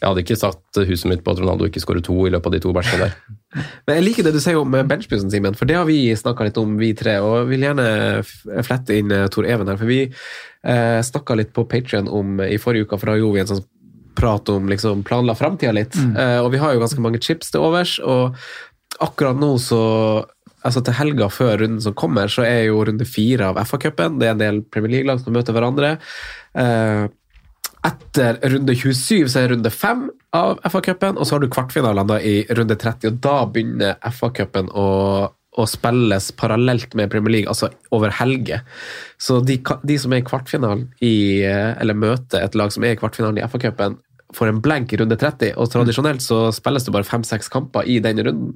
jeg 0.01 0.07
hadde 0.09 0.23
ikke 0.25 0.39
satt 0.41 0.81
huset 0.89 1.11
mitt 1.11 1.21
på 1.23 1.35
at 1.35 1.43
Ronaldo 1.43 1.69
ikke 1.69 1.83
skårer 1.83 2.01
to 2.03 2.17
i 2.25 2.33
løpet 2.33 2.49
av 2.49 2.57
de 2.57 2.63
to 2.65 2.73
bæsjene 2.73 3.05
der. 3.05 3.15
Men 3.85 3.97
jeg 3.97 4.05
liker 4.05 4.27
det 4.27 4.33
du 4.35 4.39
sier 4.43 4.59
om 4.59 4.71
benchbussen, 4.87 5.31
Simen, 5.33 5.57
for 5.59 5.69
det 5.69 5.77
har 5.79 5.87
vi 5.89 6.13
snakka 6.17 6.47
litt 6.47 6.59
om, 6.61 6.77
vi 6.79 6.93
tre. 6.97 7.17
Og 7.23 7.49
vil 7.51 7.65
gjerne 7.67 8.23
flette 8.65 8.97
inn 8.97 9.11
eh, 9.15 9.27
Tor 9.33 9.47
Even 9.49 9.71
her, 9.71 9.79
for 9.79 9.91
vi 9.91 10.01
eh, 10.07 10.99
snakka 11.05 11.37
litt 11.39 11.53
på 11.55 11.67
Patrion 11.69 12.09
om 12.11 12.41
i 12.45 12.59
forrige 12.61 12.87
uke, 12.87 12.99
for 13.01 13.11
da 13.11 13.19
gjorde 13.19 13.37
vi 13.37 13.43
en 13.45 13.53
sånn 13.55 13.65
prat 14.15 14.49
om 14.51 14.67
liksom 14.69 15.05
planla 15.07 15.35
framtida 15.35 15.73
litt. 15.75 15.95
Eh, 15.95 16.37
og 16.41 16.51
vi 16.53 16.61
har 16.61 16.75
jo 16.75 16.83
ganske 16.83 17.03
mange 17.03 17.21
chips 17.23 17.51
til 17.51 17.63
overs, 17.63 17.97
og 18.03 18.37
akkurat 19.01 19.39
nå 19.39 19.55
så 19.61 19.81
Altså 20.61 20.83
Til 20.85 20.93
helga 20.93 21.25
før 21.33 21.55
runden 21.57 21.81
som 21.81 21.95
kommer, 21.97 22.29
så 22.29 22.43
er 22.45 22.67
jo 22.67 22.83
runde 22.85 23.01
fire 23.09 23.47
av 23.49 23.57
FA-cupen. 23.65 24.19
Det 24.21 24.27
er 24.27 24.35
en 24.35 24.41
del 24.43 24.59
Premier 24.69 24.91
League-lag 24.91 25.17
som 25.17 25.33
møter 25.33 25.55
hverandre. 25.55 25.95
Eh, 26.53 27.07
etter 27.87 28.37
runde 28.51 28.75
27 28.77 29.29
så 29.31 29.41
er 29.41 29.53
runde 29.53 29.71
5 29.73 30.07
av 30.37 30.59
FA-cupen, 30.69 31.17
og 31.17 31.25
så 31.25 31.35
har 31.35 31.43
du 31.43 31.51
kvartfinalene 31.51 32.19
i 32.21 32.35
runde 32.53 32.77
30. 32.77 33.09
og 33.09 33.21
Da 33.25 33.37
begynner 33.49 33.97
FA-cupen 34.13 34.69
å, 34.77 34.87
å 35.31 35.65
spilles 35.69 36.29
parallelt 36.37 36.93
med 36.97 37.11
Premier 37.13 37.37
League, 37.37 37.49
altså 37.49 37.71
over 37.95 38.13
helger. 38.21 38.61
Så 39.17 39.39
de, 39.45 39.57
de 39.87 39.97
som 40.01 40.13
er 40.13 40.21
i 40.21 40.27
kvartfinalen 40.27 40.87
i, 41.01 41.15
eh, 41.47 41.73
eller 41.81 41.97
møter 41.97 42.45
et 42.45 42.57
lag 42.59 42.73
som 42.73 42.85
er 42.85 42.95
i 42.95 43.01
kvartfinalen 43.01 43.41
i 43.41 43.47
FA-cupen, 43.49 43.97
får 44.31 44.51
en 44.51 44.61
blank 44.63 44.93
i 44.93 45.01
runde 45.01 45.17
30, 45.19 45.57
og 45.59 45.71
tradisjonelt 45.73 46.23
så 46.23 46.45
spilles 46.55 46.85
det 46.85 46.93
bare 46.95 47.07
fem-seks 47.07 47.51
kamper 47.51 47.89
i 47.89 47.97
den 48.03 48.21
runden. 48.23 48.53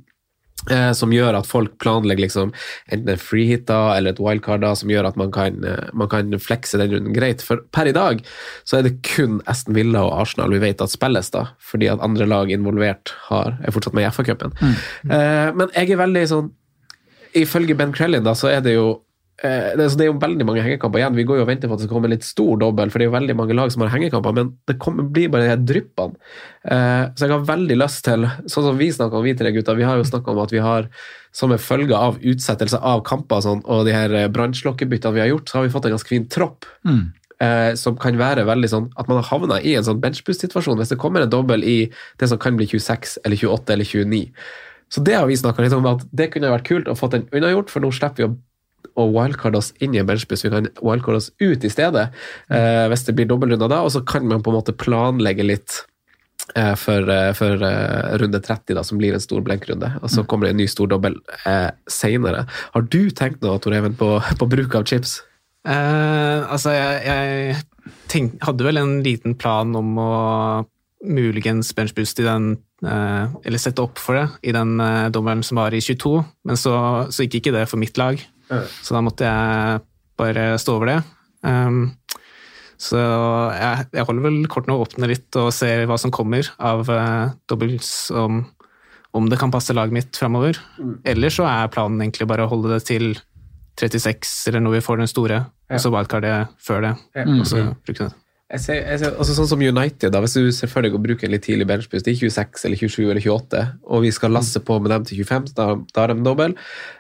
Eh, 0.72 0.92
som 0.98 1.14
gjør 1.14 1.38
at 1.38 1.46
folk 1.46 1.76
planlegger 1.82 2.26
liksom 2.26 2.52
enten 2.90 3.12
en 3.14 3.22
freehitter 3.22 3.94
eller 3.96 4.16
et 4.16 4.22
wildcard 4.22 4.64
da, 4.66 4.74
som 4.78 4.90
gjør 4.90 5.10
at 5.12 5.20
man 5.20 5.32
kan, 5.36 5.62
eh, 5.64 5.92
man 5.94 6.10
kan 6.10 6.34
flekse 6.42 6.80
den 6.82 6.94
runden 6.94 7.14
greit. 7.14 7.44
For 7.46 7.62
per 7.76 7.92
i 7.92 7.96
dag 7.96 8.24
så 8.64 8.80
er 8.80 8.88
det 8.88 8.98
kun 9.06 9.42
Aston 9.52 9.78
Villa 9.78 10.06
og 10.08 10.16
Arsenal 10.24 10.54
vi 10.56 10.64
vet 10.64 10.82
at 10.82 10.94
spilles, 10.94 11.30
da, 11.36 11.48
fordi 11.62 11.90
at 11.92 12.02
andre 12.06 12.26
lag 12.30 12.54
involvert 12.54 13.14
har, 13.30 13.60
er 13.62 13.76
fortsatt 13.76 13.98
med 13.98 14.08
i 14.08 14.12
FA-cupen. 14.12 14.56
Eh, 14.66 15.50
men 15.54 15.70
jeg 15.76 15.94
er 15.94 16.06
veldig 16.06 16.28
sånn 16.32 16.54
Ifølge 17.36 17.76
Ben 17.76 17.92
Crellin 17.92 18.24
da, 18.24 18.32
så 18.32 18.48
er 18.48 18.62
det 18.64 18.78
jo 18.78 19.02
det, 19.42 19.84
er, 19.84 19.90
så 19.92 20.00
det 20.00 20.06
er 20.06 20.10
jo 20.14 20.20
veldig 20.22 20.46
mange 20.48 20.64
hengekamper 20.64 21.02
igjen. 21.02 21.18
Vi 21.18 21.26
går 21.28 21.40
jo 21.42 21.44
og 21.44 21.50
venter 21.50 21.68
på 21.68 21.76
at 21.76 21.82
det 21.82 21.88
skal 21.88 21.98
komme 21.98 22.08
en 22.08 22.14
litt 22.16 22.28
stor 22.28 22.62
dobbel, 22.62 22.92
for 22.92 23.02
det 23.02 23.06
er 23.06 23.10
jo 23.10 23.16
veldig 23.18 23.36
mange 23.36 23.58
lag 23.58 23.74
som 23.74 23.84
har 23.84 23.92
hengekamper, 23.92 24.36
men 24.38 24.54
det 24.70 24.78
kommer, 24.80 25.10
blir 25.12 25.32
bare 25.34 25.44
de 25.44 25.52
her 25.52 25.66
dryppene. 25.74 26.16
Eh, 26.64 27.04
så 27.12 27.28
jeg 27.28 27.34
har 27.34 27.50
veldig 27.50 27.78
lyst 27.82 28.06
til, 28.08 28.30
sånn 28.46 28.70
som 28.70 28.80
vi 28.80 28.90
snakker 28.96 29.20
om, 29.20 29.28
vi 29.28 29.36
tre 29.38 29.52
gutter, 29.56 29.76
vi 29.76 29.88
har 29.88 30.00
jo 30.00 30.08
snakka 30.08 30.32
om 30.32 30.42
at 30.46 30.56
vi 30.56 30.64
har 30.64 30.88
som 31.36 31.52
en 31.52 31.60
følge 31.60 32.00
av 32.00 32.22
utsettelse 32.24 32.80
av 32.80 33.04
kamper 33.08 33.42
og 33.42 33.46
sånn, 33.50 33.62
og 33.68 33.84
de 33.90 33.98
her 33.98 34.16
brannslokkebyttene 34.32 35.18
vi 35.18 35.26
har 35.26 35.32
gjort, 35.34 35.52
så 35.52 35.60
har 35.60 35.68
vi 35.68 35.76
fått 35.76 35.90
en 35.90 35.98
ganske 35.98 36.14
fin 36.16 36.28
tropp. 36.32 36.70
Mm. 36.88 37.04
Eh, 37.44 37.74
som 37.76 37.98
kan 38.00 38.16
være 38.16 38.46
veldig 38.48 38.68
sånn 38.72 38.86
at 38.96 39.10
man 39.12 39.20
har 39.20 39.28
havna 39.28 39.58
i 39.60 39.74
en 39.76 39.84
sånn 39.84 40.00
benchboost-situasjon 40.00 40.78
hvis 40.80 40.94
det 40.94 41.00
kommer 41.02 41.26
en 41.26 41.34
dobbel 41.34 41.66
i 41.68 41.90
det 42.22 42.30
som 42.32 42.40
kan 42.40 42.56
bli 42.56 42.64
26 42.72 43.18
eller 43.28 43.36
28 43.42 43.74
eller 43.76 43.90
29. 43.90 44.22
Så 44.96 45.04
det 45.04 45.18
har 45.18 45.28
vi 45.28 45.36
snakka 45.36 45.66
litt 45.66 45.76
om 45.76 45.88
at 45.90 46.06
det 46.16 46.30
kunne 46.32 46.54
vært 46.54 46.70
kult 46.70 46.88
å 46.88 46.96
få 46.96 47.10
den 47.12 47.26
unnagjort, 47.36 47.74
for 47.74 47.84
nå 47.84 47.92
slipper 47.92 48.24
vi 48.24 48.30
å 48.30 48.36
å 48.94 49.08
wildcarde 49.14 49.60
oss 49.60 49.74
inn 49.84 49.96
i 49.96 50.02
en 50.02 50.08
benchbus, 50.10 50.46
Vi 50.46 50.54
kan 50.54 50.70
wildcarde 50.82 51.24
oss 51.24 51.32
ut 51.42 51.66
i 51.66 51.72
stedet 51.72 52.08
eh, 52.50 52.86
hvis 52.92 53.08
det 53.08 53.18
blir 53.18 53.30
dobbeltrunder 53.30 53.72
da, 53.72 53.82
og 53.86 53.94
så 53.96 54.04
kan 54.06 54.28
man 54.30 54.44
på 54.46 54.54
en 54.54 54.60
måte 54.60 54.76
planlegge 54.78 55.46
litt 55.46 55.82
eh, 56.54 56.76
for, 56.80 57.10
eh, 57.10 57.32
for 57.38 57.64
eh, 57.66 58.18
runde 58.22 58.42
30, 58.42 58.76
da, 58.78 58.84
som 58.84 59.00
blir 59.02 59.16
en 59.16 59.24
stor 59.24 59.44
blenkrunde. 59.46 59.92
Og 60.02 60.12
så 60.12 60.26
kommer 60.28 60.48
det 60.48 60.56
en 60.56 60.62
ny 60.64 60.68
stor 60.72 60.90
dobbel 60.92 61.18
eh, 61.46 61.72
seinere. 61.90 62.46
Har 62.76 62.86
du 62.86 63.02
tenkt 63.16 63.42
noe, 63.46 63.60
Tor 63.64 63.76
Even, 63.78 63.98
på, 63.98 64.18
på 64.40 64.50
bruk 64.52 64.78
av 64.78 64.86
chips? 64.90 65.20
Eh, 65.66 66.40
altså, 66.44 66.76
jeg, 66.76 67.02
jeg 67.08 67.98
tenk, 68.12 68.38
hadde 68.46 68.68
vel 68.68 68.82
en 68.82 69.00
liten 69.06 69.38
plan 69.40 69.74
om 69.78 69.98
å 70.02 70.14
muligens 71.06 71.70
benchboost 71.78 72.18
i 72.24 72.26
den 72.26 72.56
Eller 72.82 73.62
sette 73.62 73.84
opp 73.84 74.00
for 74.02 74.18
det 74.18 74.50
i 74.50 74.54
den 74.56 74.80
dommeren 75.14 75.44
som 75.46 75.60
var 75.60 75.74
i 75.74 75.82
22, 75.82 76.12
men 76.50 76.58
så, 76.58 76.74
så 77.14 77.26
gikk 77.26 77.40
ikke 77.40 77.54
det 77.56 77.66
for 77.70 77.82
mitt 77.82 77.98
lag. 77.98 78.20
Så 78.50 78.96
da 78.96 79.02
måtte 79.06 79.26
jeg 79.28 79.82
bare 80.20 80.44
stå 80.62 80.76
over 80.78 80.92
det. 80.92 80.98
Um, 81.46 81.96
så 82.78 83.00
jeg, 83.00 83.86
jeg 83.96 84.06
holder 84.10 84.26
vel 84.26 84.42
kortene 84.52 84.76
åpne 84.84 85.08
litt 85.10 85.38
og 85.40 85.52
ser 85.56 85.86
hva 85.88 85.98
som 86.02 86.12
kommer 86.14 86.48
av 86.60 86.84
uh, 86.92 87.30
doubles, 87.50 87.90
om, 88.12 88.42
om 89.16 89.30
det 89.32 89.40
kan 89.40 89.54
passe 89.54 89.74
laget 89.76 89.96
mitt 89.96 90.20
framover. 90.20 90.60
Ellers 91.08 91.38
så 91.40 91.48
er 91.48 91.72
planen 91.74 92.02
egentlig 92.04 92.28
bare 92.30 92.46
å 92.48 92.52
holde 92.52 92.74
det 92.76 92.84
til 92.90 93.14
36, 93.80 94.30
eller 94.52 94.64
når 94.64 94.78
vi 94.78 94.84
får 94.86 95.02
den 95.04 95.12
store, 95.12 95.42
Ja. 95.66 95.76
og 95.76 95.82
så 95.82 95.90
wildcardet 95.92 96.52
før 96.62 96.84
det. 96.86 96.94
Ja. 97.18 97.24
Og 97.40 97.46
så 97.50 97.58
Mm. 97.64 97.74
bruke 97.88 98.04
det. 98.06 98.14
Jeg 98.52 98.60
ser, 98.62 98.76
jeg 98.86 99.00
ser, 99.02 99.16
altså 99.18 99.34
sånn 99.34 99.48
som 99.50 99.60
United, 99.66 100.12
da, 100.14 100.20
hvis 100.22 100.36
du 100.38 100.52
ser 100.54 100.68
for 100.70 100.86
deg 100.86 100.94
å 100.94 101.02
bruke 101.02 101.26
en 101.26 101.32
litt 101.34 101.42
tidlig 101.48 101.66
benchboost 101.66 102.06
i 102.08 102.14
26 102.14 102.66
eller 102.68 102.78
27 102.78 103.10
eller 103.10 103.20
28, 103.26 103.64
og 103.90 104.04
vi 104.04 104.12
skal 104.14 104.30
lasse 104.36 104.60
på 104.62 104.78
med 104.80 104.92
dem 104.94 105.04
til 105.10 105.18
25, 105.26 105.56
da, 105.58 105.66
da 105.96 106.02
har 106.06 106.14
de 106.14 106.22
dobbel. 106.24 106.54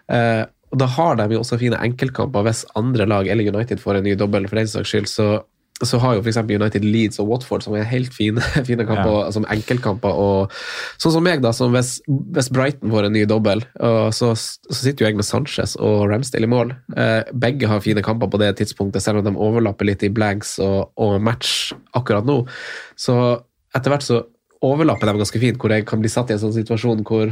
Eh, 0.10 0.41
og 0.76 0.82
da 0.82 0.92
har 0.92 1.16
de 1.16 1.32
jo 1.32 1.40
også 1.40 1.56
fine 1.62 1.80
enkeltkamper 1.80 2.44
hvis 2.44 2.66
andre 2.76 3.08
lag 3.08 3.30
eller 3.32 3.48
United 3.48 3.80
får 3.80 4.02
en 4.02 4.10
ny 4.10 4.16
dobbel, 4.20 4.50
for 4.52 4.60
den 4.60 4.68
saks 4.68 4.92
skyld. 4.92 5.06
Så, 5.08 5.28
så 5.88 6.00
har 6.04 6.18
jo 6.18 6.24
f.eks. 6.26 6.42
United 6.44 6.84
Leeds 6.84 7.22
og 7.24 7.30
Watford 7.32 7.64
som 7.64 7.78
er 7.80 7.88
helt 7.88 8.12
fine, 8.12 8.44
fine 8.68 8.84
kamper, 8.88 9.32
som 9.32 9.48
enkeltkamper. 9.56 10.20
Og 10.20 10.52
sånn 11.00 11.16
som 11.16 11.24
meg, 11.24 11.40
da, 11.46 11.54
som 11.56 11.72
hvis, 11.72 11.94
hvis 12.36 12.52
Brighton 12.52 12.92
får 12.92 13.08
en 13.08 13.16
ny 13.16 13.24
dobbel, 13.32 13.64
så, 14.12 14.34
så 14.36 14.78
sitter 14.82 15.06
jo 15.06 15.10
jeg 15.14 15.22
med 15.22 15.30
Sanchez 15.30 15.78
og 15.80 16.10
Ramsdale 16.12 16.50
i 16.50 16.52
mål. 16.52 16.76
Eh, 17.00 17.32
begge 17.32 17.72
har 17.72 17.84
fine 17.86 18.04
kamper 18.04 18.34
på 18.34 18.44
det 18.44 18.52
tidspunktet, 18.60 19.06
selv 19.06 19.24
om 19.24 19.30
de 19.30 19.36
overlapper 19.48 19.88
litt 19.88 20.04
i 20.04 20.12
blanks 20.12 20.58
og, 20.64 20.92
og 21.00 21.22
match 21.24 21.72
akkurat 21.96 22.28
nå. 22.28 22.42
Så 23.00 23.16
etter 23.72 23.96
hvert 23.96 24.04
så 24.04 24.26
overlapper 24.66 25.08
de 25.08 25.20
ganske 25.24 25.40
fint, 25.40 25.60
hvor 25.62 25.72
jeg 25.72 25.88
kan 25.88 26.04
bli 26.04 26.12
satt 26.12 26.32
i 26.32 26.36
en 26.36 26.44
sånn 26.44 26.56
situasjon 26.56 27.08
hvor 27.08 27.32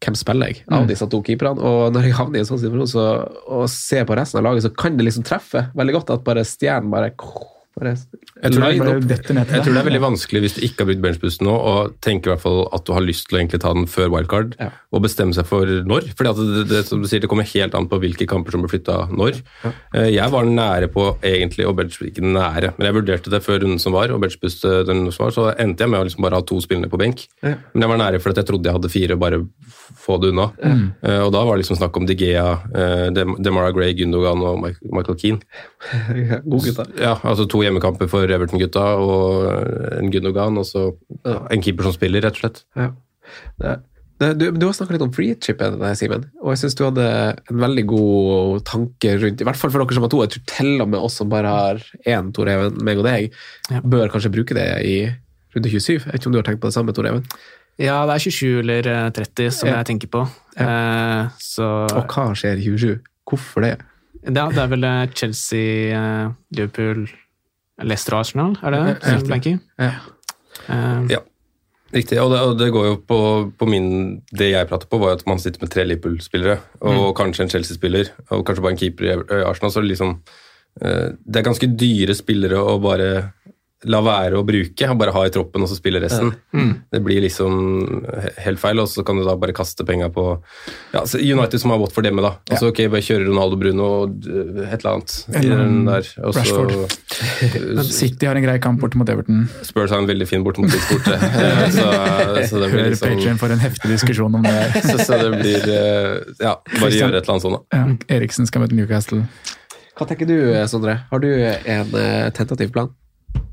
hvem 0.00 0.14
spiller 0.14 0.46
jeg 0.52 0.64
av 0.70 0.82
Mm. 0.84 0.88
disse 0.88 1.06
to 1.10 1.22
keeperne? 1.22 1.58
Og 1.58 1.92
når 1.92 2.02
jeg 2.04 2.14
havner 2.14 2.36
i 2.36 2.38
en 2.40 2.46
sånn 2.46 2.60
situasjon 2.62 2.88
så, 2.92 3.06
og 3.48 3.68
ser 3.68 4.04
på 4.04 4.14
resten 4.16 4.38
av 4.38 4.44
laget, 4.44 4.62
så 4.62 4.76
kan 4.76 4.96
det 4.96 5.04
liksom 5.06 5.24
treffe 5.24 5.70
veldig 5.74 5.94
godt 5.94 6.10
at 6.10 6.24
bare 6.24 6.44
stjernen 6.46 6.90
bare, 6.90 7.10
bare 7.16 7.57
Jeg 8.42 8.52
tror, 8.54 8.62
det 8.62 9.16
er, 9.18 9.44
jeg 9.54 9.62
tror 9.64 9.74
det 9.74 9.80
er 9.80 9.86
veldig 9.88 10.00
vanskelig 10.02 10.40
hvis 10.44 10.54
du 10.56 10.60
ikke 10.66 10.82
har 10.84 10.88
brukt 10.90 11.02
benchboosten 11.04 11.46
nå, 11.48 11.54
og 11.54 11.94
tenker 12.04 12.30
i 12.30 12.32
hvert 12.34 12.42
fall 12.44 12.60
at 12.74 12.84
du 12.86 12.92
har 12.94 13.02
lyst 13.04 13.26
til 13.28 13.36
å 13.36 13.40
egentlig 13.40 13.60
ta 13.62 13.72
den 13.74 13.86
før 13.90 14.10
wildcard, 14.14 14.54
og 14.92 15.02
bestemme 15.04 15.34
seg 15.36 15.46
for 15.48 15.66
når. 15.66 16.08
Fordi 16.18 16.30
at 16.30 16.40
det, 16.42 16.64
det, 16.70 16.82
som 16.88 17.02
du 17.02 17.08
sier, 17.10 17.20
det 17.24 17.28
kommer 17.30 17.46
helt 17.48 17.74
an 17.78 17.88
på 17.90 17.98
hvilke 18.02 18.26
kamper 18.30 18.54
som 18.54 18.62
blir 18.64 18.72
flytta 18.72 19.08
når. 19.10 19.40
Ja. 19.64 19.72
Jeg 20.08 20.30
var 20.34 20.44
nære 20.48 20.88
på 20.94 21.08
egentlig 21.22 21.66
å 21.68 21.74
bench, 21.76 21.98
ikke 22.02 22.22
nære, 22.24 22.72
men 22.78 22.88
jeg 22.88 22.96
vurderte 22.98 23.30
det 23.34 23.42
før 23.44 23.60
runden 23.64 23.78
som 23.82 23.92
var, 23.96 24.10
og 24.14 24.22
benchbooste 24.22 24.84
den 24.88 25.06
som 25.12 25.26
var, 25.26 25.34
så 25.36 25.48
endte 25.58 25.84
jeg 25.84 25.92
med 25.92 26.00
å 26.00 26.06
liksom 26.08 26.24
bare 26.26 26.38
ha 26.40 26.46
to 26.46 26.60
spillende 26.64 26.90
på 26.92 26.98
benk. 27.00 27.26
Ja. 27.42 27.56
Men 27.74 27.84
jeg 27.86 27.92
var 27.94 28.02
nære 28.04 28.22
fordi 28.24 28.42
jeg 28.42 28.48
trodde 28.52 28.70
jeg 28.70 28.78
hadde 28.78 28.92
fire, 28.92 29.18
og 29.18 29.22
bare 29.24 29.42
få 29.98 30.18
det 30.22 30.30
unna. 30.32 30.48
Mm. 30.62 30.84
Eh, 31.02 31.20
Og 31.26 31.32
da 31.34 31.42
var 31.44 31.56
det 31.56 31.62
liksom 31.64 31.78
snakk 31.80 31.96
om 31.96 32.06
De 32.08 32.14
Gea, 32.16 32.46
eh, 32.74 33.08
Dem- 33.16 33.36
Demara 33.42 33.72
Gray, 33.72 33.92
Gundogan 33.98 34.40
og 34.44 34.62
Michael 34.64 35.18
Keane. 35.20 35.40
God 36.48 36.64
gutta. 36.64 36.84
Ja, 37.00 37.14
altså 37.22 37.46
to 37.48 37.60
hjemmekamper 37.68 38.08
for 38.10 38.26
Everton-gutta 38.34 38.86
og 38.98 39.98
en 40.00 40.10
Gundogan, 40.12 40.58
og 40.60 40.66
så 40.68 40.88
ja, 41.22 41.38
en 41.52 41.62
keeper 41.64 41.86
som 41.88 41.94
spiller, 41.94 42.24
rett 42.24 42.36
og 42.40 42.42
slett. 42.42 42.64
Ja. 42.78 42.90
Det, 43.60 43.76
det, 44.18 44.28
du, 44.40 44.44
du 44.56 44.64
har 44.66 44.74
snakka 44.74 44.96
litt 44.96 45.04
om 45.04 45.12
free-chipen, 45.14 45.76
Simen, 46.00 46.24
og 46.42 46.50
jeg 46.54 46.62
syns 46.64 46.74
du 46.78 46.82
hadde 46.88 47.04
en 47.52 47.60
veldig 47.62 47.84
god 47.92 48.64
tanke 48.66 49.12
rundt 49.22 49.44
I 49.44 49.46
hvert 49.46 49.60
fall 49.60 49.70
for 49.70 49.84
dere 49.84 49.94
som 49.98 50.06
har 50.08 50.10
to. 50.14 50.22
Jeg 50.24 50.32
tror 50.34 50.46
til 50.56 50.72
og 50.82 50.88
med 50.90 50.98
oss 51.06 51.20
som 51.20 51.30
bare 51.30 51.52
har 51.54 51.84
én, 52.08 52.32
Tor 52.34 52.50
Even, 52.50 52.80
meg 52.88 52.98
og 52.98 53.06
deg, 53.06 53.36
bør 53.84 54.10
kanskje 54.14 54.32
bruke 54.34 54.56
det 54.58 54.66
i 54.88 54.96
runde 55.54 55.70
27. 55.70 55.92
Jeg 56.00 56.02
vet 56.08 56.18
ikke 56.18 56.32
om 56.32 56.34
du 56.34 56.40
har 56.42 56.48
tenkt 56.48 56.64
på 56.64 56.72
det 56.72 56.76
samme, 56.80 56.96
Tor 56.96 57.06
Even? 57.12 57.22
Ja, 57.78 58.00
det 58.10 58.16
er 58.16 58.24
27 58.26 58.58
eller 58.64 58.88
eh, 58.90 59.04
30 59.14 59.52
som 59.54 59.68
Ja. 59.70 59.76
jeg 59.78 59.86
tenker 59.92 60.10
på. 60.10 60.24
Eh, 60.58 61.28
så 61.38 61.68
Og 61.86 62.10
hva 62.10 62.24
skjer 62.34 62.58
i 62.58 62.66
27? 62.74 62.96
Hvorfor 63.28 63.62
det? 63.62 63.76
Ja, 64.26 64.48
det 64.50 64.58
er 64.64 64.72
vel 64.72 64.82
eh, 64.88 65.04
Chelsea, 65.14 65.94
eh, 65.94 66.32
Liverpool, 66.58 67.04
Leicester 67.82 68.16
og 68.16 68.24
Arsenal, 68.24 68.56
er 68.62 68.74
det 68.74 68.80
det? 68.84 68.94
Ja, 69.02 69.18
som 69.18 69.28
blanker? 69.28 69.58
Ja. 69.78 69.90
Uh, 70.68 71.04
Ja, 71.12 71.20
riktig. 71.94 72.18
Og 72.20 72.32
det, 72.32 72.40
og 72.40 72.58
det 72.58 72.72
går 72.74 72.86
jo 72.88 72.96
på, 73.06 73.20
på 73.58 73.68
min 73.70 74.20
Det 74.32 74.50
jeg 74.50 74.68
prater 74.68 74.90
på, 74.90 74.98
var 74.98 75.16
at 75.16 75.26
man 75.26 75.38
sitter 75.38 75.62
med 75.62 75.70
tre 75.70 75.84
Liverpool-spillere, 75.86 76.58
og 76.80 77.14
kanskje 77.16 77.46
en 77.46 77.52
Chelsea-spiller, 77.54 78.10
og 78.30 78.44
kanskje 78.46 78.64
bare 78.66 78.76
en 78.76 78.82
keeper 78.82 79.04
i 79.08 79.14
i 79.14 79.42
Arsenal. 79.46 79.72
Så 79.72 79.84
liksom, 79.84 80.18
eh, 80.82 81.14
det 81.24 81.40
er 81.40 81.46
ganske 81.46 81.70
dyre 81.78 82.14
spillere 82.18 82.58
å 82.58 82.78
bare 82.82 83.32
la 83.86 84.00
være 84.02 84.34
å 84.40 84.42
bruke, 84.42 84.88
og 84.90 84.96
bare 84.98 85.12
ha 85.14 85.20
i 85.28 85.30
troppen 85.30 85.62
og 85.62 85.68
så 85.70 85.76
spille 85.78 86.00
resten. 86.02 86.32
Mm. 86.50 86.70
Det 86.90 86.98
blir 87.06 87.20
liksom 87.22 87.52
helt 88.42 88.58
feil, 88.58 88.80
og 88.82 88.88
så 88.90 89.04
kan 89.06 89.20
du 89.20 89.22
da 89.22 89.36
bare 89.38 89.54
kaste 89.54 89.84
penga 89.86 90.08
på 90.10 90.24
ja, 90.96 91.04
så 91.06 91.20
United 91.22 91.62
som 91.62 91.70
har 91.70 91.78
vått 91.78 91.94
for 91.94 92.02
demme, 92.02 92.24
da. 92.24 92.32
Altså, 92.50 92.72
ok, 92.72 92.80
bare 92.90 93.04
kjøre 93.06 93.28
Ronaldo 93.28 93.58
Bruno 93.60 93.86
og 94.00 94.26
et 94.26 94.80
eller 94.80 94.90
annet. 94.96 95.14
i 95.30 95.36
Eller 95.44 95.62
den 95.62 95.84
der. 95.86 96.10
Og 96.26 96.34
så- 96.34 96.42
Rashford. 96.42 97.86
City 98.00 98.26
har 98.26 98.34
en 98.40 98.42
grei 98.48 98.58
kamp 98.62 98.80
borte 98.82 98.98
mot 98.98 99.08
Everton. 99.14 99.46
Spurs 99.62 99.94
har 99.94 100.02
en 100.02 100.10
veldig 100.10 100.26
fin 100.26 100.42
borte 100.46 100.58
mot 100.64 100.74
borte. 100.90 101.14
Eh, 101.38 101.70
så, 101.70 101.84
så 102.50 102.58
det 102.64 102.68
blir 102.72 102.88
liksom 102.90 103.12
Patreon 103.14 103.38
for 103.38 103.52
en 103.54 103.60
heftig 103.62 103.90
diskusjon 103.92 104.34
om 104.40 104.42
det. 104.42 104.58
så, 104.90 104.96
så 105.06 105.18
det 105.22 105.38
blir 105.38 105.68
eh, 105.70 106.14
Ja, 106.42 106.56
bare 106.58 106.78
Christian- 106.80 107.12
gjøre 107.12 107.20
et 107.20 107.28
eller 107.28 107.34
annet 107.36 107.46
sånt, 107.46 107.58
da. 107.70 107.78
Ja, 107.78 108.16
Eriksen 108.18 108.48
skal 108.48 108.64
møte 108.64 108.74
Newcastle. 108.78 109.22
Hva 109.98 110.06
tenker 110.08 110.26
du, 110.30 110.36
Sondre? 110.70 110.96
Har 111.12 111.22
du 111.22 111.28
en 111.30 111.94
eh, 111.94 112.30
tentativ 112.34 112.72
plan? 112.74 112.90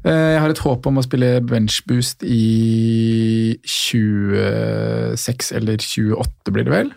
Eh, 0.05 0.11
Jeg 0.11 0.41
har 0.41 0.49
et 0.49 0.61
håp 0.61 0.85
om 0.85 0.97
å 0.97 1.03
spille 1.05 1.41
benchboost 1.41 2.23
i 2.23 3.57
26 3.65 5.51
eller 5.57 5.77
28, 5.81 6.51
blir 6.53 6.63
det 6.67 6.73
vel? 6.73 6.91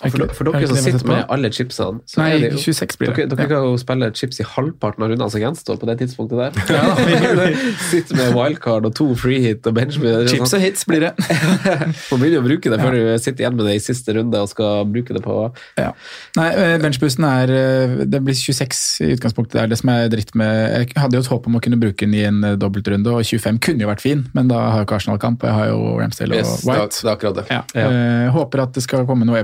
For, 0.00 0.30
for 0.32 0.48
dere 0.48 0.66
som 0.70 0.78
sitter 0.80 1.04
med 1.10 1.26
alle 1.28 1.50
chipsene 1.52 2.00
så 2.08 2.22
Nei, 2.22 2.30
jo, 2.46 2.56
26 2.56 2.96
blir 3.00 3.10
det. 3.10 3.16
Dere, 3.16 3.28
dere 3.34 3.42
Ja. 3.44 3.48
kan 3.50 3.66
jo 3.68 3.76
spille 3.80 4.06
chips 4.16 4.40
i 4.40 4.46
halvparten 4.48 5.04
av 5.04 5.10
rundene 5.12 5.30
som 5.30 5.42
gjenstår 5.42 5.76
på 5.80 5.88
det 5.90 5.98
tidspunktet 6.00 6.40
der. 6.40 6.52
sitter 7.90 8.16
med 8.16 8.32
wildcard 8.36 8.86
og 8.88 8.94
to 8.96 9.08
free 9.18 9.40
hit 9.44 9.66
og 9.68 9.74
bench 9.76 9.98
Chips 10.30 10.54
og 10.56 10.62
hits 10.62 10.86
blir 10.88 11.04
det. 11.04 11.12
Må 12.10 12.16
begynne 12.20 12.40
å 12.40 12.46
bruke 12.46 12.72
det 12.72 12.78
før 12.80 12.96
du 12.96 13.02
sitter 13.20 13.44
igjen 13.44 13.56
med 13.58 13.68
det 13.68 13.74
i 13.76 13.82
siste 13.84 14.14
runde 14.16 14.40
og 14.40 14.48
skal 14.52 14.86
bruke 14.88 15.16
det 15.16 15.22
på 15.24 15.36
Ja. 15.78 15.90
Nei, 16.38 16.48
eh, 16.54 16.76
benchboosten 16.82 17.26
er 17.26 17.52
eh, 17.54 17.94
Det 18.10 18.20
blir 18.24 18.36
26 18.38 18.80
i 19.04 19.10
utgangspunktet. 19.18 19.58
Det 19.58 19.62
er 19.66 19.72
det 19.74 19.78
som 19.82 19.92
er 19.92 20.08
dritt 20.12 20.32
med 20.38 20.50
Jeg 20.86 20.94
hadde 20.96 21.18
jo 21.18 21.24
et 21.26 21.30
håp 21.34 21.46
om 21.50 21.58
å 21.58 21.62
kunne 21.64 21.78
bruke 21.80 22.06
den 22.06 22.16
i 22.16 22.24
en 22.28 22.40
eh, 22.44 22.56
dobbeltrunde, 22.60 23.12
og 23.12 23.24
25 23.26 23.60
kunne 23.68 23.84
jo 23.84 23.90
vært 23.90 24.04
fin, 24.04 24.24
men 24.36 24.48
da 24.50 24.60
har 24.70 24.80
jeg 24.82 24.88
ikke 24.88 24.98
Arsenal-kamp, 25.00 25.42
og 25.44 25.50
jeg 25.50 25.58
har 25.60 25.70
jo 25.74 25.80
Ramsdale 26.00 26.36
og 26.36 26.40
Yes, 26.40 26.50
det, 26.64 26.70
er, 26.70 26.80
White. 26.80 26.96
det 27.02 27.08
er 27.10 27.14
akkurat 27.16 27.40
det. 27.40 27.46
Ja. 27.50 28.30
Håper 28.34 28.62
at 28.64 28.74
det 28.78 28.82
skal 28.86 29.04
komme 29.08 29.26
noe 29.28 29.40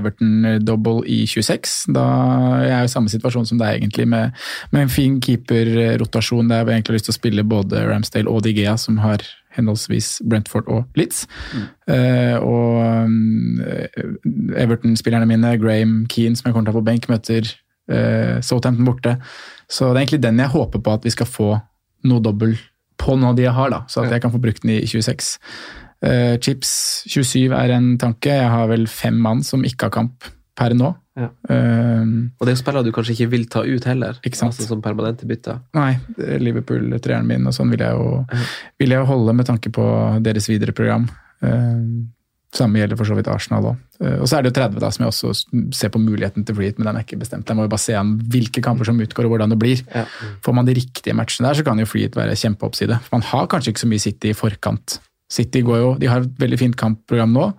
Everton-double 0.47 1.03
i 1.07 1.25
26. 1.27 1.93
Da 1.95 2.05
jeg 2.63 2.71
er 2.71 2.83
jo 2.83 2.89
i 2.89 2.93
samme 2.93 3.11
situasjon 3.11 3.47
som 3.49 3.59
deg, 3.61 3.81
egentlig, 3.81 4.07
med, 4.09 4.35
med 4.71 4.85
en 4.85 4.93
fin 4.93 5.19
keeper-rotasjon 5.23 6.49
der 6.49 6.63
jeg 6.63 6.79
egentlig 6.79 6.93
har 6.93 6.99
lyst 6.99 7.09
til 7.09 7.15
å 7.15 7.19
spille 7.19 7.47
både 7.47 7.83
Ramsdale 7.87 8.31
og 8.31 8.43
Digea, 8.45 8.77
som 8.79 8.99
har 9.03 9.23
henholdsvis 9.57 10.21
Brentford 10.29 10.69
og 10.71 10.99
Litz. 10.99 11.25
Mm. 11.53 11.65
Uh, 11.89 12.35
og 12.45 13.07
um, 13.07 13.61
Everton-spillerne 14.57 15.29
mine, 15.29 15.55
Graham 15.61 16.03
Keane, 16.11 16.37
som 16.37 16.49
jeg 16.49 16.55
kommer 16.55 16.69
til 16.69 16.75
å 16.75 16.77
ha 16.77 16.81
på 16.81 16.89
benk, 16.91 17.09
møter 17.11 17.49
uh, 17.91 18.37
Southampton 18.45 18.87
borte. 18.87 19.17
Så 19.67 19.89
det 19.89 19.95
er 19.95 20.05
egentlig 20.05 20.23
den 20.25 20.43
jeg 20.43 20.53
håper 20.53 20.83
på 20.83 20.97
at 20.97 21.07
vi 21.07 21.13
skal 21.15 21.29
få 21.29 21.51
noe 22.07 22.23
dobbel 22.23 22.55
på 22.97 23.17
noe 23.17 23.33
av 23.33 23.37
de 23.37 23.45
jeg 23.45 23.53
har, 23.53 23.69
da, 23.73 23.83
så 23.89 24.03
at 24.03 24.13
jeg 24.13 24.23
kan 24.23 24.33
få 24.33 24.41
brukt 24.41 24.63
den 24.63 24.77
i 24.77 24.79
26. 24.89 25.35
Uh, 26.05 26.37
chips 26.43 26.71
27 27.09 27.53
er 27.57 27.73
en 27.73 27.95
tanke. 28.01 28.29
Jeg 28.29 28.49
har 28.53 28.69
vel 28.69 28.85
fem 28.89 29.17
mann 29.21 29.41
som 29.45 29.65
ikke 29.65 29.89
har 29.89 29.95
kamp 29.97 30.29
per 30.57 30.73
nå. 30.73 30.89
Ja. 31.17 31.27
Um, 31.49 32.31
Og 32.37 32.45
det 32.45 32.51
er 32.51 32.55
jo 32.57 32.61
spillere 32.61 32.85
du 32.85 32.91
kanskje 32.93 33.13
ikke 33.15 33.29
vil 33.31 33.45
ta 33.49 33.63
ut 33.65 33.85
heller, 33.89 34.17
Ikke 34.25 34.37
sant. 34.37 34.53
altså 34.53 34.67
som 34.69 34.81
permanente 34.85 35.25
bytter. 35.29 35.59
nei, 35.77 35.95
Liverpool-treeren 36.17 37.25
min, 37.29 37.47
og 37.49 37.55
sånn 37.55 37.71
vil 37.73 37.81
jeg 37.85 37.95
jo, 37.97 38.21
vil 38.81 38.93
jeg 38.95 39.07
holde 39.09 39.33
med 39.37 39.47
tanke 39.49 39.71
på 39.73 39.85
deres 40.25 40.47
videre 40.49 40.73
program. 40.77 41.07
Um, 41.41 42.07
samme 42.57 42.79
gjelder 42.79 42.97
for 42.97 43.09
så 43.09 43.15
vidt 43.17 43.27
Arsenal 43.29 43.65
òg. 43.73 43.79
og 44.21 44.27
så 44.29 44.37
er 44.37 44.45
det 44.45 44.51
jo 44.53 44.55
30, 44.61 44.79
da, 44.81 44.89
som 44.93 45.03
jeg 45.03 45.11
også 45.11 45.33
ser 45.75 45.91
på 45.93 45.99
muligheten 46.01 46.45
til 46.47 46.55
free 46.55 46.69
hit, 46.71 46.77
men 46.79 46.87
den 46.87 46.97
er 47.01 47.03
ikke 47.05 47.19
bestemt. 47.19 47.45
Jeg 47.49 47.57
må 47.59 47.65
jo 47.65 47.71
bare 47.73 47.83
se 47.83 47.93
an 47.97 48.15
hvilke 48.31 48.63
kamper 48.63 48.87
som 48.87 48.97
utgår 49.03 49.27
og 49.27 49.33
hvordan 49.35 49.51
det 49.53 49.59
blir. 49.61 49.81
Ja. 49.93 50.05
Får 50.45 50.55
man 50.55 50.65
de 50.69 50.73
riktige 50.77 51.13
matchene 51.17 51.49
der, 51.49 51.59
så 51.59 51.65
kan 51.67 51.77
jo 51.81 51.85
free 51.89 52.07
hit 52.07 52.15
være 52.17 52.37
kjempeoppside. 52.39 52.97
For 53.03 53.17
man 53.19 53.25
har 53.29 53.49
kanskje 53.51 53.73
ikke 53.75 53.83
så 53.83 53.89
mye 53.91 53.99
City 54.05 54.31
i 54.31 54.37
forkant. 54.37 54.99
City 55.29 55.61
går 55.67 55.81
jo, 55.83 55.89
de 55.99 56.07
har 56.09 56.23
et 56.23 56.39
veldig 56.39 56.57
fint 56.63 56.77
kampprogram 56.79 57.33
nå. 57.35 57.49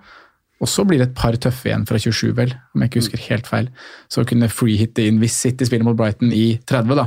Og 0.61 0.67
så 0.71 0.83
blir 0.87 0.99
det 0.99 1.11
et 1.11 1.19
par 1.19 1.37
tøffe 1.39 1.69
igjen 1.71 1.85
fra 1.87 1.99
27, 2.03 2.33
vel, 2.35 2.55
om 2.75 2.83
jeg 2.83 2.91
ikke 2.91 3.03
husker 3.05 3.27
helt 3.29 3.47
feil. 3.47 3.69
Så 4.11 4.25
kunne 4.27 4.49
freehitte 4.51 5.05
inn 5.07 5.21
hvis 5.23 5.37
City 5.39 5.69
spiller 5.69 5.87
mot 5.87 5.97
Brighton 5.99 6.33
i 6.35 6.59
30, 6.67 6.97
da. 6.99 7.05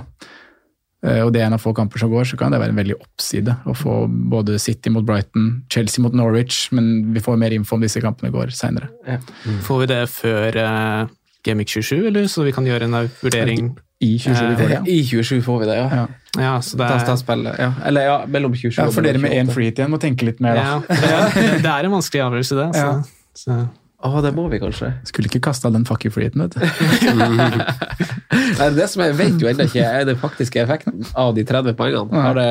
Eh, 1.04 1.22
Og 1.26 1.34
det 1.34 1.42
er 1.42 1.50
en 1.50 1.58
av 1.58 1.62
få 1.64 1.74
kamper 1.76 2.00
som 2.00 2.12
går, 2.14 2.28
så 2.30 2.38
kan 2.40 2.54
det 2.54 2.62
være 2.62 2.72
en 2.76 2.80
veldig 2.80 2.96
oppside 3.02 3.56
å 3.68 3.76
få 3.76 4.06
både 4.32 4.60
City 4.62 4.94
mot 4.94 5.04
Brighton, 5.06 5.64
Chelsea 5.74 6.04
mot 6.04 6.14
Norwich, 6.16 6.70
men 6.72 7.12
vi 7.14 7.24
får 7.24 7.40
mer 7.42 7.56
info 7.58 7.76
om 7.76 7.82
disse 7.84 8.00
kampene 8.04 8.32
går 8.32 8.54
seinere. 8.56 8.92
Får 9.66 9.84
vi 9.84 9.90
det 9.92 10.02
før 10.14 10.60
uh, 10.62 11.08
Gamic 11.44 11.74
27, 11.74 12.06
eller 12.08 12.28
så 12.32 12.46
vi 12.46 12.54
kan 12.56 12.68
gjøre 12.70 12.88
en 12.88 13.00
vurdering 13.24 13.74
I 14.02 14.16
27 14.18 14.56
får 14.58 14.70
det. 14.70 14.82
I 14.90 15.00
27 15.06 15.42
får 15.46 15.60
vi 15.62 15.70
det, 15.70 15.78
ja. 15.78 15.88
Ja. 16.02 16.06
Ja, 16.40 16.52
så 16.64 16.78
det 16.80 16.86
er, 16.88 17.58
ja. 17.60 17.74
Eller 17.86 18.06
ja, 18.08 18.14
mellom 18.26 18.54
27 18.56 18.78
Ja, 18.80 18.86
for 18.94 19.04
dere 19.04 19.20
med 19.20 19.34
én 19.36 19.50
freehit 19.52 19.82
igjen 19.82 19.92
må 19.92 20.00
tenke 20.00 20.26
litt 20.30 20.40
mer, 20.40 20.56
da. 20.56 20.62
ja, 20.64 20.78
det, 20.88 21.10
er, 21.12 21.58
det 21.66 21.74
er 21.74 21.90
en 21.90 21.92
vanskelig 21.98 22.24
avgjørelse, 22.30 22.62
det. 22.62 22.70
Så, 22.78 22.86
Ja. 22.86 23.18
Så. 23.38 23.64
Å, 24.02 24.18
det 24.26 24.32
må 24.34 24.48
vi 24.50 24.58
kanskje. 24.58 24.88
Skulle 25.06 25.30
ikke 25.30 25.44
kasta 25.46 25.70
den 25.70 25.84
fuck 25.86 26.08
you 26.08 26.14
free 26.14 26.32
vet 26.34 26.56
du. 26.56 26.62
Nei, 28.58 28.70
det 28.74 28.88
som 28.90 29.04
jeg 29.04 29.14
vet 29.20 29.38
jo 29.44 29.50
ennå 29.52 29.68
ikke, 29.70 29.84
er 29.86 30.08
den 30.10 30.18
faktiske 30.18 30.64
effekten 30.64 31.06
av 31.14 31.36
de 31.38 31.44
30 31.46 31.78
poengene. 31.78 32.24
Har 32.26 32.38
det, 32.38 32.48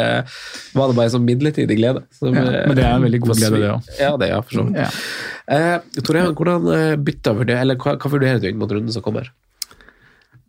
var 0.78 0.92
det 0.92 0.96
bare 0.98 1.10
en 1.10 1.14
sånn 1.16 1.26
midlertidig 1.26 1.76
glede? 1.80 2.04
Som, 2.14 2.38
Ja, 2.38 2.62
men 2.70 2.78
det 2.78 2.86
er 2.86 2.94
en 2.94 3.06
veldig 3.06 3.22
god 3.26 3.34
glede, 3.40 3.62
det 3.64 3.72
òg. 3.72 3.90
Ja, 3.98 4.12
det 4.22 4.30
er 4.30 4.46
for 4.46 4.60
så 4.60 4.66
vidt. 4.68 4.78
Ja. 4.78 4.88
Eh, 5.56 6.02
Tor 6.06 6.20
Ehan, 6.20 6.38
hvordan 6.38 6.70
eh, 6.76 6.94
bytter 7.10 7.38
vurderer, 7.40 7.64
eller 7.66 7.80
hva, 7.82 7.96
hva 7.98 8.12
vurderer 8.14 8.38
du 8.42 8.46
inn 8.50 8.60
mot 8.60 8.70
runden 8.70 8.94
som 8.94 9.04
kommer? 9.04 9.32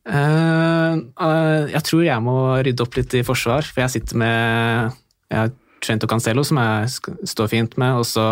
Uh, 0.02 0.98
uh, 1.22 1.70
jeg 1.70 1.82
tror 1.86 2.06
jeg 2.06 2.26
må 2.26 2.36
rydde 2.66 2.86
opp 2.86 2.96
litt 2.98 3.14
i 3.18 3.26
forsvar, 3.26 3.66
for 3.66 3.84
jeg 3.84 3.98
sitter 3.98 4.22
med 4.22 4.98
jeg 5.32 5.38
har 5.40 5.52
Trent 5.82 6.06
og 6.06 6.14
Cancelo, 6.14 6.46
som 6.46 6.60
jeg 6.62 6.90
står 7.30 7.50
fint 7.50 7.78
med, 7.82 7.98
og 7.98 8.06
så 8.06 8.26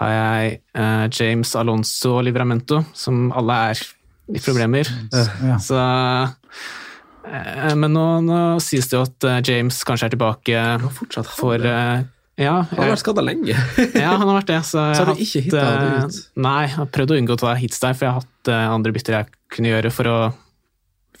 har 0.00 0.12
jeg 0.14 0.60
eh, 0.74 1.06
James 1.12 1.54
Alonso 1.60 2.16
og 2.18 2.24
Livramento, 2.26 2.82
som 2.96 3.28
alle 3.36 3.56
er 3.70 3.82
i 4.30 4.40
problemer. 4.40 4.88
Ja. 5.12 5.58
Så 5.60 5.80
eh, 7.26 7.74
Men 7.76 7.92
nå, 7.96 8.06
nå 8.24 8.38
sies 8.64 8.88
det 8.90 8.96
jo 8.96 9.04
at 9.04 9.28
eh, 9.28 9.42
James 9.50 9.82
kanskje 9.86 10.08
er 10.08 10.14
tilbake 10.14 10.64
Fortsatt 10.96 11.30
for 11.34 11.60
eh, 11.60 12.06
ja, 12.40 12.54
han 12.70 12.78
har 12.78 12.94
vært 12.94 13.02
skada 13.02 13.20
lenge. 13.24 13.52
ja, 14.02 14.14
han 14.14 14.24
har 14.24 14.38
vært 14.38 14.48
det. 14.48 14.60
Så, 14.64 14.80
jeg 14.80 14.96
Så 14.96 15.04
har 15.04 15.10
du 15.12 15.24
ikke 15.26 15.42
hitta 15.44 15.64
eh, 15.68 16.04
ut? 16.06 16.20
Nei, 16.40 16.56
jeg 16.64 16.74
har 16.78 16.90
prøvd 16.96 17.12
å 17.12 17.18
unngå 17.20 17.36
å 17.36 17.40
ta 17.42 17.52
hits 17.60 17.82
der, 17.82 17.96
for 17.98 18.06
jeg 18.06 18.14
har 18.14 18.22
hatt 18.22 18.52
eh, 18.54 18.68
andre 18.78 18.94
bytter 18.96 19.16
jeg 19.18 19.30
kunne 19.52 19.72
gjøre 19.74 19.92
for 19.92 20.08
å 20.08 20.18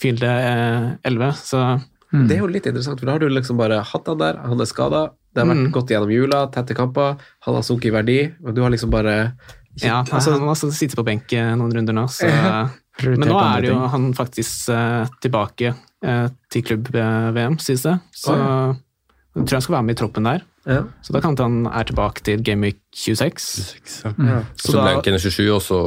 fylle 0.00 0.24
det 0.24 1.10
11, 1.10 1.34
så 1.44 1.64
Det 2.14 2.38
er 2.38 2.40
jo 2.40 2.48
litt 2.48 2.64
interessant, 2.70 2.96
for 2.96 3.10
da 3.10 3.18
har 3.18 3.20
du 3.20 3.28
liksom 3.28 3.58
bare 3.60 3.82
hatt 3.84 4.08
han 4.08 4.22
der, 4.22 4.38
han 4.40 4.64
er 4.64 4.70
skada, 4.70 5.02
det 5.34 5.42
har 5.42 5.48
vært 5.50 5.64
Mm. 5.66 5.72
gått 5.72 5.88
gjennom 5.90 6.10
jula, 6.12 6.46
tette 6.50 6.74
kamper, 6.74 7.16
han 7.46 7.54
har 7.54 7.62
sunket 7.62 7.86
i 7.86 7.90
verdi, 7.94 8.18
men 8.40 8.54
du 8.54 8.62
har 8.62 8.70
liksom 8.70 8.90
bare 8.90 9.32
ikke, 9.76 9.86
Ja, 9.86 10.02
altså, 10.02 10.32
han 10.32 10.48
har 10.48 10.54
sittet 10.54 10.96
på 10.98 11.04
benk 11.06 11.32
eh, 11.32 11.54
noen 11.54 11.72
runder 11.72 11.92
nå, 11.94 12.06
så 12.10 12.26
Men 13.02 13.28
nå 13.30 13.38
er 13.40 13.60
det 13.62 13.70
jo 13.70 13.78
han 13.88 14.12
faktisk 14.12 14.68
uh, 14.74 15.06
tilbake 15.22 15.70
uh, 16.04 16.28
til 16.50 16.62
klubb-VM, 16.62 17.54
sies 17.62 17.82
det. 17.86 17.94
Så 18.12 18.34
jeg 18.34 19.46
tror 19.46 19.56
han 19.56 19.62
skal 19.64 19.74
være 19.78 19.86
med 19.86 19.94
i 19.94 20.00
troppen 20.02 20.24
der. 20.26 20.42
ja. 20.66 20.82
Så 21.00 21.12
da 21.14 21.20
kan 21.24 21.36
han 21.38 21.66
er 21.70 21.84
tilbake 21.88 22.20
til 22.26 22.42
Game 22.44 22.60
Week 22.66 22.76
26. 22.92 23.38
Så, 23.86 24.12
Så 24.58 24.72
ble 24.72 24.82
da- 24.82 24.88
han 24.90 24.98
ikke 25.00 25.12
en 25.14 25.18
27, 25.18 25.54
og 25.54 25.62
så 25.62 25.78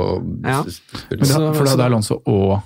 Ja. 0.48 0.64
Men 1.12 1.20
da, 1.20 1.52
for 1.54 1.66
da 1.66 1.72
er 1.74 1.78
det 1.78 1.86
Alonso 1.86 2.22
og 2.26 2.64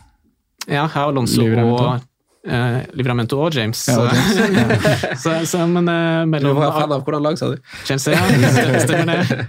Ja, 0.70 0.88
her 0.88 1.02
er 1.02 1.08
Alonso 1.12 1.42
og 1.42 2.02
eh, 2.48 2.78
Livramento 2.98 3.38
og 3.43 3.54
James. 3.56 3.82
Ja, 3.88 3.98
og 4.00 4.12
så, 5.24 5.34
så, 5.48 5.64
men 5.70 5.88
eh, 5.91 6.39
Du 6.43 6.50
var 6.58 6.72
fan 6.80 6.91
av 6.95 7.04
hvordan 7.06 7.24
lag, 7.26 7.38
sa 7.39 7.50
du? 7.54 7.58
Chelsea, 7.86 8.14
ja. 8.16 8.80
Stemmer 8.86 9.12
det. 9.12 9.41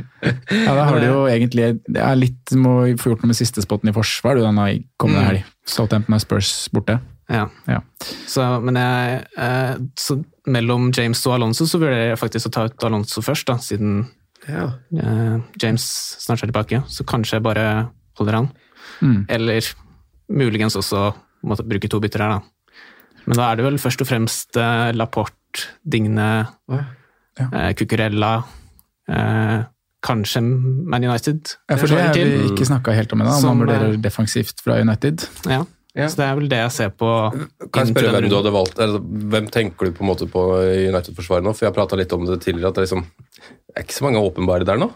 Ja, 0.64 0.74
da 0.74 0.84
har 0.88 0.98
du 1.00 1.06
jo 1.06 1.20
egentlig 1.30 1.68
Det 1.86 2.00
er 2.02 2.16
litt 2.18 2.52
Må 2.58 2.80
få 2.98 3.12
gjort 3.12 3.22
noe 3.22 3.30
med 3.30 3.38
siste 3.38 3.62
spotten 3.64 3.90
i 3.90 3.94
forsvar 3.96 4.38
du, 4.38 4.42
denne 4.46 4.66
kommende 4.98 5.22
Mm. 5.24 5.28
helg. 5.32 5.46
Southampton 5.68 6.14
er 6.16 6.22
Spurs 6.22 6.50
borte. 6.72 6.98
Ja. 7.28 7.46
Ja. 7.68 7.80
Så, 8.30 8.44
men 8.64 8.78
jeg, 8.80 9.18
eh, 9.36 9.74
så 10.00 10.16
mellom 10.48 10.86
James 10.96 11.20
og 11.28 11.34
Alonso 11.36 11.66
så 11.68 11.76
vurderer 11.80 12.14
jeg 12.14 12.20
faktisk 12.22 12.48
å 12.48 12.52
ta 12.54 12.64
ut 12.70 12.86
Alonso 12.88 13.20
først, 13.24 13.44
da, 13.50 13.58
siden 13.60 14.06
Ja. 14.48 14.70
eh, 14.96 15.34
James 15.60 15.84
snart 16.24 16.40
er 16.46 16.48
tilbake. 16.48 16.80
Så 16.88 17.04
kanskje 17.04 17.36
jeg 17.36 17.44
bare 17.44 17.66
holder 18.16 18.38
han. 18.40 18.48
Mm. 19.04 19.26
Eller 19.28 19.68
muligens 20.32 20.76
også 20.80 21.10
måtte 21.44 21.66
bruke 21.68 21.88
to 21.92 22.00
bytter 22.00 22.24
her, 22.24 22.38
da. 22.38 22.40
Men 23.28 23.36
da 23.36 23.48
er 23.52 23.58
det 23.60 23.66
vel 23.66 23.78
først 23.82 24.00
og 24.04 24.08
fremst 24.08 24.56
eh, 24.60 24.90
Laporte, 24.96 25.66
Digne, 25.84 26.28
Ja. 26.72 27.48
eh, 27.52 27.72
Cucurella 27.78 28.30
eh, 29.08 29.58
Kanskje 30.04 30.40
Man 30.42 31.04
United. 31.04 31.56
Ja, 31.68 31.76
for 31.76 31.90
det 31.90 31.98
har 31.98 32.14
vi 32.14 32.52
ikke 32.52 32.66
snakka 32.68 32.94
helt 32.94 33.12
om 33.12 33.20
ennå, 33.24 33.34
om 33.34 33.48
man 33.50 33.64
vurderer 33.66 33.96
eh, 33.96 34.00
defensivt 34.04 34.62
fra 34.64 34.78
United. 34.80 35.26
Ja. 35.50 35.64
Ja. 35.98 36.06
Så 36.06 36.20
det 36.20 36.26
er 36.28 36.36
vel 36.38 36.46
det 36.52 36.58
jeg 36.60 36.70
ser 36.76 36.90
på. 36.94 37.08
Kan 37.74 37.88
jeg 37.88 37.90
spørre 37.90 38.12
hvem 38.14 38.28
du 38.30 38.36
hadde 38.36 38.52
valgt? 38.54 38.78
Eller, 38.84 39.02
hvem 39.32 39.48
tenker 39.50 39.88
du 39.88 39.96
på 39.96 40.04
en 40.04 40.10
måte 40.12 40.28
på 40.30 40.42
United-forsvaret 40.92 41.42
nå? 41.42 41.50
For 41.56 41.66
jeg 41.66 41.72
har 41.72 41.78
prata 41.80 41.98
litt 41.98 42.12
om 42.14 42.22
det 42.28 42.36
tidligere, 42.44 42.70
at 42.70 42.78
det 42.78 42.84
er, 42.84 42.86
liksom, 42.86 43.06
det 43.48 43.74
er 43.80 43.86
ikke 43.88 43.96
så 43.96 44.06
mange 44.06 44.22
åpenbare 44.22 44.68
der 44.68 44.78
nå. 44.78 44.92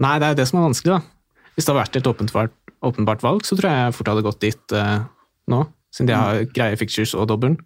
Nei, 0.00 0.14
det 0.22 0.30
er 0.30 0.38
det 0.38 0.46
som 0.48 0.62
er 0.62 0.68
vanskelig, 0.70 0.96
da. 0.96 1.42
Hvis 1.52 1.66
det 1.66 1.74
hadde 1.74 1.82
vært 1.82 1.98
et 2.00 2.08
åpenbart, 2.08 2.54
åpenbart 2.88 3.26
valg, 3.26 3.44
så 3.44 3.58
tror 3.58 3.68
jeg 3.68 3.82
jeg 3.84 3.96
fort 3.98 4.10
hadde 4.14 4.24
gått 4.24 4.40
dit 4.46 4.74
eh, 4.78 4.94
nå. 5.52 5.60
Siden 5.94 6.10
de 6.10 6.18
har 6.18 6.42
greie 6.54 6.76
fixtures 6.80 7.14
og 7.16 7.28
dobbelen. 7.30 7.56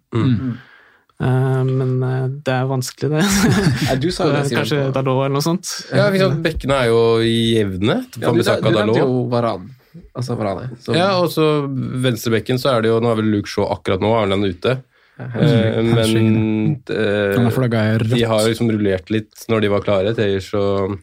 Eh, 1.21 1.61
men 1.67 1.91
eh, 2.03 2.25
det 2.45 2.55
er 2.55 2.69
vanskelig, 2.69 3.11
det. 3.13 3.23
ja, 3.87 3.97
du 3.99 4.09
sa 4.11 4.29
jo 4.29 4.35
det, 4.35 4.47
Kanskje 4.57 4.81
på- 4.87 4.95
Dalot 4.97 5.25
eller 5.25 5.37
noe 5.37 5.45
sånt. 5.45 5.69
Ja? 5.93 6.09
Bekkene 6.43 6.81
er 6.81 6.91
jo 6.91 7.03
jevne. 7.23 7.99
Ja, 8.17 8.31
du, 8.33 8.41
du 8.41 8.69
nevnte 8.71 9.03
jo 9.03 9.23
Varan. 9.31 9.69
Altså 10.17 10.37
Varane. 10.39 10.71
Ja, 10.95 11.11
og 11.21 11.29
så 11.33 11.67
venstrebekken 11.67 12.57
så 12.61 12.71
er 12.73 12.81
det 12.81 12.89
jo 12.89 12.97
Nå 13.03 13.11
er 13.11 13.19
vel 13.19 13.29
Luke 13.35 13.49
Shaw 13.51 13.67
akkurat 13.75 14.01
nå, 14.01 14.09
er 14.17 14.33
han 14.33 14.47
ute. 14.47 14.79
Eh, 15.21 15.77
men 15.85 16.71
uh, 16.89 17.99
de 18.01 18.23
har 18.25 18.41
jo 18.41 18.49
liksom 18.49 18.71
rullert 18.73 19.11
litt 19.13 19.45
når 19.51 19.61
de 19.61 19.69
var 19.69 19.83
klare, 19.85 20.13
Tayers 20.17 20.49
og, 20.57 20.95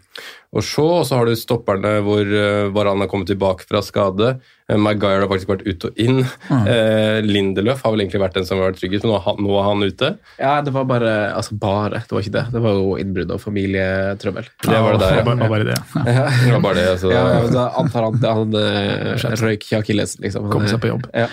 og 0.51 0.67
Shaw. 0.67 0.97
Og 1.01 1.07
så 1.07 1.21
har 1.21 1.31
du 1.31 1.39
stopperne 1.39 2.01
hvor 2.07 2.27
uh, 2.27 2.71
Varan 2.75 3.05
har 3.05 3.11
kommet 3.13 3.31
tilbake 3.31 3.69
fra 3.69 3.83
skade. 3.87 4.35
Uh, 4.71 4.77
Maguire 4.79 5.21
har 5.25 5.29
faktisk 5.33 5.51
vært 5.51 5.65
ut 5.67 5.85
og 5.89 5.99
inn. 5.99 6.21
Eh, 6.51 7.19
Lindeløf 7.27 7.83
har 7.83 7.91
vel 7.95 8.05
egentlig 8.05 8.21
vært 8.23 8.37
den 8.39 8.47
som 8.47 8.61
har 8.61 8.71
vært 8.71 8.79
tryggest, 8.79 9.03
men 9.05 9.11
nå, 9.13 9.17
er 9.19 9.25
han- 9.27 9.41
nå 9.43 9.57
er 9.59 9.65
han 9.67 9.83
ute. 9.83 10.11
Ja, 10.39 10.53
det 10.63 10.73
var 10.73 10.85
bare 10.85 11.11
Altså 11.35 11.59
bare, 11.59 12.01
det 12.07 12.13
var 12.15 12.21
ikke 12.23 12.33
det. 12.39 12.45
Det 12.53 12.61
var 12.63 12.73
jo 12.79 12.95
innbrudd 13.03 13.31
og 13.35 13.41
familietrøbbel. 13.43 14.47
Det 14.63 14.81
var 14.85 14.93
det 14.93 15.01
der, 15.01 15.17
Ja, 15.17 15.25
bare, 15.25 15.39
ja. 15.43 15.49
bare 15.49 15.65
det. 15.65 15.79
Ja. 16.07 16.29
Det 16.45 16.53
var 16.53 16.61
bare 16.61 16.75
det. 16.79 16.87
Altså, 16.95 17.11
Ja, 17.11 17.23
ja, 17.35 17.41
men 17.43 17.53
da 17.53 17.65
antar 17.81 18.03
han 18.09 18.21
han 18.23 18.55
eh, 18.55 19.17
røyk 19.41 19.65
ikke 19.67 19.81
akillesen, 19.83 20.21
liksom. 20.23 20.51
Kom 20.53 20.63
er- 20.63 20.69
seg 20.69 20.81
på 20.81 20.91
jobb. 20.93 21.07
Ja. 21.15 21.27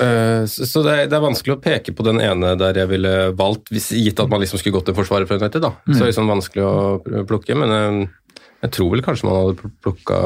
Eh, 0.00 0.44
Så 0.46 0.66
så 0.70 0.82
det, 0.84 0.92
er, 0.92 1.06
det 1.08 1.16
er 1.18 1.24
vanskelig 1.24 1.56
å 1.56 1.62
peke 1.62 1.94
på 1.96 2.04
den 2.04 2.20
ene 2.20 2.54
der 2.58 2.74
jeg 2.74 2.88
ville 2.88 3.32
valgt, 3.34 3.70
hvis, 3.72 3.90
gitt 3.96 4.20
at 4.20 4.28
man 4.30 4.40
liksom 4.40 4.58
skulle 4.60 4.76
gått 4.78 4.86
til 4.86 4.94
forsvaret 4.94 5.26
for 5.28 5.36
United. 5.40 5.62
da. 5.62 5.72
Så 5.88 5.96
er 6.02 6.04
det 6.06 6.12
liksom 6.14 6.28
vanskelig 6.30 6.64
å 6.64 7.24
plukke, 7.26 7.56
men 7.56 7.70
eh, 7.72 8.06
jeg 8.64 8.70
tror 8.78 8.90
vel 8.94 9.02
kanskje 9.02 9.24
man 9.28 9.40
hadde 9.40 9.72
plukka 9.84 10.20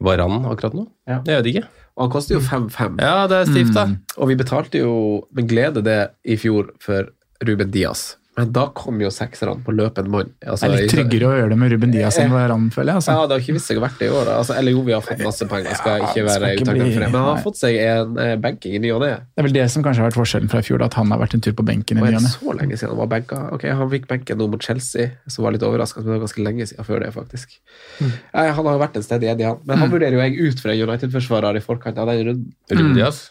Varan 0.00 0.44
akkurat 0.46 0.74
nå. 0.78 0.86
Ja. 1.08 1.20
Jeg 1.26 1.42
vet 1.42 1.50
ikke. 1.54 1.66
Og 1.98 2.06
han 2.06 2.14
koster 2.14 2.36
jo 2.36 2.40
5-5. 2.46 3.00
Ja, 3.02 3.26
det 3.26 3.40
er 3.42 3.48
stivt, 3.50 3.74
da. 3.74 3.88
Og 4.22 4.30
vi 4.30 4.38
betalte 4.38 4.78
jo 4.78 4.92
med 5.34 5.48
glede 5.50 5.82
det 5.82 5.98
i 6.22 6.38
fjor 6.38 6.70
for 6.82 7.10
Ruben 7.42 7.72
Diaz. 7.74 8.12
Men 8.38 8.52
da 8.54 8.68
kom 8.78 9.00
jo 9.02 9.08
sekserne 9.10 9.58
på 9.66 9.72
løpende 9.74 10.08
mann. 10.12 10.28
Altså, 10.46 10.68
Det 10.68 10.78
er 10.78 10.82
litt 10.84 10.92
tryggere 10.94 11.26
å 11.26 11.34
gjøre 11.34 11.48
det 11.50 11.58
med 11.58 11.72
Ruben 11.74 11.90
Diaz 11.90 12.18
enn 12.22 12.30
Varan, 12.30 12.68
føler 12.70 12.92
jeg. 12.94 13.02
Ja, 13.02 13.16
Altså. 13.18 13.28
det 13.28 13.34
har 13.34 13.42
ikke 13.42 13.54
visst 13.58 13.66
seg 13.72 13.80
å 13.80 13.82
vært 13.82 13.98
det 13.98 14.06
i 14.06 14.12
år. 14.14 14.24
da. 14.30 14.36
Altså, 14.38 14.54
eller 14.56 14.70
jo, 14.76 14.82
vi 14.86 14.92
har 14.94 15.02
fått 15.02 15.22
masse 15.26 15.48
penger, 15.50 15.74
skal 15.74 15.98
Ja, 15.98 16.06
ikke 16.06 16.22
være 16.28 16.52
ikke 16.54 16.62
utakknemlig 16.62 16.84
bli- 16.86 16.94
for 16.94 17.00
det. 17.02 17.10
Men 17.10 17.18
han 17.20 17.28
har 17.28 17.34
nei. 17.34 17.42
fått 17.42 17.58
seg 17.58 17.74
en 17.82 18.18
eh, 18.18 18.36
benking 18.36 18.74
i 18.74 18.78
ny 18.78 18.90
og 18.94 19.00
ne. 19.02 19.10
Det 19.18 19.38
er 19.42 19.42
vel 19.48 19.52
det 19.58 19.66
som 19.74 19.82
kanskje 19.82 20.00
har 20.04 20.10
vært 20.10 20.20
forskjellen 20.22 20.48
fra 20.48 20.58
i 20.62 20.62
fjor, 20.62 20.78
da, 20.78 20.84
at 20.86 20.94
han 20.94 21.10
har 21.10 21.18
vært 21.18 21.34
en 21.34 21.40
tur 21.42 21.52
på 21.58 21.64
benken 21.66 21.98
i 21.98 22.00
ny 22.00 22.06
og 22.06 22.14
det 22.14 22.22
ne. 22.22 22.28
så 22.30 22.54
lenge 22.60 22.78
siden 22.78 22.94
han 22.94 23.00
var 23.02 23.10
benka? 23.18 23.38
Ok, 23.52 23.64
Han 23.68 23.90
fikk 23.90 24.06
benken 24.06 24.38
nå 24.38 24.48
mot 24.48 24.62
Chelsea, 24.62 25.10
som 25.26 25.44
var 25.44 25.52
litt 25.52 25.62
overraskende, 25.66 26.04
men 26.06 26.14
det 26.14 26.20
var 26.20 26.26
ganske 26.28 26.44
lenge 26.46 26.62
siden 26.70 26.84
før 26.86 27.00
det, 27.02 27.10
faktisk. 27.12 27.58
Nei, 28.00 28.46
han 28.54 28.64
har 28.64 28.72
jo 28.78 28.78
vært 28.86 28.96
en 28.96 29.02
stedig 29.02 29.28
Eddie, 29.34 29.46
han. 29.50 29.58
Men 29.66 29.78
han 29.78 29.90
vurderer 29.90 30.12
jo 30.14 30.22
jeg 30.22 30.38
ut 30.54 30.60
fra 30.62 30.72
United-forsvarer 30.72 31.56
i 31.56 31.60
forkant 31.60 31.98
av 31.98 32.06
den 32.06 32.22
runden. 32.26 32.52
Ruben 32.70 32.94
Diaz. 32.94 33.30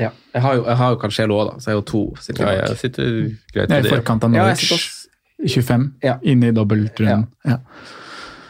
Ja. 0.00 0.10
Jeg 0.32 0.42
har 0.42 0.54
jo, 0.56 0.64
jeg 0.66 0.76
har 0.80 0.90
jo 0.94 1.00
Cancelo 1.02 1.36
òg, 1.42 1.48
da, 1.50 1.56
så 1.60 1.68
jeg 1.70 1.74
har 1.76 1.80
jo 1.82 1.86
to. 1.92 2.02
sitter 2.24 2.46
Ja, 2.46 2.52
jeg 2.70 2.78
sitter 2.80 3.08
greit 3.52 3.56
Jeg 3.56 3.68
med 3.68 3.78
er 3.84 3.88
i 3.88 3.96
forkant 3.96 4.24
av 4.24 4.32
jeg 4.32 4.40
Norwich. 4.42 4.70
Ja, 4.72 5.48
25, 5.52 5.88
Ja. 6.02 6.14
inne 6.22 6.48
i 6.48 6.54
dobbeltrunden. 6.56 7.26
Ja. 7.44 7.58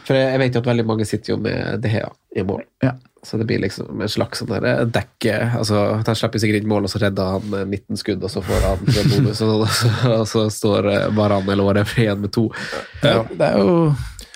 For 0.05 0.13
jeg 0.19 0.39
vet 0.39 0.53
jo 0.55 0.59
at 0.61 0.67
veldig 0.67 0.85
mange 0.85 1.05
sitter 1.07 1.33
jo 1.33 1.37
med 1.41 1.81
De 1.81 1.89
Hea 1.89 2.09
i 2.35 2.43
mål. 2.43 2.63
Ja. 2.83 2.93
Så 3.23 3.37
det 3.39 3.45
blir 3.47 3.61
liksom 3.63 4.01
en 4.03 4.09
slags 4.11 4.41
sånn 4.41 4.49
der 4.51 4.83
dekke 4.91 5.35
altså 5.55 5.77
Han 6.05 6.15
slipper 6.19 6.41
sikkert 6.43 6.59
inn 6.59 6.67
mål, 6.67 6.83
og 6.83 6.91
så 6.91 6.99
redder 6.99 7.37
han 7.37 7.53
eh, 7.55 7.63
19 7.69 7.95
skudd, 8.01 8.23
og 8.27 8.29
så 8.33 8.41
får 8.43 8.65
han 8.67 8.83
bonus, 9.13 9.39
og 9.41 9.63
så, 9.71 9.91
og 10.11 10.25
så 10.27 10.43
står 10.51 10.89
eh, 10.91 11.05
Varan 11.15 11.47
eller 11.47 11.63
whatever 11.63 12.03
igjen 12.03 12.19
med 12.19 12.33
to. 12.35 12.49
Ja. 13.01 13.23
Det 13.31 13.47
er 13.47 13.61
jo 13.63 13.77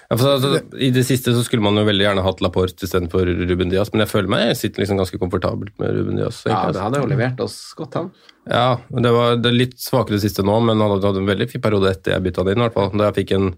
Ja, 0.08 0.16
for 0.16 0.30
altså, 0.38 0.62
I 0.80 0.88
det 0.96 1.04
siste 1.04 1.34
så 1.36 1.42
skulle 1.44 1.66
man 1.66 1.76
jo 1.76 1.84
veldig 1.88 2.06
gjerne 2.06 2.24
hatt 2.24 2.40
Laporte 2.44 2.88
istedenfor 2.88 3.28
Ruben 3.28 3.74
Diaz, 3.74 3.92
men 3.92 4.06
jeg 4.06 4.12
føler 4.14 4.32
meg 4.32 4.46
jeg 4.54 4.60
sitter 4.62 4.86
liksom 4.86 5.02
ganske 5.02 5.20
komfortabelt 5.20 5.76
med 5.84 5.98
Ruben 5.98 6.16
Diaz. 6.22 6.42
Ja, 6.46 6.54
egentlig, 6.54 6.64
Ja, 6.64 6.72
det 6.78 6.86
hadde 6.86 7.04
jo 7.04 7.12
levert 7.12 7.44
oss 7.44 7.58
godt, 7.76 8.00
han. 8.00 8.10
Ja, 8.48 8.80
det 8.88 9.12
var 9.12 9.36
det 9.44 9.52
litt 9.52 9.76
svakere 9.84 10.16
det 10.16 10.24
siste 10.24 10.46
nå, 10.48 10.56
men 10.64 10.80
han 10.80 10.96
hadde 10.96 11.12
en 11.20 11.28
veldig 11.28 11.50
fin 11.52 11.64
periode 11.64 11.92
etter 11.92 12.16
jeg 12.16 12.24
bytta 12.30 12.48
det 12.48 12.56
inn. 12.56 12.64
i 12.64 12.68
hvert 12.70 12.78
fall. 12.80 12.92
Da 12.96 13.10
jeg 13.10 13.18
fikk 13.24 13.36
en 13.36 13.56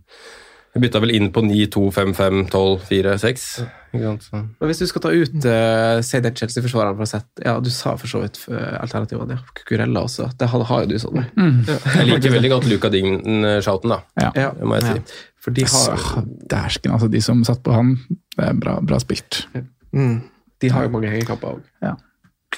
Jeg 0.70 0.84
bytta 0.84 1.00
vel 1.02 1.12
inn 1.18 1.32
på 1.34 1.42
9, 1.42 1.64
2, 1.74 1.84
5, 1.96 2.12
5, 2.14 2.42
12, 2.54 2.82
4, 2.86 3.14
6. 3.18 3.46
Ikke 3.90 4.12
sant? 4.22 4.28
Men 4.62 4.70
hvis 4.70 4.78
du 4.78 4.86
skal 4.86 5.02
ta 5.02 5.10
ut 5.10 5.46
uh, 5.50 6.02
si 6.06 6.20
den 6.22 6.36
Chelsea-forsvareren 6.38 6.94
for 7.00 7.08
å 7.08 7.10
sette 7.10 7.42
Ja, 7.42 7.56
du 7.58 7.72
sa 7.74 7.96
for 7.98 8.06
så 8.12 8.22
vidt 8.22 8.38
eh, 8.54 8.76
alternativene, 8.78 9.40
ja. 9.40 9.56
Cucurella 9.58 10.04
også. 10.06 10.28
Det 10.38 10.46
har, 10.52 10.66
har 10.70 10.84
jo 10.84 10.92
du, 10.92 11.00
Sondre. 11.02 11.26
Jeg 11.34 12.06
liker 12.12 12.36
veldig 12.36 12.52
godt 12.54 12.70
Luca 12.70 12.92
Dign-shouten, 12.94 13.96
da. 13.96 14.00
Ja. 14.22 14.30
Ja. 14.38 14.52
Det 14.60 14.70
må 14.70 14.78
jeg 14.78 14.86
si. 14.86 15.18
For 15.40 15.56
de 15.56 15.64
har, 15.64 16.04
Dæsken, 16.52 16.92
altså. 16.92 17.08
De 17.12 17.22
som 17.24 17.42
satt 17.48 17.64
på 17.64 17.74
han, 17.76 17.96
det 18.36 18.50
er 18.50 18.60
bra, 18.60 18.80
bra 18.84 19.00
spilt. 19.00 19.46
Mm. 19.96 20.22
de 20.62 20.70
har 20.70 20.86
jo 20.86 20.92
mange 20.94 21.10
hengekamper 21.10 21.56
òg. 21.56 21.66
Ja. 21.82 21.96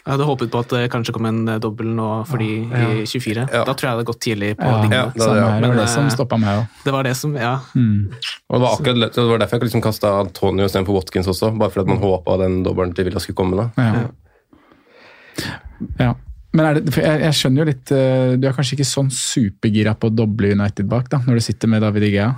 Jeg 0.01 0.15
hadde 0.15 0.25
håpet 0.25 0.49
på 0.49 0.59
at 0.63 0.71
det 0.71 0.85
kanskje 0.89 1.13
kom 1.13 1.27
en 1.29 1.41
eh, 1.51 1.59
dobbel 1.61 1.91
nå 1.93 2.07
for 2.25 2.41
de 2.41 2.47
i 2.63 3.03
24. 3.05 3.43
Ja. 3.43 3.61
Da 3.67 3.75
tror 3.75 3.85
jeg 3.85 3.91
det 3.91 3.91
hadde 3.91 4.07
gått 4.07 4.21
tidlig 4.23 4.51
på 4.57 4.65
Ja. 4.65 4.79
Ja, 4.87 5.03
det, 5.11 5.19
det, 5.19 5.27
ja. 5.37 5.49
Det 5.61 5.69
var 5.69 5.77
det 5.77 5.87
som 5.91 6.07
eh, 6.07 6.13
stoppa 6.15 6.39
meg 6.41 6.61
òg. 6.61 6.79
Det 6.85 6.93
var 6.95 7.05
det 7.05 7.13
som, 7.19 7.35
ja. 7.37 7.51
Mm. 7.75 8.07
Og 8.49 8.55
det 8.55 8.61
var 8.63 8.79
akkurat 8.79 9.19
det 9.19 9.25
var 9.29 9.43
derfor 9.43 9.59
jeg 9.59 9.67
liksom 9.67 9.83
kasta 9.85 10.13
Antonio 10.23 10.65
istedenfor 10.65 10.97
Watkins 10.97 11.29
også. 11.29 11.51
Bare 11.59 11.75
fordi 11.75 11.93
man 11.93 12.01
håpa 12.01 12.39
den 12.41 12.61
dobbelen 12.65 12.95
til 12.97 13.09
Villa 13.09 13.21
skulle 13.21 13.37
komme. 13.43 13.59
da. 13.59 13.67
Ja. 13.77 15.51
ja. 15.99 16.11
Men 16.51 16.65
er 16.65 16.79
det, 16.79 16.95
for 16.95 17.05
jeg, 17.05 17.21
jeg 17.27 17.37
skjønner 17.37 17.61
jo 17.61 17.67
litt 17.69 17.91
eh, 17.95 18.33
Du 18.39 18.47
er 18.47 18.55
kanskje 18.55 18.75
ikke 18.75 18.87
sånn 18.89 19.11
supergira 19.15 19.93
på 19.95 20.09
å 20.09 20.15
doble 20.15 20.55
United 20.57 20.89
bak, 20.91 21.11
da, 21.11 21.21
når 21.27 21.39
du 21.39 21.45
sitter 21.45 21.71
med 21.71 21.83
David 21.85 22.09
Igea? 22.09 22.31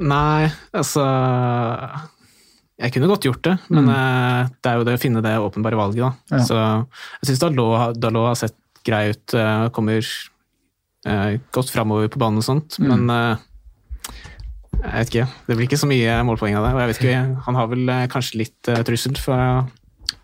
Nei, 0.00 0.48
altså 0.72 1.02
Jeg 2.80 2.94
kunne 2.94 3.10
godt 3.10 3.26
gjort 3.28 3.42
det, 3.44 3.56
men 3.68 3.90
eh, 3.92 4.48
det 4.62 4.70
er 4.70 4.80
jo 4.80 4.86
det 4.88 4.96
å 4.96 5.02
finne 5.02 5.20
det 5.24 5.34
åpenbare 5.36 5.76
valget, 5.76 6.06
da. 6.06 6.38
Ja. 6.38 6.44
Så 6.48 6.58
jeg 6.58 7.28
syns 7.30 7.42
Dalot, 7.42 7.98
Dalot 8.00 8.30
har 8.30 8.38
sett 8.40 8.56
grei 8.86 9.10
ut, 9.12 9.34
eh, 9.36 9.66
kommer 9.76 10.00
eh, 10.00 11.40
godt 11.52 11.72
framover 11.72 12.08
på 12.08 12.20
banen 12.22 12.40
og 12.40 12.46
sånt, 12.46 12.78
men 12.80 13.10
eh, 13.12 13.46
jeg 14.80 14.94
vet 14.94 15.12
ikke. 15.12 15.26
Det 15.44 15.56
blir 15.58 15.68
ikke 15.68 15.80
så 15.82 15.88
mye 15.90 16.14
målpoeng 16.24 16.56
av 16.56 16.64
det. 16.64 16.72
Og 16.72 16.80
jeg 16.80 16.90
vet 16.90 17.00
ikke, 17.02 17.42
han 17.44 17.58
har 17.58 17.66
vel 17.68 17.90
kanskje 18.08 18.38
litt 18.40 18.70
trussel 18.88 19.18
fra 19.20 19.40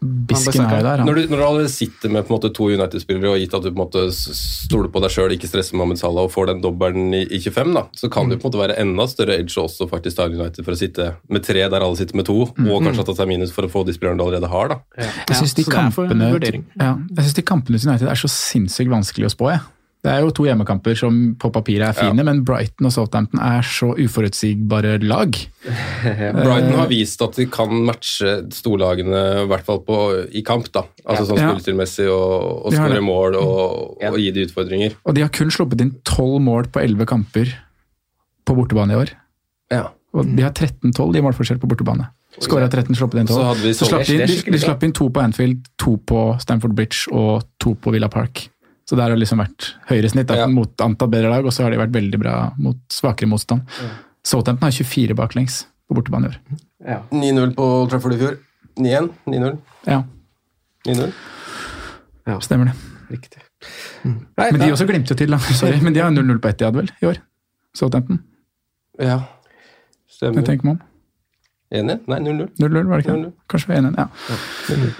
Bisken 0.00 0.64
er 0.64 0.78
jo 0.78 0.84
der, 0.84 1.02
han. 1.02 1.08
Når 1.08 1.18
du, 1.18 1.20
når 1.30 1.40
du 1.40 1.44
allerede 1.46 1.72
sitter 1.72 2.12
med 2.12 2.26
på 2.26 2.32
en 2.32 2.36
måte 2.36 2.50
to 2.56 2.68
United-spillere 2.72 3.34
og 3.34 3.42
gitt 3.42 3.54
at 3.56 3.64
du 3.64 3.70
på 3.70 3.76
en 3.76 3.82
måte 3.82 4.04
stoler 4.14 4.90
på 4.92 5.02
deg 5.04 5.14
sjøl, 5.14 5.34
ikke 5.36 5.50
stresser 5.50 5.78
Mohammed 5.78 6.00
Salah 6.00 6.26
og 6.26 6.32
får 6.34 6.50
den 6.52 6.64
dobbelen 6.64 7.14
i, 7.16 7.22
i 7.26 7.40
25, 7.42 7.74
da, 7.76 7.84
så 7.96 8.10
kan 8.12 8.30
det 8.30 8.40
på 8.40 8.46
en 8.46 8.52
måte 8.52 8.62
være 8.62 8.78
enda 8.82 9.08
større 9.10 9.38
edge 9.40 9.60
også 9.62 9.88
faktisk 9.90 10.18
ta 10.18 10.28
United 10.30 10.62
for 10.66 10.76
å 10.76 10.80
sitte 10.80 11.12
med 11.32 11.46
tre 11.46 11.64
der 11.66 11.80
alle 11.80 11.98
sitter 11.98 12.18
med 12.18 12.28
to, 12.28 12.38
og 12.48 12.84
kanskje 12.86 13.06
ta 13.10 13.16
seg 13.20 13.30
minus 13.30 13.54
for 13.54 13.68
å 13.68 13.72
få 13.72 13.84
de 13.86 13.94
spillerne 13.96 14.20
du 14.20 14.26
allerede 14.26 14.50
har. 14.52 14.74
da. 14.74 14.80
Jeg 15.30 15.40
syns 15.40 15.56
de, 15.58 15.66
ja, 15.66 16.92
de 17.38 17.46
kampene 17.46 17.80
til 17.80 17.90
United 17.90 18.10
er 18.10 18.20
så 18.20 18.30
sinnssykt 18.32 18.92
vanskelig 18.92 19.30
å 19.30 19.34
spå. 19.36 19.50
Jeg. 19.54 19.64
Det 20.06 20.12
er 20.14 20.20
jo 20.22 20.30
to 20.30 20.44
hjemmekamper 20.46 20.94
som 20.94 21.16
på 21.40 21.48
papiret 21.50 21.88
er 21.88 21.96
fine, 21.96 22.22
men 22.22 22.44
Brighton 22.46 22.86
og 22.86 22.92
Southampton 22.94 23.40
er 23.42 23.64
så 23.66 23.88
uforutsigbare 23.98 25.00
lag. 25.02 25.34
Brighton 26.36 26.76
har 26.78 26.86
vist 26.92 27.22
at 27.26 27.34
de 27.40 27.48
kan 27.50 27.72
matche 27.88 28.36
storlagene, 28.54 29.22
i 29.42 29.48
hvert 29.50 29.66
fall 29.66 29.80
på, 29.86 29.98
i 30.30 30.44
kamp. 30.46 30.70
da. 30.74 30.84
Altså 31.02 31.26
sånn 31.26 31.40
Ja. 31.42 31.48
spillestilmessig, 31.50 32.06
og, 32.12 32.66
og 32.68 32.76
skåre 32.76 33.02
mål 33.02 33.34
og, 33.40 33.96
og 34.12 34.18
gi 34.22 34.30
de 34.36 34.46
utfordringer. 34.46 34.94
Og 35.04 35.16
de 35.18 35.26
har 35.26 35.32
kun 35.34 35.50
sluppet 35.50 35.82
inn 35.82 35.94
tolv 36.06 36.38
mål 36.46 36.70
på 36.70 36.84
elleve 36.86 37.08
kamper 37.10 37.50
på 38.46 38.54
bortebane 38.54 38.94
i 38.94 39.00
år. 39.02 39.10
Ja. 39.74 39.88
Og 40.14 40.30
de 40.36 40.42
har 40.46 40.54
13-12 40.54 41.18
i 41.18 41.24
målforskjell 41.26 41.58
på 41.60 41.68
bortebane. 41.68 42.06
Skåra 42.40 42.68
13, 42.68 42.94
sluppet 42.94 43.20
inn 43.22 43.26
12. 43.28 43.34
Så 43.34 43.44
hadde 43.48 43.62
vi 43.64 43.72
Så 43.74 43.84
så- 43.84 43.88
slapp 43.90 44.06
de, 44.06 44.16
de, 44.28 44.52
de 44.52 44.58
slapp 44.60 44.82
inn 44.84 44.92
to 44.92 45.08
på 45.10 45.22
Anfield, 45.22 45.66
to 45.80 45.96
på 46.06 46.20
Stamford 46.40 46.74
Bridge 46.76 47.08
og 47.12 47.42
to 47.58 47.74
på 47.74 47.90
Villa 47.94 48.08
Park. 48.12 48.48
Så 48.86 48.94
der 48.96 49.02
har 49.08 49.10
det 49.16 49.18
liksom 49.24 49.40
vært 49.42 49.72
høyere 49.90 50.08
snitt 50.12 50.28
da, 50.30 50.36
Ja. 50.36 50.46
mot 50.46 50.70
antall 50.80 51.08
bedre 51.10 51.30
lag, 51.32 51.44
og 51.44 51.52
så 51.52 51.64
har 51.64 51.70
de 51.74 51.78
vært 51.80 51.90
veldig 51.94 52.18
bra 52.22 52.52
mot 52.58 52.76
svakere 52.88 53.26
motstand. 53.28 53.62
Southampton 54.22 54.62
har 54.68 54.70
24 54.76 55.14
baklengs 55.18 55.66
på 55.88 55.94
bortebane 55.98 56.26
i 56.26 56.28
år. 56.30 56.38
9-0 57.10 57.54
på 57.56 57.62
Old 57.82 57.90
Trafford 57.90 58.14
i 58.14 58.18
fjor. 58.20 58.38
9-1. 58.78 59.10
9-0. 59.26 59.58
Ja, 59.88 60.02
9-0. 60.86 61.12
Ja. 62.26 62.38
stemmer 62.40 62.70
det. 62.70 62.74
Riktig. 63.10 63.42
Men 64.04 64.60
de 64.60 64.70
også 64.72 64.86
glimter 64.86 65.14
jo 65.14 65.18
til, 65.18 65.30
da. 65.34 65.38
Sorry. 65.38 65.80
Men 65.84 65.94
de 65.94 66.00
har 66.02 66.10
0-0 66.14 66.38
på 66.42 66.48
Etiad, 66.52 66.74
vel, 66.78 66.90
i 67.02 67.06
år? 67.10 67.18
Southampton. 67.74 68.20
Ja. 69.00 69.20
Stemmer. 70.06 70.36
Det 70.38 70.44
Stemmer. 70.44 70.46
tenker 70.46 70.64
man 70.70 70.78
om. 70.78 70.85
1-1? 71.82 72.02
Nei, 72.10 72.18
0-0. 72.24 72.48
0-0, 72.62 72.88
var 72.90 72.96
det 72.96 73.06
ikke 73.06 73.16
0-0. 73.16 73.22
det? 73.28 73.32
Kanskje 73.52 73.78
1-1, 73.78 73.96
ja. 74.00 74.08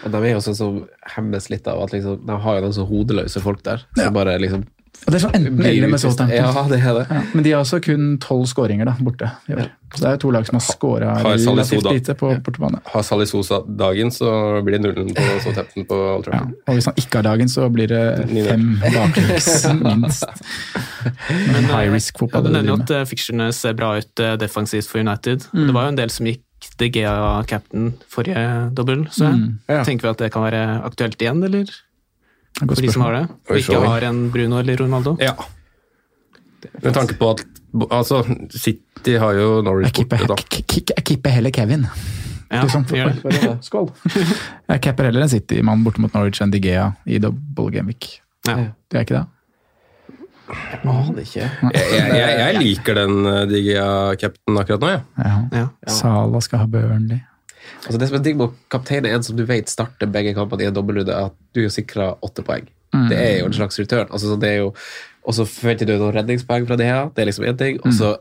Og 0.04 0.14
de 0.14 0.22
er 0.22 0.32
jo 0.36 0.44
sånn 0.46 0.58
som 0.58 0.80
hemmes 1.16 1.50
litt 1.52 1.68
av 1.72 1.82
at 1.86 1.96
liksom, 1.96 2.22
de 2.28 2.40
har 2.46 2.58
jo 2.60 2.66
noen 2.68 2.78
så 2.80 2.86
hodeløse 2.88 3.44
folk 3.44 3.62
der. 3.66 3.86
Som 3.98 4.16
bare 4.16 4.38
liksom 4.42 4.64
Og 5.06 5.12
det 5.12 5.18
er 5.18 5.22
sånn 5.26 5.34
enten 5.36 5.66
eller 5.68 5.90
med 5.92 6.00
Southampton. 6.00 6.38
Ja, 6.40 6.62
det 6.70 6.78
er 6.80 6.94
det. 6.96 7.02
Ja, 7.12 7.18
men 7.36 7.44
de 7.44 7.50
har 7.52 7.60
også 7.66 7.82
kun 7.84 8.14
tolv 8.22 8.46
skåringer 8.48 8.88
da, 8.88 8.94
borte 9.04 9.28
i 9.50 9.52
år. 9.58 9.66
Så 9.94 10.00
det 10.02 10.08
er 10.08 10.14
jo 10.16 10.20
to 10.24 10.30
lag 10.34 10.46
som 10.48 10.56
har 10.56 10.64
skåra 10.66 11.10
relativt 11.22 11.84
lite 11.92 12.14
på 12.18 12.30
bortebane. 12.42 12.80
Har 12.90 13.04
Salisosa 13.06 13.60
dagen, 13.68 14.10
så 14.10 14.30
blir 14.66 14.80
det 14.82 14.94
0-0 14.96 15.12
på 15.14 15.26
Southampton 15.44 15.86
på 15.86 15.98
Old 16.16 16.30
Ja. 16.32 16.40
Og 16.66 16.74
hvis 16.80 16.88
han 16.90 16.96
ikke 16.98 17.20
har 17.20 17.28
dagen, 17.28 17.52
så 17.52 17.68
blir 17.70 17.92
det 17.92 18.02
fem 18.48 18.64
baklengs, 18.82 19.50
minst. 19.84 20.24
Men 21.28 21.68
high 21.70 21.92
risk 21.92 22.16
Ja, 22.16 22.24
fotball 22.24 22.48
du 22.48 22.52
nevner 22.56 22.80
at 22.82 22.90
eh, 22.96 23.04
fixturene 23.06 23.50
ser 23.54 23.76
bra 23.78 23.92
ut 24.00 24.24
eh, 24.24 24.34
defensivt 24.40 24.88
for 24.90 25.04
United. 25.04 25.46
Mm. 25.52 25.66
Det 25.68 25.76
var 25.76 25.86
jo 25.86 25.94
en 25.94 26.00
del 26.02 26.12
som 26.16 26.26
gikk 26.32 26.42
De 26.78 26.90
Gea 26.92 27.42
captain 27.48 27.92
forrige 28.12 28.70
dobbel, 28.76 29.06
så 29.10 29.30
Mm. 29.32 29.58
Ja. 29.68 29.82
tenker 29.84 30.02
vi 30.02 30.10
at 30.10 30.18
det 30.18 30.32
kan 30.32 30.42
være 30.42 30.82
aktuelt 30.84 31.16
igjen, 31.22 31.42
eller? 31.44 31.64
For 32.60 32.74
de 32.80 32.90
som 32.92 33.02
har 33.02 33.12
det. 33.12 33.28
Og 33.50 33.56
ikke 33.60 33.80
har 33.86 34.04
en 34.08 34.30
Bruno 34.30 34.58
eller 34.58 34.76
Ronaldo. 34.76 35.16
Ja. 35.20 35.32
Med 36.82 36.92
tanke 36.94 37.14
på 37.18 37.30
at 37.30 37.44
altså, 37.90 38.22
City 38.50 39.16
har 39.20 39.32
jo 39.38 39.62
Norwich 39.62 39.92
borte, 39.94 40.26
da. 40.26 40.34
jeg 40.34 40.66
keeper- 41.06 41.30
heller 41.30 41.50
Kevin. 41.50 41.86
Ja, 42.50 42.62
liksom. 42.62 42.84
gjør 42.86 43.12
det. 43.22 43.64
Skål. 43.66 43.88
Jeg 44.70 44.80
capper 44.82 45.04
heller 45.08 45.22
en 45.22 45.28
City-mann 45.28 45.82
borte 45.84 45.98
mot 46.00 46.12
Norwich 46.14 46.40
enn 46.44 46.50
Digea 46.52 46.92
i 47.06 47.18
double 47.18 47.70
gameweek. 47.74 48.20
Ja. 48.46 48.54
Det 48.88 48.98
er 49.00 49.00
ikke 49.02 49.16
det? 49.18 49.26
Jeg 50.46 50.80
aner 50.92 51.22
ikke. 51.22 51.46
Jeg, 51.46 51.72
jeg, 51.74 52.10
jeg, 52.16 52.34
jeg 52.40 52.58
liker 52.60 52.98
den 53.00 53.16
uh, 53.26 53.40
Digia-captainen 53.50 54.60
akkurat 54.62 54.84
nå, 54.84 54.90
jeg. 54.92 55.02
Ja. 55.24 55.32
Ja. 55.62 55.64
Sala 55.90 56.40
skal 56.44 56.62
ha 56.62 56.68
Burnley. 56.70 57.18
Altså 57.86 57.98
Det 57.98 58.08
som 58.10 58.18
er 58.18 58.22
digg 58.26 58.38
med 58.38 58.54
kaptein, 58.70 59.06
er 59.06 59.16
en 59.18 59.26
som 59.26 59.36
du 59.38 59.42
vet 59.46 59.70
starter 59.70 60.10
begge 60.10 60.34
kampene 60.36 60.62
i 60.66 60.68
en 60.70 60.76
dobbeltrunde, 60.76 61.14
at 61.28 61.34
du 61.54 61.64
er 61.64 61.72
sikra 61.74 62.12
åtte 62.24 62.44
poeng. 62.46 62.68
Mm. 62.94 63.08
Det 63.10 63.18
er 63.18 63.34
jo 63.40 63.48
en 63.50 63.56
slags 63.58 63.78
return. 63.82 64.06
Altså, 64.10 64.30
så 64.32 64.38
det 64.42 64.52
er 64.54 64.60
jo, 64.64 64.70
og 65.26 65.34
så 65.34 65.46
forventer 65.50 65.90
du 65.90 65.96
noen 65.98 66.14
redningspoeng 66.20 66.66
fra 66.68 66.78
det 66.78 66.86
her, 66.90 67.10
det 67.16 67.24
er 67.24 67.30
liksom 67.32 67.46
én 67.50 67.58
ting. 67.58 67.80
Og 67.82 67.94
så 67.96 68.14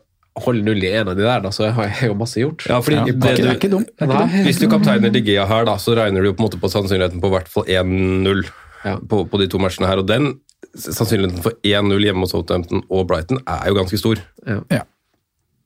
hold 0.46 0.66
null 0.68 0.82
i 0.84 0.90
en 0.92 1.08
av 1.14 1.16
de 1.16 1.24
der, 1.24 1.40
da, 1.46 1.52
så 1.56 1.70
har 1.72 1.88
jeg 1.94 2.10
jo 2.10 2.18
masse 2.20 2.42
gjort. 2.42 2.66
Ja, 2.68 2.82
fordi 2.84 2.98
Ja, 2.98 3.06
det, 3.08 3.20
det 3.24 3.30
er 3.32 3.38
du, 3.46 3.52
ikke 3.54 3.70
dumt. 3.72 3.94
Det 3.94 4.04
er 4.04 4.10
ikke 4.10 4.18
Nei. 4.20 4.26
dumt. 4.34 4.48
hvis 4.50 4.60
du 4.60 4.66
kapteiner 4.74 5.14
Digia 5.16 5.46
her, 5.48 5.70
da, 5.70 5.78
så 5.80 5.96
regner 5.96 6.26
du 6.26 6.34
på 6.34 6.42
en 6.44 6.48
måte 6.50 6.60
på 6.60 6.72
sannsynligheten 6.74 7.22
på 7.24 7.32
hvert 7.32 7.48
fall 7.54 7.70
1-0 7.70 8.44
Ja. 8.86 8.98
på, 9.02 9.24
på 9.32 9.40
de 9.42 9.48
to 9.50 9.58
matchene 9.58 9.88
her. 9.90 9.98
Og 10.04 10.06
den 10.10 10.34
sannsynligheten 10.74 11.42
for 11.46 11.56
1-0 11.64 12.04
hjemme 12.06 12.24
hos 12.26 12.32
Southampton 12.36 12.84
og 12.90 13.08
Brighton 13.10 13.40
er 13.46 13.68
jo 13.70 13.78
ganske 13.78 14.00
stor. 14.02 14.22
Ja. 14.48 14.82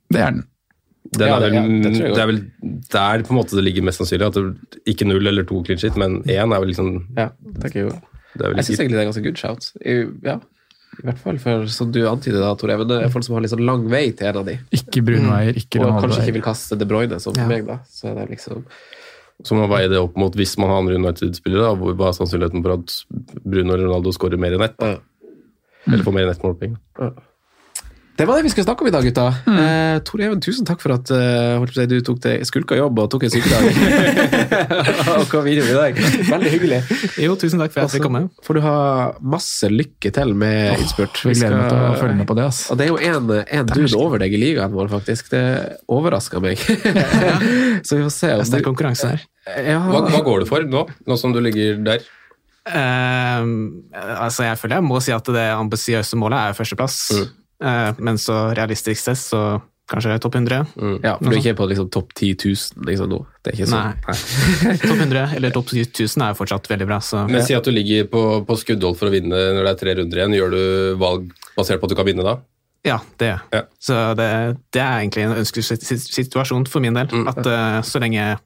Det 0.09 0.19
er 0.21 0.31
den. 0.31 0.43
Den 1.15 1.27
Ja, 1.27 1.35
er 1.37 1.39
vel, 1.41 1.51
det- 1.51 1.55
ja, 1.55 1.89
det 1.89 2.13
det 2.15 2.21
er 2.21 2.27
vel 2.27 2.39
der 2.91 3.23
på 3.25 3.31
en 3.33 3.37
måte 3.39 3.55
det 3.57 3.63
ligger 3.63 3.81
mest 3.83 3.97
sannsynlig. 4.01 4.27
At 4.27 4.33
det, 4.33 4.83
ikke 4.85 5.07
null 5.07 5.25
eller 5.27 5.43
to 5.47 5.63
clean 5.63 5.79
shit, 5.79 5.95
men 5.97 6.21
én 6.23 6.53
er 6.53 6.59
vel 6.59 6.67
liksom 6.69 7.07
Ja, 7.17 7.29
jo. 7.73 7.89
det 8.35 8.41
er 8.45 8.49
vel 8.49 8.55
Jeg 8.57 8.65
syns 8.65 8.79
egentlig 8.79 8.97
det 8.97 9.01
er 9.05 9.11
ganske 9.11 9.23
good 9.23 9.37
shout. 9.37 9.71
I, 9.85 10.05
ja. 10.23 10.39
I 10.99 11.05
hvert 11.05 11.17
fall 11.19 11.37
for, 11.39 11.65
som 11.71 11.91
du 11.91 12.01
antyder, 12.09 12.41
da, 12.41 12.53
Tor 12.55 12.69
Even, 12.73 12.87
det 12.89 13.03
er 13.05 13.09
folk 13.09 13.23
som 13.23 13.35
har 13.35 13.41
litt 13.41 13.51
sånn 13.53 13.63
lang 13.65 13.87
vei 13.89 14.11
til 14.11 14.27
en 14.27 14.37
av 14.41 14.45
de. 14.45 14.57
Ikke 14.75 15.01
Bruno 15.05 15.31
ikke 15.47 15.61
ikke 15.63 15.79
Og 15.85 16.01
kanskje 16.03 16.23
ikke 16.25 16.33
vil 16.33 16.41
kaste 16.43 16.77
De 16.77 16.85
Bruyne, 16.85 17.19
som 17.21 17.33
Ja. 17.37 17.47
meg, 17.47 17.65
da. 17.65 17.79
Så 17.87 18.09
er 18.11 18.15
det 18.25 18.29
liksom 18.37 18.65
Så 19.45 19.55
må 19.55 19.63
man 19.63 19.71
veie 19.71 19.89
det 19.91 19.99
opp 20.01 20.17
mot 20.19 20.35
hvis 20.35 20.57
man 20.59 20.71
har 20.71 20.81
andre 20.81 20.97
United-spillere. 20.99 21.71
Hva 21.79 22.09
er 22.09 22.17
sannsynligheten 22.17 22.63
for 22.65 22.75
at 22.75 22.95
Bruno 23.45 23.73
eller 23.73 23.87
Ronaldo 23.87 24.11
skårer 24.15 24.41
mer 24.41 24.57
enn 24.57 24.65
ett? 24.67 24.75
da? 24.79 24.97
Eller 25.87 26.03
får 26.03 26.15
mer 26.15 26.27
enn 26.27 26.33
ett 26.35 26.43
målpoeng? 26.43 26.75
Det 28.19 28.25
var 28.27 28.35
det 28.35 28.43
vi 28.43 28.49
skulle 28.51 28.65
snakke 28.67 28.83
om 28.83 28.87
i 28.89 28.91
dag, 28.91 29.05
gutta. 29.07 29.25
Eh, 29.47 29.97
Tor 30.03 30.19
Even, 30.19 30.41
tusen 30.43 30.65
takk 30.67 30.81
for 30.83 30.91
at 30.91 31.07
eh, 31.15 31.61
si, 31.71 31.85
du 31.87 32.01
tok 32.03 32.17
deg 32.25 32.41
skulka 32.43 32.75
jobb 32.75 32.99
og 32.99 33.07
tok 33.13 33.23
en 33.23 33.31
sykedag. 33.31 33.69
og 35.13 35.23
kom 35.31 35.47
innom 35.47 35.69
i 35.71 35.77
dag. 35.77 36.01
Veldig 36.27 36.51
hyggelig. 36.51 36.81
Jo, 37.23 37.37
tusen 37.39 37.63
takk 37.63 37.71
for 37.71 37.85
at 37.85 37.87
jeg 37.87 38.01
fikk 38.01 38.07
komme. 38.09 38.25
får 38.43 38.59
du 38.59 38.61
ha 38.65 38.75
masse 39.23 39.71
lykke 39.71 40.11
til 40.19 40.35
med 40.35 40.83
innspurt. 40.83 41.23
Vi 41.23 41.37
gleder 41.37 41.55
meg 41.61 41.71
til 41.71 41.79
å 41.79 41.95
følge 42.01 42.19
med 42.19 42.27
på 42.27 42.37
det. 42.41 42.49
ass. 42.51 42.61
Og 42.67 42.81
det 42.81 42.89
er 42.89 42.91
jo 42.91 42.99
en, 43.07 43.33
en 43.39 43.71
dude 43.71 44.03
over 44.03 44.25
deg 44.25 44.35
i 44.35 44.43
ligaen 44.43 44.75
vår, 44.75 44.91
faktisk. 44.97 45.31
Det 45.31 45.45
overraska 45.87 46.43
meg. 46.43 46.59
Så 47.87 47.95
vi 47.95 48.03
får 48.03 48.15
se. 48.19 48.35
Det 48.35 48.43
er 48.43 48.47
sterk 48.51 48.67
konkurranse 48.67 49.15
her. 49.15 49.27
Ja, 49.63 49.79
Hva, 49.87 50.03
hva 50.11 50.25
går 50.27 50.43
det 50.43 50.51
for 50.51 50.67
nå, 50.67 50.89
nå 51.07 51.23
som 51.23 51.31
du 51.31 51.39
ligger 51.47 51.79
der? 51.87 52.03
Uh, 52.69 53.41
altså 54.19 54.43
jeg 54.45 54.59
føler 54.59 54.77
jeg 54.77 54.85
må 54.85 54.99
si 55.01 55.13
at 55.15 55.29
det 55.33 55.45
ambisiøse 55.55 56.19
målet 56.19 56.51
er 56.51 56.57
førsteplass. 56.57 56.97
Eh, 57.15 57.29
men 57.59 58.17
så 58.21 58.53
realistisk 58.55 59.01
sett 59.03 59.19
så 59.19 59.41
kanskje 59.89 60.19
topp 60.21 60.35
100. 60.37 60.59
ja, 61.03 61.15
for 61.17 61.25
du 61.25 61.35
er 61.35 61.39
ikke 61.41 61.55
på 61.59 61.65
liksom, 61.71 61.89
topp 61.91 62.13
10 62.13 62.35
000 62.45 62.85
liksom, 62.87 63.09
nå? 63.09 63.17
Det 63.41 63.51
er 63.51 63.57
ikke 63.57 63.69
sånn. 63.71 63.97
Nei. 64.05 64.77
topp 64.85 65.01
100 65.07 65.23
eller 65.39 65.55
topp 65.55 65.73
1000 65.73 66.23
er 66.23 66.31
jo 66.31 66.37
fortsatt 66.39 66.69
veldig 66.69 66.87
bra. 66.87 66.99
Så 67.03 67.23
Men 67.27 67.43
Si 67.47 67.57
at 67.57 67.65
du 67.65 67.73
ligger 67.73 68.05
på, 68.11 68.23
på 68.45 68.59
skuddhold 68.61 68.99
for 68.99 69.09
å 69.09 69.13
vinne 69.13 69.33
når 69.57 69.65
det 69.65 69.73
er 69.73 69.81
tre 69.81 69.97
runder 69.99 70.21
igjen. 70.21 70.37
Gjør 70.37 70.55
du 70.55 70.63
valg 71.01 71.27
basert 71.57 71.81
på 71.81 71.89
at 71.89 71.95
du 71.95 71.99
kan 71.99 72.07
vinne 72.07 72.27
da? 72.27 72.37
ja, 72.87 72.99
det 73.19 73.27
gjør. 73.27 73.39
Ja. 73.51 73.61
Så 73.79 73.95
det, 74.15 74.29
det 74.73 74.81
er 74.81 75.01
egentlig 75.01 75.25
en 75.25 75.37
ønskelig 75.41 75.65
situasjon 75.99 76.67
for 76.69 76.83
min 76.83 76.95
del. 76.95 77.11
At 77.27 77.41
uh, 77.43 77.79
så 77.85 78.01
lenge 78.03 78.37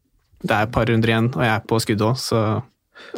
det 0.43 0.51
er 0.51 0.65
et 0.65 0.73
par 0.75 0.89
runder 0.89 1.11
igjen 1.11 1.29
og 1.31 1.43
jeg 1.45 1.53
er 1.53 1.67
på 1.69 1.77
skuddhold, 1.79 2.17
så 2.19 2.39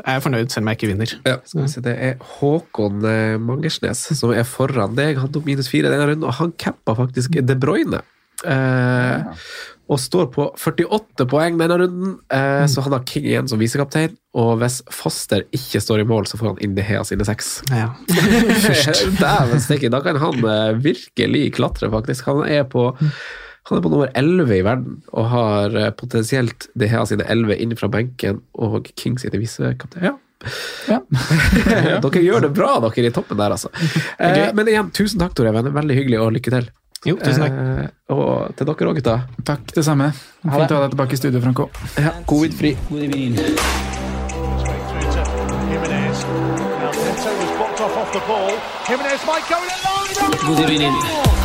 er 0.01 0.17
jeg 0.17 0.25
fornøyd 0.25 0.51
selv 0.53 0.65
om 0.65 0.71
jeg 0.71 0.79
ikke 0.79 0.91
vinner. 0.91 1.13
Ja. 1.27 1.37
Skal 1.45 1.63
vi 1.63 1.69
se, 1.71 1.85
Det 1.85 1.95
er 2.09 2.17
Håkon 2.37 3.05
eh, 3.09 3.37
Mangersnes 3.41 4.03
som 4.19 4.33
er 4.35 4.47
foran 4.47 4.97
deg. 4.97 5.21
Han 5.21 5.31
tok 5.33 5.47
minus 5.47 5.71
fire 5.71 5.93
denne 5.93 6.09
runden, 6.09 6.27
og 6.27 6.37
han 6.39 6.53
cappa 6.61 6.97
faktisk 6.97 7.39
De 7.45 7.57
Bruyne. 7.59 8.01
Eh, 8.43 9.45
og 9.85 10.01
står 10.01 10.31
på 10.33 10.47
48 10.57 11.27
poeng 11.29 11.59
denne 11.59 11.77
runden, 11.77 12.15
eh, 12.33 12.65
så 12.71 12.81
han 12.81 12.95
har 12.95 13.05
King 13.05 13.27
igjen 13.29 13.49
som 13.49 13.61
visekaptein. 13.61 14.15
Og 14.33 14.57
hvis 14.61 14.79
Foster 14.91 15.45
ikke 15.55 15.81
står 15.83 16.01
i 16.01 16.07
mål, 16.09 16.25
så 16.29 16.39
får 16.41 16.53
han 16.53 16.61
inn 16.65 16.75
De 16.77 16.85
Hea 16.85 17.03
sine 17.05 17.27
seks. 17.27 17.59
Ja. 17.69 17.91
Dæven 19.21 19.61
steike, 19.61 19.91
da 19.93 20.01
kan 20.05 20.17
han 20.21 20.41
eh, 20.41 20.77
virkelig 20.81 21.45
klatre, 21.59 21.91
faktisk. 21.93 22.25
Han 22.31 22.43
er 22.49 22.65
på 22.69 22.89
han 23.65 23.77
er 23.79 23.81
på 23.81 23.89
nummer 23.89 24.11
11 24.13 24.51
i 24.53 24.61
verden 24.65 24.99
og 25.09 25.25
har 25.31 25.75
eh, 25.79 25.89
potensielt 25.97 26.67
her 26.77 27.05
sine 27.09 27.25
11 27.25 27.57
inn 27.63 27.73
fra 27.79 27.89
benken 27.89 28.43
og 28.61 28.91
King 28.93 29.17
sine 29.21 29.41
visekaptein. 29.41 30.11
Ja. 30.11 30.15
Ja. 30.85 30.99
dere 32.03 32.21
gjør 32.21 32.43
det 32.43 32.51
bra, 32.53 32.75
dere 32.83 33.07
i 33.09 33.13
toppen 33.13 33.39
der, 33.39 33.55
altså. 33.55 33.71
Eh, 34.21 34.51
men 34.53 34.67
igjen, 34.69 34.91
tusen 34.93 35.17
takk, 35.23 35.33
Tore. 35.33 35.49
Veldig 35.55 35.95
hyggelig, 35.97 36.19
og 36.21 36.35
lykke 36.35 36.53
til. 36.53 36.67
Jo, 37.07 37.15
tusen 37.17 37.41
takk. 37.41 37.55
Eh, 37.63 37.87
og 38.13 38.53
til 38.59 38.69
dere 38.69 38.91
òg, 38.91 38.99
gutta. 38.99 39.15
Takk, 39.47 39.73
det 39.73 39.85
samme. 39.87 40.11
Ha 40.13 40.59
Fint 40.59 40.75
å 40.75 40.77
ha 40.77 40.85
deg 40.85 40.93
tilbake 40.93 41.17
i 41.17 41.21
studio, 41.23 41.41
Franco. 41.41 41.69
Ja, 41.97 42.13
Covid-fri. 42.29 42.75
God 42.91 43.07
evening. 43.07 43.33
Straight 44.61 44.85
through 51.25 51.44